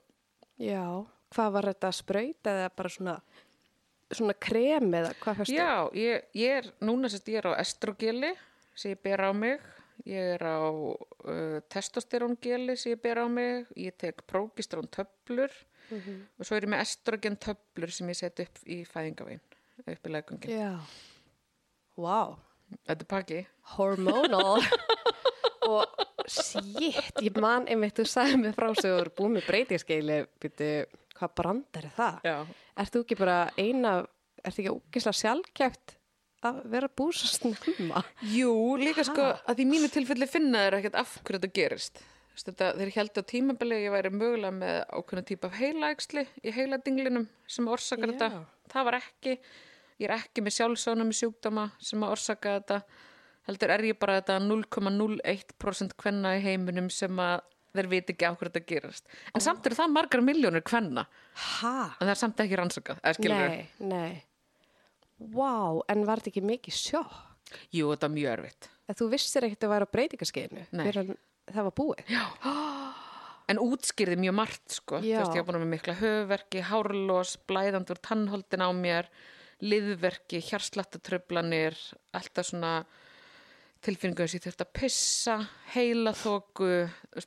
Já. 0.62 1.06
Hvað 1.34 1.54
var 1.56 1.68
þetta 1.72 1.90
spraut 1.98 2.50
eða 2.50 2.66
bara 2.78 2.90
svona, 2.94 3.14
svona 4.14 4.36
krem 4.38 4.92
eða 4.94 5.14
hvað 5.22 5.40
fyrstu? 5.42 5.56
Já, 5.58 5.90
ég, 5.98 6.28
ég 6.38 6.60
er, 6.60 6.68
núna 6.86 7.10
sérst 7.10 7.32
ég 7.34 7.42
er 7.42 7.50
á 7.50 7.54
estrogeli 7.58 8.34
sem 8.78 8.94
ég 8.94 9.02
ber 9.02 9.24
á 9.26 9.32
mig, 9.34 9.64
ég 10.10 10.36
er 10.36 10.46
á 10.46 10.62
uh, 10.70 11.58
testosteróngeli 11.74 12.78
sem 12.78 12.94
ég 12.94 13.02
ber 13.02 13.22
á 13.22 13.28
mig, 13.30 13.70
ég 13.78 13.98
tek 13.98 14.22
prógistrón 14.30 14.90
töflur 15.90 16.22
og 16.40 16.48
svo 16.48 16.58
er 16.58 16.68
ég 16.68 16.72
með 16.74 16.84
estrogen 16.86 17.38
töflur 17.42 17.94
sem 17.94 18.10
ég 18.12 18.20
set 18.20 18.42
upp 18.44 18.62
í 18.66 18.80
fæðingavegin, 18.88 19.44
upp 19.84 20.10
í 20.10 20.14
leggungin. 20.14 20.54
Já. 20.54 20.74
Vá. 22.00 22.36
Þetta 22.88 23.06
er 23.06 23.10
pakki. 23.10 23.40
Hormonal. 23.76 24.64
og 25.70 26.06
shit, 26.30 27.22
ég 27.22 27.40
man 27.42 27.68
einmitt, 27.70 27.98
þú 28.00 28.08
sagði 28.10 28.40
mig 28.46 28.56
frá 28.58 28.70
sig 28.80 28.92
og 28.92 29.04
eru 29.04 29.14
búin 29.18 29.38
með 29.38 29.50
breytingaskeili, 29.52 30.20
byrju, 30.42 30.72
hvað 31.20 31.36
brandar 31.40 31.90
er 31.90 31.98
það? 31.98 32.24
Já. 32.28 32.38
Ert 32.84 32.96
þú 32.96 33.04
ekki 33.06 33.20
bara 33.20 33.38
eina, 33.60 33.98
ert 34.42 34.58
ekki 34.58 34.74
ógislega 34.74 35.20
sjálfkæft 35.20 35.98
að 36.44 36.64
vera 36.74 36.90
búið 36.92 37.22
svo 37.22 37.30
snemma? 37.32 38.04
Jú, 38.34 38.54
líka 38.82 39.06
sko 39.08 39.30
að 39.38 39.60
því 39.60 39.68
mínu 39.70 39.92
tilfelli 39.94 40.28
finna 40.30 40.66
þeir 40.66 40.80
ekkert 40.82 41.00
af 41.04 41.16
hverju 41.22 41.40
þetta 41.40 41.56
gerist. 41.60 42.04
Þetta, 42.34 42.72
þeir 42.80 42.92
held 42.96 43.20
á 43.22 43.24
tímabili 43.30 43.78
að 43.78 43.84
ég 43.84 43.94
væri 43.94 44.12
mögulega 44.14 44.56
með 44.56 44.78
ákveðna 44.90 45.24
típa 45.30 45.50
af 45.52 45.58
heilaæksli 45.60 46.24
í 46.42 46.54
heiladinglinum 46.56 47.28
sem 47.46 47.70
orsakar 47.70 48.10
Já. 48.10 48.16
þetta. 48.16 48.44
Það 48.74 48.88
var 48.90 48.98
ekki. 48.98 49.36
Ég 50.02 50.08
er 50.08 50.16
ekki 50.16 50.44
með 50.44 50.56
sjálfsánum 50.58 51.14
sjúkdóma 51.14 51.68
sem 51.78 52.04
að 52.04 52.16
orsaka 52.16 52.56
þetta. 52.58 52.80
Heldur 53.48 53.74
er 53.76 53.86
ég 53.86 54.00
bara 54.02 54.18
þetta 54.22 54.40
0,01% 54.48 55.98
kvenna 56.00 56.34
í 56.40 56.44
heiminum 56.44 56.90
sem 56.94 57.22
að 57.22 57.44
þeir 57.74 57.90
viti 57.92 58.16
ekki 58.16 58.30
á 58.30 58.34
hverju 58.34 58.52
þetta 58.52 58.70
gerast. 58.70 59.10
En 59.34 59.44
samt 59.44 59.66
eru 59.68 59.78
það 59.78 59.94
margar 59.94 60.24
miljónir 60.26 60.66
kvenna. 60.66 61.06
Ha? 61.60 61.76
En 62.00 62.08
það 62.08 62.14
er 62.16 62.22
samt 62.22 62.44
ekki 62.44 62.60
rannsakað. 62.60 63.04
Nei, 63.30 63.68
nei. 63.82 64.24
Vá, 65.34 65.82
en 65.92 66.06
var 66.08 66.22
þetta 66.22 66.34
ekki 66.34 66.46
mikið 66.50 66.80
sjokk? 66.80 67.20
Jú, 67.74 67.92
þetta 67.92 68.10
er 68.10 68.14
mjög 68.16 68.34
erfitt. 68.34 68.70
Að 68.90 69.00
þú 69.00 69.08
vissir 69.14 69.46
ekkert 69.46 69.66
að 69.68 69.74
vera 69.74 69.88
á 69.88 69.94
breytingaskeiðinu 69.94 70.64
Nei. 70.74 70.86
Það 71.52 71.68
var 71.70 71.76
búið? 71.80 72.04
Já. 72.14 72.24
En 73.52 73.60
útskýrði 73.60 74.16
mjög 74.24 74.36
margt, 74.40 74.66
sko. 74.72 75.02
Þú 75.04 75.16
veist, 75.20 75.36
ég 75.36 75.44
var 75.44 75.48
búin 75.50 75.64
með 75.66 75.72
mikla 75.74 75.96
höfverki, 76.00 76.62
hárlós, 76.70 77.34
blæðandur 77.50 78.00
tannholdin 78.00 78.64
á 78.64 78.70
mér, 78.72 79.10
liðverki, 79.64 80.40
hjarslattatröflanir, 80.48 81.76
alltaf 82.16 82.48
svona 82.48 82.72
tilfinningu 83.84 84.24
þess 84.24 84.32
að 84.34 84.40
ég 84.40 84.46
þurfti 84.48 84.64
að 84.66 84.72
pissa, 84.80 85.36
heila 85.74 86.14
þóku, 86.16 86.70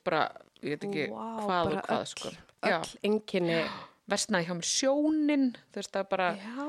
bara, 0.09 0.23
ég 0.65 0.73
veit 0.73 0.87
ekki 0.89 1.05
Vá, 1.13 1.27
hvað 1.45 1.71
og 1.75 1.77
hvað, 1.77 1.99
öll, 1.99 2.11
sko. 2.15 2.33
Öll 2.67 2.95
enginni. 3.11 3.61
versnaði 4.09 4.49
hjá 4.49 4.55
mér 4.57 4.71
sjónin, 4.73 5.47
þú 5.69 5.83
veist, 5.83 5.93
það 5.93 6.09
bara, 6.15 6.29
Já. 6.41 6.67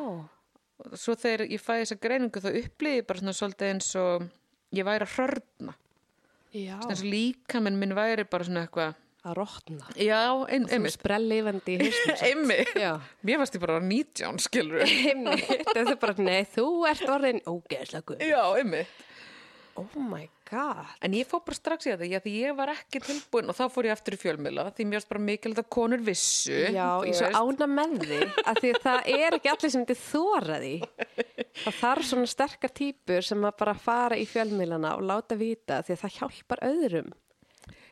svo 0.98 1.16
þegar 1.16 1.46
ég 1.48 1.64
fæði 1.64 1.86
þessa 1.86 2.00
greiningu 2.04 2.44
þá 2.44 2.50
upplýði 2.52 3.00
ég 3.00 3.08
bara 3.08 3.24
svona 3.24 3.38
svolítið 3.40 3.72
eins 3.72 3.90
og 4.02 4.28
ég 4.76 4.88
væri 4.88 5.08
að 5.08 5.16
hrörna, 5.16 5.76
Já. 6.56 6.78
eins 6.88 7.02
og 7.04 7.10
líka 7.12 7.60
minn 7.64 7.78
minn 7.80 7.96
væri 7.98 8.24
bara 8.30 8.48
svona 8.48 8.64
eitthvað, 8.68 8.96
Að 9.28 9.34
rotna. 9.36 9.88
já, 10.00 10.22
ein, 10.48 10.68
einmitt, 10.72 10.94
sprellifandi 10.96 11.74
í 11.76 11.80
hausnum. 11.82 12.22
einmitt, 12.30 12.72
mér 13.28 13.42
varst 13.42 13.58
ég 13.58 13.64
bara 13.66 13.80
19, 13.84 14.40
skilur 14.46 14.84
Einmitt. 14.88 15.68
Það 15.74 15.92
er 15.92 16.00
bara, 16.00 16.16
nei, 16.24 16.46
þú 16.54 16.68
ert 16.88 17.04
orðin 17.12 17.42
ógeðslega 17.44 18.06
guð. 18.14 18.24
Já, 18.24 18.42
einmitt. 18.62 19.04
Oh 19.76 19.90
my 20.00 20.24
god. 20.50 20.86
En 21.04 21.14
ég 21.18 21.28
fór 21.30 21.42
bara 21.46 21.58
strax 21.58 21.88
í 21.88 21.92
þetta, 21.94 22.08
já, 22.12 22.20
því 22.24 22.34
ég 22.42 22.56
var 22.58 22.72
ekki 22.74 23.02
tilbúin 23.04 23.50
og 23.52 23.56
þá 23.58 23.64
fór 23.74 23.88
ég 23.90 23.96
aftur 23.96 24.16
í 24.18 24.20
fjölmiðla, 24.22 24.66
því 24.78 24.86
mér 24.88 25.00
varst 25.00 25.10
bara 25.12 25.24
mikilvægt 25.28 25.62
að 25.64 25.70
konur 25.78 26.04
vissu. 26.08 26.58
Já, 26.74 26.88
ég 27.08 27.18
svo 27.20 27.30
ána 27.36 27.68
með 27.68 27.96
því 28.04 28.20
að 28.48 28.62
því 28.64 28.72
það 28.86 29.10
er 29.18 29.38
ekki 29.40 29.52
allir 29.54 29.74
sem 29.76 29.86
þið 29.92 30.02
þóra 30.08 30.60
því. 30.64 30.74
Það 31.64 31.78
þarf 31.82 32.08
svona 32.12 32.32
sterkar 32.34 32.74
típur 32.78 33.26
sem 33.28 33.46
að 33.50 33.58
bara 33.60 33.74
fara 33.82 34.18
í 34.20 34.26
fjölmiðlana 34.30 34.96
og 34.98 35.06
láta 35.10 35.38
vita 35.40 35.82
því 35.84 35.96
að 35.98 36.02
það 36.06 36.18
hjálpar 36.20 36.64
öðrum. 36.72 37.12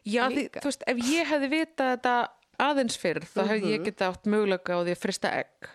Já, 0.05 0.27
því, 0.29 0.43
þú 0.59 0.69
veist, 0.69 0.83
ef 0.87 0.99
ég 1.09 1.31
hefði 1.33 1.49
vitað 1.55 1.93
þetta 1.95 2.15
aðeins 2.61 2.97
fyrr, 3.01 3.23
þá 3.25 3.39
hefði 3.49 3.63
Mhm. 3.65 3.71
ég 3.73 3.85
getað 3.89 4.11
átt 4.13 4.27
möguleika 4.29 4.75
á 4.77 4.79
því 4.85 4.93
að 4.93 5.01
frista 5.01 5.31
egg. 5.33 5.69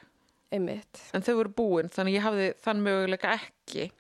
Einmitt. 0.50 1.00
En 1.14 1.22
þau 1.22 1.34
voru 1.38 1.52
búin, 1.54 1.90
þannig 1.90 2.14
ég 2.16 2.22
hafði 2.24 2.46
þann 2.64 2.80
möguleika 2.82 3.34
ekki. 3.36 3.90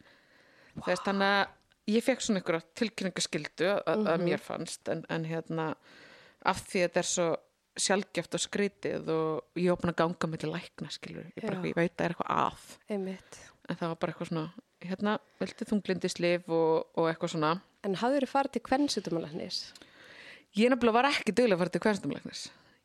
Wow. 0.76 0.84
Þess, 0.86 1.02
þannig 1.04 1.34
að 1.34 1.48
ég 1.88 2.02
fekk 2.04 2.20
svona 2.20 2.40
einhverja 2.40 2.62
tilkynningaskildu 2.76 3.68
að, 3.86 3.96
Mhm. 3.96 4.06
að 4.06 4.24
mér 4.26 4.40
fannst, 4.40 4.88
en, 4.88 5.04
en 5.08 5.24
hérna, 5.24 5.74
af 6.44 6.60
því 6.68 6.84
að 6.84 6.88
þetta 6.88 6.96
er 6.98 7.02
svo 7.02 7.36
sjálfgeft 7.80 8.34
og 8.34 8.40
skrítið 8.40 9.08
og 9.08 9.44
ég 9.56 9.70
opna 9.72 9.92
ganga 9.96 10.26
með 10.28 10.38
til 10.40 10.50
lækna, 10.52 10.90
skilur. 10.90 11.24
Ég, 11.36 11.42
bara, 11.46 11.56
Já. 11.56 11.62
ég 11.70 11.74
veit 11.76 11.92
að 11.92 11.96
það 11.96 12.04
er 12.04 12.14
eitthvað 12.14 12.34
að. 12.36 12.76
Einmitt. 12.90 13.38
en 13.70 13.76
það 13.76 13.88
var 13.88 13.96
bara 13.96 14.12
eitthvað 14.12 14.28
svona 14.28 14.50
hérna, 14.82 15.18
viltu 15.40 15.64
þunglindislif 15.64 16.48
og, 16.48 16.86
og 16.96 17.06
eitthvað 17.14 17.30
svona 17.36 17.60
En 17.84 17.94
hafður 17.94 18.24
þið 18.26 18.30
farið 18.32 18.52
til 18.52 18.62
kvennsitumalæknis? 18.62 19.72
ég 20.56 20.68
nefnilega 20.72 20.92
var 20.92 21.04
ekki 21.12 21.32
duglega 21.32 21.54
að 21.54 21.58
fara 21.62 21.70
til 21.70 21.80
hverstumlegnis 21.80 22.40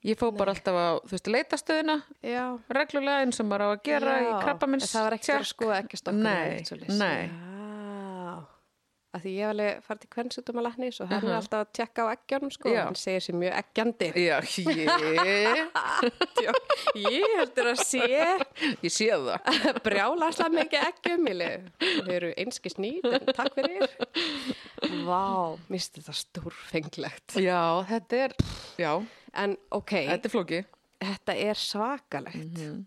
ég 0.05 0.15
fóð 0.19 0.37
bara 0.37 0.51
alltaf 0.53 0.75
á, 0.77 0.87
þú 1.01 1.11
veist, 1.15 1.27
leitastöðina 1.33 1.95
Já. 2.21 2.59
reglulega 2.69 3.25
eins 3.25 3.39
og 3.41 3.47
maður 3.49 3.65
á 3.65 3.69
að 3.73 3.83
gera 3.83 4.13
í 4.21 4.29
krabba 4.43 4.69
En 4.69 4.79
það 4.79 5.03
var 5.07 5.15
ekki 5.17 5.33
að 5.33 5.47
skoða 5.49 5.79
ekki 5.81 5.97
stokkur 5.97 6.21
Nei, 6.21 6.61
nei. 6.99 7.29
Að 9.15 9.21
því 9.23 9.31
ég 9.31 9.45
hef 9.45 9.51
alveg 9.53 9.83
farið 9.85 9.99
til 10.03 10.09
kvennsitumalæknis 10.11 10.97
og 10.99 11.07
hann 11.07 11.23
er 11.23 11.29
Mhm. 11.29 11.35
alltaf 11.39 11.61
að 11.63 11.69
tjekka 11.77 12.03
á 12.03 12.07
eggjónum 12.17 12.51
sko. 12.51 12.69
Já. 12.73 12.83
Hann 12.83 12.95
segir 12.99 13.21
sér 13.23 13.35
mjög 13.39 13.53
eggjandi. 13.61 14.07
já, 14.11 14.37
ég, 14.75 15.71
Ég 17.15 17.25
heldur 17.37 17.69
að 17.71 17.79
sé 17.85 18.01
ég 18.83 18.91
sé 18.91 19.07
það 19.11 19.39
brjála 19.85 20.27
alltaf 20.29 20.51
mikið 20.51 20.83
eggjum. 20.89 21.29
Þau 21.79 22.11
eru 22.17 22.33
einski 22.37 22.71
snýt, 22.73 23.07
en 23.07 23.25
takk 23.35 23.55
fyrir. 23.55 23.87
Vá, 25.07 25.55
misti 25.71 26.03
það 26.05 26.19
stórfenglegt. 26.25 27.37
já, 27.39 27.61
þetta 27.89 28.21
er 28.25 28.35
já, 28.79 28.91
En 29.35 29.57
ok, 29.75 29.91
þetta 30.07 30.25
er 30.29 30.31
flóki 30.31 30.61
þetta 31.05 31.33
er 31.35 31.57
svakalegt 31.59 32.59
Mhm. 32.59 32.85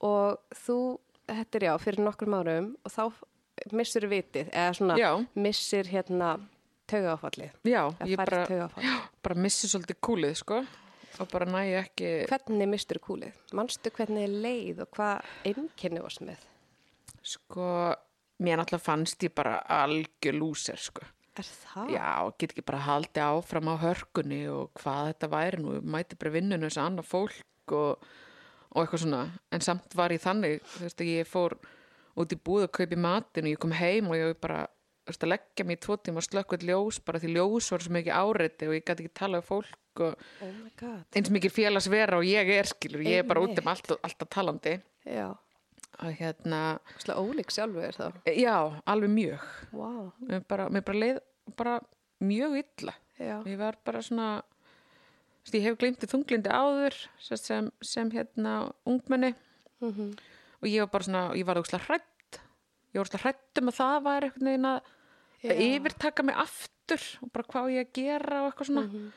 og 0.00 0.38
þú, 0.56 0.98
þetta 1.28 1.54
er 1.60 1.66
já, 1.68 1.74
fyrir 1.78 2.00
nokkrum 2.04 2.34
árum 2.38 2.70
og 2.84 2.92
þá 2.92 3.12
missur 3.72 4.06
vitið, 4.10 4.50
eða 4.52 4.76
svona 4.78 4.96
Já. 5.00 5.10
missir 5.34 5.90
hérna 5.92 6.32
taugáfallið, 6.90 7.52
já, 7.68 7.82
ég 8.08 8.16
bara, 8.20 8.68
bara 9.22 9.36
missi 9.38 9.68
svolítið 9.70 10.00
kúlið, 10.04 10.34
sko 10.42 10.62
og 11.20 11.28
bara 11.32 11.46
næ 11.48 11.62
ekki 11.82 12.10
Hvernig 12.30 12.68
missur 12.72 12.98
kúlið? 13.04 13.36
Manstu 13.56 13.92
hvernig 13.94 14.24
er 14.26 14.36
leið 14.46 14.82
og 14.86 14.90
hvað 14.96 15.34
einkenni 15.52 16.02
varst 16.04 16.24
með? 16.24 16.40
sko, 17.22 17.66
mér 18.42 18.58
náttúrulega 18.58 18.82
fannst 18.82 19.22
ég 19.22 19.34
bara 19.36 19.58
algjör 19.82 20.34
lúser, 20.40 20.80
sko 20.80 21.04
Er 21.38 21.46
það? 21.48 21.92
Já, 21.94 22.08
get 22.36 22.50
ekki 22.52 22.64
bara 22.68 22.82
haldið 22.84 23.22
áfram 23.24 23.70
á 23.72 23.76
hörkunni 23.80 24.42
og 24.52 24.72
hvað 24.76 25.06
þetta 25.12 25.28
væri 25.32 25.60
nú, 25.62 25.78
mæti 25.80 26.18
bara 26.20 26.32
vinninu 26.34 26.68
þess 26.68 26.80
að 26.82 26.88
annað 26.90 27.06
fólk 27.08 27.72
og, 27.72 28.02
og 28.74 28.82
eitthvað 28.82 29.04
svona, 29.06 29.20
en 29.48 29.64
samt 29.64 29.96
var 29.96 30.12
ég 30.12 30.20
þannig, 30.20 30.58
þú 30.74 30.82
veist, 30.84 31.04
ég 31.08 31.30
fór 31.30 31.56
út 32.18 32.32
í 32.34 32.38
búð 32.38 32.66
að 32.66 32.72
kaupi 32.78 32.98
matin 33.00 33.48
og 33.48 33.54
ég 33.54 33.60
kom 33.62 33.74
heim 33.76 34.10
og 34.10 34.18
ég 34.18 34.40
bara, 34.42 34.64
veist, 35.08 35.22
að 35.22 35.32
leggja 35.34 35.66
mig 35.68 35.78
í 35.78 35.82
tvo 35.86 35.96
tíma 35.98 36.20
og 36.22 36.26
slökkvöld 36.26 36.66
ljós, 36.68 36.98
bara 37.04 37.20
því 37.22 37.36
ljós 37.36 37.70
var 37.72 37.84
svo 37.84 37.94
mikið 37.96 38.18
áreiti 38.18 38.68
og 38.68 38.76
ég 38.76 38.84
gæti 38.84 39.06
ekki 39.06 39.14
talað 39.20 39.44
um 39.44 39.48
fólk 39.48 40.02
og 40.02 40.26
Oh 40.42 40.92
eins 41.12 41.28
mikið 41.32 41.52
félagsvera 41.52 42.20
og 42.20 42.24
ég 42.24 42.48
er 42.54 42.68
skilur, 42.70 43.02
ég 43.04 43.22
er 43.22 43.26
bara 43.28 43.42
út 43.44 43.58
um 43.60 43.68
allt, 43.68 43.90
alltaf 44.00 44.30
talandi. 44.32 44.78
Já, 45.04 45.34
og 46.02 46.14
hérna, 46.16 46.78
slá 47.02 47.18
ólík 47.20 47.52
sjálfur 47.52 47.84
er 47.84 47.98
þá. 47.98 48.06
já, 48.32 48.56
alveg 48.88 49.12
mjög, 49.12 49.44
Vá, 49.72 49.90
mér 50.28 50.46
bara, 50.48 50.68
mér 50.72 50.86
bara 50.86 51.02
leið 51.02 51.20
bara 51.56 51.76
mjög 52.24 52.56
illa. 52.62 52.96
Já. 53.18 53.36
ég 53.46 53.58
var 53.58 53.76
bara 53.84 54.02
svona 54.02 54.42
ég 55.52 55.64
hef 55.66 55.78
gleymti 55.78 56.08
þunglindi 56.08 56.50
áður 56.50 56.96
sem, 57.18 57.70
sem, 57.82 58.10
hérna 58.14 58.72
ungmenni. 58.86 59.34
Mm 59.82 60.14
og 60.62 60.68
ég 60.70 60.80
var 60.84 60.90
bara 60.92 61.04
svona, 61.08 61.22
ég 61.34 61.44
var 61.48 61.56
úrslega 61.60 61.84
hrætt 61.88 62.38
ég 62.92 62.98
var 63.00 63.04
úrslega 63.06 63.22
hrætt 63.26 63.58
um 63.62 63.68
að 63.72 63.78
það 63.80 64.02
var 64.06 64.22
einhvern 64.28 64.48
veginn 64.50 64.68
að 64.70 64.80
Já. 65.42 65.54
yfirtaka 65.58 66.22
mig 66.22 66.36
aftur 66.38 67.02
og 67.22 67.32
bara 67.34 67.48
hvað 67.50 67.72
ég 67.74 67.86
að 67.88 67.92
gera 67.98 68.42
og 68.44 68.52
eitthvað 68.52 68.68
svona 68.70 68.82
Mhm. 68.86 69.12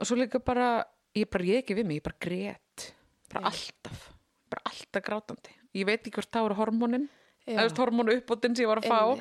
og 0.00 0.06
svo 0.06 0.16
líka 0.16 0.38
bara, 0.44 0.84
ég 1.14 1.28
bara 1.30 1.44
ég 1.44 1.58
ekki 1.62 1.74
við 1.76 1.84
mig, 1.86 2.00
ég 2.00 2.02
bara 2.02 2.16
grét 2.20 2.92
bara 3.32 3.42
Já. 3.42 3.46
alltaf, 3.52 4.12
bara 4.50 4.62
alltaf 4.64 5.02
grátandi 5.02 5.52
ég 5.74 5.84
veit 5.86 6.00
ekki 6.02 6.14
hvort 6.16 6.30
það 6.32 6.42
voru 6.48 6.54
hormónin 6.62 7.08
Já. 7.46 7.60
eða 7.62 7.76
hormónu 7.78 8.16
uppbótin 8.16 8.56
sem 8.56 8.64
ég 8.64 8.68
var 8.68 8.80
að 8.80 8.88
fá 8.88 9.20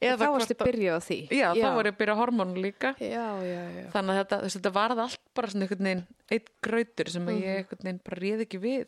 eða 0.00 0.16
Þá 0.16 0.32
varstu 0.32 0.54
hvort 0.54 0.60
að- 0.60 0.72
byrjuð 0.72 0.96
á 0.96 1.00
því. 1.00 1.18
já, 1.30 1.48
þá 1.54 1.74
var 1.76 1.84
ég 1.84 1.92
að 1.92 1.98
byrja 2.00 2.14
á 2.16 2.20
hormónu 2.22 2.56
líka 2.62 2.94
Já, 2.98 3.28
já, 3.44 3.62
já. 3.76 3.90
þannig 3.92 4.10
að 4.16 4.20
þetta, 4.24 4.36
þetta 4.48 4.72
varð 4.72 4.98
allt 5.04 5.20
bara 5.34 5.46
svona 5.48 5.62
einhvern 5.68 5.84
veginn 5.84 6.06
eitt 6.30 6.48
grautur 6.62 7.08
sem 7.10 7.26
að 7.26 7.34
Mhm. 7.36 7.42
ég 7.42 7.56
einhvern 7.60 7.84
veginn 7.84 8.00
bara 8.04 8.16
réð 8.20 8.40
ekki 8.46 8.58
við 8.60 8.86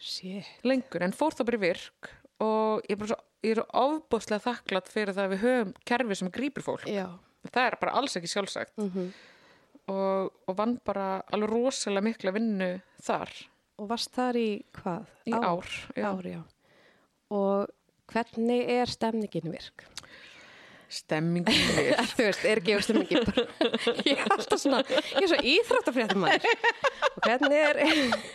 Shit. 0.00 0.46
lengur 0.64 1.02
en 1.04 1.12
fór 1.16 1.34
þá 1.36 1.42
bara 1.44 1.58
í 1.60 1.64
virk 1.68 2.10
og 2.40 2.86
ég 2.88 2.96
er 2.96 3.10
svo, 3.12 3.18
ég 3.44 3.52
er 3.52 3.60
svo 3.60 3.82
ofbúðslega 3.84 4.44
þakklátt 4.46 4.88
fyrir 4.88 5.12
það 5.16 5.26
að 5.26 5.34
við 5.34 5.42
höfum 5.44 5.74
kerfi 5.92 6.16
sem 6.20 6.30
grípur 6.32 6.64
fólk 6.64 6.86
Já. 6.88 7.06
það 7.50 7.66
er 7.66 7.76
bara 7.82 7.96
alls 8.00 8.16
ekki 8.20 8.32
sjálfsagt 8.32 8.76
Mm 8.80 9.10
og, 9.90 10.28
og 10.46 10.54
vann 10.54 10.76
bara 10.86 11.22
alveg 11.34 11.50
rosalega 11.50 12.04
mikla 12.04 12.30
vinnu 12.36 12.68
þar 13.02 13.32
Og 13.80 13.88
varst 13.90 14.12
þar 14.14 14.36
í 14.36 14.48
hvað? 14.76 15.06
í 15.26 15.32
ár, 15.32 15.66
já. 15.96 16.04
Ár, 16.12 16.26
já. 16.28 16.40
Og 17.32 17.70
hvernig 18.12 18.68
er 18.74 18.90
stemningin 18.92 19.48
virk? 19.50 19.86
Stemmingin 20.90 21.60
við 21.76 21.90
Þú 22.16 22.24
veist, 22.26 22.44
er 22.50 22.60
ekki 22.60 22.74
stemningin 22.84 23.26
bara... 23.28 23.44
Ég 24.10 24.18
er 24.24 24.34
alltaf 24.34 24.60
svona, 24.62 24.80
ég 24.90 25.22
er 25.22 25.30
svo 25.30 25.38
íþróttafréttum 25.52 26.24
maður. 26.24 26.48
Og 27.10 27.20
hvernig 27.26 27.60
er 27.62 27.80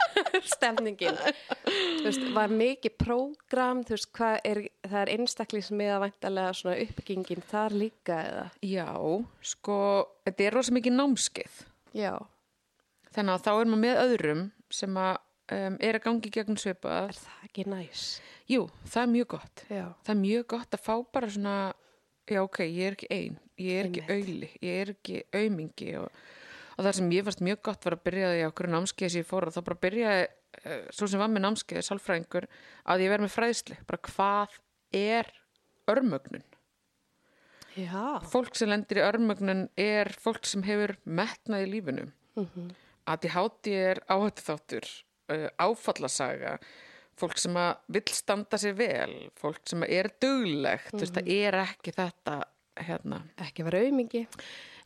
stemningin? 0.56 1.20
Þú 1.66 2.06
veist, 2.08 2.26
var 2.36 2.54
mikið 2.56 2.96
prógram, 3.02 3.84
þú 3.88 3.96
veist, 3.98 4.10
hvað 4.16 4.38
er, 4.52 4.62
það 4.88 5.00
er 5.04 5.14
að 5.98 6.04
væntalega 6.06 6.56
svona 6.62 6.78
uppbyggingin 6.86 7.46
þar 7.52 7.78
líka 7.84 8.20
eða? 8.30 8.46
já, 8.66 8.88
sko, 9.54 9.78
þetta 10.28 10.48
er 10.50 10.58
rosa 10.60 10.76
mikið 10.76 10.96
námskeið 11.00 11.62
Já. 11.96 12.14
þannig 13.16 13.38
að 13.38 13.44
þá 13.46 13.52
er 13.56 13.70
maður 13.72 13.84
með 13.86 14.00
öðrum 14.06 14.44
sem 14.76 14.98
að 15.00 15.14
um, 15.56 15.76
er 15.80 15.98
að 16.00 16.04
gangi 16.10 16.32
gegn 16.36 16.58
svipað 16.60 17.10
Er 17.14 17.20
það 17.22 17.44
ekki 17.48 17.66
næs? 17.72 18.06
jú, 18.52 18.66
það 18.90 19.02
er 19.06 19.12
mjög 19.14 19.30
gott 19.36 19.64
Já. 19.72 19.86
það 20.04 20.14
er 20.16 20.20
mjög 20.24 20.48
gott 20.56 20.76
að 20.78 20.84
fá 20.86 20.96
bara 21.16 21.30
svona 21.32 21.56
já 22.32 22.42
ok, 22.44 22.62
ég 22.66 22.90
er 22.90 22.98
ekki 22.98 23.10
ein. 23.14 23.38
Ég 23.62 23.80
er 23.80 23.90
ekki 23.90 24.06
auðli, 24.12 24.50
ég 24.66 24.80
er 24.82 24.92
ekki 24.96 25.22
aumingi 25.36 25.92
og, 26.02 26.24
og 26.76 26.88
það 26.88 26.98
sem 26.98 27.14
ég 27.16 27.28
fannst 27.28 27.44
mjög 27.48 27.62
gott 27.70 27.88
var 27.88 27.98
að 27.98 28.06
byrja 28.10 28.32
því 28.34 28.42
á 28.44 28.50
okkur 28.50 28.72
námskeið 28.74 29.14
sem 29.14 29.24
ég 29.24 29.30
fór 29.30 29.48
og 29.48 29.56
þá 29.56 29.62
bara 29.70 29.82
byrjaði, 29.86 30.26
uh, 30.62 30.82
svo 30.98 31.10
sem 31.12 31.24
var 31.24 31.32
með 31.32 31.46
námskeið 31.46 31.86
sálfræðingur, 31.90 32.50
að 32.92 33.06
ég 33.06 33.14
verði 33.14 33.28
með 33.28 33.36
fræðsli 33.36 33.80
bara 33.88 34.04
hvað 34.10 34.60
er 34.96 35.32
örmögnun? 35.92 36.48
Já. 37.76 38.24
fólk 38.32 38.56
sem 38.56 38.70
lendir 38.72 39.02
í 39.02 39.04
örmögnun 39.04 39.66
er 39.76 40.08
fólk 40.24 40.48
sem 40.48 40.62
hefur 40.64 40.94
metnað 41.04 41.66
í 41.66 41.72
lífinu. 41.74 42.06
Mm 42.40 42.70
að 43.06 43.28
ég 43.28 43.36
háti 43.36 43.76
er 43.78 44.02
áhættu 44.10 44.46
þáttur 44.46 44.88
uh, 45.34 45.48
áfallasaga 45.62 46.58
fólk 47.20 47.38
sem 47.40 47.56
að 47.60 47.72
vill 47.96 48.12
standa 48.16 48.58
sér 48.60 48.76
vel 48.80 49.14
fólk 49.40 49.62
sem 49.70 49.84
er 49.88 50.10
duglegt 50.22 50.92
þú 50.94 51.02
veist, 51.04 51.16
það 51.16 51.32
er 51.38 51.58
ekki 51.64 51.94
þetta 51.96 52.36
hérna, 52.86 53.22
Ekki 53.40 53.64
vera 53.64 53.80
aumingi. 53.86 54.26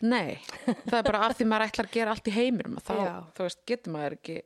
nei 0.05 0.37
það 0.85 0.99
er 0.99 1.07
bara 1.09 1.23
af 1.25 1.33
því 1.39 1.47
maður 1.49 1.67
ætlar 1.71 1.87
að 1.89 1.95
gera 1.97 2.13
allt 2.13 2.29
í 2.29 2.35
heiminum 2.35 2.77
og 2.77 2.85
þá, 2.85 2.95
þú 3.37 3.47
veist, 3.47 3.61
getur 3.71 3.95
maður 3.95 4.17
ekki 4.19 4.37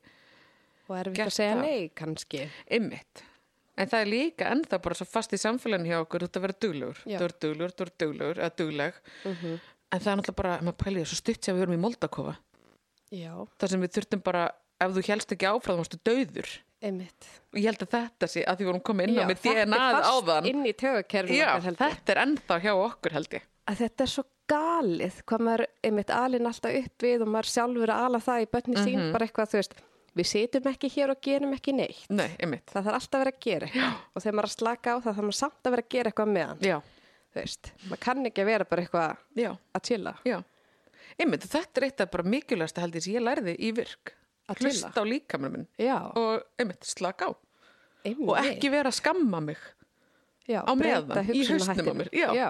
Og 0.92 0.98
erfitt 1.00 1.16
Gert 1.16 1.32
að 1.32 1.36
segja 1.38 1.54
það. 1.56 1.62
nei, 1.68 1.92
kannski. 1.96 2.40
ymmit 2.80 3.22
en 3.74 3.90
það 3.90 4.02
er 4.04 4.10
líka 4.14 4.48
ennþá 4.54 4.80
bara 4.86 4.96
svo 5.00 5.06
fast 5.10 5.32
í 5.34 5.40
samfélaginu 5.42 5.90
hjá 5.92 6.00
okkur 6.04 6.26
ert 6.28 6.38
að 6.38 6.44
vera 6.46 6.56
duglegur, 6.62 7.00
Já. 7.10 7.18
þú 7.20 7.28
ert 7.30 7.38
duglegur, 7.42 7.72
þú 7.74 7.86
ert 7.88 7.96
duglegur 8.04 8.42
eða 8.44 8.56
dugleg, 8.60 9.00
en 9.26 10.02
það 10.04 10.10
er 10.12 10.20
náttúrulega 10.20 10.36
bara 10.42 10.52
maður 10.62 10.78
pælið 10.84 11.08
svo 11.10 11.18
stutt 11.18 11.48
sem 11.48 11.56
við 11.58 11.64
erum 11.66 11.74
í 11.78 11.80
Moldakofa. 11.82 12.36
Já, 13.14 13.32
þar 13.58 13.72
sem 13.74 13.82
við 13.86 13.92
þurftum 13.98 14.22
bara 14.28 14.44
ef 14.84 14.94
þú 14.94 15.04
helst 15.08 15.34
ekki 15.34 15.50
áfram, 15.50 15.80
þá 15.80 15.82
varstu 15.82 16.00
döður 16.06 16.52
einmitt. 16.84 17.30
ég 17.56 17.66
held 17.70 17.82
að 17.86 17.94
þetta 17.96 18.28
sé 18.34 18.44
að 18.48 18.60
því 18.62 18.68
vorum 18.70 18.84
komið 18.90 19.08
inn 19.10 19.18
á 19.18 19.22
Já, 19.24 19.28
með 19.32 19.42
þetta 19.44 19.66
DNA 19.66 19.80
fast 19.96 20.12
áðan 20.14 20.50
inn 20.52 20.66
í 20.68 20.74
tögukerfinu 20.84 21.40
Já, 21.40 21.50
þetta 21.64 22.14
er 22.16 22.22
ennþá 22.28 22.60
hjá 22.66 22.74
okkur 22.76 23.16
held 23.18 23.34
ég 23.40 23.50
að 23.72 23.80
þetta 23.86 24.04
er 24.04 24.12
svo 24.12 24.24
galið 24.52 25.18
hvað 25.24 25.44
maður 25.48 25.66
einmitt 25.88 26.10
alin 26.12 26.48
alltaf 26.50 26.78
upp 26.82 27.06
við 27.08 27.22
og 27.24 27.30
maður 27.32 27.50
sjálfur 27.54 27.94
að 27.96 28.06
ala 28.10 28.20
það 28.26 28.42
í 28.44 28.48
bönni 28.54 28.78
sín 28.84 29.00
Mhm. 29.00 29.12
bara 29.16 29.26
eitthvað, 29.28 29.52
þú 29.54 29.60
veist, 29.62 29.76
við 30.20 30.28
situm 30.30 30.68
ekki 30.74 30.90
hér 30.94 31.10
og 31.14 31.22
gerum 31.24 31.54
ekki 31.56 31.74
neitt. 31.74 32.04
Nei, 32.10 32.36
einmitt 32.44 32.68
Það 32.74 32.84
þarf 32.90 32.98
alltaf 33.00 33.16
að 33.16 33.24
vera 33.24 33.32
að 33.32 33.40
gera 33.48 33.68
eitthvað 33.68 33.94
og 34.16 34.22
þegar 34.22 34.36
maður 34.36 34.44
er 34.44 34.52
að 34.52 34.58
slaka 34.58 34.90
á 34.94 34.98
það 35.00 35.14
þarf 35.16 35.24
maður 35.30 35.40
samt 35.40 35.64
að 35.64 35.72
vera 35.78 35.84
að 35.86 35.90
gera 35.96 36.12
eitthvað 36.12 36.34
meðan, 36.36 36.60
Já, 36.62 36.78
þú 37.34 37.40
veist. 37.40 37.72
Maður 37.88 38.02
kann 38.04 38.26
ekki 38.30 38.42
að 38.44 38.50
vera 38.52 38.66
bara 38.74 38.82
eitthvað 38.84 39.16
já, 39.46 39.52
að 39.74 39.82
chilla. 39.88 40.14
já 40.28 40.38
Einmitt, 41.20 41.44
þetta 41.48 41.78
er 41.80 41.84
eitt 41.88 42.02
af 42.02 42.12
bara 42.12 42.24
mikilvægast 42.24 42.78
held 42.84 42.96
ég 43.00 43.04
sem 43.08 43.14
ég 43.16 43.24
lærði 43.24 43.56
í 43.60 43.72
virk 43.80 44.14
Að 44.52 44.60
Hlusta 44.60 45.00
á 45.00 45.04
líkamur 45.08 45.52
minn 45.54 45.68
Já, 45.80 45.98
og 46.20 46.44
einmitt, 46.60 46.84
slaka 46.84 47.30
á 47.30 47.32
einmitt. 48.04 48.28
og 48.28 48.38
ekki 48.44 48.70
vera 48.74 48.90
að 48.92 48.98
skamma 49.00 49.40
mig 49.42 49.58
já, 50.50 50.60
á 50.68 50.72
meðan, 50.76 51.30
í 51.32 51.46
hausnum 51.48 51.88
á 51.88 51.94
mér, 51.96 52.10
já. 52.12 52.28
já. 52.36 52.50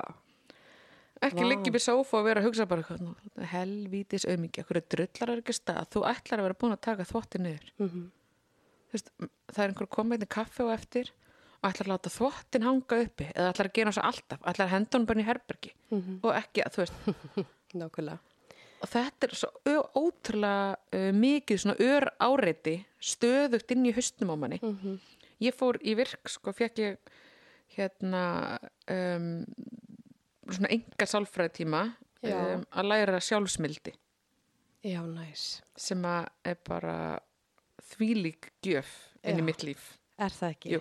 ekki 1.24 1.46
liggi 1.48 1.72
við 1.72 1.84
sófa 1.86 2.18
og 2.20 2.26
vera 2.26 2.42
að 2.42 2.48
hugsa 2.50 2.66
bara 2.68 2.82
eitthvað, 2.82 3.02
"Nú, 3.06 3.14
helvítis 3.54 4.26
aumingi, 4.26 4.64
okkur 4.64 4.82
drullar 4.90 5.30
er 5.30 5.42
ekki 5.44 5.54
stað 5.54 5.86
þú 5.94 6.02
ætlar 6.10 6.40
að 6.40 6.46
vera 6.50 6.60
búin 6.60 6.74
að 6.74 6.82
taka 6.82 7.04
þvotti 7.06 7.40
niður 7.40 7.70
Mhm. 7.80 8.10
Þú 8.90 8.94
veist, 8.94 9.10
það 9.54 9.64
er 9.64 9.70
einhver 9.70 9.88
komið 9.90 10.24
í 10.24 10.30
kaffi 10.30 10.64
og 10.64 10.72
eftir 10.74 11.10
og 11.64 11.72
ætlar 11.72 11.86
að 11.88 11.94
láta 11.94 12.10
þvottin 12.10 12.64
hanga 12.64 12.96
uppi 13.06 13.26
eða 13.34 13.54
ætlar 13.54 13.68
að 13.70 13.74
gera 13.74 13.92
svo 13.92 14.02
alltaf, 14.04 14.40
ætlar 14.42 14.66
að 14.68 14.74
henda 14.74 14.98
hún 15.00 15.06
bara 15.06 15.20
í 15.22 15.26
herbergi 15.26 15.72
Mhm. 15.92 16.20
og 16.24 16.34
ekki, 16.34 16.62
þú 16.70 16.78
veist 16.82 16.94
Nákvæmlega. 17.74 18.20
Og 18.84 18.90
þetta 18.92 19.28
er 19.30 19.36
svo 19.40 19.50
ótrúlega 19.96 20.76
uh, 20.94 21.10
mikið 21.16 21.62
svona 21.64 21.76
ör 21.80 22.08
áreiti 22.20 22.78
stöðugt 23.00 23.72
inn 23.76 23.86
í 23.88 23.94
haustnum 23.96 24.34
á 24.34 24.38
manni 24.38 24.60
Mhm. 24.62 25.00
ég 25.44 25.56
fór 25.56 25.80
í 25.84 25.96
virk 26.00 26.30
sko, 26.30 26.54
fekk 26.56 26.78
ég 26.84 26.98
hérna 27.78 28.60
um, 28.92 29.46
svona 30.50 30.70
enga 30.76 31.08
sálfræðtíma 31.10 31.82
um, 32.24 32.66
að 32.72 32.90
læra 32.92 33.20
sjálfsmildi 33.24 33.94
Já, 34.84 35.00
næs. 35.08 35.62
sem 35.80 36.02
að 36.04 36.28
er 36.46 36.58
bara 36.68 36.96
þvílík 37.94 38.52
gjöf 38.64 38.90
inn 39.24 39.40
í 39.40 39.46
mitt 39.48 39.64
líf 39.64 39.94
Er 40.22 40.30
það 40.30 40.52
ekki? 40.54 40.70
Jú. 40.76 40.80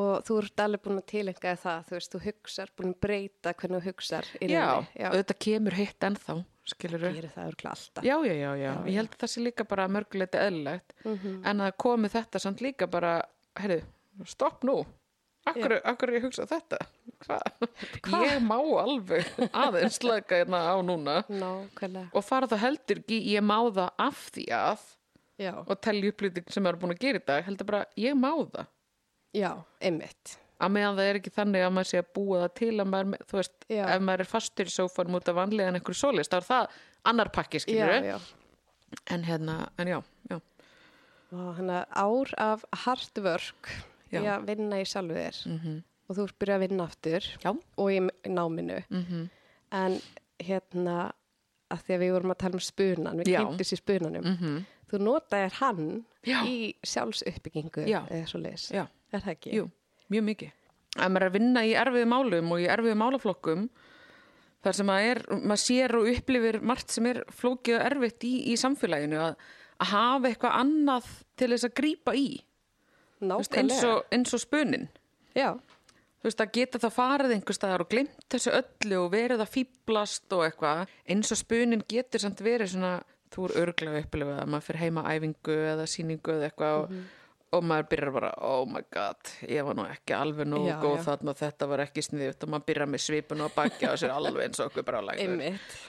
Og 0.00 0.22
þú 0.24 0.36
ert 0.40 0.60
alveg 0.62 0.80
búin 0.84 0.98
að 1.02 1.06
tilenga 1.10 1.52
það, 1.60 1.80
þú 1.88 1.94
veist, 1.96 2.12
þú 2.14 2.20
hugsar, 2.24 2.70
búin 2.78 2.92
að 2.94 3.00
breyta 3.04 3.52
hvernig 3.58 3.82
þú 3.82 3.88
hugsar. 3.90 4.28
í 4.40 4.46
já, 4.48 4.62
já. 4.96 5.08
auðvitað 5.10 5.38
kemur 5.44 5.76
hitt 5.76 6.06
ennþá 6.08 6.36
skilur 6.72 7.02
Gerir 7.06 7.30
það 7.34 7.48
örgla 7.50 7.70
alltaf. 7.74 8.04
já, 8.04 8.16
já, 8.26 8.34
já, 8.34 8.50
já, 8.60 8.72
ég 8.86 8.94
held 9.00 9.10
að 9.16 9.20
það 9.24 9.32
sé 9.34 9.42
líka 9.44 9.66
bara 9.68 9.88
mörguleiti 9.88 10.38
eðlilegt 10.40 10.94
Mhm. 11.04 11.42
en 11.46 11.60
að 11.66 11.76
komi 11.76 12.08
þetta 12.12 12.40
samt 12.40 12.60
líka 12.64 12.86
bara 12.90 13.22
heyrðu, 13.60 13.82
stopp 14.26 14.62
nú 14.64 14.78
akkur, 15.46 15.80
akkur 15.84 16.12
ég 16.14 16.22
hugsa 16.26 16.46
þetta 16.46 16.78
Hva? 17.24 17.38
Hva? 18.04 18.20
ég 18.28 18.40
má 18.44 18.56
alveg 18.60 19.26
aðeins 19.52 19.96
slaka 20.00 20.42
hérna 20.42 20.60
á 20.68 20.76
núna 20.84 21.22
Nákvæmlega. 21.28 22.10
og 22.14 22.24
fara 22.24 22.46
það 22.46 22.58
heldur 22.66 23.00
ekki 23.02 23.20
ég 23.34 23.42
má 23.42 23.58
það 23.72 23.90
af 23.98 24.24
því 24.34 24.46
að 24.52 24.80
Já, 25.40 25.54
og 25.56 25.80
telja 25.80 26.10
upplýting 26.12 26.44
sem 26.52 26.66
er 26.68 26.76
búin 26.76 26.92
að 26.92 26.98
gera 27.00 27.18
í 27.18 27.24
dag 27.24 27.44
heldur 27.46 27.64
bara, 27.70 27.86
ég 27.96 28.12
má 28.14 28.28
það 28.52 28.66
já, 29.32 29.52
einmitt. 29.80 30.36
Að 30.60 30.72
meðan 30.76 30.98
það 30.98 31.10
er 31.10 31.18
ekki 31.20 31.32
þannig 31.34 31.66
að 31.66 31.74
maður 31.76 31.90
sé 31.90 32.00
að 32.02 32.12
búa 32.18 32.40
það 32.42 32.54
til 32.60 32.72
að 32.74 32.90
maður, 32.94 33.26
þú 33.30 33.40
veist, 33.40 33.56
Já. 33.68 33.82
ef 33.86 34.04
maður 34.06 34.24
er 34.24 34.30
fastur 34.30 34.70
í 34.70 34.74
sófanum 34.76 35.18
út 35.18 35.30
af 35.32 35.38
vanlegan 35.40 35.78
einhverju 35.78 36.00
sólist, 36.00 36.30
þá 36.32 36.38
er 36.40 36.48
það 36.50 36.78
annar 37.10 37.32
pakki, 37.34 37.62
skilur 37.64 38.08
já. 38.10 38.16
en 39.14 39.24
hérna, 39.24 39.60
en 39.78 39.94
já, 39.94 40.00
já 40.30 40.40
Og 41.30 41.52
hann 41.60 41.68
að 41.70 41.84
ár 41.94 42.32
af 42.42 42.64
hard 42.84 43.18
work 43.22 43.68
í 44.10 44.18
að 44.18 44.48
vinna 44.48 44.80
í 44.82 44.86
sjálfu 44.88 45.14
þér 45.14 45.36
mm 45.46 45.78
og 46.10 46.16
þú 46.18 46.24
ert 46.26 46.38
byrjað 46.42 46.56
að 46.56 46.62
vinna 46.64 46.84
aftur 46.90 47.26
Já. 47.38 47.50
og 47.54 47.92
í 47.94 47.98
náminu. 48.26 48.82
mm 48.90 49.28
En 49.70 50.00
hérna, 50.42 51.12
að 51.70 51.82
því 51.86 51.94
að 51.94 52.00
við 52.02 52.12
vorum 52.16 52.32
að 52.32 52.38
tala 52.42 52.58
um 52.58 52.62
spunan, 52.66 53.20
við 53.20 53.28
kynntum 53.36 53.68
sér 53.68 53.78
spunanum. 53.78 54.24
-hmm. 54.24 54.56
Þú 54.90 54.98
notaðir 54.98 55.52
hann 55.60 56.04
í 56.26 56.74
sjálfsuppbyggingu 56.82 57.84
Já. 57.86 58.00
eða 58.10 58.26
svo 58.26 58.40
leis. 58.40 58.72
Já. 58.74 58.88
Er 59.12 59.20
það 59.20 59.30
ekki? 59.30 59.52
Jú, 59.54 59.70
mjög 60.10 60.26
mikið. 60.30 60.52
Að 60.98 61.12
maður 61.14 61.22
er 61.22 61.30
að 61.30 61.38
vinna 61.38 61.64
í 61.66 61.72
erfiðu 61.78 62.10
málum 62.10 62.52
og 62.54 62.60
í 62.62 62.68
erfiðu 62.74 62.98
málaflokkum 62.98 63.64
þar 64.60 64.76
sem 64.76 64.90
maður, 64.90 65.10
er, 65.10 65.40
maður 65.40 65.62
sér 65.64 65.96
og 65.96 66.10
upplifir 66.12 66.60
margt 66.66 66.92
sem 66.92 67.08
er 67.08 67.22
flókið 67.32 67.78
og 67.78 67.84
erfitt 67.88 68.26
í, 68.28 68.34
í 68.52 68.56
samfélaginu 68.60 69.20
að, 69.22 69.36
að 69.80 69.92
hafa 69.94 70.30
eitthvað 70.30 70.56
annað 70.60 71.10
til 71.40 71.50
þess 71.54 71.68
að 71.70 71.76
grípa 71.80 72.16
í 72.18 72.28
Nákvæmlega. 73.20 73.60
eins, 73.62 73.84
og, 73.84 74.02
eins 74.16 74.34
og 74.36 74.42
spunin. 74.42 74.88
Já, 75.36 75.54
Þú 76.20 76.28
veist, 76.28 76.40
að 76.44 76.50
geta 76.52 76.78
það 76.82 76.92
farið 76.92 77.32
einhver 77.32 77.56
staðar 77.56 77.82
og 77.86 77.88
glimt 77.88 78.24
þessu 78.28 78.50
öllu 78.52 78.96
og 79.00 79.06
verið 79.14 79.40
að 79.40 79.52
fýblast 79.54 80.34
og 80.36 80.42
eitthvað. 80.44 80.90
Eins 81.08 81.32
og 81.32 81.38
spunin 81.40 81.84
getur 81.88 82.20
samt 82.20 82.42
verið 82.44 82.74
svona, 82.74 82.90
þú 83.32 83.46
er 83.46 83.54
örglega 83.62 84.02
upplifað 84.04 84.42
að 84.42 84.50
maður 84.52 84.66
fyrir 84.66 84.82
heima 84.82 85.04
æfingu 85.08 85.56
eða 85.70 85.86
síningu 85.88 86.34
eða 86.34 86.50
eitthvað 86.50 86.82
og, 86.82 86.92
og 87.50 87.64
maður 87.66 87.88
byrjar 87.92 88.12
bara, 88.14 88.32
oh 88.46 88.66
my 88.70 88.82
god, 88.94 89.30
ég 89.50 89.66
var 89.66 89.78
nú 89.78 89.86
ekki 89.90 90.14
alveg 90.16 90.48
nógu 90.48 90.68
Já, 90.68 90.76
góð 90.82 90.98
já. 90.98 91.04
þarna 91.08 91.32
og 91.32 91.40
þetta 91.40 91.70
var 91.72 91.84
ekki 91.86 92.04
sniðut 92.06 92.44
og 92.46 92.52
maður 92.54 92.66
byrjar 92.70 92.90
með 92.92 93.04
svipun 93.06 93.46
og 93.46 93.54
baki 93.56 93.90
á 93.90 93.94
sér 93.98 94.14
alveg 94.14 94.44
eins 94.46 94.60
og 94.62 94.70
okkur 94.70 94.86
bara 94.86 95.02
einmitt. 95.16 95.80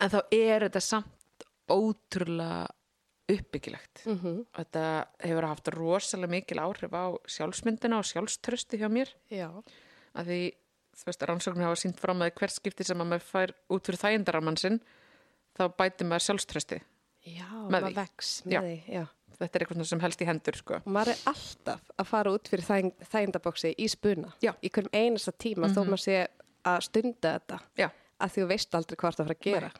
En 0.00 0.12
þá 0.12 0.20
er 0.32 0.66
þetta 0.68 0.82
samt 0.82 1.46
ótrúlega 1.72 2.70
uppbyggilegt. 3.32 4.02
Mm 4.08 4.40
Þetta 4.56 4.86
hefur 5.22 5.46
haft 5.46 5.68
rosalega 5.72 6.32
mikil 6.32 6.58
áhrif 6.60 6.92
á 6.96 7.04
sjálfsmyndina 7.30 8.00
og 8.00 8.08
sjálfströsti 8.08 8.80
hjá 8.80 8.88
mér 8.92 9.12
Já, 9.30 9.48
að 10.16 10.32
því 10.32 10.40
þú 10.92 11.08
veist, 11.08 11.24
rannsóknir 11.28 11.66
hafa 11.66 11.80
sínt 11.80 12.00
fram 12.02 12.22
að 12.24 12.34
hvert 12.40 12.54
skipti 12.54 12.86
sem 12.86 13.00
að 13.00 13.12
maður 13.12 13.28
fær 13.28 13.54
út 13.72 13.88
fyrir 13.88 14.02
þægindaramann 14.02 14.58
sinn 14.60 14.80
þá 15.56 15.64
bætir 15.78 16.08
maður 16.08 16.26
sjálfströsti 16.26 16.80
já, 17.28 17.48
maður 17.72 17.96
vex 17.96 18.32
með 18.48 18.66
því, 18.66 18.76
já. 18.98 19.04
Þetta 19.42 19.58
er 19.58 19.64
eitthvað 19.66 19.86
sem 19.92 20.02
helst 20.06 20.22
í 20.24 20.28
hendur 20.28 20.58
sko. 20.58 20.80
Og 20.82 20.92
maður 20.96 21.12
er 21.14 21.22
alltaf 21.32 21.92
að 21.98 22.10
fara 22.12 22.32
út 22.34 22.50
fyrir 22.52 22.66
þæg, 22.66 22.90
þægindabóksi 23.12 23.74
í 23.76 23.88
spuna. 23.92 24.32
Já. 24.42 24.52
Mhm. 24.54 24.62
Í 24.62 24.72
hverjum 24.76 24.96
einasta 25.02 25.32
tíma 25.36 25.70
þó 25.74 25.80
maður 25.84 26.04
sé 26.06 26.18
að 26.64 26.80
stunda 26.88 27.34
þetta. 27.38 27.60
Já. 27.78 27.88
Að 28.22 28.36
þú 28.36 28.46
veist 28.52 28.74
aldrei 28.78 28.96
hvað 28.96 29.16
það 29.18 29.26
fara 29.26 29.38
að 29.38 29.46
gera. 29.50 29.72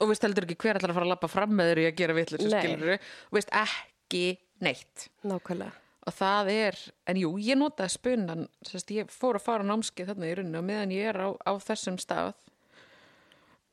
og 0.00 0.08
veist 0.10 0.24
heldur 0.26 0.42
ekki 0.48 0.56
hver 0.58 0.74
ætlar 0.80 0.90
að 0.90 0.96
fara 0.96 1.06
að 1.06 1.12
lappa 1.12 1.28
fram 1.30 1.52
með 1.54 1.68
þér 1.70 1.78
í 1.78 1.84
að 1.86 1.96
gera 2.00 2.14
Nei. 2.14 2.26
skilur 2.26 2.92
og 2.98 3.36
veist 3.36 3.50
ekki 3.54 4.38
neitt 4.60 5.04
Nákvæmlega. 5.22 5.72
og 6.06 6.12
það 6.18 6.50
er, 6.50 6.78
en 7.06 7.16
jú, 7.16 7.30
ég 7.38 7.56
notaði 7.60 7.92
spunan 7.94 8.48
sérst, 8.66 8.90
ég 8.90 9.06
fór 9.14 9.38
að 9.38 9.44
fara 9.46 9.62
á 9.62 9.70
námskeið 9.70 10.10
þarna 10.10 10.26
í 10.26 10.34
runni 10.40 10.58
og 10.58 10.64
meðan 10.66 10.90
ég 10.90 11.12
er 11.12 11.20
á, 11.22 11.28
á 11.46 11.52
þessum 11.62 11.98
stað 12.02 12.34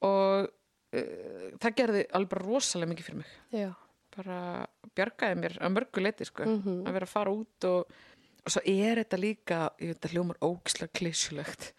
og 0.06 0.46
uh, 0.46 1.58
það 1.62 1.76
gerði 1.82 2.06
alveg 2.14 2.38
rosalega 2.46 2.94
mikið 2.94 3.10
fyrir 3.10 3.22
mig 3.24 3.34
Já. 3.64 3.72
Bara 4.16 4.68
bjargaði 4.96 5.38
mér 5.40 5.58
að 5.62 5.74
mörgu 5.78 6.04
leiti 6.04 6.26
sko, 6.28 6.46
Mhm. 6.46 6.84
að 6.88 6.94
vera 6.98 7.06
að 7.06 7.14
fara 7.16 7.32
út 7.32 7.68
og, 7.70 7.92
og 8.46 8.52
svo 8.52 8.62
er 8.66 9.04
þetta 9.04 9.20
líka 9.20 9.60
ég 9.80 9.94
veit 9.94 10.02
að 10.08 10.14
hljómar 10.16 10.40
ógislega 10.42 10.92
klísjulegt 11.00 11.72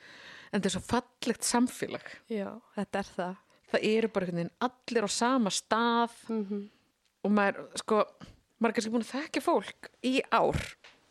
en 0.52 0.60
þetta 0.60 0.66
er 0.70 0.76
svo 0.76 0.84
fallegt 0.86 1.42
samfélag 1.48 2.06
Já, 2.30 2.50
þetta 2.76 2.98
er 2.98 3.10
það. 3.16 3.36
það 3.72 3.86
eru 3.96 4.08
bara 4.08 4.26
einhvern 4.26 4.42
veginn 4.42 4.56
allir 4.68 5.04
á 5.04 5.10
sama 5.10 5.50
stað 5.50 6.10
Mm 6.28 6.68
og 7.24 7.30
maður, 7.30 7.68
sko, 7.78 8.00
maður 8.58 8.72
er 8.72 8.74
kannski 8.74 8.90
búin 8.90 9.04
að 9.04 9.12
þekka 9.14 9.40
fólk 9.46 9.88
í 10.02 10.20
ár 10.34 10.56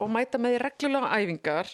og 0.01 0.09
mæta 0.11 0.35
með 0.37 0.57
því 0.57 0.59
reglulega 0.65 1.11
æfingar 1.21 1.69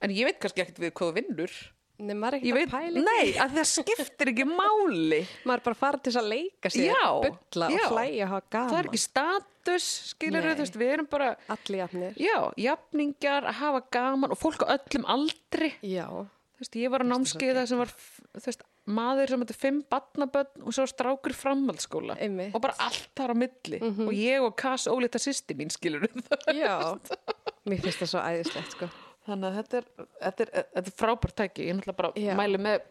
en 0.00 0.10
ég 0.10 0.24
veit 0.24 0.38
kannski 0.40 0.62
ekkert 0.64 0.78
við 0.80 0.92
hvað 0.96 1.12
vinnur 1.18 1.52
Nei, 1.98 2.14
maður 2.14 2.36
er 2.38 2.54
veit, 2.54 2.68
að 2.68 2.74
pæla 2.76 3.02
nei, 3.02 3.32
að 3.42 3.54
það 3.58 3.68
skiptir 3.72 4.30
ekki 4.30 4.44
máli 4.46 5.20
Maður 5.48 5.58
er 5.58 5.64
bara 5.66 5.74
að 5.74 5.80
fara 5.80 5.98
til 5.98 6.12
þess 6.12 6.20
að 6.22 6.28
leika 6.30 6.70
sér, 6.70 6.92
Já, 6.92 7.08
bulla 7.24 7.70
já. 7.74 7.80
og 7.82 7.94
hlæja 7.96 8.24
og 8.28 8.32
hafa 8.36 8.46
gaman. 8.54 8.70
það 8.70 8.78
er 8.78 8.88
ekki 8.92 9.00
status, 9.02 9.88
skilur 10.12 10.46
Nei. 10.46 10.52
þú 10.54 10.62
veist, 10.62 10.78
við 10.78 10.92
erum 10.94 11.08
bara 11.10 11.30
Allir 11.56 11.80
jafnir. 11.82 12.18
Já, 12.22 12.36
jafningar 12.68 13.48
að 13.50 13.58
hafa 13.64 13.82
gaman 13.98 14.34
og 14.36 14.38
fólk 14.38 14.62
á 14.62 14.78
öllum 14.78 15.08
aldri. 15.10 15.72
Já. 15.82 16.06
Þú 16.58 16.62
veist, 16.64 16.78
ég 16.78 16.90
var 16.94 17.02
á 17.02 17.06
námskeiða 17.10 17.66
sem 17.70 17.78
var, 17.82 17.90
þú 18.38 18.44
veist, 18.46 18.62
maður 18.88 19.34
sem 19.34 19.42
er 19.44 19.58
fimm 19.58 19.82
batnabönn 19.92 20.62
og 20.64 20.74
svo 20.78 20.86
strákur 20.88 21.34
framhaldsskóla 21.36 22.16
Einmitt. 22.24 22.54
og 22.56 22.62
bara 22.64 22.78
allt 22.86 23.10
þar 23.18 23.34
á 23.34 23.36
milli 23.36 23.82
og 23.84 24.14
ég 24.16 24.40
og 24.46 24.54
Kass 24.58 24.86
ólita 24.88 25.20
sýsti 25.20 25.52
mín 25.58 25.68
skilur 25.74 26.06
Já, 26.56 26.96
mér 27.68 27.82
finnst 27.84 28.00
það 28.00 28.10
svo 28.14 28.22
æðislegt 28.24 28.74
sko. 28.78 28.88
Þannig 29.28 29.48
að 29.48 29.58
þetta 29.58 29.78
er, 29.80 29.88
þetta 30.22 30.44
er, 30.44 30.52
þetta 30.76 30.92
er 30.92 30.96
frábært 31.02 31.36
tæki. 31.40 31.66
Ég 31.68 31.76
náttúrulega 31.78 31.98
bara 32.00 32.12
Já. 32.18 32.32
mæli 32.38 32.60
með 32.64 32.88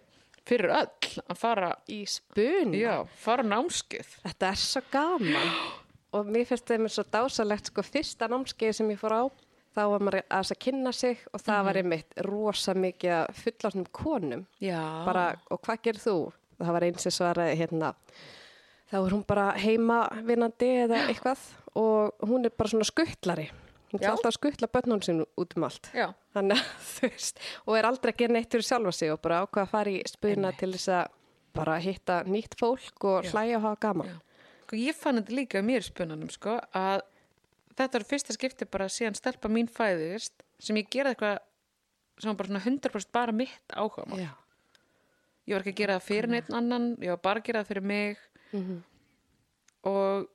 fyrir 0.47 0.73
öll 0.77 1.23
að 1.27 1.41
fara, 1.41 1.73
Í 1.91 1.99
spun 2.07 2.77
já, 2.77 2.93
fara 3.19 3.43
á 3.43 3.49
námskeið. 3.51 4.13
Þetta 4.23 4.51
er 4.53 4.61
svo 4.63 4.83
gaman. 4.93 5.51
Og 6.15 6.31
mér 6.31 6.47
finnst 6.47 6.69
það 6.69 6.85
mér 6.85 6.95
svo 6.95 7.05
dásalegt 7.17 7.71
sko 7.73 7.83
fyrsta 7.83 8.29
námskeið 8.31 8.77
sem 8.79 8.93
ég 8.93 9.01
fór 9.01 9.17
á 9.17 9.23
þá 9.77 9.81
var 9.91 10.01
maður 10.07 10.23
að 10.23 10.39
þess 10.39 10.55
að 10.55 10.61
kynna 10.63 10.91
sig 10.95 11.19
og 11.35 11.43
það 11.43 11.65
var 11.67 11.77
einmitt 11.83 12.15
rosa 12.25 12.73
mikið 12.73 13.13
að 13.19 13.27
fullátnum 13.43 13.89
konum. 13.93 14.47
Já, 14.63 14.79
bara, 15.05 15.27
og 15.51 15.61
hvað 15.67 15.83
gerir 15.85 16.01
þú? 16.01 16.17
Það 16.57 16.73
var 16.73 16.85
eins 16.87 17.05
sem 17.05 17.13
svaraði 17.13 17.59
hérna 17.59 17.91
þá 18.87 18.99
er 19.01 19.13
hún 19.13 19.23
bara 19.27 19.47
heima 19.59 20.01
vinnandi 20.25 20.69
eða 20.85 21.03
eitthvað 21.11 21.41
og 21.77 22.27
hún 22.27 22.47
er 22.47 22.53
bara 22.55 22.71
svona 22.71 22.87
skuttlari 22.87 23.49
hún 23.97 24.05
er 24.05 24.07
Já. 24.07 24.13
alltaf 24.13 24.29
að 24.31 24.37
skuttla 24.37 24.69
börnunum 24.71 25.03
sinu 25.05 25.25
út 25.41 25.55
um 25.57 25.65
allt 25.67 25.89
já, 25.97 26.07
þannig 26.37 26.61
að 26.61 26.87
veist 27.01 27.41
og 27.65 27.77
er 27.79 27.89
aldrei 27.89 28.13
að 28.13 28.21
gera 28.21 28.37
neitt 28.37 28.53
fyrir 28.53 28.67
sjálfa 28.69 28.93
sig 28.95 29.11
og 29.13 29.21
bara 29.25 29.41
ákvað 29.43 29.65
að 29.65 29.73
fara 29.73 29.93
í 29.93 30.01
spuna 30.07 30.53
til 30.57 30.71
þess 30.75 30.91
að 31.01 31.13
bara 31.57 31.77
hitta 31.81 32.21
nýtt 32.29 32.57
fólk 32.59 33.07
og 33.09 33.29
hlæja 33.31 33.57
og 33.59 33.65
hafa 33.67 33.81
gaman 33.87 34.11
Já. 34.13 34.17
sko, 34.67 34.79
ég 34.79 34.97
fann 35.01 35.21
þetta 35.21 35.37
líka 35.41 35.63
mér 35.65 35.85
spunanum 35.85 36.29
sko, 36.33 36.59
að 36.77 37.01
þetta 37.77 37.99
er 37.99 38.07
fyrsta 38.09 38.35
skipti 38.37 38.67
bara 38.69 38.89
síðan 38.91 39.17
stelpa 39.17 39.49
mín 39.51 39.69
fæðist 39.69 40.45
sem 40.61 40.77
ég 40.79 40.89
gera 40.93 41.13
eitthvað 41.13 41.39
sem 42.17 42.31
var 42.31 42.37
bara 42.39 42.49
svona 42.49 42.63
100% 42.65 43.11
bara 43.13 43.33
mitt 43.35 43.73
áhuga. 43.77 44.05
Já. 44.17 44.31
ég 45.45 45.53
var 45.53 45.61
ekki 45.65 45.73
að 45.75 45.81
gera 45.81 45.97
það 45.99 46.07
fyrir 46.07 46.31
neitt 46.33 46.49
annan 46.53 46.87
ég 47.01 47.13
var 47.13 47.21
bara 47.27 47.41
að 47.43 47.49
gera 47.49 47.61
það 47.61 47.73
fyrir 47.73 47.85
mig 47.91 48.23
og, 49.87 50.25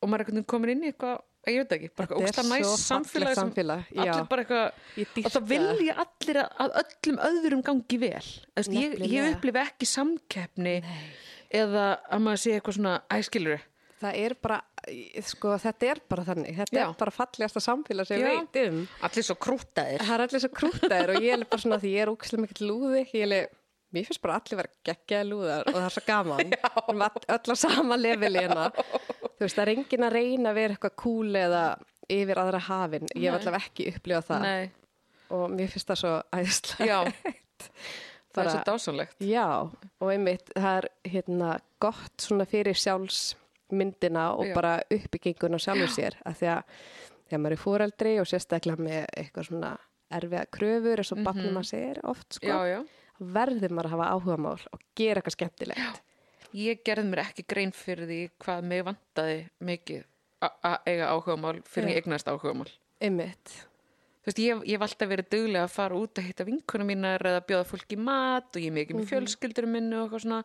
og 0.00 0.10
maður 0.10 0.32
er 0.32 0.46
komin 0.48 0.72
inn 0.76 0.86
í 0.86 0.92
eitthvað 0.92 1.20
ég 1.52 1.62
veit 1.62 1.76
ekki, 1.76 1.92
bara 1.94 2.06
eitthvað 2.06 2.26
ógsta 2.26 2.46
næst 2.48 2.82
samfélag 2.86 3.38
samfélag, 3.38 3.86
allir 3.94 4.26
bara 4.32 4.44
eitthvað 4.46 5.22
og 5.22 5.30
það 5.36 5.46
vilja 5.52 5.94
allir 6.06 6.42
að, 6.42 6.50
að 6.64 6.76
öllum 6.82 7.22
öðrum 7.30 7.62
gangi 7.66 8.00
vel 8.02 8.26
Þess, 8.26 8.72
ég, 8.74 8.98
ég 9.12 9.30
upplifi 9.36 9.62
ekki 9.62 9.88
samkeppni 9.90 10.76
eða 11.54 11.88
að 12.10 12.26
maður 12.26 12.42
sé 12.42 12.56
eitthvað 12.56 12.78
svona 12.80 12.98
æskilur 13.14 13.64
Það 13.96 14.16
er 14.20 14.32
bara, 14.44 14.56
sko, 15.24 15.54
þetta 15.60 15.86
er 15.88 16.00
bara 16.10 16.24
þannig. 16.26 16.56
Þetta 16.58 16.76
Já. 16.76 16.82
er 16.84 16.96
bara 17.00 17.12
fallegasta 17.16 17.62
samfélag 17.64 18.08
sem 18.08 18.20
ég 18.20 18.26
Já. 18.26 18.40
veit 18.42 18.58
um. 18.66 18.82
allir 19.08 19.24
svo 19.24 19.36
krútaðir 19.40 20.02
Það 20.04 20.16
er 20.16 20.24
allir 20.26 20.42
svo 20.42 20.50
krútaðir 20.58 21.12
og 21.14 21.24
ég 21.24 21.36
er 21.36 21.44
bara 21.48 21.62
svona 21.62 21.78
því 21.80 21.92
ég 21.94 22.04
er 22.04 22.12
úkslega 22.12 22.42
mikill 22.44 22.68
lúði. 22.68 23.06
Ég 23.16 23.24
er, 23.38 23.48
mér 23.96 24.08
finnst 24.10 24.22
bara 24.26 24.36
allir 24.36 24.60
vera 24.60 24.72
geggjaði 24.90 25.28
lúðar 25.30 25.64
og 25.64 25.78
það 25.78 25.86
er 25.86 25.96
svo 25.96 26.04
gaman. 26.10 26.42
Við 26.44 27.32
öll 27.38 27.56
á 27.56 27.56
sama 27.62 27.98
leveli 28.02 28.44
hérna. 28.44 28.68
Þú 29.36 29.44
veist, 29.44 29.56
það 29.56 29.62
er 29.62 29.72
engin 29.74 30.06
að 30.06 30.16
reyna 30.16 30.50
að 30.50 30.58
vera 30.58 30.76
eitthvað 30.76 30.96
cool 31.02 31.36
eða 31.36 31.62
yfir 32.16 32.40
aðra 32.40 32.60
hafin. 32.68 33.08
Ég 33.14 33.30
Nei. 33.30 33.38
allavega 33.38 33.62
ekki 33.64 33.88
upplifað 33.92 34.28
það 34.30 34.44
Nei, 34.46 34.70
og 35.36 35.46
mér 35.52 35.72
finnst 35.72 35.90
það 35.90 36.00
svo 36.02 36.12
æðislega. 36.36 36.86
já, 36.86 37.32
það 38.36 38.42
er 38.44 38.52
svo 38.52 38.62
dásanlegt 38.68 39.26
Já, 39.26 39.48
og 40.00 40.12
einmitt, 40.12 40.52
það 40.54 40.78
er 40.78 40.88
hérna 41.12 41.50
gott 41.82 42.22
svona 42.22 42.46
fyrir 42.48 42.78
sjálfsmyndina 42.78 44.28
og 44.36 44.50
Já. 44.50 44.54
bara 44.56 44.76
uppbyggingun 44.92 45.58
á 45.58 45.60
sjálfur 45.66 45.92
sér, 45.92 46.18
af 46.24 46.38
því 46.40 46.52
að 46.54 46.80
þegar 47.26 47.42
maður 47.42 47.56
er 47.56 47.64
fóreldri 47.64 48.14
og 48.22 48.30
sérstaklega 48.30 48.86
með 48.86 49.06
eitthvað 49.16 49.50
svona 49.50 49.72
erfiða 50.16 50.44
kröfur 50.54 51.02
eins 51.02 51.12
og 51.12 51.18
mm 51.18 51.26
-hmm. 51.26 51.54
maður 51.56 51.70
segir 51.72 52.00
oft, 52.04 52.28
sko, 52.38 52.46
Já, 52.46 52.58
já, 52.70 52.80
verður 53.18 53.72
maður 53.74 53.88
að 53.90 53.94
hafa 53.96 54.10
áhugamál 54.14 54.60
og 54.72 54.80
gera 54.94 55.20
eitthvað 55.20 55.38
skemmtilegt. 55.38 56.02
Ég 56.54 56.82
gerði 56.86 57.08
mér 57.10 57.24
ekki 57.26 57.46
grein 57.48 57.72
fyrir 57.74 58.06
því 58.10 58.20
hvað 58.42 58.68
mig 58.72 58.84
vantaði 58.86 59.38
mikið 59.58 60.04
að 60.46 60.76
eiga 60.86 61.08
áhugamál 61.14 61.56
fyrir 61.66 61.94
ég 61.94 62.02
eignast 62.02 62.28
áhugamál. 62.28 62.68
Einmitt, 63.02 63.54
Þú 64.26 64.32
veist, 64.32 64.38
ég, 64.42 64.62
ég 64.66 64.74
hef 64.74 64.82
alltaf 64.82 65.06
verið 65.12 65.26
duglega 65.30 65.64
að 65.68 65.74
fara 65.76 65.98
út 66.00 66.18
að 66.18 66.24
hitta 66.26 66.44
vinkunum 66.48 66.88
mínar 66.90 67.22
eða 67.30 67.44
bjóða 67.46 67.66
fólki 67.68 67.94
í 67.94 68.00
mat 68.02 68.56
og 68.58 68.58
ég 68.58 68.72
er 68.72 68.74
mikið 68.74 68.96
með 68.98 69.12
fjölskyldur 69.12 69.68
minni 69.70 69.94
og 69.94 70.08
eitthvað 70.08 70.24
svona. 70.24 70.38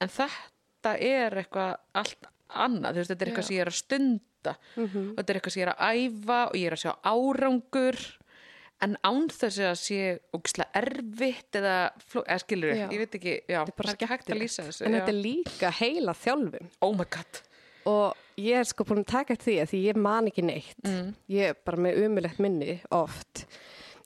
En 0.00 0.12
þetta 0.14 0.92
er 1.04 1.36
eitthvað 1.42 1.74
allt 2.00 2.30
annað, 2.48 2.94
þú 2.94 3.02
veist, 3.02 3.12
þetta 3.12 3.26
er 3.26 3.28
eitthvað 3.28 3.44
Já. 3.44 3.48
sem 3.50 3.58
ég 3.58 3.64
er 3.66 3.70
að 3.72 3.76
stunda. 3.76 4.54
Og 4.80 5.18
þetta 5.18 5.34
er 5.34 5.40
eitthvað 5.42 5.54
sem 5.54 5.60
ég 5.60 5.66
er 5.66 5.72
að 5.74 6.00
æfa 6.00 6.38
og 6.46 6.56
ég 6.56 6.70
er 6.70 6.76
að 6.78 6.82
sjá 6.86 6.92
árangur 7.12 8.00
en 8.84 8.94
án 9.02 9.26
þess 9.32 9.58
að 9.66 9.74
sé 9.80 10.00
ógislega 10.36 10.82
erfitt 10.82 11.58
eða, 11.58 11.76
eða 12.22 12.38
skilur 12.44 12.74
Já. 12.76 12.86
ég 12.86 13.02
veit 13.02 13.18
ekki, 13.18 13.34
já, 13.48 13.58
þetta 13.64 13.74
er 13.74 13.78
bara 13.80 13.88
það 13.90 13.96
ekki 13.96 14.10
hægt 14.12 14.32
að 14.32 14.42
lýsa 14.44 14.66
þessu 14.68 14.86
En 14.86 14.94
já. 14.94 15.00
þetta 15.00 15.14
er 15.14 15.20
líka 15.24 15.72
heila 15.80 16.14
þjálfun. 16.14 16.72
oh 16.86 16.94
my 16.94 17.08
god 17.10 17.42
Og 17.88 18.16
ég 18.38 18.60
er 18.60 18.68
sko 18.68 18.84
búin 18.86 19.02
að 19.04 19.10
taka 19.14 19.36
því 19.40 19.56
að 19.62 19.72
því 19.72 19.82
ég 19.86 19.98
man 20.04 20.28
ekki 20.30 20.44
neitt. 20.44 20.78
Mm. 20.84 21.10
Ég 21.32 21.52
er 21.52 21.58
bara 21.66 21.82
með 21.86 22.00
umulegt 22.04 22.40
minni 22.42 22.78
oft. 22.94 23.44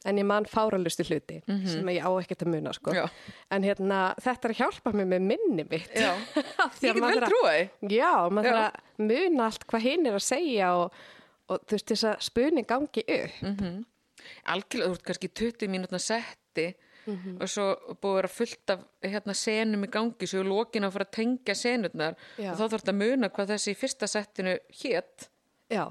En 0.08 0.18
ég 0.18 0.26
man 0.26 0.46
fáralustu 0.50 1.04
hluti 1.06 1.38
sem 1.46 1.90
ég 1.94 2.02
á 2.02 2.10
ekkert 2.18 2.42
að 2.42 2.52
muna 2.56 2.72
sko. 2.74 2.94
Já. 2.96 3.04
En 3.54 3.62
hérna, 3.66 4.00
þetta 4.22 4.48
er 4.48 4.54
að 4.54 4.60
hjálpa 4.62 4.92
mér 4.98 5.08
með 5.12 5.26
minni 5.30 5.66
mitt. 5.70 5.92
Ég 6.82 6.98
get 6.98 6.98
vel 6.98 7.20
því 7.22 7.92
Já, 7.92 8.10
maður 8.34 8.48
þarf 8.48 8.64
að 8.64 9.06
muna 9.06 9.46
allt 9.46 9.66
hvað 9.70 9.86
hinn 9.86 10.10
er 10.10 10.18
að 10.18 10.24
segja 10.26 10.72
og, 10.80 10.98
og 11.46 11.62
þú 11.62 11.78
veist 11.78 11.92
þess 11.92 12.08
að 12.10 12.26
spunni 12.26 12.64
gangi 12.66 13.04
upp. 13.18 13.38
Mm. 13.46 13.78
Algjörlega, 14.46 14.88
þú 14.88 14.96
ert 14.98 15.06
kannski 15.10 15.28
20 15.42 15.68
mínútna 15.72 16.00
setti 16.02 16.74
Mhm. 17.02 17.40
og 17.42 17.48
svo 17.50 17.64
búið 17.98 18.12
að 18.12 18.14
vera 18.20 18.28
fullt 18.30 18.70
af 18.70 18.82
hérna, 19.02 19.34
senum 19.34 19.82
í 19.82 19.88
gangi 19.90 20.26
svo 20.30 20.38
í 20.44 20.46
lokin 20.46 20.84
að 20.86 20.92
fara 20.94 21.04
að 21.08 21.16
tengja 21.16 21.54
senurnar 21.58 22.14
Já. 22.38 22.52
og 22.52 22.58
þá 22.60 22.68
þetta 22.76 22.92
að 22.92 23.00
muna 23.00 23.28
hvað 23.34 23.50
þessi 23.56 23.72
í 23.74 23.78
fyrsta 23.80 24.06
settinu 24.06 24.52
hétt 24.70 25.26
Já, 25.68 25.88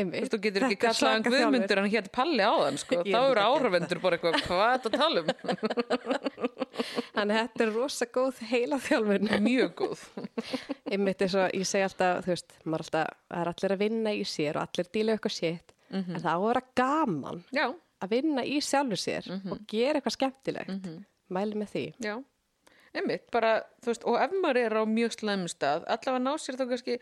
einmitt. 0.00 0.30
þú 0.32 0.38
getur 0.46 0.64
ekki 0.64 0.78
Þetta 0.78 0.88
er 0.88 0.94
kallað 0.94 1.12
hann 1.12 1.22
svaka 1.24 1.34
þjálfun. 1.34 1.52
Guðmundur 1.52 1.78
en 1.82 1.90
hétt 1.92 2.08
Palli 2.16 2.40
á 2.40 2.52
þann 2.56 2.78
sko. 2.80 3.02
Þá 3.04 3.20
eru 3.20 3.44
áravendur 3.44 4.00
bara 4.00 4.16
eitthvað 4.16 4.40
hvað 4.48 4.64
er 4.64 4.78
þetta 4.78 4.88
að 4.88 4.98
tala 5.04 5.20
um 5.20 5.28
Þannig 7.14 7.34
að 7.36 7.40
þetta 7.44 7.64
er 7.66 7.74
rosa 7.76 8.06
góð 8.16 8.40
heila 8.48 8.78
þjálfun. 8.82 9.28
mjög 9.44 9.74
góð 9.78 10.06
einmitt 10.90 11.20
eins 11.20 11.36
og 11.36 11.52
ég 11.52 11.68
segi 11.68 11.84
alltaf, 11.84 12.24
þú 12.24 12.32
veist, 12.32 12.56
maður 12.64 12.80
er 12.80 12.88
alltaf, 12.88 13.20
er 13.44 13.52
allir 13.52 13.76
að 13.76 13.82
vinna 13.84 14.16
í 14.16 14.24
sér 14.24 14.56
og 14.56 14.64
allir 14.70 14.88
díla 14.96 15.18
eitthvað 15.18 15.36
sétt. 15.36 15.73
En 15.94 16.20
það 16.20 16.30
á 16.30 16.36
að 16.36 16.46
vera 16.48 16.62
gaman 16.80 17.42
já, 17.54 17.66
að 18.02 18.12
vinna 18.16 18.44
í 18.44 18.60
sjálfur 18.64 19.00
sér 19.00 19.28
og 19.32 19.60
gera 19.70 20.00
eitthvað 20.00 20.16
skemmtilegt. 20.18 20.88
Mæli 21.32 21.60
með 21.60 21.74
því. 21.74 21.84
já. 22.04 22.14
Einmitt, 22.94 23.24
bara, 23.34 23.56
þú 23.82 23.90
veist, 23.90 24.04
og 24.06 24.20
ef 24.22 24.34
maður 24.38 24.58
er 24.60 24.76
á 24.78 24.82
mjög 24.86 25.16
slæmum 25.16 25.48
stað, 25.50 25.82
allavega 25.90 26.20
ná 26.22 26.36
sér 26.38 26.58
þá 26.60 26.68
kannski 26.70 26.94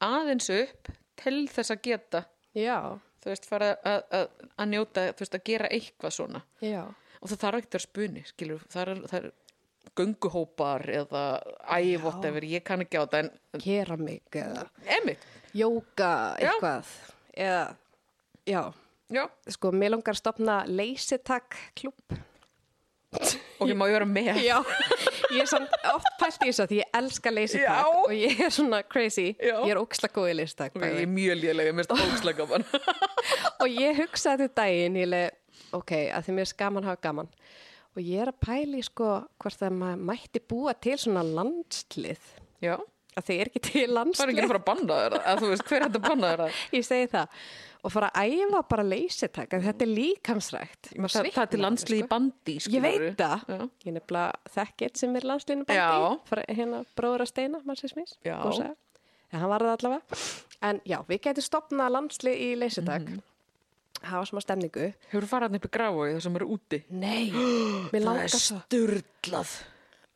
aðeins 0.00 0.46
upp 0.54 0.88
til 1.20 1.42
þess 1.52 1.74
að 1.74 1.82
geta 1.84 2.22
Já, 2.56 2.78
þú 3.20 3.28
veist, 3.34 3.44
fara 3.50 3.74
að, 3.84 3.98
að, 4.16 4.30
að 4.56 4.70
njóta 4.72 5.04
þú 5.12 5.24
veist, 5.26 5.34
að 5.36 5.44
gera 5.50 5.68
eitthvað 5.76 6.14
svona. 6.16 6.40
Já. 6.64 6.86
og 7.20 7.28
það 7.28 7.42
þarf 7.42 7.58
ekkert 7.60 7.76
að 7.80 7.84
spuni, 7.84 8.22
skilur 8.30 8.64
það 8.72 8.92
er, 8.94 9.02
það 9.12 9.18
er 9.20 9.28
gönguhópar 9.96 10.86
eða 11.02 11.24
ævotefur, 11.76 12.46
ég 12.48 12.64
kann 12.66 12.84
ekki 12.84 12.96
á 13.00 13.04
þetta 13.04 13.20
en 13.26 13.30
Keramik 13.60 14.40
eða 14.40 14.64
jóka 15.56 16.10
eitthvað. 16.40 16.94
Eða, 17.36 17.60
já, 18.46 18.62
já, 19.12 19.24
sko, 19.56 19.72
mér 19.74 19.94
langar 19.96 20.14
að 20.14 20.20
stopna 20.22 20.60
leysitak 20.68 21.56
klúb. 21.78 22.16
og 23.60 23.70
ég 23.70 23.76
má 23.78 23.86
vera 23.88 24.04
með? 24.04 24.36
Já, 24.44 24.58
ég 25.32 25.38
er 25.40 25.48
samt 25.48 25.72
oft 25.88 26.08
pælt 26.20 26.42
í 26.42 26.50
þessu 26.50 26.64
að 26.66 26.74
ég 26.76 26.96
elska 26.98 27.30
leysitak 27.32 27.78
Já. 27.86 28.00
og 28.02 28.10
ég 28.12 28.42
er 28.44 28.50
svona 28.52 28.82
crazy. 28.84 29.30
Já. 29.40 29.54
Ég 29.62 29.70
er 29.72 29.80
óksla 29.80 30.10
góð 30.12 30.32
í 30.32 30.34
leysitak. 30.42 30.74
ok, 30.76 30.84
ég 30.84 31.06
er 31.06 31.12
mjög 31.14 31.38
lélega, 31.40 31.72
mér 31.72 31.86
finnst 31.88 32.10
ógslega 32.10 32.36
gaman. 32.42 32.66
Og 33.62 33.70
ég 33.72 34.02
hugsaði 34.02 34.44
þetta 34.44 34.60
daginn 34.60 34.98
ég 35.00 35.08
leið, 35.14 35.38
ok, 35.78 35.94
að 36.18 36.26
því 36.26 36.36
mér 36.36 36.50
er 36.50 36.58
gaman 36.60 36.84
að 36.84 36.90
hafa 36.92 37.02
gaman. 37.06 37.30
Og 37.96 38.02
ég 38.04 38.26
er 38.26 38.34
að 38.34 38.42
pæli 38.44 38.82
sko 38.84 39.14
hvort 39.40 39.64
að 39.64 39.78
maður 39.80 40.04
mætti 40.10 40.44
búa 40.52 40.76
til 40.76 40.98
svona 41.00 41.24
landslið. 41.24 42.28
Já, 42.60 42.76
að 43.16 43.30
er 43.32 43.48
ekki 43.48 43.62
til 43.64 43.78
það 43.80 43.86
er 43.86 43.94
landslið 43.96 44.32
ekki 44.34 44.44
að 44.44 44.50
fara 44.50 44.60
að 44.60 44.66
banna 44.66 44.96
þér 45.00 45.16
að 45.22 45.40
þú 45.40 45.48
veist, 45.52 45.64
hver 45.70 45.78
er 45.78 45.86
þetta 45.86 46.00
að 46.02 46.08
banna 46.10 46.32
að 46.34 46.60
ég 46.76 46.84
segi 46.84 47.08
það 47.14 47.40
og 47.82 47.92
fara 47.92 48.10
að 48.16 48.34
æfa 48.36 48.62
bara 48.70 48.84
leysitak 48.86 49.54
þetta 49.66 49.84
er 49.86 49.92
líkamsrækt. 49.92 50.90
Það, 50.96 51.28
það 51.34 51.42
er 51.42 51.50
til 51.52 51.60
landslið 51.62 52.02
sko. 52.02 52.08
bandi 52.12 52.56
ég 52.56 52.64
skilurðu. 52.66 53.10
veit 53.10 53.20
það, 53.20 53.44
ég 53.52 53.86
er 53.90 53.96
nefnilega 53.98 54.56
þekkið 54.56 54.98
sem 55.02 55.16
er 55.20 55.28
landsliðinu 55.30 55.68
Já. 55.68 55.86
bandi. 55.92 56.20
Fara, 56.32 56.44
hérna 56.48 56.82
bróður 56.96 57.26
að 57.26 57.32
steina, 57.32 57.62
en 59.32 59.40
hann 59.40 59.50
var 59.50 59.60
það 59.66 59.76
allavega. 59.76 60.20
En 60.62 60.80
já, 60.88 60.98
við 61.08 61.22
getum 61.28 61.46
stopnað 61.46 61.94
landslið 61.96 62.44
í 62.46 62.50
leysitak. 62.56 63.08
Mhm. 63.10 63.22
hafa 64.06 64.26
smá 64.28 64.40
stemningu. 64.44 64.92
Hefur 65.10 65.26
farað 65.26 65.48
hann 65.48 65.58
upp 65.58 65.66
í 65.66 65.70
gráu 65.72 65.96
það 66.14 66.20
sem 66.22 66.36
eru 66.36 66.46
úti? 66.52 66.82
Nei, 66.90 67.30
mér 67.92 68.00
það 68.00 68.04
langar 68.04 68.24
er 68.24 68.28
svo 68.28 68.60
sturlað 68.60 69.54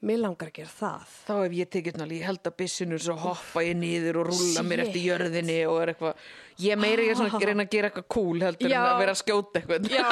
Mér 0.01 0.17
langar 0.23 0.49
að 0.49 0.55
gera 0.57 0.71
það. 0.73 1.01
þá 1.27 1.33
hef 1.43 1.55
ég 1.59 1.69
tekið 1.75 1.97
náttúrulega, 2.01 2.21
ég 2.23 2.29
held 2.31 2.47
að 2.49 2.55
byssinu 2.63 2.99
svo 3.05 3.17
hoppa 3.21 3.63
ég 3.67 3.75
niður 3.77 4.19
og 4.23 4.31
rúlla 4.31 4.63
mér 4.65 4.83
eftir 4.87 5.03
jörðinni 5.11 5.57
og 5.69 5.77
er 5.83 5.93
eitthvað, 5.93 6.23
ég 6.65 6.81
meiri 6.81 7.05
ég 7.05 7.13
er 7.13 7.19
svona 7.21 7.37
að 7.37 7.45
reyna 7.51 7.67
að 7.67 7.75
gera 7.75 7.91
eitthvað 7.91 8.07
cool 8.17 8.41
heldur 8.47 8.73
Já. 8.73 8.79
en 8.81 8.89
að 8.95 9.01
vera 9.03 9.13
að 9.13 9.21
skjóta 9.21 9.61
eitthvað 9.61 9.91
Já, 9.93 10.07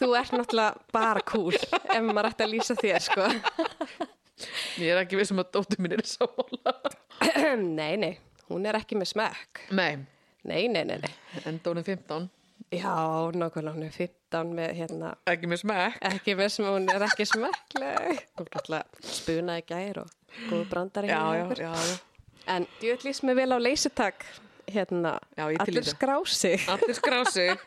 þú 0.00 0.08
ert 0.22 0.32
náttúrulega 0.38 0.96
bara 0.96 1.24
cool 1.34 1.52
ef 1.60 2.00
maður 2.08 2.30
ætti 2.30 2.46
að 2.46 2.52
lýsa 2.54 2.78
þér, 2.80 3.04
sko. 3.10 3.28
Ég 4.80 4.88
er 4.94 5.02
ekki 5.04 5.18
vissum 5.20 5.38
að 5.44 5.52
dóttir 5.54 5.84
mín 5.84 5.94
er 5.98 6.02
sammála. 6.08 6.72
nei, 7.60 7.92
nei, 8.00 8.14
hún 8.48 8.64
er 8.66 8.80
ekki 8.80 8.96
með 8.98 9.12
smekk. 9.12 9.66
Nei, 9.76 9.92
Nei, 10.44 10.66
nei, 10.68 10.82
nei, 10.84 10.98
en 11.48 11.56
dónin 11.64 11.84
15, 11.86 12.26
Já, 12.78 12.94
nákvæmlega, 13.34 13.74
hún 13.76 13.86
er 13.86 13.92
15 13.94 14.54
með 14.58 14.72
hérna, 14.78 15.10
ekki 15.30 15.50
með 15.50 15.60
smekk. 15.62 15.98
ekki 16.10 16.34
með 16.38 16.48
sem 16.54 16.68
hún 16.68 16.88
er 16.94 17.04
ekki 17.08 17.26
smekkleg. 17.30 18.22
Hún 18.38 18.48
er 18.48 18.58
alltaf 18.60 19.10
spunaði 19.18 19.66
gær 19.68 20.00
og 20.04 20.16
góð 20.48 20.64
brandari. 20.72 21.12
Já, 21.12 21.20
hérna 21.20 21.58
já, 21.58 21.68
já, 21.68 21.92
já. 21.92 21.98
En 22.54 22.66
djúið 22.80 23.06
lýst 23.08 23.24
mig 23.24 23.36
vel 23.38 23.52
á 23.56 23.58
leysitak, 23.60 24.26
hérna, 24.68 25.14
Já, 25.36 25.46
ég 25.52 25.60
til 25.60 25.74
í 25.74 25.78
allir 25.78 25.84
þetta. 25.84 25.96
skrá 25.96 26.16
sig. 26.28 26.66
Allir 26.68 26.98
skrá 26.98 27.20
sig. 27.30 27.54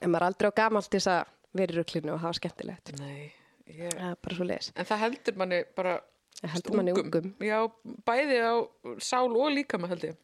En 0.00 0.12
maður 0.12 0.22
er 0.22 0.26
aldrei 0.28 0.46
á 0.46 0.54
gamalt 0.54 0.86
þess 0.92 1.08
að 1.10 1.30
vera 1.58 1.74
í 1.74 1.76
ruklinu 1.80 2.12
og 2.14 2.20
hafa 2.22 2.36
skemmtilegt. 2.38 2.92
Nei, 3.00 3.32
ég... 3.66 3.90
Það 3.90 4.04
er 4.12 4.18
bara 4.22 4.36
svo 4.36 4.44
leis. 4.46 4.68
En 4.78 4.86
það 4.86 5.00
heldur 5.02 5.38
manni 5.40 5.58
bara 5.74 5.96
Það 6.40 6.52
heldur 6.54 6.76
manni 6.78 6.92
ungum. 6.94 7.26
Já, 7.42 7.58
bæði 8.06 8.38
á 8.38 8.54
sál 9.02 9.26
og 9.34 9.50
líkama 9.52 9.90
held 9.90 10.06
ég. 10.12 10.20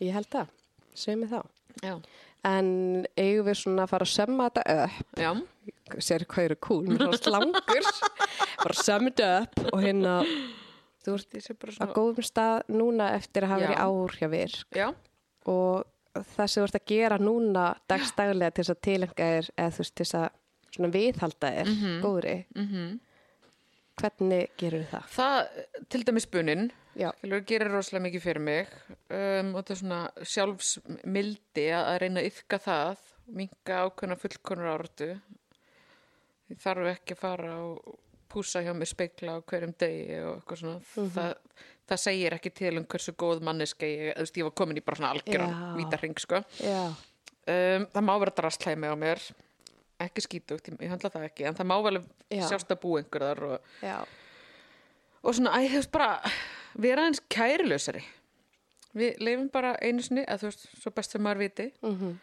Ég 0.00 0.16
held 0.16 0.30
það, 0.32 0.48
við 0.96 1.34
þá. 1.34 1.42
Já. 1.84 1.94
En 2.50 2.68
eigum 3.20 3.44
við 3.50 3.58
svona 3.60 3.84
að 3.84 3.92
fara 3.92 4.06
að 4.06 4.12
sömma 4.14 4.48
þetta 4.48 4.76
upp, 4.86 5.20
Já, 5.20 5.30
sér 6.00 6.24
hvað 6.24 6.46
eru 6.48 6.56
kúl, 6.64 6.80
mér 6.88 7.02
fannst 7.04 7.28
langur, 7.28 7.90
bara 8.62 8.76
sömma 8.80 9.12
þetta 9.12 9.30
upp 9.42 9.74
og 9.74 9.84
hérna, 9.84 10.14
þú 11.04 11.16
ert 11.18 11.36
ég 11.36 11.44
sé 11.44 11.56
bara 11.56 11.74
á 11.74 11.76
svona... 11.76 11.96
góðum 11.98 12.28
stað 12.30 12.72
núna 12.72 13.10
eftir 13.18 13.44
að 13.44 13.52
hafa 13.54 13.66
verið 14.32 14.62
Já, 14.72 14.86
og 15.52 16.24
það 16.32 16.46
sem 16.46 16.56
þú 16.56 16.66
ert 16.66 16.80
að 16.80 16.88
gera 16.94 17.20
núna 17.20 17.66
dagstaglega 17.90 18.56
til 18.56 18.64
þess 18.64 18.74
að 18.74 18.82
tilenga 18.88 19.18
þér 19.20 19.52
eða 19.52 19.76
þú 19.76 19.84
veist 19.84 19.94
til 19.94 20.06
þess 20.06 20.20
að 20.22 20.96
viðhalda 20.96 21.52
þér 21.58 21.72
góðri, 22.00 22.36
mhm. 22.56 22.90
Hvernig 24.00 24.50
gerur 24.60 24.84
það? 24.90 25.08
Það, 25.14 25.64
til 25.92 26.04
dæmis 26.08 26.26
bunin, 26.30 26.70
Já, 26.98 27.10
gerir 27.46 27.70
rosalega 27.70 28.02
mikið 28.08 28.22
fyrir 28.24 28.42
mig 28.42 28.70
um, 29.14 29.52
og 29.54 29.60
þetta 29.60 29.74
er 29.74 29.78
svona 29.80 30.00
sjálfsmildi 30.32 31.66
að, 31.76 31.90
reyna 32.02 32.22
að 32.22 32.30
yfka 32.32 32.58
það, 32.64 33.04
minka 33.40 33.82
ákveðna 33.86 34.16
fullkonur 34.18 34.70
áratu. 34.72 35.10
Ég 36.50 36.58
þarf 36.64 36.88
ekki 36.96 37.14
að 37.14 37.20
fara 37.20 37.52
og 37.62 38.00
púsa 38.30 38.62
hjá 38.64 38.72
mig 38.74 38.90
speikla 38.90 39.38
á 39.38 39.44
hverjum 39.46 39.76
degi 39.78 40.18
og 40.24 40.40
eitthvað 40.40 40.62
svona. 40.64 40.80
Mhm. 40.96 41.12
það, 41.14 41.62
það 41.90 42.02
segir 42.04 42.36
ekki 42.36 42.52
til 42.54 42.74
um 42.78 42.88
hversu 42.90 43.14
góð 43.18 43.44
manneska 43.46 43.86
ég, 43.86 44.10
þú 44.16 44.26
veist, 44.26 44.40
ég 44.42 44.48
var 44.50 44.56
komin 44.58 44.82
í 44.82 44.84
bara 44.86 45.00
svona 45.00 45.14
algjöran 45.14 45.54
Já. 45.54 45.70
vítarring, 45.78 46.18
sko. 46.18 46.42
já, 46.58 46.82
Um, 47.50 47.86
það 47.88 48.04
má 48.04 48.12
vera 48.20 48.32
drastlæmi 48.36 48.86
á 48.92 48.94
mér, 49.00 49.20
ekki 50.00 50.24
skítugt, 50.24 50.68
ég, 50.70 50.78
ég 50.84 50.92
handla 50.92 51.10
það 51.12 51.26
ekki, 51.28 51.46
en 51.50 51.58
það 51.58 51.68
má 51.70 51.76
vel 51.86 52.00
Já. 52.30 52.44
sjást 52.48 52.72
að 52.72 52.80
bú 52.82 52.96
einhverðar 53.00 53.42
og 53.50 53.70
og 55.22 55.36
svona, 55.36 55.52
æ, 55.60 55.68
þú 55.68 55.76
veist 55.80 55.92
bara 55.92 56.10
vera 56.80 57.04
eins 57.08 57.20
kærilausari. 57.32 58.02
Við 58.96 59.20
leifum 59.22 59.50
bara 59.52 59.74
einu 59.84 60.02
sinni 60.02 60.24
að 60.26 60.42
þú 60.42 60.48
veist, 60.50 60.66
svo 60.82 60.92
best 60.96 61.12
sem 61.14 61.22
maður 61.22 61.42
viti. 61.44 61.68
Mhm, 61.84 62.14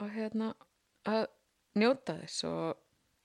og 0.00 0.10
hérna 0.14 0.52
að 1.08 1.26
njóta 1.80 2.18
þess 2.20 2.44
og, 2.48 2.76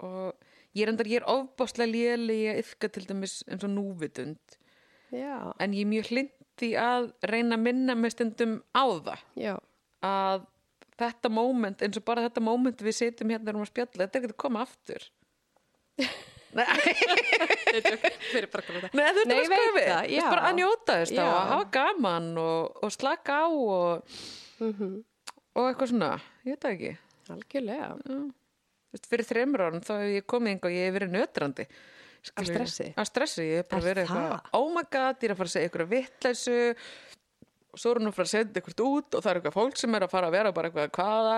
og 0.03 0.33
ég 0.75 0.85
er 0.85 0.91
endar, 0.93 1.07
ég 1.11 1.21
er 1.21 1.29
ofbáslega 1.29 1.91
léli 1.91 2.39
að 2.51 2.61
yfka 2.63 2.89
til 2.95 3.05
dæmis 3.09 3.43
eins 3.47 3.63
og 3.63 3.71
núvitund. 3.75 4.57
Já, 5.11 5.53
en 5.59 5.75
ég 5.75 5.85
er 5.85 5.91
mjög 5.91 6.09
hlind 6.11 6.33
því 6.59 6.71
að 6.79 7.11
reyna 7.29 7.55
að 7.59 7.65
minna 7.67 7.95
með 7.99 8.15
stundum 8.15 8.57
á 8.75 8.83
það. 9.05 9.23
Já, 9.35 9.53
að 10.03 10.45
þetta 11.01 11.31
moment, 11.33 11.81
eins 11.85 11.97
og 11.99 12.05
bara 12.07 12.23
þetta 12.27 12.41
moment 12.45 12.81
við 12.85 12.95
sitjum 12.99 13.33
hérna 13.35 13.53
um 13.55 13.63
að 13.65 13.71
spjalla, 13.73 14.05
þetta 14.05 14.19
er 14.19 14.23
ekki 14.25 14.33
að 14.35 14.43
koma 14.45 14.63
aftur 14.65 15.09
Nei, 16.55 16.63
fyrir 18.31 18.47
bara 18.51 18.63
komið 18.63 18.93
Nei, 18.95 19.07
þú 19.17 19.23
Nei, 19.27 19.35
veit 19.35 19.49
við, 19.51 19.57
það, 19.57 19.73
þú 19.75 19.75
veist 19.81 20.13
já. 20.15 20.27
bara 20.31 20.45
að 20.49 20.55
njóta 20.61 20.95
þess 21.01 21.17
að 21.19 21.33
hafa 21.51 21.65
gaman 21.75 22.29
og, 22.39 22.77
og 22.85 22.93
slaka 22.95 23.41
á 23.43 23.47
og, 23.51 24.15
Mhm, 24.63 24.93
og 25.59 25.65
eitthvað 25.67 25.89
svona, 25.91 26.07
ég 26.47 26.55
veit 26.55 26.65
ekki. 26.69 26.91
Algjörlega, 27.33 27.87
veist, 28.95 29.09
fyrir 29.11 29.27
þreymur 29.27 29.63
árum 29.65 29.81
þá 29.83 29.91
hef 29.99 30.13
ég 30.13 30.25
komið 30.31 30.53
yngur 30.55 30.69
og 30.71 30.75
ég 30.77 30.85
hef 30.87 30.95
verið 30.95 31.11
nötrandi. 31.17 31.65
skilurðu. 32.25 32.53
stressi? 32.53 32.87
Að 32.95 33.09
stressi, 33.09 33.43
ég 33.49 33.59
hef 33.59 33.67
bara 33.73 33.81
Er 33.83 33.87
verið 33.89 34.05
eitthvað, 34.05 34.47
oh 34.61 34.69
my 34.77 34.85
god, 34.95 35.19
ég 35.19 35.27
er 35.27 35.33
að 35.35 35.41
fara 35.41 35.49
að 35.51 35.55
segja 35.57 35.69
ykkur 35.73 35.83
að 35.83 35.91
vitleysu 35.91 36.55
og 37.75 37.81
svo 37.81 37.91
er 37.91 37.99
hún 37.99 38.07
að 38.09 38.15
fara 38.15 38.27
að 38.29 38.31
senda 38.33 38.61
ykkur 38.61 38.83
út 38.85 39.17
og 39.19 39.23
það 39.25 39.29
er 39.33 39.39
eitthvað 39.41 39.57
fólk 39.59 39.77
sem 39.81 39.95
er 39.99 40.05
að 40.07 40.13
fara 40.15 40.29
að 40.31 40.35
vera 40.37 40.51
bara 40.55 40.69
eitthvað 40.71 40.91
hvaða, 40.95 41.37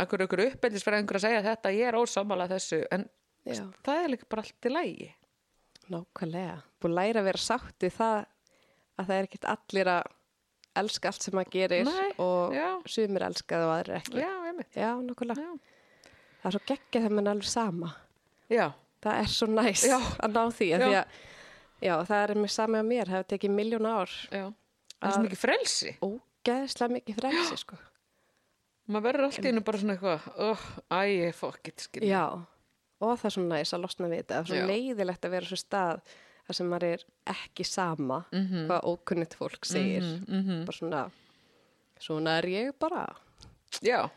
einhver 0.00 0.24
ykkur 0.26 0.42
uppeldisfræðingur 0.46 1.18
að 1.20 1.24
segja 1.26 1.42
þetta, 1.46 1.72
ég 1.76 1.90
er 1.92 1.98
ósámála 2.00 2.48
þessu, 2.54 2.80
en 2.96 3.04
Já. 3.46 3.62
það 3.86 4.00
er 4.02 4.12
líka 4.14 4.28
bara 4.32 4.44
allt 4.46 4.66
í 4.70 4.72
lægi. 4.72 5.08
nákvæmlega. 5.92 6.56
Búið 6.82 6.90
að 6.90 6.96
læra 6.98 7.20
að 7.22 7.28
vera 7.28 7.42
sátt 7.44 7.84
við 7.86 7.92
það 8.00 8.16
að 8.96 9.06
það 9.10 9.16
er 9.20 9.28
ekkert 9.28 9.46
allir 9.52 9.90
að 9.92 10.12
elska 10.76 11.08
allt 11.12 11.22
sem 11.26 11.36
maður 11.36 11.52
gerir 11.54 11.84
Nei, 11.86 12.08
og 12.20 12.56
já. 12.56 12.66
sumir 12.90 13.24
elskaði 13.28 13.68
og 13.68 13.74
aðrir 13.76 14.00
ekki. 14.00 14.18
Já. 14.24 14.32
Já, 14.76 14.90
nákvæmlega. 15.06 15.44
Já. 15.46 16.10
Það 16.42 16.50
er 16.50 16.56
svo 16.56 16.64
geggjað 16.72 17.04
þegar 17.06 17.14
mann 17.16 17.26
er 17.30 17.36
alveg 17.36 17.48
sama. 17.52 17.92
Já, 18.52 18.66
Það 19.06 19.18
er 19.22 19.28
svo 19.30 19.46
næs 19.52 19.82
Já. 19.86 19.96
að 20.24 20.32
ná 20.34 20.42
því. 20.56 20.66
Því 20.80 20.86
að, 20.98 21.16
já, 21.84 21.92
það 22.08 22.22
er 22.24 22.30
mér 22.42 22.50
sami 22.50 22.78
á 22.80 22.84
mér. 22.88 23.06
Það 23.10 23.14
hefur 23.20 23.28
tekið 23.30 23.52
miljón 23.54 23.86
ár. 23.86 24.14
já. 24.32 24.46
Það 25.00 25.08
er 25.08 25.14
svo 25.16 25.22
mikið 25.26 25.40
frelsi. 25.42 25.92
Ógeðslega 26.06 26.92
mikið 26.96 27.18
frelsi, 27.20 27.56
sko. 27.62 27.76
maður 28.88 29.02
verður 29.08 29.24
allt 29.26 29.38
í 29.42 29.48
hennu 29.50 29.62
bara 29.66 29.78
svona 29.82 29.96
eitthvað 29.96 30.28
oh, 30.38 30.62
æ, 30.94 31.32
fuck 31.34 31.68
it, 31.68 31.80
skil 31.88 32.02
Já, 32.06 32.22
og 33.00 33.18
það 33.18 33.24
er 33.28 33.34
svo 33.34 33.42
næs 33.50 33.72
að 33.74 33.82
losna 33.82 34.08
við 34.12 34.22
þetta. 34.22 34.34
Það 34.34 34.40
er 34.40 34.46
svo 34.52 34.60
Já. 34.60 34.66
leiðilegt 34.70 35.24
að 35.26 35.30
vera 35.36 35.46
svo 35.50 35.58
stað 35.60 36.00
þar 36.46 36.54
sem 36.60 36.68
maður 36.70 36.88
er 36.94 37.04
ekki 37.34 37.64
sama 37.66 38.20
Mhm. 38.32 38.66
hvað 38.70 38.84
ókunnit 38.92 39.34
fólk 39.34 39.64
segir. 39.66 40.02
-hmm. 40.02 40.64
Bara 40.66 40.76
svona, 40.78 41.10
svona 41.98 42.38
er 42.38 42.44
ég 42.46 42.72
bara. 42.78 43.06
já, 43.82 44.08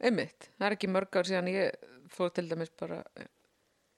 einmitt 0.00 0.48
það 0.58 0.66
er 0.66 0.72
ekki 0.76 0.88
mörg 0.88 1.10
ár 1.16 1.24
síðan 1.28 1.48
ég 1.52 1.74
fór 2.08 2.30
til 2.34 2.48
dæmis 2.48 2.70
bara 2.76 3.04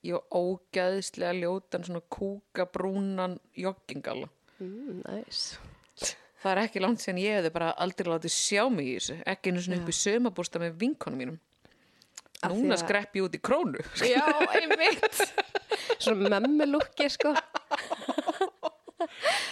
ég 0.04 0.12
var 0.12 0.22
ógæðislega 0.30 1.32
ljótan 1.40 1.84
svona 1.84 2.00
kúkabrúnan 2.10 3.38
joggingala 3.54 4.28
Mm, 4.58 5.02
næs. 5.04 5.58
Það 6.46 6.52
er 6.54 6.62
ekki 6.62 6.82
langt 6.84 7.02
síðan 7.02 7.20
ég 7.22 7.38
hefði 7.40 7.52
bara 7.56 7.72
aldrei 7.82 8.08
látið 8.12 8.34
sjá 8.36 8.62
mig 8.70 8.86
í 8.88 8.96
þessu 9.00 9.18
ekki 9.34 9.52
einu 9.52 9.64
svona 9.64 9.80
upp 9.82 9.90
í 9.90 9.96
sömabústa 9.98 10.62
með 10.62 10.78
vinkonum 10.82 11.22
mínum 11.22 11.38
núna 12.46 12.76
skrepp 12.78 13.16
ég 13.16 13.26
út 13.26 13.36
í 13.36 13.40
krónu 13.42 13.82
Já, 14.12 14.22
einmitt. 14.54 15.22
Svona 15.98 16.38
mömmulúkki, 16.44 17.08
sko. 17.10 17.32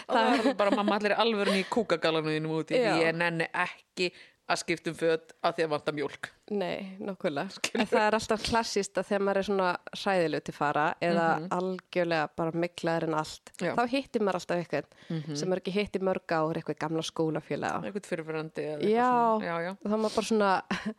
það 0.09 0.31
er 0.35 0.55
bara 0.59 0.75
mamma 0.75 0.99
allir 0.99 1.15
alvörun 1.17 1.59
í 1.59 1.65
kúkagalanu 1.71 2.35
þínum 2.35 2.55
úti 2.61 2.79
Já. 2.79 2.93
því 2.93 3.07
ég 3.09 3.19
nenni 3.19 3.49
ekki 3.65 4.11
að 4.45 4.61
skipta 4.61 4.93
um 4.93 4.97
föt 4.99 5.33
að 5.45 5.55
því 5.57 5.65
að 5.65 5.71
vanta 5.73 5.93
mjólk 5.97 6.31
Nei, 6.53 6.99
nokkulega. 7.01 7.71
En 7.73 7.87
það 7.89 8.03
er 8.05 8.17
alltaf 8.19 8.43
klassist 8.45 8.99
að 9.01 9.07
þegar 9.09 9.23
maður 9.25 9.39
er 9.41 9.47
svona 9.49 9.69
hræðilegu 9.97 10.45
til 10.45 10.55
fara 10.55 10.83
eða 11.07 11.29
algjörlega 11.57 12.27
bara 12.37 12.61
miklaður 12.65 13.07
en 13.09 13.17
allt. 13.17 13.53
Já. 13.57 13.71
Þá 13.79 13.85
hittir 13.95 14.25
maður 14.25 14.41
alltaf 14.43 14.61
eitthvað 14.61 15.39
sem 15.41 15.55
er 15.55 15.63
ekki 15.63 15.75
hitt 15.79 15.97
í 15.97 16.03
mörg 16.05 16.35
ár, 16.37 16.61
eitthvað 16.61 16.81
gamla 16.85 17.05
skólafélaga. 17.09 17.81
eitthvað 17.89 18.11
eitthvað 18.11 18.85
Já, 18.93 19.57
já, 19.65 19.73
þá 19.81 19.95
maður 19.95 20.19
bara 20.19 20.29
svona, 20.29 20.53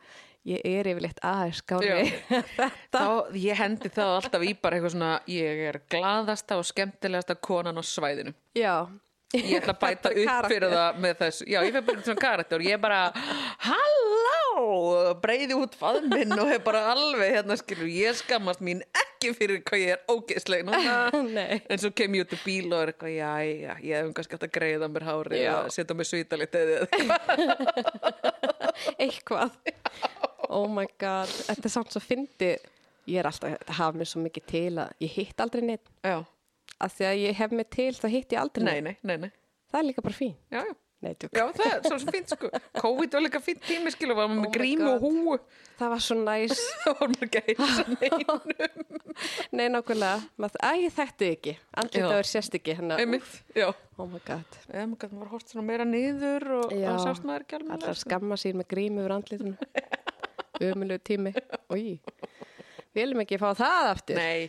ég 0.52 0.66
er 0.72 0.90
yfirleitt 0.90 1.22
aðeins 1.30 1.62
skári. 1.62 2.10
Þá, 2.96 3.06
ég 3.38 3.62
hendi 3.62 3.94
það 3.94 4.14
alltaf 4.18 4.46
í 4.46 4.52
bara 4.58 4.80
eitthvað 4.80 4.96
svona 4.96 5.14
ég 5.30 5.64
er 5.70 5.80
glaðasta 5.94 6.58
og 6.58 6.66
skemmtilegasta 6.66 7.38
konan 7.38 7.78
á 7.78 7.82
svæðinu. 7.86 8.34
Já. 8.58 8.88
Ég 9.36 9.58
ætla 9.60 9.74
að 9.74 9.80
bæta 9.82 10.12
upp 10.12 10.48
fyrir 10.50 10.72
það 10.72 11.00
með 11.04 11.14
þessu. 11.22 11.46
Já, 11.50 11.58
ég 11.62 11.74
fyrir 11.74 11.86
bara 11.88 12.04
svona 12.06 12.22
karakter 12.22 12.62
og 12.62 12.68
ég 12.68 12.82
bara 12.82 13.00
halló, 13.66 15.14
breyði 15.22 15.58
út 15.58 15.76
faðminn 15.78 16.36
og 16.36 16.50
hef 16.50 16.64
bara 16.66 16.84
alveg 16.92 17.34
hérna 17.36 17.58
skilur, 17.60 17.90
ég 17.92 18.18
skammast 18.20 18.62
mín 18.64 18.82
ekki 19.02 19.32
fyrir 19.36 19.62
hvað 19.66 19.84
ég 19.84 19.96
er 19.96 20.00
ógeðsleg. 20.12 20.62
En 21.72 21.82
svo 21.82 21.90
kem 21.96 22.16
ég 22.16 22.26
út 22.26 22.36
í 22.36 22.40
bíl 22.44 22.70
og 22.70 22.80
er 22.82 22.94
eitthvað, 22.94 23.12
já, 23.16 23.32
já, 23.46 23.72
ég 23.82 23.92
hef 23.98 24.08
um 24.08 24.14
kannski 24.16 24.38
átt 24.38 24.46
að 24.48 24.54
greiða 24.56 24.90
mér 24.92 25.06
hári 25.08 25.42
og 25.52 25.72
setja 25.74 25.96
mér 25.98 26.08
svítalit 26.08 26.56
eða 26.60 26.86
eitthvað. 28.96 29.56
oh 30.56 30.68
my 30.70 30.86
god, 31.00 31.28
þetta 31.28 31.68
er 31.68 31.72
samt 31.72 31.94
svo 31.94 32.02
fyndi 32.02 32.54
ég 33.06 33.20
er 33.20 33.28
alltaf 33.28 33.54
að 33.56 33.74
hafa 33.78 33.98
mér 33.98 34.10
svo 34.10 34.22
mikið 34.24 34.48
til 34.50 34.72
að 34.82 35.04
ég 35.04 35.14
hitt 35.18 35.42
aldrei 35.42 35.62
neitt 35.64 35.90
Já, 36.06 36.18
að 36.82 36.96
því 36.98 37.08
að 37.10 37.20
ég 37.24 37.38
hef 37.42 37.54
mig 37.60 37.70
til 37.76 37.92
þá 37.96 38.08
hitt 38.12 38.34
ég 38.36 38.42
aldrei 38.42 38.66
nei, 38.66 38.80
nei, 38.84 38.96
nei, 39.02 39.16
nei. 39.26 39.30
það 39.72 39.80
er 39.82 39.88
líka 39.90 40.04
bara 40.04 40.18
fín 40.18 40.34
Já, 40.52 40.60
já. 40.64 40.74
Já, 41.06 41.44
það 41.52 41.66
er 41.68 41.82
svo 41.84 41.96
sem 42.00 42.08
fínt 42.10 42.30
sko. 42.32 42.48
COVID 42.80 43.12
var 43.14 43.22
líka 43.22 43.38
fínt 43.44 43.60
tími 43.66 43.90
skilu 43.92 44.14
var 44.16 44.30
maður 44.30 44.38
Oh 44.38 44.40
með 44.40 44.46
my 44.48 44.52
grímu 44.56 44.86
og 44.88 45.02
God. 45.02 45.18
húu. 45.28 45.36
Það 45.76 45.90
var 45.92 46.02
svo 46.02 46.16
næs. 46.18 46.62
Það 46.82 46.94
var 47.00 47.12
maður 47.12 47.28
að 47.36 47.90
neinum 48.00 48.54
nei, 49.60 49.66
nákvæmlega, 49.74 50.24
æ, 50.64 50.70
ég 50.86 50.94
þekkti 50.96 51.28
ekki. 51.36 51.54
Andlita 51.82 52.02
Já. 52.02 52.08
verið 52.16 52.30
sérst 52.32 52.56
ekki 52.58 52.74
já. 53.60 53.68
Oh 54.00 54.08
my 54.08 54.22
god. 54.26 54.58
Maður 54.72 55.12
maður 55.20 55.32
hort 55.36 55.52
svona 55.52 55.66
meira 55.68 55.86
niður 55.88 56.48
og 56.62 56.74
þá 56.74 56.96
sást 57.04 57.28
maður 57.28 57.44
ekki 57.46 57.58
alveg 57.60 57.76
allar 57.76 58.00
skamma 58.02 58.40
sín 58.40 58.58
með 58.60 58.70
grímu 58.72 59.04
yfir 59.04 59.16
andlitunum 59.20 59.56
umulegu 60.72 61.04
tími. 61.12 61.34
Við 61.76 63.02
viljum 63.02 63.22
ekki 63.26 63.38
fá 63.44 63.50
það 63.60 63.90
aftur? 63.92 64.16
Nei, 64.20 64.48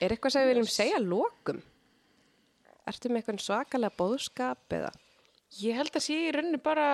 er 0.00 0.14
eitthvað 0.14 0.34
sem 0.34 0.46
við 0.46 0.54
viljum 0.54 0.70
segja 0.72 1.02
lokum 1.02 1.60
ertu 2.88 3.10
með 3.10 3.22
eitthvað 3.22 3.44
svakalega 3.44 3.98
bóðskap 3.98 4.76
eða? 4.78 4.90
Ég 5.62 5.78
held 5.78 5.94
að 5.96 6.04
sé 6.04 6.16
í 6.26 6.32
rauninni 6.34 6.60
bara, 6.62 6.88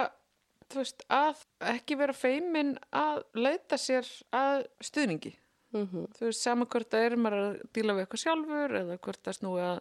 veist, 0.74 1.05
að 1.12 1.43
ekki 1.74 1.98
vera 1.98 2.14
feimin 2.16 2.74
að 2.94 3.22
leita 3.39 3.78
sér 3.81 4.09
að 4.35 4.66
stuðningi. 4.85 5.35
Mm 5.74 5.86
-hmm. 5.90 6.10
Þú 6.16 6.26
veist, 6.28 6.43
sama 6.43 6.66
hvort 6.70 6.90
það 6.90 7.05
er 7.05 7.16
maður 7.18 7.44
að 7.44 7.62
díla 7.74 7.94
við 7.94 8.05
eitthvað 8.05 8.24
sjálfur 8.24 8.76
eða 8.81 8.98
hvort 8.98 9.22
það 9.24 9.39
snúi 9.39 9.62
að, 9.62 9.78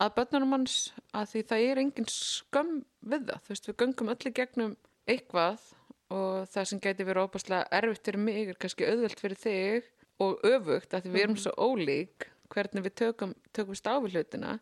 að 0.00 0.14
börnunum 0.16 0.54
hans 0.56 0.76
að 1.12 1.26
því 1.32 1.42
það 1.50 1.66
er 1.70 1.82
engin 1.82 2.08
skömm 2.08 2.84
við 3.00 3.26
það. 3.28 3.42
Þú 3.42 3.52
veist, 3.52 3.68
við 3.68 3.76
göngum 3.82 4.12
öll 4.14 4.24
í 4.24 4.36
gegnum 4.40 4.76
eitthvað 5.06 5.60
og 6.08 6.48
það 6.48 6.64
sem 6.64 6.80
gæti 6.80 7.04
verið 7.04 7.26
óbærslega 7.26 7.68
erfitt 7.70 8.06
fyrir 8.06 8.22
mig 8.22 8.48
er 8.48 8.58
kannski 8.62 8.86
auðvelt 8.86 9.20
fyrir 9.20 9.36
þig 9.36 9.84
og 10.22 10.40
öfugt 10.46 10.94
að 10.94 11.02
því 11.02 11.10
við 11.12 11.22
erum 11.22 11.36
svo 11.36 11.52
ólík 11.58 12.30
hvernig 12.52 12.86
við 12.86 12.94
tökum, 13.02 13.34
tökum 13.56 13.78
stáfi 13.78 14.12
hlutina 14.12 14.58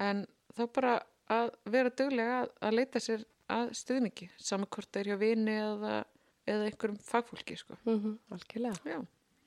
en 0.00 0.24
þá 0.56 0.64
bara 0.74 0.94
að 1.32 1.50
vera 1.72 1.92
duglega 1.94 2.42
að, 2.42 2.48
að 2.60 2.76
leita 2.78 3.02
sér 3.02 3.24
að 3.54 3.74
stuðningi, 3.76 4.30
það 4.40 5.00
er 5.00 5.10
hjá 5.10 5.16
vini 5.20 5.56
eða, 5.60 5.98
eða 6.48 6.70
einhverjum 6.70 7.00
fagfólki 7.04 7.56
sko. 7.60 7.76
Mm 7.84 8.18
Algjörlega. 8.32 8.76
Já, 8.84 8.98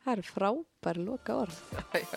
Það 0.08 0.18
er 0.18 0.24
frábær 0.24 0.98
loka 1.04 1.34
orð. 1.36 1.58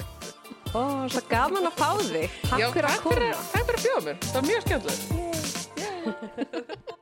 Ó, 0.78 1.08
svo 1.10 1.22
gaman 1.26 1.66
að 1.66 1.74
fá 1.80 1.88
þig. 2.06 2.30
Takk 2.46 2.76
fyrir 2.76 2.86
að 2.86 3.02
koma. 3.02 3.32
takk 3.50 3.66
fyrir 3.66 3.78
að 3.80 3.84
bjóða 3.88 4.04
mér, 4.06 4.16
það 4.28 4.36
var 4.38 4.46
mjög 4.52 4.62
skemmtilegt. 4.68 5.10